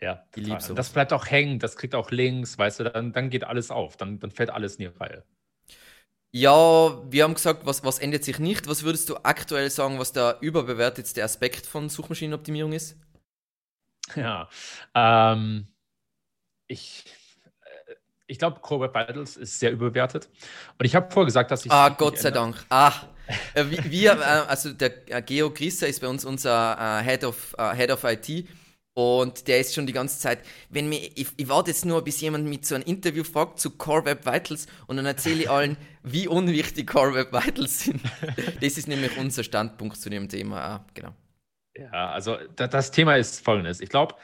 Ja, 0.00 0.24
die 0.34 0.40
lieb 0.40 0.62
so. 0.62 0.74
Das 0.74 0.90
bleibt 0.90 1.12
auch 1.12 1.26
hängen, 1.26 1.58
das 1.58 1.76
kriegt 1.76 1.94
auch 1.94 2.10
Links, 2.10 2.56
weißt 2.56 2.80
du, 2.80 2.84
dann, 2.84 3.12
dann 3.12 3.30
geht 3.30 3.44
alles 3.44 3.70
auf, 3.70 3.96
dann, 3.96 4.18
dann 4.20 4.30
fällt 4.30 4.50
alles 4.50 4.76
in 4.76 4.90
die 4.90 4.98
Reihe. 4.98 5.24
Ja, 6.30 7.02
wir 7.10 7.24
haben 7.24 7.34
gesagt, 7.34 7.64
was, 7.64 7.84
was 7.84 7.98
ändert 7.98 8.22
sich 8.22 8.38
nicht. 8.38 8.68
Was 8.68 8.82
würdest 8.82 9.08
du 9.08 9.16
aktuell 9.22 9.70
sagen, 9.70 9.98
was 9.98 10.12
der 10.12 10.36
überbewertetste 10.40 11.24
Aspekt 11.24 11.64
von 11.66 11.88
Suchmaschinenoptimierung 11.88 12.72
ist? 12.72 12.96
Ja, 14.16 14.48
ähm, 14.94 15.68
ich, 16.66 17.04
äh, 17.60 17.94
ich 18.26 18.38
glaube, 18.38 18.60
Core 18.60 18.84
Web 18.84 18.94
Vitals 18.94 19.36
ist 19.36 19.60
sehr 19.60 19.70
überbewertet. 19.70 20.30
Und 20.78 20.86
ich 20.86 20.96
habe 20.96 21.10
vorher 21.10 21.26
gesagt, 21.26 21.50
dass 21.50 21.66
ich. 21.66 21.70
Ah, 21.70 21.90
Gott 21.90 22.18
sei 22.18 22.30
Dank. 22.30 22.56
Ah, 22.70 22.94
äh, 23.52 23.66
wir, 23.66 24.12
äh, 24.12 24.24
also 24.48 24.72
der 24.72 24.88
Geo 25.20 25.50
Grisser 25.50 25.88
ist 25.88 26.00
bei 26.00 26.08
uns 26.08 26.24
unser 26.24 27.02
Head, 27.02 27.24
of, 27.24 27.54
Head 27.74 27.90
of 27.90 28.02
IT 28.04 28.48
und 28.98 29.46
der 29.46 29.60
ist 29.60 29.76
schon 29.76 29.86
die 29.86 29.92
ganze 29.92 30.18
Zeit, 30.18 30.40
wenn 30.70 30.88
mir, 30.88 30.98
ich, 31.14 31.28
ich 31.36 31.48
warte 31.48 31.70
jetzt 31.70 31.84
nur, 31.84 32.02
bis 32.02 32.20
jemand 32.20 32.46
mit 32.46 32.66
so 32.66 32.74
ein 32.74 32.82
Interview 32.82 33.22
fragt 33.22 33.60
zu 33.60 33.70
Core 33.70 34.06
Web 34.06 34.26
Vitals 34.26 34.66
und 34.88 34.96
dann 34.96 35.06
erzähle 35.06 35.42
ich 35.42 35.48
allen, 35.48 35.76
wie 36.02 36.26
unwichtig 36.26 36.88
Core 36.88 37.14
Web 37.14 37.32
Vitals 37.32 37.84
sind. 37.84 38.00
Das 38.60 38.76
ist 38.76 38.88
nämlich 38.88 39.16
unser 39.16 39.44
Standpunkt 39.44 39.98
zu 39.98 40.10
dem 40.10 40.28
Thema. 40.28 40.60
Ah, 40.60 40.86
genau. 40.94 41.14
Ja, 41.76 42.10
also 42.10 42.38
das 42.56 42.90
Thema 42.90 43.14
ist 43.14 43.44
folgendes. 43.44 43.80
Ich 43.80 43.88
glaube, 43.88 44.16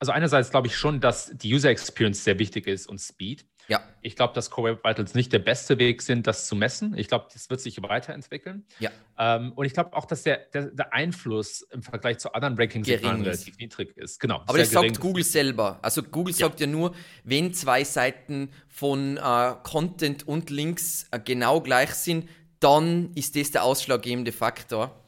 also 0.00 0.10
einerseits 0.10 0.50
glaube 0.50 0.66
ich 0.66 0.76
schon, 0.76 1.00
dass 1.00 1.30
die 1.32 1.54
User 1.54 1.70
Experience 1.70 2.24
sehr 2.24 2.40
wichtig 2.40 2.66
ist 2.66 2.88
und 2.88 2.98
Speed. 2.98 3.46
Ja. 3.68 3.82
Ich 4.00 4.16
glaube, 4.16 4.34
dass 4.34 4.50
Core 4.50 4.72
Web 4.72 4.84
Vitals 4.84 5.14
nicht 5.14 5.32
der 5.32 5.40
beste 5.40 5.78
Weg 5.78 6.02
sind, 6.02 6.26
das 6.26 6.46
zu 6.46 6.54
messen. 6.54 6.96
Ich 6.96 7.08
glaube, 7.08 7.26
das 7.32 7.50
wird 7.50 7.60
sich 7.60 7.82
weiterentwickeln. 7.82 8.64
Ja. 8.78 8.90
Ähm, 9.18 9.52
und 9.52 9.64
ich 9.64 9.72
glaube 9.72 9.96
auch, 9.96 10.04
dass 10.04 10.22
der, 10.22 10.38
der, 10.52 10.66
der, 10.66 10.92
Einfluss 10.92 11.62
im 11.72 11.82
Vergleich 11.82 12.18
zu 12.18 12.32
anderen 12.32 12.56
Rankings 12.56 12.88
relativ 12.88 13.58
niedrig 13.58 13.96
ist. 13.96 14.20
Genau. 14.20 14.42
Aber 14.46 14.58
das 14.58 14.70
sagt 14.70 15.00
Google 15.00 15.24
selber. 15.24 15.78
Also 15.82 16.02
Google 16.02 16.34
ja. 16.34 16.46
sagt 16.46 16.60
ja 16.60 16.66
nur, 16.66 16.94
wenn 17.24 17.52
zwei 17.52 17.84
Seiten 17.84 18.50
von 18.68 19.16
äh, 19.16 19.54
Content 19.62 20.26
und 20.28 20.50
Links 20.50 21.06
äh, 21.10 21.18
genau 21.18 21.60
gleich 21.60 21.90
sind, 21.90 22.28
dann 22.60 23.10
ist 23.14 23.36
das 23.36 23.50
der 23.50 23.64
ausschlaggebende 23.64 24.32
Faktor. 24.32 25.05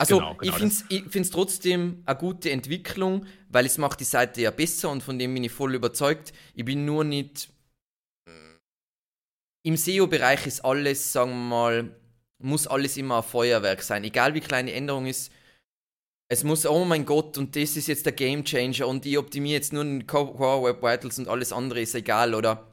Also 0.00 0.16
genau, 0.16 0.34
genau 0.36 0.56
ich 0.56 1.02
finde 1.02 1.20
es 1.20 1.30
trotzdem 1.30 2.02
eine 2.06 2.18
gute 2.18 2.50
Entwicklung, 2.50 3.26
weil 3.50 3.66
es 3.66 3.76
macht 3.76 4.00
die 4.00 4.04
Seite 4.04 4.40
ja 4.40 4.50
besser 4.50 4.88
und 4.90 5.02
von 5.02 5.18
dem 5.18 5.34
bin 5.34 5.44
ich 5.44 5.52
voll 5.52 5.74
überzeugt. 5.74 6.32
Ich 6.54 6.64
bin 6.64 6.86
nur 6.86 7.04
nicht... 7.04 7.50
Im 9.62 9.76
SEO-Bereich 9.76 10.46
ist 10.46 10.64
alles, 10.64 11.12
sagen 11.12 11.32
wir 11.32 11.36
mal, 11.36 12.00
muss 12.38 12.66
alles 12.66 12.96
immer 12.96 13.18
ein 13.18 13.22
Feuerwerk 13.22 13.82
sein. 13.82 14.02
Egal 14.04 14.32
wie 14.32 14.40
kleine 14.40 14.72
Änderung 14.72 15.04
ist, 15.04 15.30
es 16.32 16.44
muss, 16.44 16.64
oh 16.64 16.86
mein 16.86 17.04
Gott, 17.04 17.36
und 17.36 17.54
das 17.54 17.76
ist 17.76 17.88
jetzt 17.88 18.06
der 18.06 18.14
Game 18.14 18.42
Changer 18.42 18.88
und 18.88 19.04
ich 19.04 19.18
optimiere 19.18 19.56
jetzt 19.56 19.74
nur 19.74 19.84
den 19.84 20.06
Core 20.06 20.62
Web 20.62 20.82
Vitals 20.82 21.18
und 21.18 21.28
alles 21.28 21.52
andere 21.52 21.82
ist 21.82 21.94
egal, 21.94 22.34
oder? 22.34 22.72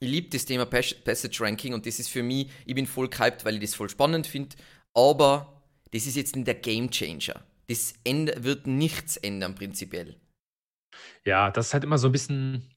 Ich 0.00 0.08
liebe 0.08 0.30
das 0.30 0.46
Thema 0.46 0.64
Passage 0.64 1.44
Ranking 1.44 1.74
und 1.74 1.84
das 1.84 1.98
ist 1.98 2.08
für 2.08 2.22
mich, 2.22 2.48
ich 2.64 2.74
bin 2.74 2.86
voll 2.86 3.10
gehypt, 3.10 3.44
weil 3.44 3.56
ich 3.56 3.60
das 3.60 3.74
voll 3.74 3.90
spannend 3.90 4.26
finde, 4.26 4.56
aber 4.94 5.55
das 5.92 6.06
ist 6.06 6.16
jetzt 6.16 6.36
nicht 6.36 6.46
der 6.46 6.54
Game 6.54 6.90
Changer. 6.90 7.44
Das 7.68 7.94
wird 8.04 8.66
nichts 8.66 9.16
ändern, 9.16 9.54
prinzipiell. 9.54 10.16
Ja, 11.24 11.50
das 11.50 11.68
ist 11.68 11.74
halt 11.74 11.84
immer 11.84 11.98
so 11.98 12.08
ein 12.08 12.12
bisschen, 12.12 12.70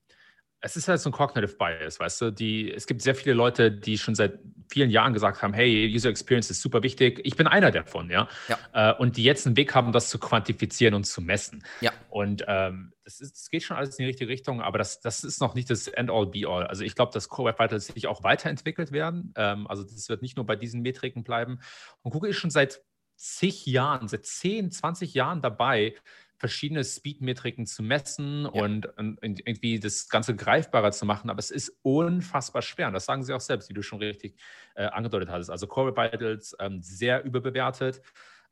es 0.62 0.76
ist 0.76 0.88
halt 0.88 1.00
so 1.00 1.10
ein 1.10 1.14
Cognitive 1.14 1.56
Bias, 1.58 2.00
weißt 2.00 2.22
du? 2.22 2.32
Die, 2.32 2.72
es 2.72 2.88
gibt 2.88 3.02
sehr 3.02 3.16
viele 3.16 3.34
Leute, 3.34 3.72
die 3.72 3.98
schon 3.98 4.16
seit 4.16 4.40
vielen 4.72 4.90
Jahren 4.90 5.14
gesagt 5.14 5.42
haben, 5.42 5.54
hey, 5.54 5.92
User 5.94 6.10
Experience 6.10 6.50
ist 6.50 6.62
super 6.62 6.84
wichtig. 6.84 7.22
Ich 7.24 7.36
bin 7.36 7.48
einer 7.48 7.72
davon, 7.72 8.10
ja. 8.10 8.28
ja. 8.48 8.92
Äh, 8.92 8.96
und 8.96 9.18
die 9.18 9.24
jetzt 9.24 9.48
einen 9.48 9.58
Weg 9.58 9.74
haben, 9.74 9.92
das 9.92 10.10
zu 10.10 10.20
quantifizieren 10.20 10.94
und 10.94 11.06
zu 11.06 11.22
messen. 11.22 11.64
Ja. 11.82 11.92
Und 12.10 12.44
ähm, 12.48 12.94
das, 13.04 13.22
ist, 13.22 13.36
das 13.36 13.50
geht 13.50 13.64
schon 13.64 13.78
alles 13.78 13.98
in 13.98 14.04
die 14.04 14.10
richtige 14.10 14.30
Richtung, 14.30 14.62
aber 14.62 14.78
das, 14.78 15.00
das 15.00 15.24
ist 15.24 15.40
noch 15.40 15.56
nicht 15.56 15.70
das 15.70 15.88
End-all, 15.88 16.28
Be-all. 16.28 16.68
Also 16.68 16.84
ich 16.84 16.96
glaube, 16.96 17.14
dass 17.14 17.30
Core 17.30 17.50
Web 17.50 17.60
Vitals 17.60 17.88
sich 17.88 18.08
auch 18.08 18.24
weiterentwickelt 18.24 18.92
werden. 18.92 19.34
Ähm, 19.38 19.66
also 19.68 19.84
das 19.84 20.10
wird 20.10 20.22
nicht 20.22 20.36
nur 20.36 20.46
bei 20.46 20.56
diesen 20.56 20.82
Metriken 20.82 21.24
bleiben. 21.24 21.60
Und 22.02 22.12
Google 22.12 22.32
ist 22.32 22.38
schon 22.38 22.52
seit 22.52 22.82
zig 23.20 23.66
Jahren, 23.66 24.08
seit 24.08 24.26
10, 24.26 24.72
20 24.72 25.14
Jahren 25.14 25.42
dabei, 25.42 25.96
verschiedene 26.38 26.86
Speed-Metriken 26.86 27.66
zu 27.66 27.84
messen 27.84 28.44
ja. 28.44 28.64
und, 28.64 28.86
und, 28.98 29.20
irgendwie 29.22 29.80
das 29.80 30.08
Ganze 30.08 30.36
greifbarer 30.36 30.92
zu 30.92 31.06
machen. 31.06 31.30
Aber 31.30 31.40
es 31.40 31.52
ist 31.52 31.78
unfassbar 31.82 32.62
schwer. 32.62 32.88
Und 32.88 32.94
das 32.94 33.06
sagen 33.06 33.24
sie 33.24 33.34
auch 33.34 33.42
selbst, 33.42 33.70
wie 33.70 33.74
du 33.74 33.84
schon 33.84 34.00
richtig 34.00 34.40
äh, 34.76 34.86
angedeutet 34.86 35.30
hattest. 35.30 35.50
Also 35.50 35.68
Core 35.68 35.96
Vitals 35.96 36.56
ähm, 36.60 36.82
sehr 36.82 37.26
überbewertet. 37.26 38.02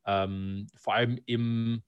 ähm, 0.05 0.67
vor 0.75 0.95
allem 0.95 1.17
im, 1.25 1.81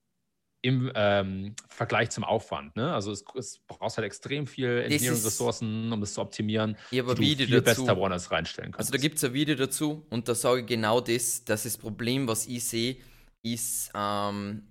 im 0.61 0.91
ähm, 0.93 1.55
Vergleich 1.69 2.09
zum 2.09 2.23
Aufwand. 2.23 2.75
Ne? 2.75 2.93
Also 2.93 3.11
es, 3.11 3.23
es 3.35 3.59
braucht 3.67 3.95
halt 3.95 4.05
extrem 4.05 4.45
viel 4.45 4.81
Engineering-Ressourcen, 4.81 5.91
um 5.91 6.01
das 6.01 6.13
zu 6.13 6.21
optimieren, 6.21 6.77
ja, 6.91 7.03
aber 7.03 7.15
die 7.15 7.35
du 7.35 7.45
viel 7.45 7.61
dazu. 7.61 7.83
besser 7.85 7.97
woanders 7.97 8.29
reinstellen 8.29 8.71
kannst. 8.71 8.79
Also 8.79 8.91
da 8.91 8.97
gibt 8.97 9.17
es 9.17 9.23
ein 9.23 9.33
Video 9.33 9.55
dazu 9.55 10.05
und 10.09 10.27
da 10.27 10.35
sage 10.35 10.61
ich 10.61 10.67
genau 10.67 10.99
das, 10.99 11.45
dass 11.45 11.63
das 11.63 11.77
Problem, 11.77 12.27
was 12.27 12.47
ich 12.47 12.65
sehe, 12.65 12.97
ist, 13.41 13.91
ähm, 13.95 14.63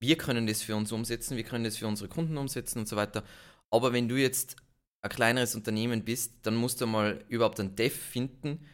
wir 0.00 0.16
können 0.16 0.46
das 0.46 0.62
für 0.62 0.74
uns 0.74 0.90
umsetzen, 0.90 1.36
wir 1.36 1.44
können 1.44 1.64
das 1.64 1.76
für 1.76 1.86
unsere 1.86 2.08
Kunden 2.08 2.38
umsetzen 2.38 2.78
und 2.78 2.88
so 2.88 2.96
weiter. 2.96 3.22
Aber 3.70 3.92
wenn 3.92 4.08
du 4.08 4.16
jetzt 4.16 4.56
ein 5.02 5.10
kleineres 5.10 5.54
Unternehmen 5.54 6.04
bist, 6.04 6.34
dann 6.42 6.56
musst 6.56 6.80
du 6.80 6.86
mal 6.86 7.24
überhaupt 7.28 7.60
einen 7.60 7.76
Dev 7.76 7.94
finden, 7.94 8.66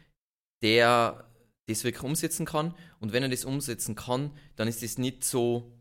der 0.63 1.29
das 1.67 1.83
wirklich 1.83 2.05
umsetzen 2.05 2.47
kann. 2.47 2.75
Und 3.01 3.13
wenn 3.13 3.25
er 3.25 3.29
das 3.29 3.45
umsetzen 3.45 3.97
kann, 3.97 4.31
dann 4.55 4.69
ist 4.69 4.83
das 4.83 4.99
nicht 4.99 5.25
so, 5.25 5.76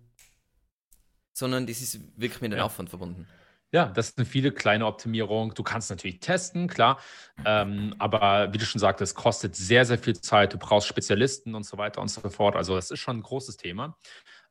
sondern 1.35 1.67
das 1.67 1.81
ist 1.81 1.99
wirklich 2.17 2.41
mit 2.41 2.51
einem 2.51 2.59
ja. 2.59 2.65
Aufwand 2.65 2.89
verbunden. 2.89 3.27
Ja, 3.71 3.87
das 3.87 4.09
sind 4.15 4.25
viele 4.25 4.53
kleine 4.53 4.85
Optimierungen. 4.85 5.53
Du 5.53 5.61
kannst 5.61 5.89
natürlich 5.89 6.21
testen, 6.21 6.67
klar. 6.67 6.97
Ähm, 7.43 7.93
aber 7.99 8.53
wie 8.53 8.57
du 8.57 8.65
schon 8.65 8.79
sagtest, 8.79 9.15
kostet 9.15 9.55
sehr, 9.55 9.83
sehr 9.83 9.97
viel 9.97 10.15
Zeit. 10.15 10.53
Du 10.53 10.57
brauchst 10.57 10.87
Spezialisten 10.87 11.55
und 11.55 11.65
so 11.65 11.77
weiter 11.77 12.01
und 12.01 12.07
so 12.07 12.21
fort. 12.29 12.55
Also 12.55 12.75
das 12.75 12.89
ist 12.89 12.99
schon 12.99 13.17
ein 13.17 13.21
großes 13.21 13.57
Thema. 13.57 13.97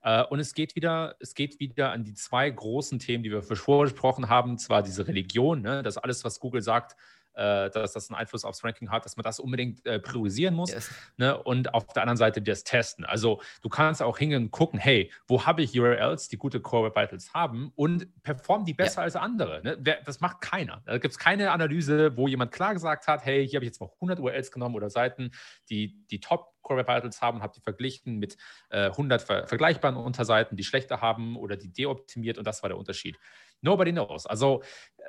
Äh, 0.02 0.24
und 0.24 0.40
es 0.40 0.52
geht 0.52 0.76
wieder, 0.76 1.16
es 1.20 1.34
geht 1.34 1.58
wieder 1.58 1.92
an 1.92 2.04
die 2.04 2.12
zwei 2.12 2.50
großen 2.50 2.98
Themen, 2.98 3.24
die 3.24 3.30
wir 3.30 3.42
vorher 3.42 3.90
besprochen 3.90 4.28
haben. 4.28 4.58
Zwar 4.58 4.82
diese 4.82 5.08
Religion, 5.08 5.62
ne, 5.62 5.82
dass 5.82 5.96
alles, 5.96 6.22
was 6.24 6.38
Google 6.38 6.60
sagt, 6.60 6.94
äh, 7.34 7.70
dass 7.70 7.92
das 7.92 8.10
einen 8.10 8.18
Einfluss 8.18 8.44
aufs 8.44 8.64
Ranking 8.64 8.90
hat, 8.90 9.04
dass 9.04 9.16
man 9.16 9.24
das 9.24 9.40
unbedingt 9.40 9.84
äh, 9.86 9.98
priorisieren 9.98 10.54
muss. 10.54 10.72
Yes. 10.72 10.90
Ne? 11.16 11.36
Und 11.42 11.74
auf 11.74 11.86
der 11.88 12.02
anderen 12.02 12.16
Seite 12.16 12.42
das 12.42 12.64
Testen. 12.64 13.04
Also 13.04 13.40
du 13.62 13.68
kannst 13.68 14.02
auch 14.02 14.18
hingehen 14.18 14.44
und 14.44 14.50
gucken, 14.50 14.78
hey, 14.78 15.10
wo 15.26 15.44
habe 15.44 15.62
ich 15.62 15.78
URLs, 15.78 16.28
die 16.28 16.36
gute 16.36 16.60
Core 16.60 16.86
Web 16.86 16.96
Vitals 16.96 17.34
haben 17.34 17.72
und 17.74 18.22
performen 18.22 18.64
die 18.64 18.74
besser 18.74 19.00
ja. 19.00 19.04
als 19.04 19.16
andere? 19.16 19.62
Ne? 19.62 20.00
Das 20.04 20.20
macht 20.20 20.40
keiner. 20.40 20.82
Da 20.86 20.98
gibt 20.98 21.12
es 21.12 21.18
keine 21.18 21.50
Analyse, 21.50 22.16
wo 22.16 22.28
jemand 22.28 22.52
klar 22.52 22.74
gesagt 22.74 23.06
hat, 23.06 23.24
hey, 23.24 23.46
hier 23.46 23.58
habe 23.58 23.64
ich 23.64 23.70
jetzt 23.70 23.80
mal 23.80 23.90
100 23.94 24.20
URLs 24.20 24.50
genommen 24.50 24.74
oder 24.74 24.90
Seiten, 24.90 25.30
die 25.68 26.04
die 26.06 26.20
Top 26.20 26.54
Core 26.64 26.80
Web 26.80 26.88
Vitals 26.88 27.22
haben, 27.22 27.42
habe 27.42 27.52
die 27.54 27.60
verglichen 27.60 28.18
mit 28.18 28.36
äh, 28.70 28.86
100 28.86 29.22
ver 29.22 29.46
vergleichbaren 29.46 29.96
Unterseiten, 29.96 30.56
die 30.56 30.64
schlechter 30.64 31.00
haben 31.00 31.36
oder 31.36 31.56
die 31.56 31.72
deoptimiert 31.72 32.38
und 32.38 32.46
das 32.46 32.62
war 32.62 32.70
der 32.70 32.78
Unterschied. 32.78 33.18
Nobody 33.60 33.92
knows. 33.92 34.26
Also 34.26 34.62
äh, 34.96 35.02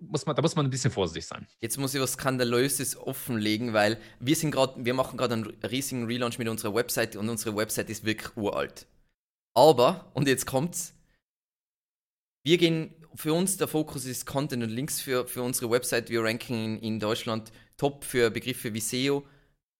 muss 0.00 0.26
man, 0.26 0.34
da 0.34 0.42
muss 0.42 0.56
man 0.56 0.66
ein 0.66 0.70
bisschen 0.70 0.90
vorsichtig 0.90 1.26
sein. 1.26 1.46
Jetzt 1.60 1.78
muss 1.78 1.94
ich 1.94 2.00
was 2.00 2.12
Skandalöses 2.12 2.96
offenlegen, 2.96 3.72
weil 3.72 3.98
wir 4.18 4.36
sind 4.36 4.50
gerade, 4.50 4.84
wir 4.84 4.94
machen 4.94 5.16
gerade 5.16 5.34
einen 5.34 5.44
riesigen 5.62 6.06
Relaunch 6.06 6.38
mit 6.38 6.48
unserer 6.48 6.74
Website 6.74 7.16
und 7.16 7.28
unsere 7.28 7.56
Website 7.56 7.90
ist 7.90 8.04
wirklich 8.04 8.36
uralt. 8.36 8.86
Aber, 9.54 10.10
und 10.14 10.28
jetzt 10.28 10.46
kommt's, 10.46 10.94
wir 12.42 12.56
gehen, 12.56 12.94
für 13.14 13.34
uns 13.34 13.56
der 13.56 13.68
Fokus 13.68 14.06
ist 14.06 14.24
Content 14.24 14.62
und 14.62 14.70
Links 14.70 15.00
für, 15.00 15.26
für 15.26 15.42
unsere 15.42 15.70
Website. 15.70 16.10
Wir 16.10 16.22
ranken 16.22 16.54
in, 16.54 16.78
in 16.78 17.00
Deutschland 17.00 17.52
top 17.76 18.04
für 18.04 18.30
Begriffe 18.30 18.72
wie 18.72 18.80
SEO, 18.80 19.26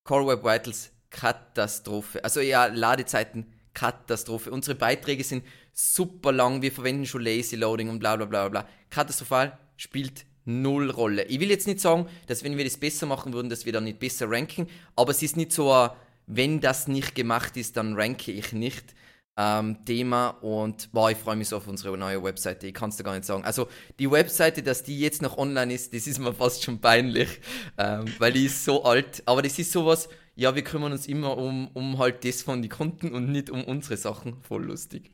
Core 0.04 0.26
Web 0.26 0.44
Vitals, 0.44 0.90
Katastrophe. 1.10 2.22
Also 2.24 2.40
ja, 2.40 2.66
Ladezeiten, 2.66 3.52
Katastrophe. 3.72 4.50
Unsere 4.50 4.76
Beiträge 4.76 5.24
sind 5.24 5.44
super 5.72 6.32
lang, 6.32 6.62
wir 6.62 6.72
verwenden 6.72 7.06
schon 7.06 7.22
Lazy 7.22 7.56
Loading 7.56 7.88
und 7.88 8.00
bla 8.00 8.16
bla 8.16 8.26
bla 8.26 8.48
bla. 8.48 8.68
Katastrophal, 8.90 9.58
spielt 9.80 10.26
null 10.44 10.90
Rolle. 10.90 11.24
Ich 11.24 11.40
will 11.40 11.50
jetzt 11.50 11.66
nicht 11.66 11.80
sagen, 11.80 12.06
dass 12.26 12.44
wenn 12.44 12.56
wir 12.56 12.64
das 12.64 12.76
besser 12.76 13.06
machen 13.06 13.32
würden, 13.32 13.48
dass 13.48 13.64
wir 13.64 13.72
dann 13.72 13.84
nicht 13.84 13.98
besser 13.98 14.30
ranken, 14.30 14.68
aber 14.94 15.10
es 15.10 15.22
ist 15.22 15.36
nicht 15.36 15.52
so 15.52 15.72
ein, 15.72 15.90
wenn 16.26 16.60
das 16.60 16.86
nicht 16.86 17.14
gemacht 17.14 17.56
ist, 17.56 17.76
dann 17.76 17.94
ranke 17.94 18.30
ich 18.30 18.52
nicht. 18.52 18.94
Ähm, 19.36 19.78
Thema 19.86 20.28
und 20.42 20.90
wow, 20.92 21.10
ich 21.10 21.16
freue 21.16 21.36
mich 21.36 21.48
so 21.48 21.56
auf 21.56 21.66
unsere 21.66 21.96
neue 21.96 22.22
Webseite. 22.22 22.66
Ich 22.66 22.74
kann 22.74 22.90
es 22.90 22.96
dir 22.96 23.04
gar 23.04 23.14
nicht 23.14 23.24
sagen. 23.24 23.42
Also 23.44 23.68
die 23.98 24.10
Webseite, 24.10 24.62
dass 24.62 24.82
die 24.82 25.00
jetzt 25.00 25.22
noch 25.22 25.38
online 25.38 25.72
ist, 25.72 25.94
das 25.94 26.06
ist 26.06 26.18
mir 26.18 26.34
fast 26.34 26.62
schon 26.62 26.80
peinlich, 26.80 27.40
ähm, 27.78 28.04
weil 28.18 28.32
die 28.32 28.46
ist 28.46 28.64
so 28.64 28.84
alt. 28.84 29.22
Aber 29.24 29.40
das 29.40 29.58
ist 29.58 29.72
sowas, 29.72 30.10
ja, 30.34 30.54
wir 30.54 30.62
kümmern 30.62 30.92
uns 30.92 31.06
immer 31.06 31.38
um, 31.38 31.68
um 31.68 31.98
halt 31.98 32.24
das 32.24 32.42
von 32.42 32.60
den 32.60 32.70
Kunden 32.70 33.12
und 33.14 33.30
nicht 33.30 33.48
um 33.48 33.64
unsere 33.64 33.96
Sachen. 33.96 34.42
Voll 34.42 34.64
lustig. 34.64 35.10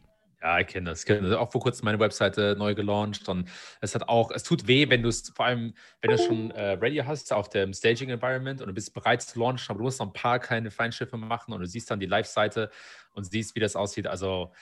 Ja, 0.46 0.60
ich 0.60 0.68
kenne 0.68 0.90
das. 0.90 1.00
Ich 1.00 1.06
kenne 1.06 1.28
das. 1.28 1.36
Auch 1.36 1.50
vor 1.50 1.60
kurzem 1.60 1.86
meine 1.86 1.98
Webseite 1.98 2.54
neu 2.56 2.76
gelauncht. 2.76 3.28
Und 3.28 3.48
es 3.80 3.96
hat 3.96 4.08
auch, 4.08 4.30
es 4.30 4.44
tut 4.44 4.68
weh, 4.68 4.88
wenn 4.88 5.02
du 5.02 5.08
es, 5.08 5.32
vor 5.34 5.44
allem, 5.44 5.74
wenn 6.00 6.12
du 6.12 6.18
schon 6.18 6.52
äh, 6.52 6.74
ready 6.74 6.98
hast 6.98 7.32
auf 7.32 7.48
dem 7.48 7.72
Staging 7.72 8.10
Environment 8.10 8.60
und 8.60 8.68
du 8.68 8.72
bist 8.72 8.94
bereit 8.94 9.22
zu 9.22 9.40
launchen, 9.40 9.66
aber 9.70 9.78
du 9.78 9.84
musst 9.86 9.98
noch 9.98 10.06
ein 10.06 10.12
paar 10.12 10.38
kleine 10.38 10.70
Feinschiffe 10.70 11.16
machen 11.16 11.52
und 11.52 11.58
du 11.62 11.66
siehst 11.66 11.90
dann 11.90 11.98
die 11.98 12.06
Live-Seite 12.06 12.70
und 13.12 13.24
siehst, 13.24 13.56
wie 13.56 13.60
das 13.60 13.74
aussieht. 13.74 14.06
Also 14.06 14.52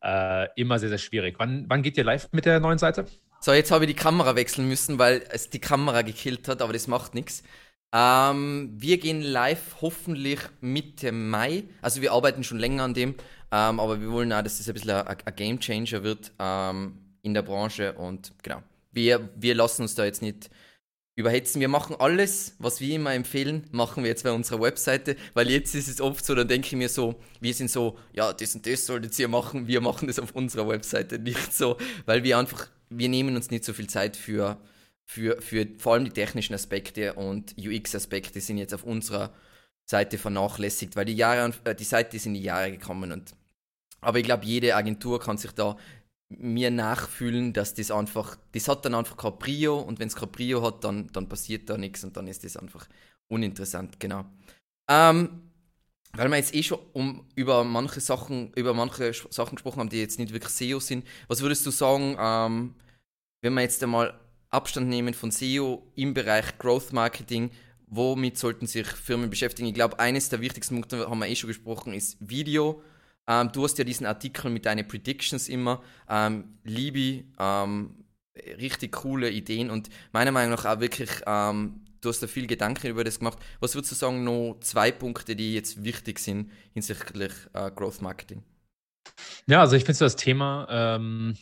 äh, 0.00 0.46
immer 0.54 0.78
sehr, 0.78 0.90
sehr 0.90 0.98
schwierig. 0.98 1.34
Wann, 1.40 1.64
wann 1.66 1.82
geht 1.82 1.96
ihr 1.96 2.04
live 2.04 2.28
mit 2.30 2.44
der 2.44 2.60
neuen 2.60 2.78
Seite? 2.78 3.06
So, 3.40 3.52
jetzt 3.52 3.72
habe 3.72 3.84
ich 3.84 3.90
die 3.90 4.00
Kamera 4.00 4.36
wechseln 4.36 4.68
müssen, 4.68 5.00
weil 5.00 5.24
es 5.30 5.50
die 5.50 5.60
Kamera 5.60 6.02
gekillt 6.02 6.46
hat, 6.46 6.62
aber 6.62 6.72
das 6.72 6.86
macht 6.86 7.14
nichts. 7.14 7.42
Ähm, 7.92 8.70
wir 8.74 8.98
gehen 8.98 9.20
live 9.20 9.76
hoffentlich 9.82 10.38
Mitte 10.60 11.10
Mai. 11.10 11.64
Also 11.82 12.00
wir 12.00 12.12
arbeiten 12.12 12.44
schon 12.44 12.60
länger 12.60 12.84
an 12.84 12.94
dem, 12.94 13.16
ähm, 13.52 13.78
aber 13.78 14.00
wir 14.00 14.10
wollen 14.10 14.32
auch, 14.32 14.42
dass 14.42 14.58
das 14.58 14.68
ein 14.68 14.74
bisschen 14.74 14.90
ein, 14.90 15.16
ein 15.24 15.36
Game 15.36 15.60
Changer 15.60 16.02
wird 16.02 16.32
ähm, 16.38 16.98
in 17.22 17.34
der 17.34 17.42
Branche 17.42 17.92
und 17.92 18.32
genau. 18.42 18.62
Wir, 18.90 19.30
wir 19.36 19.54
lassen 19.54 19.82
uns 19.82 19.94
da 19.94 20.04
jetzt 20.04 20.20
nicht 20.20 20.50
überhetzen. 21.14 21.60
Wir 21.60 21.68
machen 21.68 21.96
alles, 21.98 22.56
was 22.58 22.80
wir 22.80 22.94
immer 22.94 23.14
empfehlen, 23.14 23.66
machen 23.70 24.02
wir 24.02 24.10
jetzt 24.10 24.24
bei 24.24 24.32
unserer 24.32 24.60
Webseite, 24.60 25.16
weil 25.34 25.48
jetzt 25.50 25.74
ist 25.74 25.88
es 25.88 26.00
oft 26.00 26.24
so, 26.24 26.34
dann 26.34 26.48
denke 26.48 26.66
ich 26.66 26.72
mir 26.72 26.88
so, 26.88 27.14
wir 27.40 27.54
sind 27.54 27.70
so, 27.70 27.98
ja, 28.12 28.32
das 28.32 28.54
und 28.54 28.66
das 28.66 28.86
solltet 28.86 29.18
ihr 29.18 29.28
machen, 29.28 29.66
wir 29.66 29.80
machen 29.80 30.08
das 30.08 30.18
auf 30.18 30.32
unserer 30.32 30.68
Webseite 30.68 31.18
nicht 31.18 31.54
so, 31.54 31.76
weil 32.06 32.24
wir 32.24 32.38
einfach, 32.38 32.68
wir 32.90 33.08
nehmen 33.08 33.36
uns 33.36 33.50
nicht 33.50 33.64
so 33.64 33.72
viel 33.72 33.88
Zeit 33.88 34.16
für 34.16 34.58
für, 35.04 35.42
für 35.42 35.66
vor 35.78 35.94
allem 35.94 36.04
die 36.04 36.10
technischen 36.10 36.54
Aspekte 36.54 37.14
und 37.14 37.54
UX-Aspekte 37.58 38.40
sind 38.40 38.58
jetzt 38.58 38.72
auf 38.72 38.84
unserer 38.84 39.34
Seite 39.84 40.16
vernachlässigt, 40.16 40.96
weil 40.96 41.04
die 41.04 41.14
Jahre, 41.14 41.52
äh, 41.64 41.74
die 41.74 41.84
Seite 41.84 42.16
ist 42.16 42.26
in 42.26 42.34
die 42.34 42.42
Jahre 42.42 42.70
gekommen 42.70 43.12
und 43.12 43.34
aber 44.02 44.18
ich 44.18 44.24
glaube, 44.24 44.44
jede 44.44 44.76
Agentur 44.76 45.18
kann 45.18 45.38
sich 45.38 45.52
da 45.52 45.78
mir 46.28 46.70
nachfühlen, 46.70 47.52
dass 47.52 47.74
das 47.74 47.90
einfach, 47.90 48.36
das 48.52 48.68
hat 48.68 48.84
dann 48.84 48.94
einfach 48.94 49.16
kein 49.16 49.38
Prio 49.38 49.78
und 49.78 49.98
wenn 49.98 50.08
es 50.08 50.16
kein 50.16 50.30
Prio 50.30 50.62
hat, 50.62 50.84
dann, 50.84 51.10
dann 51.12 51.28
passiert 51.28 51.70
da 51.70 51.78
nichts 51.78 52.04
und 52.04 52.16
dann 52.16 52.26
ist 52.26 52.44
das 52.44 52.56
einfach 52.56 52.86
uninteressant, 53.28 53.98
genau. 53.98 54.26
Ähm, 54.88 55.50
weil 56.14 56.28
wir 56.28 56.36
jetzt 56.36 56.54
eh 56.54 56.62
schon 56.62 56.78
um, 56.92 57.26
über 57.34 57.64
manche 57.64 58.00
Sachen, 58.00 58.52
über 58.54 58.74
manche 58.74 59.12
Sachen 59.30 59.56
gesprochen 59.56 59.80
haben, 59.80 59.88
die 59.88 60.00
jetzt 60.00 60.18
nicht 60.18 60.32
wirklich 60.34 60.52
SEO 60.52 60.78
sind. 60.80 61.06
Was 61.28 61.40
würdest 61.40 61.64
du 61.64 61.70
sagen, 61.70 62.16
ähm, 62.18 62.74
wenn 63.40 63.54
wir 63.54 63.62
jetzt 63.62 63.82
einmal 63.82 64.18
Abstand 64.52 64.88
nehmen 64.88 65.14
von 65.14 65.30
SEO 65.30 65.90
im 65.94 66.12
Bereich 66.12 66.58
Growth 66.58 66.92
Marketing. 66.92 67.50
Womit 67.86 68.38
sollten 68.38 68.66
sich 68.66 68.86
Firmen 68.86 69.30
beschäftigen? 69.30 69.66
Ich 69.68 69.74
glaube, 69.74 69.98
eines 69.98 70.28
der 70.28 70.40
wichtigsten 70.40 70.74
Punkte, 70.74 71.08
haben 71.08 71.18
wir 71.18 71.26
eh 71.26 71.34
schon 71.34 71.48
gesprochen, 71.48 71.94
ist 71.94 72.16
Video. 72.20 72.82
Ähm, 73.26 73.50
du 73.52 73.64
hast 73.64 73.78
ja 73.78 73.84
diesen 73.84 74.06
Artikel 74.06 74.50
mit 74.50 74.66
deinen 74.66 74.86
Predictions 74.86 75.48
immer. 75.48 75.82
Ähm, 76.08 76.58
Liebe, 76.64 77.24
ähm, 77.38 78.04
richtig 78.58 78.92
coole 78.92 79.30
Ideen 79.30 79.70
und 79.70 79.88
meiner 80.12 80.32
Meinung 80.32 80.52
nach 80.52 80.64
auch 80.64 80.80
wirklich, 80.80 81.10
ähm, 81.26 81.82
du 82.00 82.08
hast 82.08 82.22
da 82.22 82.26
viel 82.26 82.46
Gedanken 82.46 82.88
über 82.88 83.04
das 83.04 83.18
gemacht. 83.18 83.38
Was 83.60 83.74
würdest 83.74 83.92
du 83.92 83.96
sagen, 83.96 84.24
noch 84.24 84.58
zwei 84.60 84.90
Punkte, 84.90 85.36
die 85.36 85.54
jetzt 85.54 85.84
wichtig 85.84 86.18
sind 86.18 86.50
hinsichtlich 86.72 87.32
äh, 87.52 87.70
Growth 87.70 88.02
Marketing? 88.02 88.42
Ja, 89.46 89.60
also 89.60 89.76
ich 89.76 89.84
finde 89.84 89.98
das 89.98 90.16
Thema 90.16 90.66
ähm, 90.70 91.36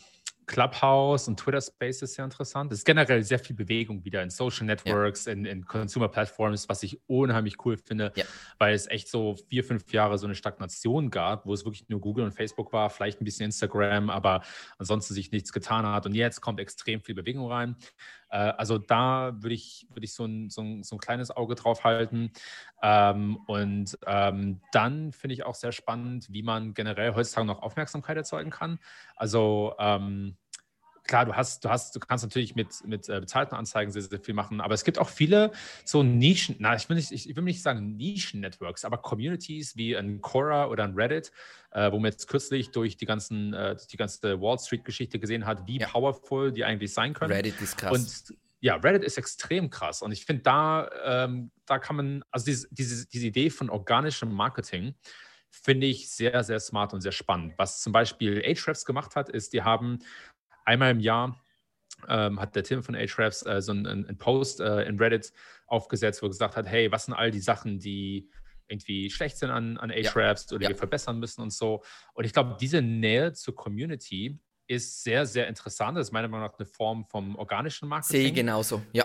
Clubhouse 0.51 1.29
und 1.29 1.39
Twitter 1.39 1.61
Space 1.61 2.03
ist 2.03 2.15
sehr 2.15 2.25
interessant. 2.25 2.73
Es 2.73 2.79
ist 2.79 2.85
generell 2.85 3.23
sehr 3.23 3.39
viel 3.39 3.55
Bewegung 3.55 4.05
wieder 4.05 4.21
in 4.21 4.31
Social 4.31 4.67
Networks, 4.67 5.27
ja. 5.27 5.33
in, 5.33 5.45
in 5.45 5.65
Consumer 5.65 6.09
Platforms, 6.09 6.69
was 6.69 6.83
ich 6.83 7.01
unheimlich 7.07 7.65
cool 7.65 7.77
finde, 7.77 8.13
ja. 8.17 8.25
weil 8.59 8.75
es 8.75 8.89
echt 8.89 9.09
so 9.09 9.37
vier, 9.49 9.63
fünf 9.63 9.93
Jahre 9.93 10.19
so 10.19 10.27
eine 10.27 10.35
Stagnation 10.35 11.11
gab, 11.11 11.47
wo 11.47 11.55
es 11.55 11.65
wirklich 11.65 11.89
nur 11.89 12.01
Google 12.01 12.25
und 12.25 12.33
Facebook 12.33 12.73
war, 12.73 12.91
vielleicht 12.91 13.21
ein 13.21 13.25
bisschen 13.25 13.47
Instagram, 13.47 14.11
aber 14.11 14.43
ansonsten 14.77 15.15
sich 15.15 15.31
nichts 15.31 15.53
getan 15.53 15.87
hat. 15.87 16.05
Und 16.07 16.15
jetzt 16.15 16.41
kommt 16.41 16.59
extrem 16.59 17.01
viel 17.01 17.15
Bewegung 17.15 17.47
rein. 17.47 17.77
Äh, 18.31 18.37
also 18.37 18.79
da 18.79 19.33
würde 19.43 19.55
ich, 19.55 19.87
würd 19.91 20.05
ich 20.05 20.15
so 20.15 20.25
ein, 20.25 20.51
so, 20.51 20.63
ein, 20.63 20.83
so 20.83 20.97
ein 20.97 20.99
kleines 20.99 21.31
Auge 21.31 21.55
drauf 21.55 21.85
halten. 21.85 22.33
Ähm, 22.83 23.37
und 23.47 23.99
ähm, 24.07 24.61
dann 24.73 25.13
finde 25.13 25.35
ich 25.35 25.45
auch 25.45 25.55
sehr 25.55 25.73
spannend, 25.73 26.27
wie 26.31 26.43
man 26.43 26.75
generell 26.75 27.15
heutzutage 27.15 27.47
noch 27.47 27.63
Aufmerksamkeit 27.63 28.17
erzeugen 28.17 28.51
kann. 28.51 28.79
Also 29.17 29.75
ähm, 29.79 30.37
klar, 31.05 31.25
du 31.25 31.35
hast, 31.35 31.65
du 31.65 31.69
hast, 31.69 31.95
du 31.95 32.01
kannst 32.01 32.25
natürlich 32.25 32.55
mit, 32.55 32.69
mit 32.87 33.09
äh, 33.09 33.21
bezahlten 33.21 33.55
Anzeigen 33.55 33.93
sehr, 33.93 34.03
sehr 34.03 34.21
viel 34.21 34.35
machen, 34.35 34.61
aber 34.61 34.75
es 34.75 34.85
gibt 34.85 34.99
auch 34.99 35.09
viele 35.09 35.53
so 35.85 36.03
Nischen, 36.03 36.57
na, 36.59 36.75
ich 36.77 36.89
will 36.89 36.97
nicht, 36.97 37.13
ich, 37.13 37.29
ich 37.29 37.37
will 37.37 37.45
nicht 37.45 37.63
sagen 37.63 37.97
Nischen-Networks, 37.97 38.85
aber 38.85 38.99
Communities 38.99 39.77
wie 39.77 39.97
ein 39.97 40.21
Quora 40.21 40.69
oder 40.69 40.85
ein 40.85 40.95
Reddit, 40.95 41.33
äh, 41.73 41.91
wo 41.91 41.97
man 41.97 42.11
jetzt 42.11 42.29
kürzlich 42.29 42.71
durch 42.71 42.97
die 42.97 43.07
ganzen, 43.07 43.53
äh, 43.55 43.77
die 43.91 43.97
ganze 43.97 44.41
Wall 44.41 44.59
Street-Geschichte 44.59 45.19
gesehen 45.19 45.47
hat, 45.47 45.67
wie 45.67 45.79
ja. 45.79 45.89
powerful 45.89 46.53
die 46.53 46.65
eigentlich 46.65 46.93
sein 46.93 47.15
können. 47.15 47.33
Reddit 47.33 47.61
ist 47.61 47.77
krass. 47.77 47.93
Und 47.93 48.39
ja, 48.61 48.77
Reddit 48.77 49.05
ist 49.05 49.17
extrem 49.17 49.71
krass. 49.71 50.03
Und 50.03 50.13
ich 50.13 50.27
finde, 50.27 50.43
da, 50.43 50.91
ähm, 51.05 51.51
da 51.65 51.79
kann 51.79 51.97
man, 51.97 52.25
also 52.31 52.45
diese, 52.45 52.69
diese, 52.71 53.07
diese 53.07 53.27
Idee 53.27 53.51
von 53.51 53.71
organischem 53.71 54.33
Marketing, 54.33 54.95
finde 55.51 55.87
ich 55.87 56.11
sehr, 56.11 56.45
sehr 56.45 56.61
smart 56.61 56.93
und 56.93 57.01
sehr 57.01 57.13
spannend. 57.13 57.55
Was 57.57 57.81
zum 57.81 57.93
Beispiel 57.93 58.43
Ahrefs 58.45 58.85
gemacht 58.85 59.17
hat, 59.17 59.29
ist, 59.29 59.53
die 59.53 59.63
haben 59.63 59.99
einmal 60.65 60.91
im 60.91 61.01
Jahr 61.01 61.41
ähm, 62.09 62.41
hat 62.41 62.55
der 62.57 62.65
Tim 62.65 62.83
von 62.83 62.95
Ahrefs 62.95 63.45
äh, 63.45 63.61
so 63.61 63.73
einen, 63.73 63.87
einen 63.87 64.19
Post 64.19 64.61
äh, 64.61 64.83
in 64.83 64.99
Reddit 64.99 65.33
aufgesetzt, 65.67 66.23
wo 66.23 66.27
er 66.27 66.31
gesagt 66.31 66.57
hat, 66.57 66.67
hey, 66.67 66.91
was 66.91 67.07
sind 67.07 67.15
all 67.15 67.31
die 67.31 67.41
Sachen, 67.41 67.79
die 67.79 68.31
irgendwie 68.69 69.11
schlecht 69.11 69.37
sind 69.37 69.51
an, 69.51 69.77
an 69.79 69.91
Ahrefs 69.91 70.47
ja. 70.51 70.57
oder 70.57 70.65
ja. 70.65 70.69
wir 70.71 70.77
verbessern 70.77 71.19
müssen 71.19 71.43
und 71.43 71.53
so. 71.53 71.83
Und 72.15 72.25
ich 72.25 72.33
glaube, 72.33 72.57
diese 72.61 72.81
Nähe 72.83 73.33
zur 73.33 73.55
Community 73.55 74.39
ist 74.67 75.03
sehr, 75.03 75.27
sehr 75.27 75.49
interessant. 75.49 75.99
Das 75.99 76.09
ist 76.09 76.13
meiner 76.13 76.29
Meinung 76.29 76.47
nach 76.47 76.59
eine 76.59 76.67
Form 76.67 77.05
vom 77.05 77.35
organischen 77.37 77.89
Marketing. 77.89 78.21
Sehe 78.21 78.33
genauso, 78.33 78.83
ja. 78.93 79.05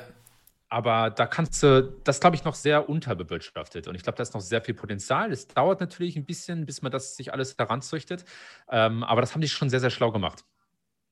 Aber 0.68 1.10
da 1.10 1.26
kannst 1.26 1.62
du, 1.64 1.84
das 2.04 2.20
glaube 2.20 2.36
ich 2.36 2.44
noch 2.44 2.56
sehr 2.56 2.90
unterbewirtschaftet. 2.90 3.88
Und 3.88 3.96
ich 3.96 4.04
glaube, 4.04 4.18
da 4.18 4.24
ist 4.24 4.34
noch 4.34 4.42
sehr 4.42 4.62
viel 4.62 4.74
Potenzial. 4.74 5.32
Es 5.32 5.48
dauert 5.48 5.80
natürlich 5.80 6.16
ein 6.16 6.26
bisschen, 6.26 6.66
bis 6.66 6.82
man 6.82 6.92
das 6.92 7.16
sich 7.16 7.32
alles 7.32 7.56
heranzüchtet. 7.58 8.26
Ähm, 8.70 9.04
aber 9.04 9.22
das 9.22 9.34
haben 9.34 9.42
die 9.42 9.48
schon 9.48 9.70
sehr, 9.70 9.80
sehr 9.80 9.92
schlau 9.92 10.12
gemacht. 10.12 10.44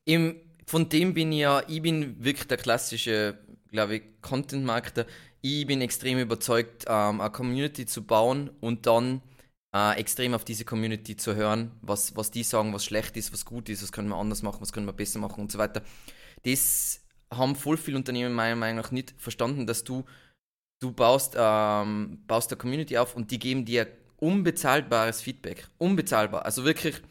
Im, 0.05 0.35
von 0.65 0.89
dem 0.89 1.13
bin 1.13 1.31
ich 1.31 1.39
ja, 1.39 1.63
ich 1.67 1.81
bin 1.81 2.23
wirklich 2.23 2.47
der 2.47 2.57
klassische, 2.57 3.37
glaube 3.69 3.97
ich, 3.97 4.03
Content-Marketer. 4.21 5.05
Ich 5.41 5.65
bin 5.67 5.81
extrem 5.81 6.19
überzeugt, 6.19 6.85
ähm, 6.87 7.21
eine 7.21 7.31
Community 7.31 7.85
zu 7.85 8.03
bauen 8.05 8.49
und 8.61 8.85
dann 8.85 9.21
äh, 9.73 9.99
extrem 9.99 10.33
auf 10.33 10.45
diese 10.45 10.65
Community 10.65 11.17
zu 11.17 11.35
hören, 11.35 11.71
was, 11.81 12.15
was 12.15 12.31
die 12.31 12.43
sagen, 12.43 12.73
was 12.73 12.85
schlecht 12.85 13.17
ist, 13.17 13.33
was 13.33 13.45
gut 13.45 13.69
ist, 13.69 13.83
was 13.83 13.91
können 13.91 14.09
wir 14.09 14.17
anders 14.17 14.43
machen, 14.43 14.61
was 14.61 14.71
können 14.71 14.85
wir 14.85 14.93
besser 14.93 15.19
machen 15.19 15.41
und 15.41 15.51
so 15.51 15.57
weiter. 15.57 15.81
Das 16.43 17.01
haben 17.31 17.55
voll 17.55 17.77
viele 17.77 17.97
Unternehmen 17.97 18.33
meiner 18.33 18.55
Meinung 18.55 18.83
nach 18.83 18.91
nicht 18.91 19.15
verstanden, 19.17 19.65
dass 19.65 19.83
du, 19.83 20.05
du 20.79 20.91
baust, 20.91 21.35
ähm, 21.37 22.23
baust 22.27 22.51
eine 22.51 22.57
Community 22.57 22.97
auf 22.97 23.15
und 23.15 23.31
die 23.31 23.39
geben 23.39 23.65
dir 23.65 23.87
unbezahlbares 24.17 25.21
Feedback. 25.21 25.67
Unbezahlbar. 25.77 26.45
Also 26.45 26.63
wirklich, 26.63 27.01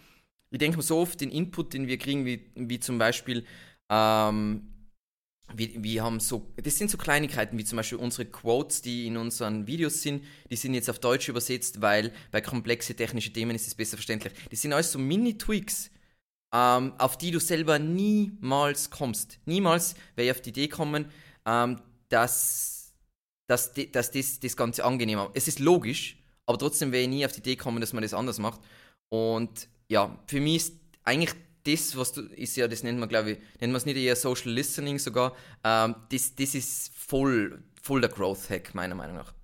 ich 0.52 0.58
denke 0.58 0.76
mal 0.76 0.82
so 0.82 0.98
oft 0.98 1.20
den 1.20 1.30
Input, 1.30 1.72
den 1.72 1.86
wir 1.86 1.98
kriegen, 1.98 2.26
wie, 2.26 2.50
wie 2.54 2.78
zum 2.78 2.98
Beispiel, 2.98 3.44
ähm, 3.90 4.68
wir, 5.54 5.82
wir 5.82 6.02
haben 6.04 6.20
so, 6.20 6.52
das 6.56 6.76
sind 6.76 6.90
so 6.90 6.98
Kleinigkeiten, 6.98 7.56
wie 7.58 7.64
zum 7.64 7.76
Beispiel 7.76 7.98
unsere 7.98 8.26
Quotes, 8.26 8.82
die 8.82 9.06
in 9.06 9.16
unseren 9.16 9.66
Videos 9.66 10.02
sind, 10.02 10.24
die 10.50 10.56
sind 10.56 10.74
jetzt 10.74 10.90
auf 10.90 10.98
Deutsch 10.98 11.28
übersetzt, 11.28 11.80
weil 11.80 12.12
bei 12.30 12.40
komplexe 12.40 12.94
technische 12.94 13.32
Themen 13.32 13.56
ist 13.56 13.66
es 13.66 13.74
besser 13.74 13.96
verständlich. 13.96 14.34
Das 14.50 14.60
sind 14.60 14.74
alles 14.74 14.92
so 14.92 14.98
Mini-Tweaks, 14.98 15.90
ähm, 16.54 16.92
auf 16.98 17.16
die 17.16 17.30
du 17.30 17.40
selber 17.40 17.78
niemals 17.78 18.90
kommst. 18.90 19.38
Niemals 19.46 19.94
wäre 20.16 20.26
ich 20.26 20.32
auf 20.32 20.42
die 20.42 20.50
Idee 20.50 20.68
kommen, 20.68 21.10
ähm, 21.46 21.80
dass, 22.10 22.92
dass, 23.48 23.72
dass, 23.72 24.10
das, 24.10 24.38
das 24.38 24.56
Ganze 24.56 24.84
angenehmer 24.84 25.30
Es 25.32 25.48
ist 25.48 25.60
logisch, 25.60 26.18
aber 26.44 26.58
trotzdem 26.58 26.92
wäre 26.92 27.04
ich 27.04 27.08
nie 27.08 27.24
auf 27.24 27.32
die 27.32 27.40
Idee 27.40 27.56
kommen, 27.56 27.80
dass 27.80 27.94
man 27.94 28.02
das 28.02 28.12
anders 28.12 28.38
macht. 28.38 28.60
Und 29.08 29.68
ja, 29.92 30.18
für 30.26 30.40
mich 30.40 30.56
ist 30.56 30.80
eigentlich 31.04 31.34
das, 31.64 31.96
was 31.96 32.12
du, 32.12 32.22
ist 32.22 32.56
ja, 32.56 32.66
das 32.66 32.82
nennt 32.82 32.98
man, 32.98 33.10
glaube 33.10 33.32
ich, 33.32 33.38
nennt 33.60 33.72
man 33.72 33.76
es 33.76 33.84
nicht 33.84 33.98
eher 33.98 34.16
Social 34.16 34.50
Listening 34.50 34.98
sogar, 34.98 35.36
ähm, 35.62 35.94
das, 36.10 36.34
das 36.34 36.54
ist 36.54 36.92
voll, 36.96 37.62
voll 37.80 38.00
der 38.00 38.08
Growth 38.08 38.48
Hack, 38.48 38.74
meiner 38.74 38.94
Meinung 38.94 39.16
nach. 39.16 39.34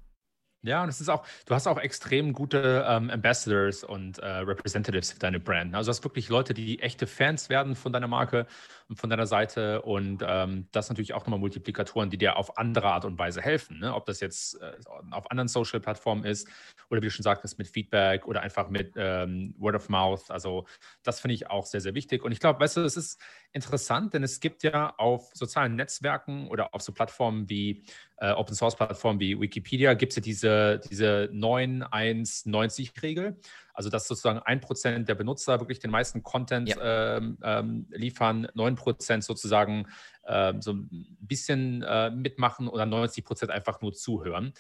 Ja, 0.62 0.82
und 0.82 0.88
es 0.88 1.00
ist 1.00 1.10
auch, 1.10 1.24
du 1.46 1.54
hast 1.54 1.66
auch 1.68 1.78
extrem 1.78 2.32
gute 2.32 2.84
ähm, 2.88 3.10
Ambassadors 3.10 3.84
und 3.84 4.18
äh, 4.18 4.26
Representatives 4.26 5.12
für 5.12 5.18
deine 5.18 5.38
Brand. 5.38 5.74
Also 5.74 5.88
du 5.88 5.96
hast 5.96 6.04
wirklich 6.04 6.30
Leute, 6.30 6.54
die 6.54 6.80
echte 6.80 7.06
Fans 7.06 7.48
werden 7.50 7.76
von 7.76 7.92
deiner 7.92 8.08
Marke 8.08 8.46
von 8.94 9.10
deiner 9.10 9.26
Seite 9.26 9.82
und 9.82 10.24
ähm, 10.26 10.68
das 10.72 10.88
natürlich 10.88 11.12
auch 11.12 11.20
nochmal 11.20 11.38
Multiplikatoren, 11.38 12.10
die 12.10 12.18
dir 12.18 12.36
auf 12.36 12.56
andere 12.56 12.88
Art 12.88 13.04
und 13.04 13.18
Weise 13.18 13.42
helfen. 13.42 13.80
Ne? 13.80 13.94
Ob 13.94 14.06
das 14.06 14.20
jetzt 14.20 14.60
äh, 14.60 14.72
auf 15.10 15.30
anderen 15.30 15.48
Social-Plattformen 15.48 16.24
ist 16.24 16.48
oder 16.90 17.02
wie 17.02 17.06
du 17.06 17.10
schon 17.10 17.22
sagtest, 17.22 17.58
mit 17.58 17.68
Feedback 17.68 18.26
oder 18.26 18.40
einfach 18.40 18.70
mit 18.70 18.94
ähm, 18.96 19.54
Word 19.58 19.76
of 19.76 19.88
Mouth. 19.88 20.30
Also 20.30 20.66
das 21.02 21.20
finde 21.20 21.34
ich 21.34 21.50
auch 21.50 21.66
sehr, 21.66 21.80
sehr 21.80 21.94
wichtig. 21.94 22.22
Und 22.22 22.32
ich 22.32 22.40
glaube, 22.40 22.60
weißt 22.60 22.78
du, 22.78 22.80
es 22.80 22.96
ist 22.96 23.20
interessant, 23.52 24.14
denn 24.14 24.22
es 24.22 24.40
gibt 24.40 24.62
ja 24.62 24.94
auf 24.96 25.30
sozialen 25.34 25.76
Netzwerken 25.76 26.48
oder 26.48 26.74
auf 26.74 26.82
so 26.82 26.92
Plattformen 26.92 27.48
wie 27.48 27.84
äh, 28.20 28.32
Open 28.32 28.54
Source 28.54 28.76
Plattformen 28.76 29.20
wie 29.20 29.40
Wikipedia 29.40 29.94
gibt 29.94 30.12
es 30.12 30.16
ja 30.16 30.22
diese, 30.22 30.80
diese 30.90 31.30
9-1-90-Regel. 31.32 33.38
Also, 33.78 33.90
dass 33.90 34.08
sozusagen 34.08 34.40
1% 34.40 35.04
der 35.04 35.14
Benutzer 35.14 35.60
wirklich 35.60 35.78
den 35.78 35.92
meisten 35.92 36.24
Content 36.24 36.68
ja. 36.68 37.18
ähm, 37.18 37.38
ähm, 37.44 37.86
liefern, 37.90 38.48
9% 38.56 39.22
sozusagen 39.22 39.86
ähm, 40.26 40.60
so 40.60 40.72
ein 40.72 41.16
bisschen 41.20 41.84
äh, 41.84 42.10
mitmachen 42.10 42.66
oder 42.66 42.82
90% 42.82 43.50
einfach 43.50 43.80
nur 43.80 43.92
zuhören. 43.92 44.52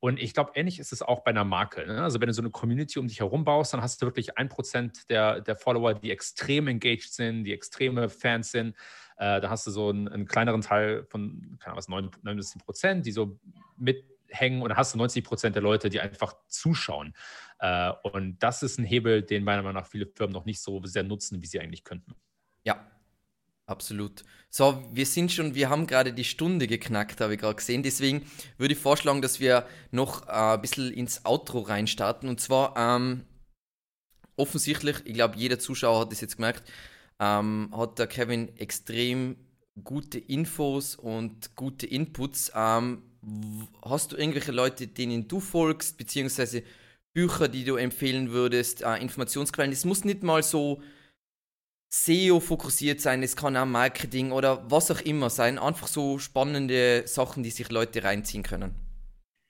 Und 0.00 0.20
ich 0.20 0.34
glaube, 0.34 0.50
ähnlich 0.54 0.80
ist 0.80 0.92
es 0.92 1.00
auch 1.00 1.24
bei 1.24 1.30
einer 1.30 1.44
Marke. 1.44 1.86
Ne? 1.86 2.02
Also 2.02 2.20
wenn 2.20 2.26
du 2.26 2.34
so 2.34 2.42
eine 2.42 2.50
Community 2.50 2.98
um 2.98 3.08
dich 3.08 3.20
herum 3.20 3.42
baust, 3.42 3.72
dann 3.72 3.80
hast 3.80 4.02
du 4.02 4.06
wirklich 4.06 4.36
ein 4.36 4.50
Prozent 4.50 5.08
der, 5.08 5.40
der 5.40 5.56
Follower, 5.56 5.94
die 5.94 6.10
extrem 6.10 6.68
engaged 6.68 7.10
sind, 7.10 7.44
die 7.44 7.54
extreme 7.54 8.10
Fans 8.10 8.50
sind. 8.50 8.76
Äh, 9.16 9.40
da 9.40 9.48
hast 9.48 9.66
du 9.66 9.70
so 9.70 9.88
einen, 9.88 10.08
einen, 10.08 10.26
kleineren 10.26 10.60
Teil 10.60 11.04
von, 11.04 11.56
keine 11.58 11.72
Ahnung 11.72 11.78
was, 11.78 11.88
9, 11.88 12.10
9 12.20 12.36
bis 12.36 12.50
10 12.50 12.60
Prozent, 12.60 13.06
die 13.06 13.12
so 13.12 13.40
mithängen 14.28 14.62
und 14.62 14.76
hast 14.76 14.94
du 14.94 14.98
90 14.98 15.24
Prozent 15.24 15.54
der 15.56 15.62
Leute, 15.62 15.90
die 15.90 16.00
einfach 16.00 16.34
zuschauen. 16.48 17.14
Äh, 17.58 17.92
und 18.02 18.38
das 18.38 18.62
ist 18.62 18.78
ein 18.78 18.84
Hebel, 18.84 19.22
den 19.22 19.44
meiner 19.44 19.62
Meinung 19.62 19.82
nach 19.82 19.88
viele 19.88 20.06
Firmen 20.06 20.32
noch 20.32 20.44
nicht 20.44 20.60
so 20.60 20.80
sehr 20.84 21.02
nutzen, 21.02 21.42
wie 21.42 21.46
sie 21.46 21.60
eigentlich 21.60 21.84
könnten. 21.84 22.14
Ja, 22.64 22.86
Absolut. 23.66 24.24
So, 24.48 24.82
wir 24.92 25.04
sind 25.04 25.30
schon, 25.30 25.54
wir 25.54 25.68
haben 25.68 25.86
gerade 25.86 26.14
die 26.14 26.24
Stunde 26.24 26.66
geknackt, 26.66 27.20
habe 27.20 27.34
ich 27.34 27.40
gerade 27.40 27.56
gesehen. 27.56 27.82
Deswegen 27.82 28.24
würde 28.56 28.72
ich 28.72 28.80
vorschlagen, 28.80 29.20
dass 29.20 29.40
wir 29.40 29.66
noch 29.90 30.26
äh, 30.26 30.54
ein 30.54 30.60
bisschen 30.62 30.90
ins 30.90 31.26
Outro 31.26 31.60
reinstarten. 31.60 32.30
Und 32.30 32.40
zwar 32.40 32.72
ähm, 32.78 33.26
offensichtlich, 34.36 35.04
ich 35.04 35.12
glaube, 35.12 35.36
jeder 35.36 35.58
Zuschauer 35.58 36.00
hat 36.00 36.12
es 36.14 36.22
jetzt 36.22 36.36
gemerkt, 36.36 36.66
ähm, 37.20 37.68
hat 37.76 37.98
der 37.98 38.06
Kevin 38.06 38.56
extrem 38.56 39.36
gute 39.84 40.18
Infos 40.18 40.96
und 40.96 41.54
gute 41.54 41.86
Inputs. 41.86 42.50
Ähm, 42.54 43.02
hast 43.82 44.12
du 44.12 44.16
irgendwelche 44.16 44.52
Leute, 44.52 44.86
denen 44.86 45.28
du 45.28 45.40
folgst, 45.40 45.96
beziehungsweise 45.98 46.62
Bücher, 47.12 47.48
die 47.48 47.64
du 47.64 47.76
empfehlen 47.76 48.30
würdest, 48.30 48.82
äh, 48.82 48.96
Informationsquellen? 48.96 49.72
Es 49.72 49.84
muss 49.84 50.04
nicht 50.04 50.22
mal 50.22 50.42
so 50.42 50.82
SEO 51.90 52.40
fokussiert 52.40 53.00
sein, 53.00 53.22
es 53.22 53.34
kann 53.34 53.56
auch 53.56 53.64
Marketing 53.64 54.30
oder 54.32 54.70
was 54.70 54.90
auch 54.90 55.00
immer 55.00 55.30
sein. 55.30 55.58
Einfach 55.58 55.86
so 55.86 56.18
spannende 56.18 57.04
Sachen, 57.06 57.42
die 57.42 57.50
sich 57.50 57.70
Leute 57.70 58.04
reinziehen 58.04 58.42
können. 58.42 58.74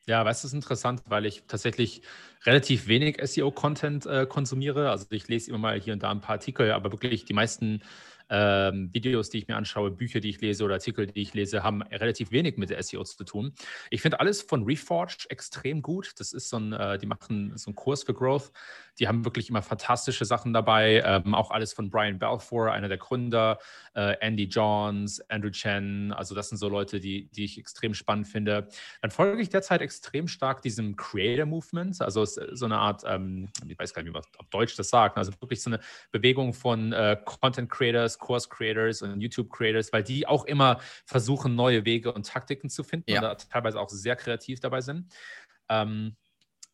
Ja, 0.06 0.24
weißt 0.24 0.42
du, 0.42 0.46
es 0.46 0.52
ist 0.52 0.56
interessant, 0.56 1.02
weil 1.06 1.26
ich 1.26 1.42
tatsächlich 1.48 2.02
relativ 2.46 2.86
wenig 2.86 3.18
SEO-Content 3.22 4.06
äh, 4.06 4.26
konsumiere. 4.26 4.90
Also 4.90 5.06
ich 5.10 5.28
lese 5.28 5.50
immer 5.50 5.58
mal 5.58 5.80
hier 5.80 5.92
und 5.92 6.02
da 6.02 6.10
ein 6.10 6.20
paar 6.20 6.36
Artikel, 6.36 6.70
aber 6.70 6.92
wirklich 6.92 7.24
die 7.24 7.34
meisten 7.34 7.82
ähm, 8.30 8.92
Videos, 8.92 9.30
die 9.30 9.38
ich 9.38 9.48
mir 9.48 9.56
anschaue, 9.56 9.90
Bücher, 9.90 10.20
die 10.20 10.30
ich 10.30 10.40
lese 10.40 10.64
oder 10.64 10.74
Artikel, 10.74 11.06
die 11.06 11.22
ich 11.22 11.34
lese, 11.34 11.62
haben 11.62 11.82
relativ 11.82 12.30
wenig 12.30 12.56
mit 12.56 12.70
der 12.70 12.82
SEO 12.82 13.04
zu 13.04 13.24
tun. 13.24 13.52
Ich 13.90 14.02
finde 14.02 14.20
alles 14.20 14.42
von 14.42 14.64
Reforge 14.64 15.26
extrem 15.28 15.82
gut. 15.82 16.12
Das 16.18 16.32
ist 16.32 16.48
so 16.48 16.58
ein, 16.58 16.72
äh, 16.72 16.98
die 16.98 17.06
machen 17.06 17.56
so 17.56 17.68
einen 17.68 17.76
Kurs 17.76 18.02
für 18.04 18.14
Growth. 18.14 18.52
Die 18.98 19.06
haben 19.06 19.24
wirklich 19.24 19.48
immer 19.48 19.62
fantastische 19.62 20.24
Sachen 20.24 20.52
dabei. 20.52 21.02
Ähm, 21.04 21.34
auch 21.34 21.50
alles 21.50 21.72
von 21.72 21.88
Brian 21.88 22.18
Balfour, 22.18 22.72
einer 22.72 22.88
der 22.88 22.98
Gründer, 22.98 23.58
äh, 23.94 24.16
Andy 24.20 24.44
Johns, 24.44 25.20
Andrew 25.28 25.50
Chen. 25.50 26.12
Also 26.12 26.34
das 26.34 26.48
sind 26.48 26.58
so 26.58 26.68
Leute, 26.68 27.00
die, 27.00 27.28
die 27.30 27.44
ich 27.44 27.58
extrem 27.58 27.94
spannend 27.94 28.26
finde. 28.26 28.68
Dann 29.00 29.10
folge 29.10 29.40
ich 29.40 29.50
derzeit 29.50 29.80
extrem 29.82 30.26
stark 30.26 30.62
diesem 30.62 30.96
Creator 30.96 31.46
Movement. 31.46 32.00
Also 32.00 32.24
so 32.24 32.64
eine 32.64 32.78
Art, 32.78 33.02
ähm, 33.06 33.48
ich 33.66 33.78
weiß 33.78 33.94
gar 33.94 34.02
nicht, 34.02 34.10
wie 34.10 34.14
man 34.14 34.22
auf 34.38 34.48
Deutsch 34.50 34.76
das 34.76 34.88
sagt. 34.88 35.16
Also 35.16 35.32
wirklich 35.40 35.62
so 35.62 35.70
eine 35.70 35.80
Bewegung 36.10 36.52
von 36.52 36.92
äh, 36.92 37.16
Content 37.24 37.70
Creators, 37.70 38.17
Course 38.18 38.48
Creators 38.48 39.02
und 39.02 39.20
YouTube 39.20 39.50
Creators, 39.50 39.92
weil 39.92 40.02
die 40.02 40.26
auch 40.26 40.44
immer 40.44 40.80
versuchen, 41.06 41.54
neue 41.54 41.84
Wege 41.84 42.12
und 42.12 42.26
Taktiken 42.26 42.68
zu 42.70 42.84
finden 42.84 43.10
ja. 43.10 43.18
und 43.18 43.22
da 43.22 43.34
teilweise 43.34 43.80
auch 43.80 43.88
sehr 43.88 44.16
kreativ 44.16 44.60
dabei 44.60 44.80
sind. 44.80 45.12
Ähm, 45.68 46.16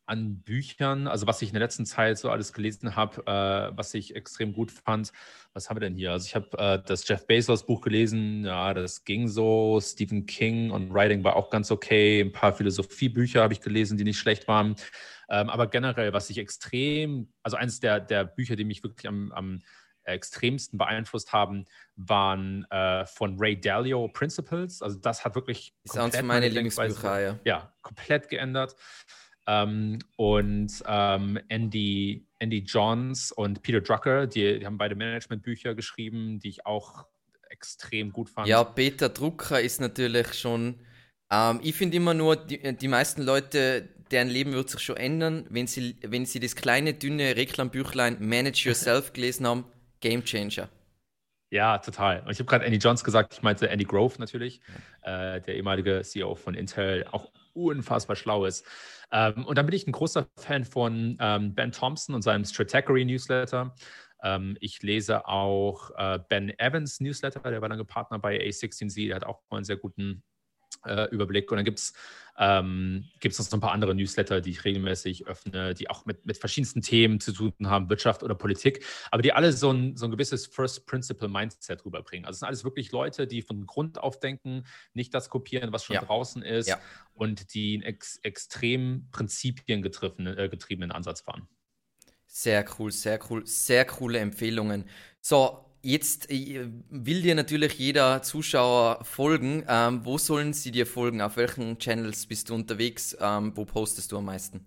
an 0.07 0.41
Büchern, 0.41 1.07
also 1.07 1.25
was 1.25 1.41
ich 1.41 1.49
in 1.49 1.53
der 1.53 1.61
letzten 1.61 1.85
Zeit 1.85 2.17
so 2.17 2.29
alles 2.29 2.53
gelesen 2.53 2.95
habe, 2.95 3.21
äh, 3.25 3.75
was 3.75 3.93
ich 3.93 4.15
extrem 4.15 4.53
gut 4.53 4.71
fand. 4.71 5.11
Was 5.53 5.69
haben 5.69 5.77
wir 5.77 5.81
denn 5.81 5.95
hier? 5.95 6.11
Also 6.11 6.27
ich 6.27 6.35
habe 6.35 6.57
äh, 6.57 6.79
das 6.85 7.07
Jeff 7.07 7.25
Bezos 7.25 7.65
Buch 7.65 7.81
gelesen, 7.81 8.45
ja, 8.45 8.73
das 8.73 9.03
ging 9.03 9.27
so. 9.27 9.79
Stephen 9.81 10.25
King 10.25 10.69
und 10.69 10.93
Writing 10.93 11.23
war 11.23 11.35
auch 11.35 11.49
ganz 11.49 11.71
okay. 11.71 12.21
Ein 12.21 12.31
paar 12.31 12.53
Philosophiebücher 12.53 13.41
habe 13.41 13.53
ich 13.53 13.61
gelesen, 13.61 13.97
die 13.97 14.03
nicht 14.03 14.19
schlecht 14.19 14.47
waren. 14.47 14.75
Ähm, 15.27 15.49
aber 15.49 15.67
generell, 15.67 16.13
was 16.13 16.29
ich 16.29 16.37
extrem, 16.37 17.33
also 17.41 17.57
eines 17.57 17.79
der, 17.79 17.99
der 17.99 18.25
Bücher, 18.25 18.55
die 18.55 18.65
mich 18.65 18.83
wirklich 18.83 19.07
am, 19.07 19.31
am 19.31 19.61
extremsten 20.05 20.77
beeinflusst 20.77 21.33
haben, 21.33 21.65
waren 21.95 22.65
äh, 22.69 23.05
von 23.05 23.37
Ray 23.39 23.59
Dalio 23.59 24.07
Principles. 24.07 24.81
Also 24.81 24.97
das 24.99 25.25
hat 25.25 25.35
wirklich 25.35 25.73
ist 25.83 25.95
von 25.95 26.11
meine 26.25 26.47
Lieblingsbücher, 26.47 27.21
ja. 27.21 27.39
ja, 27.43 27.73
komplett 27.81 28.29
geändert. 28.29 28.75
Ähm, 29.47 29.99
und 30.15 30.71
ähm, 30.87 31.39
Andy, 31.49 32.27
Andy 32.39 32.59
Johns 32.59 33.31
und 33.31 33.61
Peter 33.61 33.81
Drucker, 33.81 34.25
die, 34.27 34.59
die 34.59 34.65
haben 34.65 34.77
beide 34.77 34.95
Managementbücher 34.95 35.75
geschrieben, 35.75 36.39
die 36.39 36.49
ich 36.49 36.65
auch 36.65 37.05
extrem 37.49 38.11
gut 38.11 38.29
fand. 38.29 38.47
Ja, 38.47 38.63
Peter 38.63 39.09
Drucker 39.09 39.61
ist 39.61 39.79
natürlich 39.79 40.33
schon 40.33 40.79
Ähm, 41.31 41.59
ich 41.63 41.75
finde 41.75 41.97
immer 41.97 42.13
nur, 42.13 42.35
die, 42.35 42.75
die 42.77 42.87
meisten 42.87 43.21
Leute, 43.21 43.89
deren 44.11 44.29
Leben 44.29 44.53
wird 44.53 44.69
sich 44.69 44.81
schon 44.81 44.97
ändern, 44.97 45.45
wenn 45.49 45.67
sie, 45.67 45.97
wenn 46.01 46.25
sie 46.25 46.39
das 46.39 46.55
kleine, 46.55 46.93
dünne 46.93 47.35
Reklambüchlein 47.35 48.17
Manage 48.19 48.69
Yourself 48.69 49.13
gelesen 49.13 49.47
haben. 49.47 49.65
Game 49.99 50.23
Changer. 50.23 50.69
Ja, 51.51 51.77
total. 51.77 52.21
Und 52.21 52.31
ich 52.31 52.39
habe 52.39 52.49
gerade 52.49 52.65
Andy 52.65 52.79
Johns 52.79 53.03
gesagt, 53.03 53.33
ich 53.33 53.41
meinte 53.41 53.69
Andy 53.69 53.85
Grove 53.85 54.15
natürlich, 54.17 54.61
äh, 55.03 55.39
der 55.41 55.55
ehemalige 55.55 56.01
CEO 56.01 56.35
von 56.35 56.55
Intel, 56.55 57.05
auch 57.11 57.31
unfassbar 57.53 58.15
schlau 58.15 58.45
ist. 58.45 58.65
Ähm, 59.11 59.45
und 59.45 59.57
dann 59.57 59.65
bin 59.65 59.75
ich 59.75 59.87
ein 59.87 59.91
großer 59.91 60.27
Fan 60.37 60.65
von 60.65 61.17
ähm, 61.19 61.53
Ben 61.55 61.71
Thompson 61.71 62.15
und 62.15 62.23
seinem 62.23 62.43
Stratechery 62.43 63.05
Newsletter. 63.05 63.73
Ähm, 64.23 64.57
ich 64.59 64.81
lese 64.81 65.27
auch 65.27 65.91
äh, 65.97 66.19
Ben 66.27 66.57
Evans 66.59 66.99
Newsletter, 66.99 67.39
der 67.39 67.61
war 67.61 67.69
lange 67.69 67.85
Partner 67.85 68.19
bei 68.19 68.37
A16Z, 68.37 69.07
der 69.07 69.15
hat 69.17 69.23
auch 69.23 69.41
einen 69.49 69.63
sehr 69.63 69.77
guten 69.77 70.23
äh, 70.85 71.05
Überblick. 71.11 71.51
Und 71.51 71.57
dann 71.57 71.65
gibt 71.65 71.79
es 71.79 71.93
ähm, 72.37 73.05
gibt's 73.19 73.39
noch 73.39 73.45
so 73.45 73.55
ein 73.55 73.61
paar 73.61 73.71
andere 73.71 73.95
Newsletter, 73.95 74.41
die 74.41 74.51
ich 74.51 74.65
regelmäßig 74.65 75.27
öffne, 75.27 75.73
die 75.73 75.89
auch 75.89 76.05
mit, 76.05 76.25
mit 76.25 76.37
verschiedensten 76.37 76.81
Themen 76.81 77.19
zu 77.19 77.31
tun 77.31 77.53
haben, 77.63 77.89
Wirtschaft 77.89 78.23
oder 78.23 78.35
Politik, 78.35 78.83
aber 79.11 79.21
die 79.21 79.31
alle 79.31 79.53
so 79.53 79.71
ein, 79.71 79.95
so 79.95 80.05
ein 80.05 80.11
gewisses 80.11 80.45
First 80.45 80.85
Principle 80.85 81.29
Mindset 81.29 81.85
rüberbringen. 81.85 82.25
Also 82.25 82.35
es 82.35 82.39
sind 82.39 82.47
alles 82.47 82.63
wirklich 82.63 82.91
Leute, 82.91 83.25
die 83.25 83.41
von 83.41 83.65
Grund 83.65 83.99
auf 83.99 84.19
denken, 84.19 84.65
nicht 84.93 85.13
das 85.13 85.29
kopieren, 85.29 85.71
was 85.71 85.85
schon 85.85 85.95
ja. 85.95 86.01
draußen 86.01 86.41
ist 86.41 86.67
ja. 86.67 86.79
und 87.13 87.53
die 87.53 87.75
einen 87.75 87.83
ex 87.83 88.17
extrem 88.23 89.07
prinzipiengetriebenen 89.11 90.37
äh, 90.37 90.49
getriebenen 90.49 90.91
Ansatz 90.91 91.21
fahren. 91.21 91.47
Sehr 92.27 92.65
cool, 92.77 92.91
sehr 92.91 93.19
cool, 93.29 93.47
sehr 93.47 93.85
coole 93.85 94.19
Empfehlungen. 94.19 94.89
So, 95.21 95.64
Jetzt 95.85 96.31
äh, 96.31 96.67
will 96.89 97.21
dir 97.21 97.35
natürlich 97.35 97.77
jeder 97.77 98.23
Zuschauer 98.23 99.03
folgen. 99.03 99.63
Ähm, 99.67 100.03
wo 100.03 100.17
sollen 100.17 100.51
sie 100.51 100.71
dir 100.71 100.87
folgen? 100.87 101.21
Auf 101.21 101.37
welchen 101.37 101.77
Channels 101.77 102.25
bist 102.25 102.49
du 102.49 102.55
unterwegs? 102.55 103.15
Ähm, 103.21 103.55
wo 103.55 103.65
postest 103.65 104.11
du 104.11 104.17
am 104.17 104.25
meisten? 104.25 104.65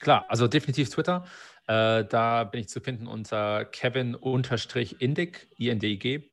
Klar, 0.00 0.24
also 0.28 0.48
definitiv 0.48 0.88
Twitter. 0.88 1.26
Äh, 1.66 2.06
da 2.06 2.44
bin 2.44 2.62
ich 2.62 2.70
zu 2.70 2.80
finden 2.80 3.08
unter 3.08 3.66
Kevin-Indig, 3.66 5.48
I-N-D-I-G. 5.58 6.30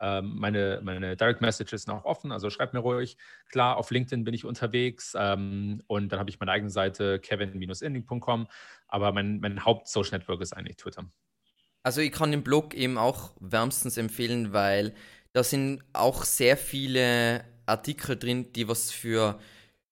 Ähm, 0.00 0.36
meine, 0.36 0.80
meine 0.84 1.16
Direct 1.16 1.40
Messages 1.40 1.82
sind 1.82 1.94
auch 1.94 2.04
offen, 2.04 2.30
also 2.30 2.48
schreibt 2.48 2.74
mir 2.74 2.80
ruhig. 2.80 3.16
Klar, 3.50 3.76
auf 3.76 3.90
LinkedIn 3.90 4.22
bin 4.22 4.34
ich 4.34 4.44
unterwegs 4.44 5.16
ähm, 5.18 5.82
und 5.88 6.12
dann 6.12 6.20
habe 6.20 6.30
ich 6.30 6.38
meine 6.38 6.52
eigene 6.52 6.70
Seite 6.70 7.18
kevin-inding.com, 7.18 8.46
aber 8.86 9.10
mein, 9.10 9.40
mein 9.40 9.64
Haupt-Social 9.64 10.16
Network 10.16 10.40
ist 10.42 10.52
eigentlich 10.52 10.76
Twitter. 10.76 11.10
Also 11.82 12.00
ich 12.00 12.12
kann 12.12 12.30
den 12.30 12.44
Blog 12.44 12.74
eben 12.74 12.96
auch 12.96 13.32
wärmstens 13.40 13.96
empfehlen, 13.96 14.52
weil 14.52 14.94
da 15.32 15.42
sind 15.42 15.82
auch 15.92 16.24
sehr 16.24 16.56
viele 16.56 17.44
Artikel 17.66 18.16
drin, 18.16 18.52
die 18.52 18.68
was 18.68 18.92
für, 18.92 19.40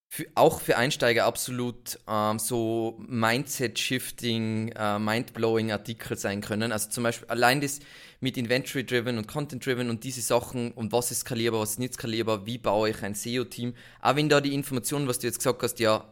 für 0.07 0.25
auch 0.35 0.61
für 0.61 0.77
Einsteiger 0.77 1.25
absolut 1.25 1.99
ähm, 2.07 2.39
so 2.39 2.97
Mindset-Shifting, 3.07 4.69
äh, 4.69 4.99
Mind-Blowing 4.99 5.71
Artikel 5.71 6.17
sein 6.17 6.41
können. 6.41 6.71
Also 6.71 6.89
zum 6.89 7.03
Beispiel 7.03 7.27
allein 7.27 7.59
das 7.59 7.79
mit 8.21 8.37
Inventory-Driven 8.37 9.17
und 9.17 9.27
Content-Driven 9.27 9.89
und 9.89 10.03
diese 10.03 10.21
Sachen 10.21 10.71
und 10.71 10.91
was 10.93 11.11
ist 11.11 11.21
skalierbar, 11.21 11.61
was 11.61 11.71
ist 11.71 11.79
nicht 11.79 11.95
skalierbar, 11.95 12.45
wie 12.45 12.57
baue 12.57 12.91
ich 12.91 13.03
ein 13.03 13.15
SEO-Team. 13.15 13.73
Auch 14.01 14.15
wenn 14.15 14.29
da 14.29 14.39
die 14.39 14.53
Informationen, 14.53 15.07
was 15.07 15.19
du 15.19 15.27
jetzt 15.27 15.39
gesagt 15.39 15.63
hast, 15.63 15.79
ja 15.79 16.05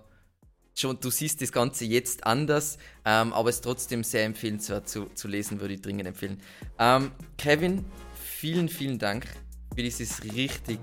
schon, 0.80 0.99
du 0.99 1.09
siehst 1.09 1.41
das 1.41 1.51
Ganze 1.51 1.86
jetzt 1.86 2.25
anders, 2.25 2.77
ähm, 3.05 3.34
aber 3.34 3.49
es 3.49 3.55
ist 3.55 3.61
trotzdem 3.61 4.03
sehr 4.03 4.25
empfehlenswert 4.25 4.88
zu, 4.88 5.05
zu 5.13 5.27
lesen, 5.27 5.59
würde 5.59 5.73
ich 5.73 5.82
dringend 5.82 6.07
empfehlen. 6.07 6.41
Ähm, 6.77 7.11
Kevin, 7.38 7.86
vielen, 8.13 8.69
vielen 8.69 8.97
Dank 8.97 9.25
für 9.75 9.84
dieses 9.84 10.23
richtig, 10.23 10.80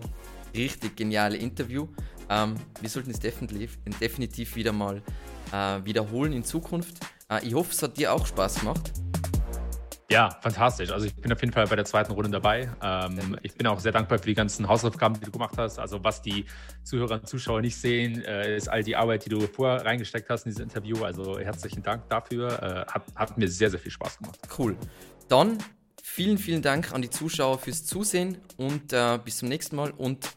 richtig 0.54 0.96
geniale 0.96 1.36
Interview. 1.36 1.88
Ähm, 2.28 2.54
wir 2.80 2.88
sollten 2.88 3.10
es 3.10 3.20
definitiv, 3.20 3.78
definitiv 4.00 4.56
wieder 4.56 4.72
mal 4.72 5.02
äh, 5.52 5.84
wiederholen 5.84 6.32
in 6.32 6.44
Zukunft. 6.44 6.98
Äh, 7.30 7.46
ich 7.46 7.54
hoffe, 7.54 7.72
es 7.72 7.82
hat 7.82 7.96
dir 7.96 8.12
auch 8.12 8.26
Spaß 8.26 8.60
gemacht. 8.60 8.92
Ja, 10.08 10.30
fantastisch. 10.40 10.92
Also 10.92 11.06
ich 11.06 11.16
bin 11.16 11.32
auf 11.32 11.40
jeden 11.40 11.52
Fall 11.52 11.66
bei 11.66 11.74
der 11.74 11.84
zweiten 11.84 12.12
Runde 12.12 12.30
dabei. 12.30 12.70
Ähm, 12.80 13.36
ich 13.42 13.54
bin 13.54 13.66
auch 13.66 13.80
sehr 13.80 13.90
dankbar 13.90 14.18
für 14.18 14.26
die 14.26 14.34
ganzen 14.34 14.68
Hausaufgaben, 14.68 15.18
die 15.18 15.24
du 15.24 15.32
gemacht 15.32 15.54
hast. 15.58 15.80
Also 15.80 16.02
was 16.04 16.22
die 16.22 16.44
Zuhörer 16.84 17.14
und 17.14 17.28
Zuschauer 17.28 17.60
nicht 17.60 17.76
sehen, 17.76 18.22
äh, 18.24 18.56
ist 18.56 18.68
all 18.68 18.84
die 18.84 18.94
Arbeit, 18.94 19.24
die 19.24 19.30
du 19.30 19.40
vorher 19.40 19.84
reingesteckt 19.84 20.30
hast 20.30 20.46
in 20.46 20.50
dieses 20.50 20.62
Interview. 20.62 21.04
Also 21.04 21.40
herzlichen 21.40 21.82
Dank 21.82 22.08
dafür. 22.08 22.62
Äh, 22.62 22.92
hat, 22.92 23.02
hat 23.16 23.36
mir 23.36 23.48
sehr, 23.48 23.68
sehr 23.68 23.80
viel 23.80 23.90
Spaß 23.90 24.18
gemacht. 24.18 24.38
Cool. 24.56 24.76
Dann 25.28 25.58
vielen, 26.00 26.38
vielen 26.38 26.62
Dank 26.62 26.92
an 26.92 27.02
die 27.02 27.10
Zuschauer 27.10 27.58
fürs 27.58 27.84
Zusehen 27.84 28.38
und 28.56 28.92
äh, 28.92 29.18
bis 29.24 29.38
zum 29.38 29.48
nächsten 29.48 29.74
Mal 29.74 29.90
und 29.90 30.30